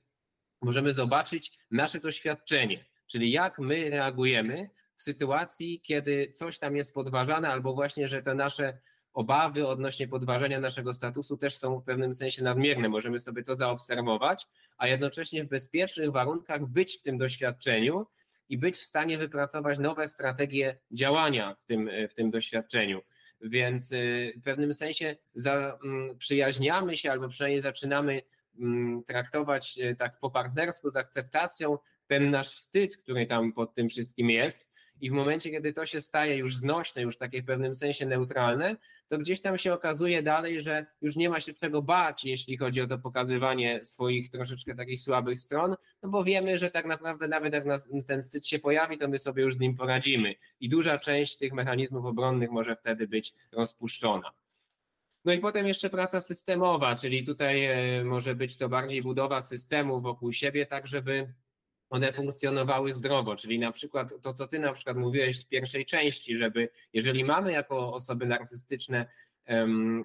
możemy 0.63 0.93
zobaczyć 0.93 1.59
nasze 1.71 2.01
doświadczenie, 2.01 2.85
czyli 3.07 3.31
jak 3.31 3.59
my 3.59 3.91
reagujemy 3.91 4.71
w 4.97 5.03
sytuacji, 5.03 5.81
kiedy 5.81 6.33
coś 6.33 6.59
tam 6.59 6.77
jest 6.77 6.95
podważane, 6.95 7.49
albo 7.49 7.75
właśnie, 7.75 8.09
że 8.09 8.23
te 8.23 8.35
nasze 8.35 8.79
obawy 9.17 9.67
odnośnie 9.67 10.09
podważenia 10.09 10.61
naszego 10.61 10.95
statusu 10.95 11.37
też 11.37 11.57
są 11.57 11.81
w 11.81 11.85
pewnym 11.85 12.15
sensie 12.15 12.45
nadmierne. 12.45 12.89
Możemy 12.89 13.21
sobie 13.21 13.45
to 13.45 13.57
zaobserwować, 13.57 14.47
a 14.79 14.89
jednocześnie 14.89 15.45
w 15.45 15.49
bezpiecznych 15.49 16.13
warunkach 16.13 16.67
być 16.67 16.99
w 16.99 17.03
tym 17.03 17.19
doświadczeniu 17.19 18.07
i 18.49 18.59
być 18.59 18.77
w 18.77 18.85
stanie 18.85 19.19
wypracować 19.19 19.79
nowe 19.79 20.09
strategie 20.09 20.79
działania 20.91 21.55
w 21.55 21.63
tym, 21.63 21.91
w 22.11 22.15
tym 22.15 22.31
doświadczeniu. 22.31 23.03
Więc 23.41 23.93
y, 23.93 24.33
w 24.37 24.43
pewnym 24.43 24.75
sensie 24.75 25.17
mm, 25.85 26.97
się 26.97 27.13
albo 27.13 27.29
przynajmniej 27.29 27.61
zaczynamy 27.61 28.23
mm, 28.59 29.05
traktować 29.05 29.79
y, 29.79 29.97
tak 29.97 30.19
po 30.19 30.31
partnersku 30.31 30.91
z 30.91 30.97
akceptacją 30.97 31.79
ten 32.07 32.31
nasz 32.31 32.55
wstyd, 32.55 32.97
który 32.97 33.27
tam 33.27 33.53
pod 33.53 33.75
tym 33.75 33.89
wszystkim 33.89 34.31
jest 34.31 34.76
i 35.01 35.11
w 35.11 35.13
momencie, 35.13 35.51
kiedy 35.51 35.73
to 35.73 35.87
się 35.87 36.01
staje 36.01 36.37
już 36.37 36.57
znośne, 36.57 37.03
już 37.03 37.19
takie 37.19 37.43
w 37.43 37.47
pewnym 37.47 37.75
sensie 37.75 38.07
neutralne, 38.07 38.77
to 39.09 39.19
gdzieś 39.19 39.41
tam 39.41 39.59
się 39.59 39.73
okazuje 39.73 40.23
dalej, 40.23 40.61
że 40.61 40.87
już 41.03 41.17
nie 41.17 41.31
ma 41.31 41.41
się 41.41 41.55
czego 41.55 41.83
bać, 41.83 42.25
jeśli 42.25 42.57
chodzi 42.57 42.81
o 42.81 42.87
to 42.87 42.99
pokazywanie 42.99 43.85
swoich 43.85 44.31
troszeczkę 44.31 44.75
takich 44.75 45.01
słabych 45.01 45.41
stron, 45.41 45.77
no 46.03 46.09
bo 46.09 46.25
wiemy, 46.25 46.59
że 46.59 46.71
tak 46.71 46.87
naprawdę 46.87 47.29
nawet 47.29 47.53
jak 47.53 47.65
ten 48.07 48.23
wstyd 48.23 48.47
się 48.47 48.59
pojawi, 48.59 48.99
to 48.99 49.09
my 49.09 49.19
sobie 49.19 49.43
już 49.43 49.55
z 49.55 49.61
nim 49.61 49.77
poradzimy 49.77 50.35
i 50.61 50.69
duża 50.69 50.99
część 50.99 51.37
tych 51.37 51.53
mechanizmów 51.53 52.05
obronnych 52.05 52.51
może 52.51 52.77
wtedy 52.77 53.09
być 53.09 53.33
rozpuszczona. 53.53 54.33
No 55.25 55.33
i 55.33 55.39
potem 55.39 55.67
jeszcze 55.67 55.91
praca 55.91 56.21
systemowa, 56.21 56.97
czyli 56.97 57.25
tutaj 57.25 57.65
e, 57.65 58.05
może 58.05 58.35
być 58.35 58.57
to 58.57 58.69
bardziej 58.69 59.03
budowa 59.03 59.43
systemu 59.43 60.01
wokół 60.01 60.33
siebie, 60.33 60.67
tak 60.67 60.87
żeby 60.87 61.33
one 61.91 62.13
funkcjonowały 62.13 62.93
zdrowo, 62.93 63.37
czyli 63.37 63.59
na 63.59 63.73
przykład 63.73 64.09
to, 64.23 64.35
co 64.35 64.49
ty 64.49 64.59
na 64.59 64.73
przykład 64.73 64.97
mówiłeś 64.97 65.45
w 65.45 65.49
pierwszej 65.49 65.87
części, 65.87 66.39
żeby 66.39 66.69
jeżeli 66.93 67.25
mamy 67.25 67.53
jako 67.53 67.95
osoby 67.95 68.27
narcystyczne 68.27 69.07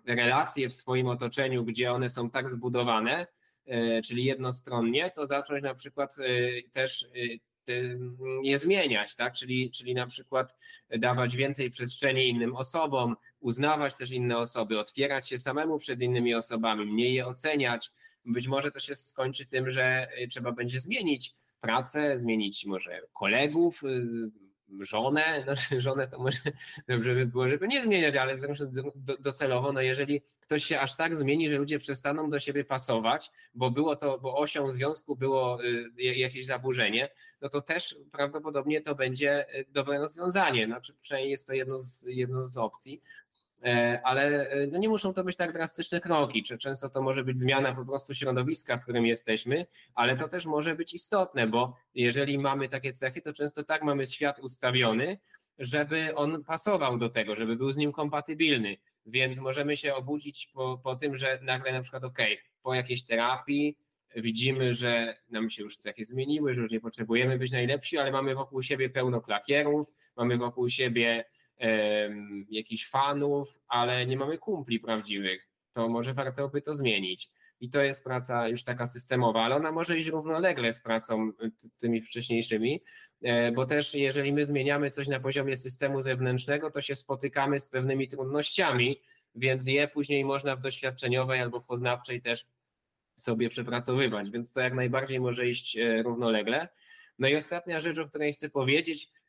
relacje 0.06 0.70
w 0.70 0.74
swoim 0.74 1.08
otoczeniu, 1.08 1.66
gdzie 1.66 1.92
one 1.92 2.10
są 2.10 2.30
tak 2.30 2.52
zbudowane, 2.52 3.28
e, 3.66 4.02
czyli 4.02 4.24
jednostronnie, 4.24 5.12
to 5.16 5.28
zacząć 5.28 5.64
na 5.64 5.76
przykład 5.76 6.16
e, 6.20 6.24
też 6.72 7.04
e, 7.04 7.08
je 8.44 8.58
zmieniać, 8.58 9.16
tak? 9.16 9.34
Czyli, 9.34 9.72
czyli 9.72 9.94
na 9.94 10.08
przykład 10.08 10.56
dawać 10.90 11.36
więcej 11.36 11.72
przestrzeni 11.72 12.30
innym 12.30 12.56
osobom, 12.56 13.16
uznawać 13.40 13.94
też 13.94 14.12
inne 14.12 14.38
osoby, 14.38 14.80
otwierać 14.80 15.30
się 15.30 15.40
samemu 15.40 15.80
przed 15.80 16.02
innymi 16.02 16.36
osobami, 16.36 16.86
mniej 16.86 17.14
je 17.14 17.28
oceniać. 17.28 17.92
Być 18.26 18.48
może 18.48 18.72
to 18.72 18.80
się 18.80 18.96
skończy 18.96 19.46
tym, 19.46 19.72
że 19.72 20.08
trzeba 20.30 20.52
będzie 20.52 20.80
zmienić 20.80 21.36
pracę, 21.62 22.20
zmienić 22.20 22.66
może 22.66 23.02
kolegów, 23.14 23.84
y, 23.84 24.32
żonę, 24.80 25.24
no, 25.48 25.82
żonę 25.82 26.08
to 26.08 26.20
może 26.20 26.40
dobrze 26.88 27.16
by 27.16 27.26
było, 27.26 27.50
żeby 27.50 27.68
nie 27.68 27.84
zmieniać, 27.84 28.16
ale 28.16 28.36
docelowo, 29.20 29.74
no 29.74 29.82
jeżeli 29.82 30.22
ktoś 30.40 30.64
się 30.64 30.80
aż 30.80 30.96
tak 30.96 31.16
zmieni, 31.16 31.50
że 31.50 31.58
ludzie 31.58 31.80
przestaną 31.80 32.30
do 32.30 32.40
siebie 32.40 32.64
pasować, 32.64 33.32
bo 33.54 33.72
było 33.72 33.96
to, 33.96 34.20
bo 34.20 34.38
osią 34.38 34.72
związku 34.72 35.16
było 35.16 35.64
y, 35.64 35.92
jakieś 35.98 36.46
zaburzenie, 36.46 37.10
no 37.42 37.50
to 37.50 37.62
też 37.62 37.96
prawdopodobnie 38.12 38.82
to 38.82 38.96
będzie 38.96 39.56
y, 39.60 39.66
dobre 39.70 40.00
rozwiązanie, 40.00 40.66
znaczy 40.66 40.94
przynajmniej 41.02 41.32
jest 41.32 41.48
to 41.48 41.54
jedno 41.54 41.80
z, 41.80 42.04
jedno 42.08 42.50
z 42.50 42.58
opcji, 42.58 43.02
ale 44.04 44.50
e, 44.50 44.68
no 44.68 44.78
nie 44.78 44.90
muszą 44.90 45.14
to 45.14 45.24
być 45.24 45.38
tak 45.38 45.54
drastyczne 45.54 46.02
kroki, 46.02 46.44
często 46.44 46.90
to 46.90 47.02
może 47.02 47.24
być 47.24 47.40
zmiana 47.40 47.76
po 47.76 47.86
prostu 47.86 48.14
środowiska, 48.14 48.78
w 48.78 48.84
którym 48.84 49.06
jesteśmy, 49.06 49.66
ale 49.96 50.18
to 50.18 50.28
też 50.28 50.46
może 50.46 50.76
być 50.76 50.94
istotne, 50.94 51.48
bo 51.48 51.76
jeżeli 51.96 52.40
mamy 52.40 52.70
takie 52.70 52.94
cechy, 52.94 53.22
to 53.22 53.34
często 53.34 53.64
tak 53.64 53.84
mamy 53.84 54.08
świat 54.08 54.40
ustawiony, 54.40 55.20
żeby 55.60 56.16
on 56.16 56.44
pasował 56.44 56.98
do 56.98 57.10
tego, 57.10 57.36
żeby 57.36 57.56
był 57.56 57.72
z 57.72 57.78
nim 57.78 57.92
kompatybilny, 57.92 58.78
więc 59.06 59.40
możemy 59.40 59.78
się 59.78 59.96
obudzić 59.96 60.50
po, 60.54 60.82
po 60.84 60.96
tym, 60.96 61.18
że 61.18 61.40
nagle 61.42 61.72
na 61.72 61.82
przykład 61.82 62.04
ok, 62.04 62.20
po 62.64 62.74
jakiejś 62.74 63.06
terapii 63.06 63.78
widzimy, 64.16 64.74
że 64.74 65.18
nam 65.30 65.50
się 65.50 65.64
już 65.64 65.78
cechy 65.78 66.06
zmieniły, 66.06 66.54
że 66.54 66.62
już 66.62 66.72
nie 66.72 66.80
potrzebujemy 66.80 67.38
być 67.38 67.52
najlepsi, 67.52 67.98
ale 67.98 68.12
mamy 68.12 68.36
wokół 68.36 68.64
siebie 68.64 68.90
pełno 68.90 69.22
klakierów, 69.22 69.94
mamy 70.16 70.38
wokół 70.38 70.70
siebie 70.70 71.26
jakichś 72.50 72.90
fanów, 72.90 73.62
ale 73.68 74.06
nie 74.06 74.18
mamy 74.18 74.38
kumpli 74.38 74.80
prawdziwych, 74.80 75.50
to 75.74 75.90
może 75.90 76.14
warto 76.14 76.50
by 76.50 76.62
to 76.62 76.76
zmienić. 76.76 77.30
I 77.60 77.70
to 77.70 77.82
jest 77.82 78.04
praca 78.04 78.48
już 78.48 78.64
taka 78.64 78.88
systemowa, 78.88 79.42
ale 79.42 79.56
ona 79.56 79.72
może 79.72 79.98
iść 80.00 80.10
równolegle 80.10 80.74
z 80.74 80.82
pracą 80.82 81.32
tymi 81.78 82.02
wcześniejszymi, 82.02 82.84
e, 83.22 83.52
bo 83.52 83.66
też 83.66 83.96
jeżeli 83.96 84.34
my 84.34 84.46
zmieniamy 84.46 84.92
coś 84.92 85.08
na 85.08 85.20
poziomie 85.20 85.58
systemu 85.58 86.02
zewnętrznego, 86.02 86.72
to 86.72 86.82
się 86.82 86.96
spotykamy 86.96 87.60
z 87.60 87.70
pewnymi 87.70 88.08
trudnościami, 88.08 89.02
więc 89.36 89.68
je 89.68 89.88
później 89.88 90.26
można 90.26 90.56
w 90.56 90.62
doświadczeniowej 90.62 91.42
albo 91.42 91.62
poznawczej 91.62 92.22
też 92.22 92.46
sobie 93.16 93.50
przepracowywać, 93.50 94.32
więc 94.32 94.52
to 94.52 94.62
jak 94.62 94.74
najbardziej 94.74 95.20
może 95.20 95.50
iść 95.50 95.78
e, 95.78 96.04
równolegle. 96.04 96.68
No 97.20 97.28
i 97.28 97.36
ostatnia 97.36 97.80
rzecz, 97.80 97.98
o 97.98 98.08
której 98.08 98.34
chcę 98.34 98.50
powiedzieć, 98.50 99.12
E, 99.12 99.21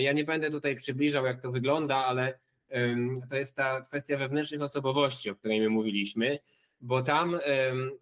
ja 0.00 0.12
nie 0.12 0.24
będę 0.24 0.50
tutaj 0.50 0.76
przybliżał, 0.76 1.26
jak 1.26 1.42
to 1.42 1.50
wygląda, 1.50 1.96
ale 1.96 2.38
to 3.30 3.36
jest 3.36 3.56
ta 3.56 3.80
kwestia 3.80 4.16
wewnętrznych 4.16 4.62
osobowości, 4.62 5.30
o 5.30 5.34
której 5.34 5.60
my 5.60 5.68
mówiliśmy, 5.68 6.38
bo 6.80 7.02
tam 7.02 7.40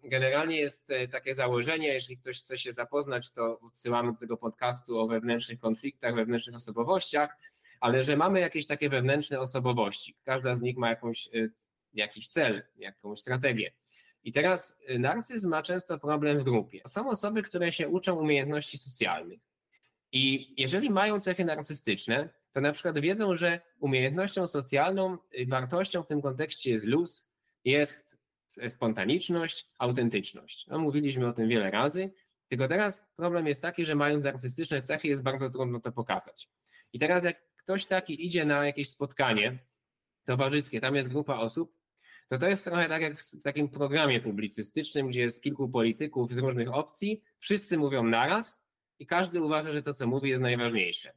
generalnie 0.03 0.57
jest 0.57 0.91
e, 0.91 1.07
takie 1.07 1.35
założenie, 1.35 1.87
jeśli 1.87 2.17
ktoś 2.17 2.39
chce 2.39 2.57
się 2.57 2.73
zapoznać, 2.73 3.31
to 3.31 3.59
odsyłamy 3.59 4.11
do 4.11 4.17
tego 4.17 4.37
podcastu 4.37 4.99
o 4.99 5.07
wewnętrznych 5.07 5.59
konfliktach, 5.59 6.15
wewnętrznych 6.15 6.55
osobowościach, 6.55 7.37
ale 7.79 8.03
że 8.03 8.17
mamy 8.17 8.39
jakieś 8.39 8.67
takie 8.67 8.89
wewnętrzne 8.89 9.39
osobowości. 9.39 10.15
Każda 10.25 10.55
z 10.55 10.61
nich 10.61 10.77
ma 10.77 10.89
jakąś 10.89 11.27
e, 11.27 11.49
jakiś 11.93 12.29
cel, 12.29 12.63
jakąś 12.77 13.19
strategię. 13.19 13.71
I 14.23 14.31
teraz 14.31 14.83
narcyzm 14.99 15.49
ma 15.49 15.63
często 15.63 15.99
problem 15.99 16.39
w 16.39 16.43
grupie. 16.43 16.81
Są 16.87 17.09
osoby, 17.09 17.43
które 17.43 17.71
się 17.71 17.87
uczą 17.87 18.15
umiejętności 18.15 18.77
socjalnych. 18.77 19.39
I 20.11 20.53
jeżeli 20.61 20.89
mają 20.89 21.19
cechy 21.19 21.45
narcystyczne, 21.45 22.29
to 22.53 22.61
na 22.61 22.73
przykład 22.73 22.99
wiedzą, 22.99 23.37
że 23.37 23.61
umiejętnością 23.79 24.47
socjalną, 24.47 25.17
y, 25.39 25.45
wartością 25.45 26.03
w 26.03 26.07
tym 26.07 26.21
kontekście 26.21 26.71
jest 26.71 26.85
luz, 26.85 27.33
jest 27.65 28.19
spontaniczność, 28.69 29.69
autentyczność. 29.77 30.67
No, 30.67 30.79
mówiliśmy 30.79 31.27
o 31.27 31.33
tym 31.33 31.49
wiele 31.49 31.71
razy, 31.71 32.11
tylko 32.47 32.67
teraz 32.67 33.11
problem 33.15 33.47
jest 33.47 33.61
taki, 33.61 33.85
że 33.85 33.95
mając 33.95 34.23
narcystyczne 34.23 34.81
cechy 34.81 35.07
jest 35.07 35.23
bardzo 35.23 35.49
trudno 35.49 35.79
to 35.79 35.91
pokazać. 35.91 36.49
I 36.93 36.99
teraz 36.99 37.23
jak 37.23 37.55
ktoś 37.55 37.85
taki 37.85 38.25
idzie 38.25 38.45
na 38.45 38.65
jakieś 38.65 38.89
spotkanie 38.89 39.59
towarzyskie, 40.25 40.81
tam 40.81 40.95
jest 40.95 41.09
grupa 41.09 41.35
osób, 41.35 41.79
to 42.29 42.37
to 42.37 42.47
jest 42.47 42.63
trochę 42.63 42.87
tak 42.87 43.01
jak 43.01 43.19
w 43.19 43.41
takim 43.41 43.69
programie 43.69 44.21
publicystycznym, 44.21 45.07
gdzie 45.07 45.21
jest 45.21 45.43
kilku 45.43 45.69
polityków 45.69 46.33
z 46.33 46.37
różnych 46.37 46.73
opcji, 46.73 47.23
wszyscy 47.39 47.77
mówią 47.77 48.03
naraz 48.03 48.68
i 48.99 49.05
każdy 49.05 49.41
uważa, 49.41 49.73
że 49.73 49.83
to, 49.83 49.93
co 49.93 50.07
mówi, 50.07 50.29
jest 50.29 50.41
najważniejsze. 50.41 51.13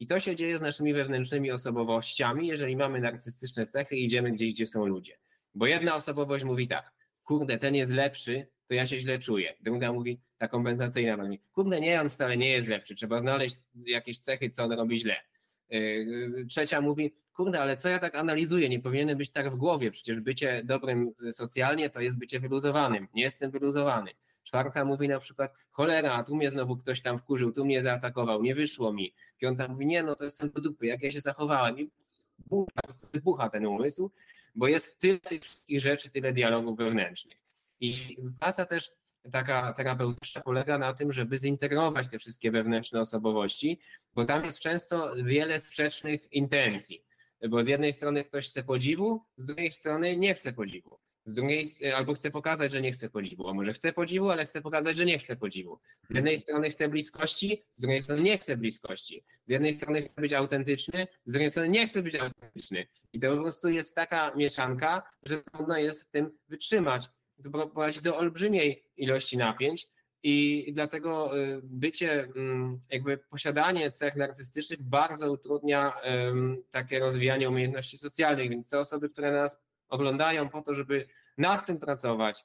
I 0.00 0.06
to 0.06 0.20
się 0.20 0.36
dzieje 0.36 0.58
z 0.58 0.60
naszymi 0.60 0.94
wewnętrznymi 0.94 1.50
osobowościami, 1.50 2.46
jeżeli 2.46 2.76
mamy 2.76 3.00
narcystyczne 3.00 3.66
cechy 3.66 3.96
i 3.96 4.04
idziemy 4.04 4.32
gdzieś, 4.32 4.54
gdzie 4.54 4.66
są 4.66 4.86
ludzie. 4.86 5.16
Bo 5.54 5.66
jedna 5.66 5.94
osobowość 5.94 6.44
mówi 6.44 6.68
tak, 6.68 6.92
kurde, 7.24 7.58
ten 7.58 7.74
jest 7.74 7.92
lepszy, 7.92 8.46
to 8.68 8.74
ja 8.74 8.86
się 8.86 8.98
źle 8.98 9.18
czuję. 9.18 9.54
Druga 9.60 9.92
mówi, 9.92 10.20
ta 10.38 10.48
kompensacyjna 10.48 11.16
mówi, 11.16 11.40
kurde, 11.52 11.80
nie, 11.80 12.00
on 12.00 12.10
wcale 12.10 12.36
nie 12.36 12.48
jest 12.48 12.68
lepszy, 12.68 12.94
trzeba 12.94 13.20
znaleźć 13.20 13.56
jakieś 13.86 14.18
cechy, 14.18 14.50
co 14.50 14.64
on 14.64 14.72
robi 14.72 14.98
źle. 14.98 15.16
Yy, 15.70 16.46
trzecia 16.48 16.80
mówi, 16.80 17.14
kurde, 17.32 17.60
ale 17.60 17.76
co 17.76 17.88
ja 17.88 17.98
tak 17.98 18.14
analizuję, 18.14 18.68
nie 18.68 18.80
powinienem 18.80 19.18
być 19.18 19.30
tak 19.30 19.50
w 19.50 19.56
głowie, 19.56 19.90
przecież 19.90 20.20
bycie 20.20 20.62
dobrym 20.64 21.12
socjalnie 21.32 21.90
to 21.90 22.00
jest 22.00 22.18
bycie 22.18 22.40
wyluzowanym, 22.40 23.08
nie 23.14 23.22
jestem 23.22 23.50
wyluzowany. 23.50 24.10
Czwarta 24.46 24.84
mówi 24.84 25.08
na 25.08 25.20
przykład, 25.20 25.54
cholera, 25.70 26.24
tu 26.24 26.36
mnie 26.36 26.50
znowu 26.50 26.76
ktoś 26.76 27.02
tam 27.02 27.18
wkurzył, 27.18 27.52
tu 27.52 27.64
mnie 27.64 27.82
zaatakował, 27.82 28.42
nie 28.42 28.54
wyszło 28.54 28.92
mi. 28.92 29.14
Piąta 29.38 29.68
mówi, 29.68 29.86
nie, 29.86 30.02
no 30.02 30.14
to 30.14 30.24
jestem 30.24 30.50
do 30.50 30.60
dupy, 30.60 30.86
jak 30.86 31.02
ja 31.02 31.10
się 31.10 31.20
zachowałem. 31.20 31.78
I 31.78 31.90
wybucha 33.12 33.50
ten 33.50 33.66
umysł, 33.66 34.10
bo 34.54 34.68
jest 34.68 35.00
tyle 35.00 35.20
tych 35.20 35.42
wszystkich 35.42 35.80
rzeczy, 35.80 36.10
tyle 36.10 36.32
dialogów 36.32 36.78
wewnętrznych. 36.78 37.38
I 37.80 38.16
praca 38.40 38.66
też 38.66 38.90
taka 39.32 39.72
terapeutyczna 39.72 40.42
polega 40.42 40.78
na 40.78 40.94
tym, 40.94 41.12
żeby 41.12 41.38
zintegrować 41.38 42.08
te 42.08 42.18
wszystkie 42.18 42.50
wewnętrzne 42.50 43.00
osobowości, 43.00 43.80
bo 44.14 44.24
tam 44.24 44.44
jest 44.44 44.60
często 44.60 45.14
wiele 45.24 45.58
sprzecznych 45.58 46.32
intencji. 46.32 47.02
Bo 47.48 47.64
z 47.64 47.68
jednej 47.68 47.92
strony 47.92 48.24
ktoś 48.24 48.48
chce 48.48 48.62
podziwu, 48.62 49.24
z 49.36 49.44
drugiej 49.44 49.72
strony 49.72 50.16
nie 50.16 50.34
chce 50.34 50.52
podziwu. 50.52 50.98
Z 51.26 51.34
drugiej, 51.34 51.64
albo 51.96 52.14
chce 52.14 52.30
pokazać, 52.30 52.72
że 52.72 52.80
nie 52.82 52.92
chce 52.92 53.10
podziwu, 53.10 53.48
a 53.48 53.54
może 53.54 53.72
chce 53.72 53.92
podziwu, 53.92 54.30
ale 54.30 54.46
chce 54.46 54.62
pokazać, 54.62 54.96
że 54.96 55.04
nie 55.04 55.18
chce 55.18 55.36
podziwu. 55.36 55.78
Z 56.10 56.14
jednej 56.14 56.38
strony 56.38 56.70
chce 56.70 56.88
bliskości, 56.88 57.64
z 57.76 57.80
drugiej 57.80 58.02
strony 58.02 58.22
nie 58.22 58.38
chce 58.38 58.56
bliskości. 58.56 59.24
Z 59.44 59.50
jednej 59.50 59.76
strony 59.76 60.02
chce 60.02 60.20
być 60.20 60.32
autentyczny, 60.32 61.06
z 61.24 61.32
drugiej 61.32 61.50
strony 61.50 61.68
nie 61.68 61.86
chce 61.86 62.02
być 62.02 62.14
autentyczny. 62.14 62.86
I 63.12 63.20
to 63.20 63.36
po 63.36 63.42
prostu 63.42 63.68
jest 63.68 63.94
taka 63.94 64.34
mieszanka, 64.34 65.02
że 65.26 65.42
trudno 65.42 65.78
jest 65.78 66.08
w 66.08 66.10
tym 66.10 66.30
wytrzymać. 66.48 67.08
To 67.44 67.50
prowadzi 67.50 68.02
do 68.02 68.16
olbrzymiej 68.16 68.84
ilości 68.96 69.36
napięć 69.36 69.86
i 70.22 70.66
dlatego 70.74 71.38
y, 71.38 71.60
bycie, 71.62 72.22
mm, 72.36 72.80
jakby 72.90 73.18
posiadanie 73.18 73.90
cech 73.90 74.16
narcystycznych 74.16 74.82
bardzo 74.82 75.32
utrudnia 75.32 75.96
takie 76.70 76.98
rozwijanie 76.98 77.48
umiejętności 77.48 77.98
socjalnych, 77.98 78.50
więc 78.50 78.68
te 78.68 78.78
osoby, 78.78 79.08
które 79.08 79.32
nas 79.32 79.65
oglądają 79.88 80.48
po 80.48 80.62
to, 80.62 80.74
żeby 80.74 81.06
nad 81.38 81.66
tym 81.66 81.78
pracować, 81.78 82.44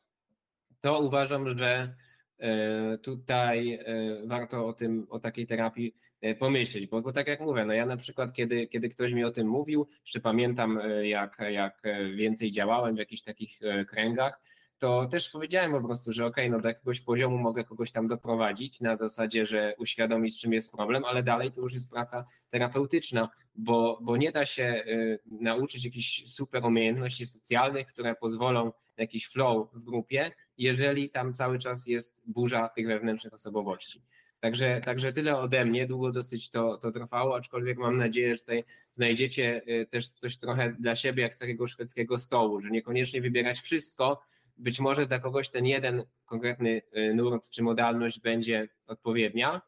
to 0.82 1.00
uważam, 1.00 1.58
że 1.58 1.96
e, 2.40 2.98
tutaj 2.98 3.74
e, 3.74 3.84
warto 4.26 4.68
o 4.68 4.74
tym, 4.74 5.08
o 5.10 5.20
takiej 5.20 5.48
terapii 5.48 5.96
e, 6.22 6.36
pomyśleć, 6.36 6.88
bo, 6.88 7.02
bo 7.02 7.14
tak 7.14 7.28
jak 7.28 7.40
mówię, 7.40 7.66
no 7.66 7.74
ja 7.74 7.86
na 7.86 7.98
przykład, 7.98 8.34
kiedy, 8.34 8.68
kiedy 8.68 8.90
ktoś 8.90 9.14
mi 9.14 9.24
o 9.24 9.32
tym 9.32 9.48
mówił, 9.48 9.88
czy 10.04 10.20
pamiętam, 10.20 10.80
jak, 11.04 11.38
jak 11.50 11.82
więcej 12.16 12.52
działałem 12.52 12.96
w 12.96 13.00
jakichś 13.00 13.22
takich 13.22 13.60
kręgach, 13.88 14.42
to 14.82 15.06
też 15.06 15.30
powiedziałem 15.30 15.72
po 15.72 15.82
prostu, 15.82 16.14
że 16.14 16.26
okay, 16.26 16.50
no 16.50 16.60
do 16.60 16.68
jakiegoś 16.68 17.02
poziomu 17.02 17.38
mogę 17.38 17.64
kogoś 17.64 17.92
tam 17.92 18.08
doprowadzić 18.08 18.80
na 18.80 18.96
zasadzie, 18.96 19.46
że 19.46 19.76
uświadomić, 19.78 20.42
czym 20.42 20.54
jest 20.54 20.72
problem, 20.72 21.06
ale 21.06 21.24
dalej 21.24 21.52
to 21.52 21.62
już 21.62 21.74
jest 21.74 21.92
praca 21.92 22.26
terapeutyczna, 22.50 23.30
bo, 23.56 24.00
bo 24.02 24.18
nie 24.18 24.32
da 24.32 24.46
się 24.46 24.84
y, 24.88 25.20
nauczyć 25.26 25.86
jakichś 25.86 26.28
super 26.28 26.66
umiejętności 26.66 27.26
socjalnych, 27.26 27.88
które 27.88 28.16
pozwolą 28.16 28.72
jakiś 28.98 29.28
flow 29.28 29.72
w 29.74 29.84
grupie, 29.84 30.32
jeżeli 30.58 31.10
tam 31.10 31.34
cały 31.34 31.60
czas 31.60 31.88
jest 31.88 32.32
burza 32.32 32.70
tych 32.70 32.88
wewnętrznych 32.88 33.34
osobowości. 33.34 34.02
Także, 34.40 34.82
także 34.86 35.14
tyle 35.14 35.38
ode 35.38 35.66
mnie. 35.66 35.88
Długo 35.88 36.12
dosyć 36.12 36.50
to, 36.50 36.78
to 36.78 36.92
trwało, 36.92 37.36
aczkolwiek 37.36 37.78
mam 37.78 37.98
nadzieję, 37.98 38.36
że 38.36 38.42
tutaj 38.42 38.64
znajdziecie 38.92 39.62
y, 39.68 39.88
też 39.92 40.08
coś 40.08 40.38
trochę 40.38 40.76
dla 40.80 40.96
siebie, 40.96 41.24
jak 41.24 41.36
z 41.36 41.40
takiego 41.40 41.68
szwedzkiego 41.68 42.20
stołu, 42.20 42.62
że 42.62 42.70
niekoniecznie 42.70 43.22
wybierać 43.22 43.60
wszystko, 43.60 44.31
być 44.58 44.80
może 44.80 45.06
dla 45.06 45.20
kogoś 45.20 45.50
ten 45.50 45.66
jeden 45.66 46.04
konkretny 46.26 46.82
y, 46.98 47.14
nurt 47.14 47.50
czy 47.50 47.64
modalność 47.64 48.20
będzie 48.20 48.70
odpowiednia. 48.88 49.62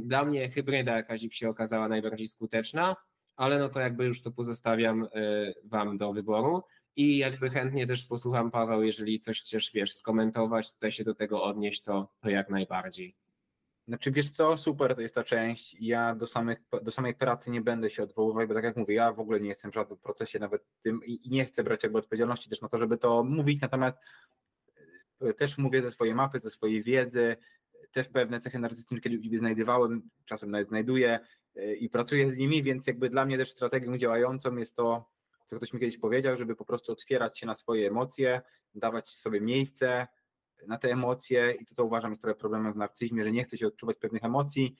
Dla 0.00 0.24
mnie 0.24 0.50
hybryda 0.50 0.96
jakaś 0.96 1.20
się 1.32 1.48
okazała 1.48 1.88
najbardziej 1.88 2.28
skuteczna, 2.28 2.96
ale 3.36 3.58
no 3.58 3.68
to 3.68 3.80
jakby 3.80 4.04
już 4.04 4.22
to 4.22 4.30
pozostawiam 4.30 5.02
y, 5.04 5.08
Wam 5.64 5.98
do 5.98 6.12
wyboru. 6.12 6.62
I 6.96 7.18
jakby 7.18 7.50
chętnie 7.50 7.86
też 7.86 8.06
posłucham 8.06 8.50
Paweł, 8.50 8.82
jeżeli 8.82 9.20
coś 9.20 9.42
chcesz, 9.42 9.70
wiesz, 9.72 9.94
skomentować, 9.94 10.72
tutaj 10.72 10.92
się 10.92 11.04
do 11.04 11.14
tego 11.14 11.42
odnieść, 11.42 11.82
to, 11.82 12.08
to 12.20 12.30
jak 12.30 12.50
najbardziej. 12.50 13.16
Znaczy 13.90 14.10
wiesz 14.10 14.30
co, 14.30 14.56
super 14.56 14.94
to 14.94 15.00
jest 15.00 15.14
ta 15.14 15.24
część. 15.24 15.76
Ja 15.80 16.14
do, 16.14 16.26
samych, 16.26 16.58
do 16.82 16.92
samej 16.92 17.14
pracy 17.14 17.50
nie 17.50 17.60
będę 17.60 17.90
się 17.90 18.02
odwoływać, 18.02 18.48
bo 18.48 18.54
tak 18.54 18.64
jak 18.64 18.76
mówię, 18.76 18.94
ja 18.94 19.12
w 19.12 19.20
ogóle 19.20 19.40
nie 19.40 19.48
jestem 19.48 19.70
w 19.70 19.74
żadnym 19.74 19.98
procesie 19.98 20.38
nawet 20.38 20.64
tym 20.82 21.00
i 21.04 21.30
nie 21.30 21.44
chcę 21.44 21.64
brać 21.64 21.82
jakby 21.82 21.98
odpowiedzialności 21.98 22.50
też 22.50 22.60
na 22.60 22.68
to, 22.68 22.78
żeby 22.78 22.98
to 22.98 23.24
mówić, 23.24 23.60
natomiast 23.60 23.96
e, 25.20 25.34
też 25.34 25.58
mówię 25.58 25.82
ze 25.82 25.90
swojej 25.90 26.14
mapy, 26.14 26.38
ze 26.38 26.50
swojej 26.50 26.82
wiedzy, 26.82 27.36
też 27.92 28.08
pewne 28.08 28.40
cechy 28.40 28.58
narcystyczne 28.58 29.00
kiedyś 29.00 29.24
sobie 29.24 29.38
znajdowałem, 29.38 30.10
czasem 30.24 30.50
nawet 30.50 30.68
znajduję 30.68 31.20
e, 31.56 31.74
i 31.74 31.88
pracuję 31.88 32.32
z 32.32 32.38
nimi, 32.38 32.62
więc 32.62 32.86
jakby 32.86 33.10
dla 33.10 33.24
mnie 33.24 33.38
też 33.38 33.50
strategią 33.50 33.98
działającą 33.98 34.56
jest 34.56 34.76
to, 34.76 35.10
co 35.46 35.56
ktoś 35.56 35.72
mi 35.72 35.80
kiedyś 35.80 35.98
powiedział, 35.98 36.36
żeby 36.36 36.56
po 36.56 36.64
prostu 36.64 36.92
otwierać 36.92 37.38
się 37.38 37.46
na 37.46 37.56
swoje 37.56 37.88
emocje, 37.88 38.40
dawać 38.74 39.08
sobie 39.08 39.40
miejsce, 39.40 40.06
na 40.66 40.78
te 40.78 40.92
emocje 40.92 41.52
i 41.60 41.66
to, 41.66 41.74
to 41.74 41.84
uważam 41.84 42.10
jest 42.10 42.22
trochę 42.22 42.34
problemem 42.34 42.72
w 42.72 42.76
narcyzmie, 42.76 43.24
że 43.24 43.32
nie 43.32 43.44
chce 43.44 43.58
się 43.58 43.66
odczuwać 43.66 43.96
pewnych 43.96 44.24
emocji 44.24 44.76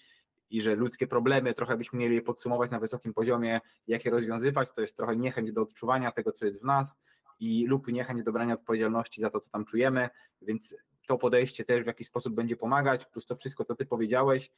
i 0.51 0.61
że 0.61 0.75
ludzkie 0.75 1.07
problemy 1.07 1.55
trochę 1.55 1.77
byśmy 1.77 1.99
mieli 1.99 2.15
je 2.15 2.23
podsumować 2.23 2.71
na 2.71 2.81
wysokim 2.81 3.15
poziomie, 3.15 3.61
jak 3.87 4.05
je 4.05 4.11
rozwiązywać, 4.11 4.69
to 4.75 4.81
jest 4.81 4.97
trochę 4.97 5.17
niechęć 5.17 5.53
do 5.53 5.63
odczuwania 5.63 6.13
tego, 6.13 6.33
co 6.33 6.47
jest 6.47 6.61
w 6.61 6.65
nas 6.65 6.99
i 7.41 7.67
lub 7.67 7.89
niechęć 7.89 8.23
do 8.23 8.33
brania 8.33 8.55
odpowiedzialności 8.55 9.21
za 9.21 9.31
to, 9.31 9.41
co 9.41 9.51
tam 9.51 9.65
czujemy, 9.65 10.09
więc 10.43 10.77
to 11.07 11.19
podejście 11.19 11.65
też 11.65 11.85
w 11.85 11.87
jakiś 11.87 12.07
sposób 12.07 12.35
będzie 12.35 12.57
pomagać, 12.57 13.07
plus 13.07 13.27
to 13.27 13.37
wszystko, 13.37 13.65
co 13.65 13.75
ty 13.75 13.87
powiedziałeś. 13.87 14.51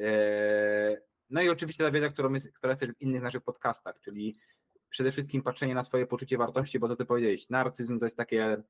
Eee, 0.00 0.96
no 1.30 1.42
i 1.42 1.48
oczywiście 1.48 1.84
ta 1.84 1.90
wiedza, 1.90 2.08
którą 2.08 2.32
jest, 2.32 2.52
która 2.52 2.70
jest 2.70 2.80
też 2.80 2.90
w 2.92 3.00
innych 3.00 3.22
naszych 3.22 3.42
podcastach, 3.42 4.00
czyli 4.00 4.36
przede 4.90 5.12
wszystkim 5.12 5.42
patrzenie 5.42 5.74
na 5.74 5.84
swoje 5.84 6.06
poczucie 6.06 6.38
wartości, 6.38 6.78
bo 6.78 6.88
to 6.88 6.96
ty 6.96 7.04
powiedziałeś, 7.04 7.48
narcyzm 7.48 7.98
to 7.98 8.06
jest 8.06 8.16
takie 8.16 8.62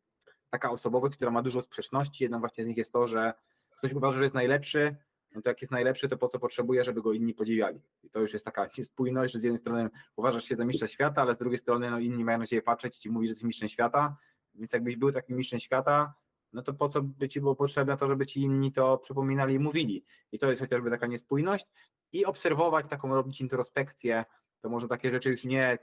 taka 0.50 0.70
osobowość, 0.70 1.16
która 1.16 1.30
ma 1.30 1.42
dużo 1.42 1.62
sprzeczności. 1.62 2.24
Jedną 2.24 2.40
właśnie 2.40 2.64
z 2.64 2.66
nich 2.66 2.76
jest 2.76 2.92
to, 2.92 3.08
że 3.08 3.32
ktoś 3.70 3.92
uważa, 3.92 4.16
że 4.16 4.22
jest 4.22 4.34
najlepszy, 4.34 4.96
no 5.34 5.42
to 5.42 5.48
jak 5.48 5.62
jest 5.62 5.72
najlepszy, 5.72 6.08
to 6.08 6.16
po 6.16 6.28
co 6.28 6.38
potrzebuje, 6.38 6.84
żeby 6.84 7.02
go 7.02 7.12
inni 7.12 7.34
podziwiali. 7.34 7.80
I 8.02 8.10
to 8.10 8.20
już 8.20 8.32
jest 8.32 8.44
taka 8.44 8.68
spójność, 8.82 9.32
że 9.32 9.38
z 9.40 9.42
jednej 9.42 9.58
strony 9.58 9.90
uważasz 10.16 10.44
się 10.44 10.56
za 10.56 10.64
mistrza 10.64 10.86
świata, 10.86 11.22
ale 11.22 11.34
z 11.34 11.38
drugiej 11.38 11.58
strony 11.58 11.90
no 11.90 11.98
inni 11.98 12.24
mają 12.24 12.38
na 12.38 12.46
ciebie 12.46 12.62
patrzeć 12.62 12.96
i 12.96 13.00
ci 13.00 13.10
że 13.12 13.20
jesteś 13.22 13.42
mistrzem 13.42 13.68
świata, 13.68 14.16
więc 14.54 14.72
jakbyś 14.72 14.96
był 14.96 15.12
takim 15.12 15.36
mistrzem 15.36 15.60
świata, 15.60 16.14
no 16.52 16.62
to 16.62 16.74
po 16.74 16.88
co 16.88 17.02
by 17.02 17.28
ci 17.28 17.40
było 17.40 17.56
potrzebne 17.56 17.96
to, 17.96 18.08
żeby 18.08 18.26
ci 18.26 18.40
inni 18.40 18.72
to 18.72 18.98
przypominali 18.98 19.54
i 19.54 19.58
mówili. 19.58 20.04
I 20.32 20.38
to 20.38 20.50
jest 20.50 20.62
chociażby 20.62 20.90
taka 20.90 21.06
niespójność 21.06 21.66
i 22.12 22.24
obserwować 22.24 22.86
taką, 22.88 23.14
robić 23.14 23.40
introspekcję, 23.40 24.24
to 24.60 24.68
może 24.68 24.88
takie 24.88 25.10
rzeczy 25.10 25.30
już 25.30 25.44
nie 25.44 25.78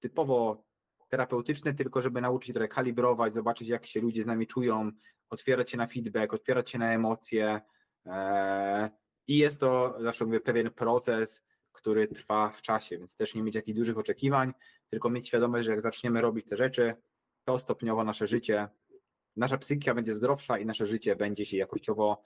typowo 0.00 0.64
terapeutyczne, 1.10 1.74
tylko 1.74 2.02
żeby 2.02 2.20
nauczyć 2.20 2.46
się 2.46 2.52
trochę 2.52 2.68
kalibrować, 2.68 3.34
zobaczyć 3.34 3.68
jak 3.68 3.86
się 3.86 4.00
ludzie 4.00 4.22
z 4.22 4.26
nami 4.26 4.46
czują, 4.46 4.92
otwierać 5.30 5.70
się 5.70 5.76
na 5.76 5.86
feedback, 5.86 6.34
otwierać 6.34 6.70
się 6.70 6.78
na 6.78 6.92
emocje 6.92 7.60
e, 8.06 8.90
i 9.26 9.38
jest 9.38 9.60
to, 9.60 9.96
zawsze 10.00 10.24
mówię, 10.24 10.40
pewien 10.40 10.70
proces, 10.70 11.44
który 11.72 12.08
trwa 12.08 12.48
w 12.48 12.62
czasie, 12.62 12.98
więc 12.98 13.16
też 13.16 13.34
nie 13.34 13.42
mieć 13.42 13.54
jakichś 13.54 13.78
dużych 13.78 13.98
oczekiwań, 13.98 14.52
tylko 14.90 15.10
mieć 15.10 15.28
świadomość, 15.28 15.64
że 15.64 15.70
jak 15.70 15.80
zaczniemy 15.80 16.20
robić 16.20 16.46
te 16.48 16.56
rzeczy, 16.56 16.94
to 17.44 17.58
stopniowo 17.58 18.04
nasze 18.04 18.26
życie, 18.26 18.68
nasza 19.36 19.58
psychika 19.58 19.94
będzie 19.94 20.14
zdrowsza 20.14 20.58
i 20.58 20.66
nasze 20.66 20.86
życie 20.86 21.16
będzie 21.16 21.44
się 21.44 21.56
jakościowo 21.56 22.24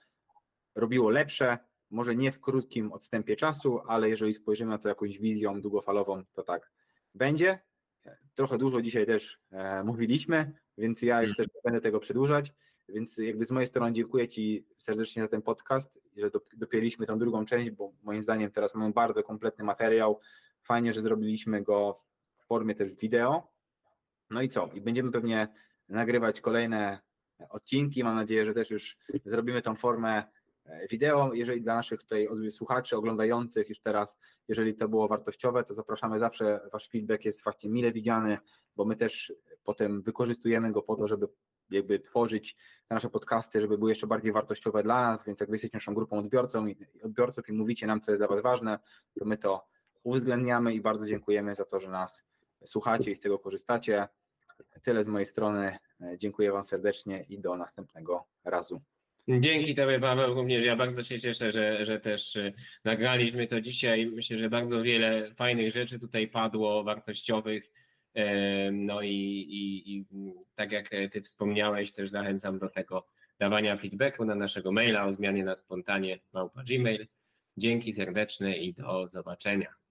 robiło 0.75 1.11
lepsze, 1.11 1.59
może 1.91 2.17
nie 2.17 2.33
w 2.33 2.41
krótkim 2.41 2.93
odstępie 2.93 3.37
czasu, 3.37 3.81
ale 3.87 4.09
jeżeli 4.09 4.35
spojrzymy 4.35 4.71
na 4.71 4.79
to 4.79 4.89
jakąś 4.89 5.19
wizją 5.19 5.61
długofalową, 5.61 6.25
to 6.33 6.43
tak 6.43 6.71
będzie. 7.15 7.59
Trochę 8.35 8.59
dużo 8.59 8.83
dzisiaj 8.83 9.07
też 9.07 9.39
e, 9.51 9.85
mówiliśmy, 9.85 10.53
więc 10.79 11.03
ja 11.03 11.23
już 11.23 11.37
też 11.37 11.47
nie 11.47 11.61
będę 11.65 11.81
tego 11.81 12.01
przedłużać. 12.01 12.53
Więc 12.89 13.19
jakby 13.19 13.45
z 13.45 13.51
mojej 13.51 13.67
strony 13.67 13.93
dziękuję 13.93 14.29
Ci 14.29 14.67
serdecznie 14.79 15.23
za 15.23 15.29
ten 15.29 15.43
podcast, 15.43 16.01
że 16.17 16.31
dop- 16.31 16.57
dopięliśmy 16.57 17.07
tą 17.07 17.19
drugą 17.19 17.45
część, 17.45 17.71
bo 17.71 17.93
moim 18.03 18.23
zdaniem 18.23 18.51
teraz 18.51 18.75
mamy 18.75 18.93
bardzo 18.93 19.23
kompletny 19.23 19.65
materiał. 19.65 20.21
Fajnie, 20.63 20.93
że 20.93 21.01
zrobiliśmy 21.01 21.63
go 21.63 22.01
w 22.37 22.47
formie 22.47 22.75
też 22.75 22.95
wideo. 22.95 23.53
No 24.31 24.43
i 24.43 24.49
co? 24.49 24.71
I 24.75 24.81
będziemy 24.81 25.13
pewnie 25.13 25.49
nagrywać 25.89 26.41
kolejne 26.41 26.99
odcinki. 27.49 28.05
Mam 28.05 28.17
nadzieję, 28.17 28.47
że 28.47 28.55
też 28.55 28.71
już 28.71 28.97
zrobimy 29.25 29.63
tą 29.63 29.75
formę 29.75 30.25
wideo. 30.91 31.35
Jeżeli 31.35 31.63
dla 31.63 31.75
naszych 31.75 32.01
tutaj 32.01 32.29
słuchaczy, 32.51 32.97
oglądających 32.97 33.69
już 33.69 33.81
teraz, 33.81 34.19
jeżeli 34.49 34.75
to 34.75 34.89
było 34.89 35.09
wartościowe, 35.09 35.65
to 35.65 35.75
zapraszamy 35.75 36.19
zawsze. 36.19 36.61
Wasz 36.73 36.89
feedback 36.89 37.25
jest 37.25 37.45
właśnie 37.45 37.71
mile 37.71 37.93
widziany, 37.93 38.39
bo 38.77 38.85
my 38.85 38.97
też 38.97 39.33
potem 39.65 40.03
wykorzystujemy 40.03 40.73
go 40.73 40.83
po 40.83 40.97
to, 40.97 41.09
żeby 41.09 41.29
jakby 41.71 41.99
tworzyć 41.99 42.57
te 42.89 42.95
nasze 42.95 43.11
podcasty, 43.11 43.61
żeby 43.61 43.79
były 43.79 43.91
jeszcze 43.91 44.07
bardziej 44.07 44.33
wartościowe 44.33 44.83
dla 44.83 45.11
nas, 45.11 45.25
więc 45.25 45.41
jak 45.41 45.49
wy 45.49 45.55
jesteście 45.55 45.77
naszą 45.77 45.95
grupą 45.95 46.19
odbiorcą 46.19 46.67
i, 46.67 46.77
odbiorców 47.03 47.49
i 47.49 47.53
mówicie 47.53 47.87
nam, 47.87 48.01
co 48.01 48.13
jest 48.13 48.21
dla 48.21 48.29
was 48.29 48.41
ważne, 48.41 48.79
to 49.19 49.25
my 49.25 49.39
to 49.39 49.67
uwzględniamy 50.03 50.75
i 50.75 50.81
bardzo 50.81 51.07
dziękujemy 51.07 51.55
za 51.55 51.65
to, 51.65 51.81
że 51.81 51.91
nas 51.91 52.25
słuchacie 52.65 53.11
i 53.11 53.15
z 53.15 53.21
tego 53.21 53.39
korzystacie. 53.39 54.09
Tyle 54.83 55.05
z 55.05 55.09
mojej 55.09 55.27
strony. 55.27 55.79
E, 56.01 56.19
Dziękuję 56.19 56.53
wam 56.53 56.67
serdecznie 56.67 57.23
i 57.29 57.41
do 57.41 57.57
następnego 57.57 58.25
razu. 58.45 58.81
Dzięki 59.29 59.75
Tobie, 59.75 60.01
Paweł, 60.01 60.35
również 60.35 60.65
ja 60.65 60.77
bardzo 60.77 61.05
się 61.05 61.21
cieszę, 61.21 61.53
że, 61.53 61.85
że 61.85 62.01
też 62.01 62.37
y, 62.37 62.53
nagraliśmy 62.85 63.47
to 63.47 63.61
dzisiaj. 63.61 64.07
Myślę, 64.07 64.39
że 64.39 64.51
bardzo 64.51 64.83
wiele 64.83 65.35
fajnych 65.35 65.73
rzeczy 65.73 65.99
tutaj 65.99 66.29
padło, 66.29 66.85
wartościowych. 66.85 67.73
Em, 68.15 68.87
No 68.87 69.03
i, 69.03 69.11
i, 69.11 69.93
i 69.95 70.05
tak 70.55 70.73
jak 70.73 70.91
Ty 71.13 71.23
wspomniałeś, 71.23 71.93
też 71.93 72.11
zachęcam 72.11 72.59
do 72.59 72.69
tego 72.69 73.07
dawania 73.39 73.77
feedbacku 73.77 74.25
na 74.25 74.35
naszego 74.35 74.73
maila 74.73 75.07
o 75.07 75.13
zmianie 75.15 75.45
na 75.45 75.57
spontanie 75.57 76.19
małpa 76.33 76.65
gmail. 76.65 77.07
Dzięki 77.57 77.93
serdeczne 77.93 78.57
i 78.57 78.75
do 78.75 79.09
zobaczenia. 79.09 79.84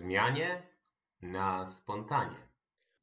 Zmianie 0.00 0.62
na 1.22 1.66
spontanie. 1.66 2.49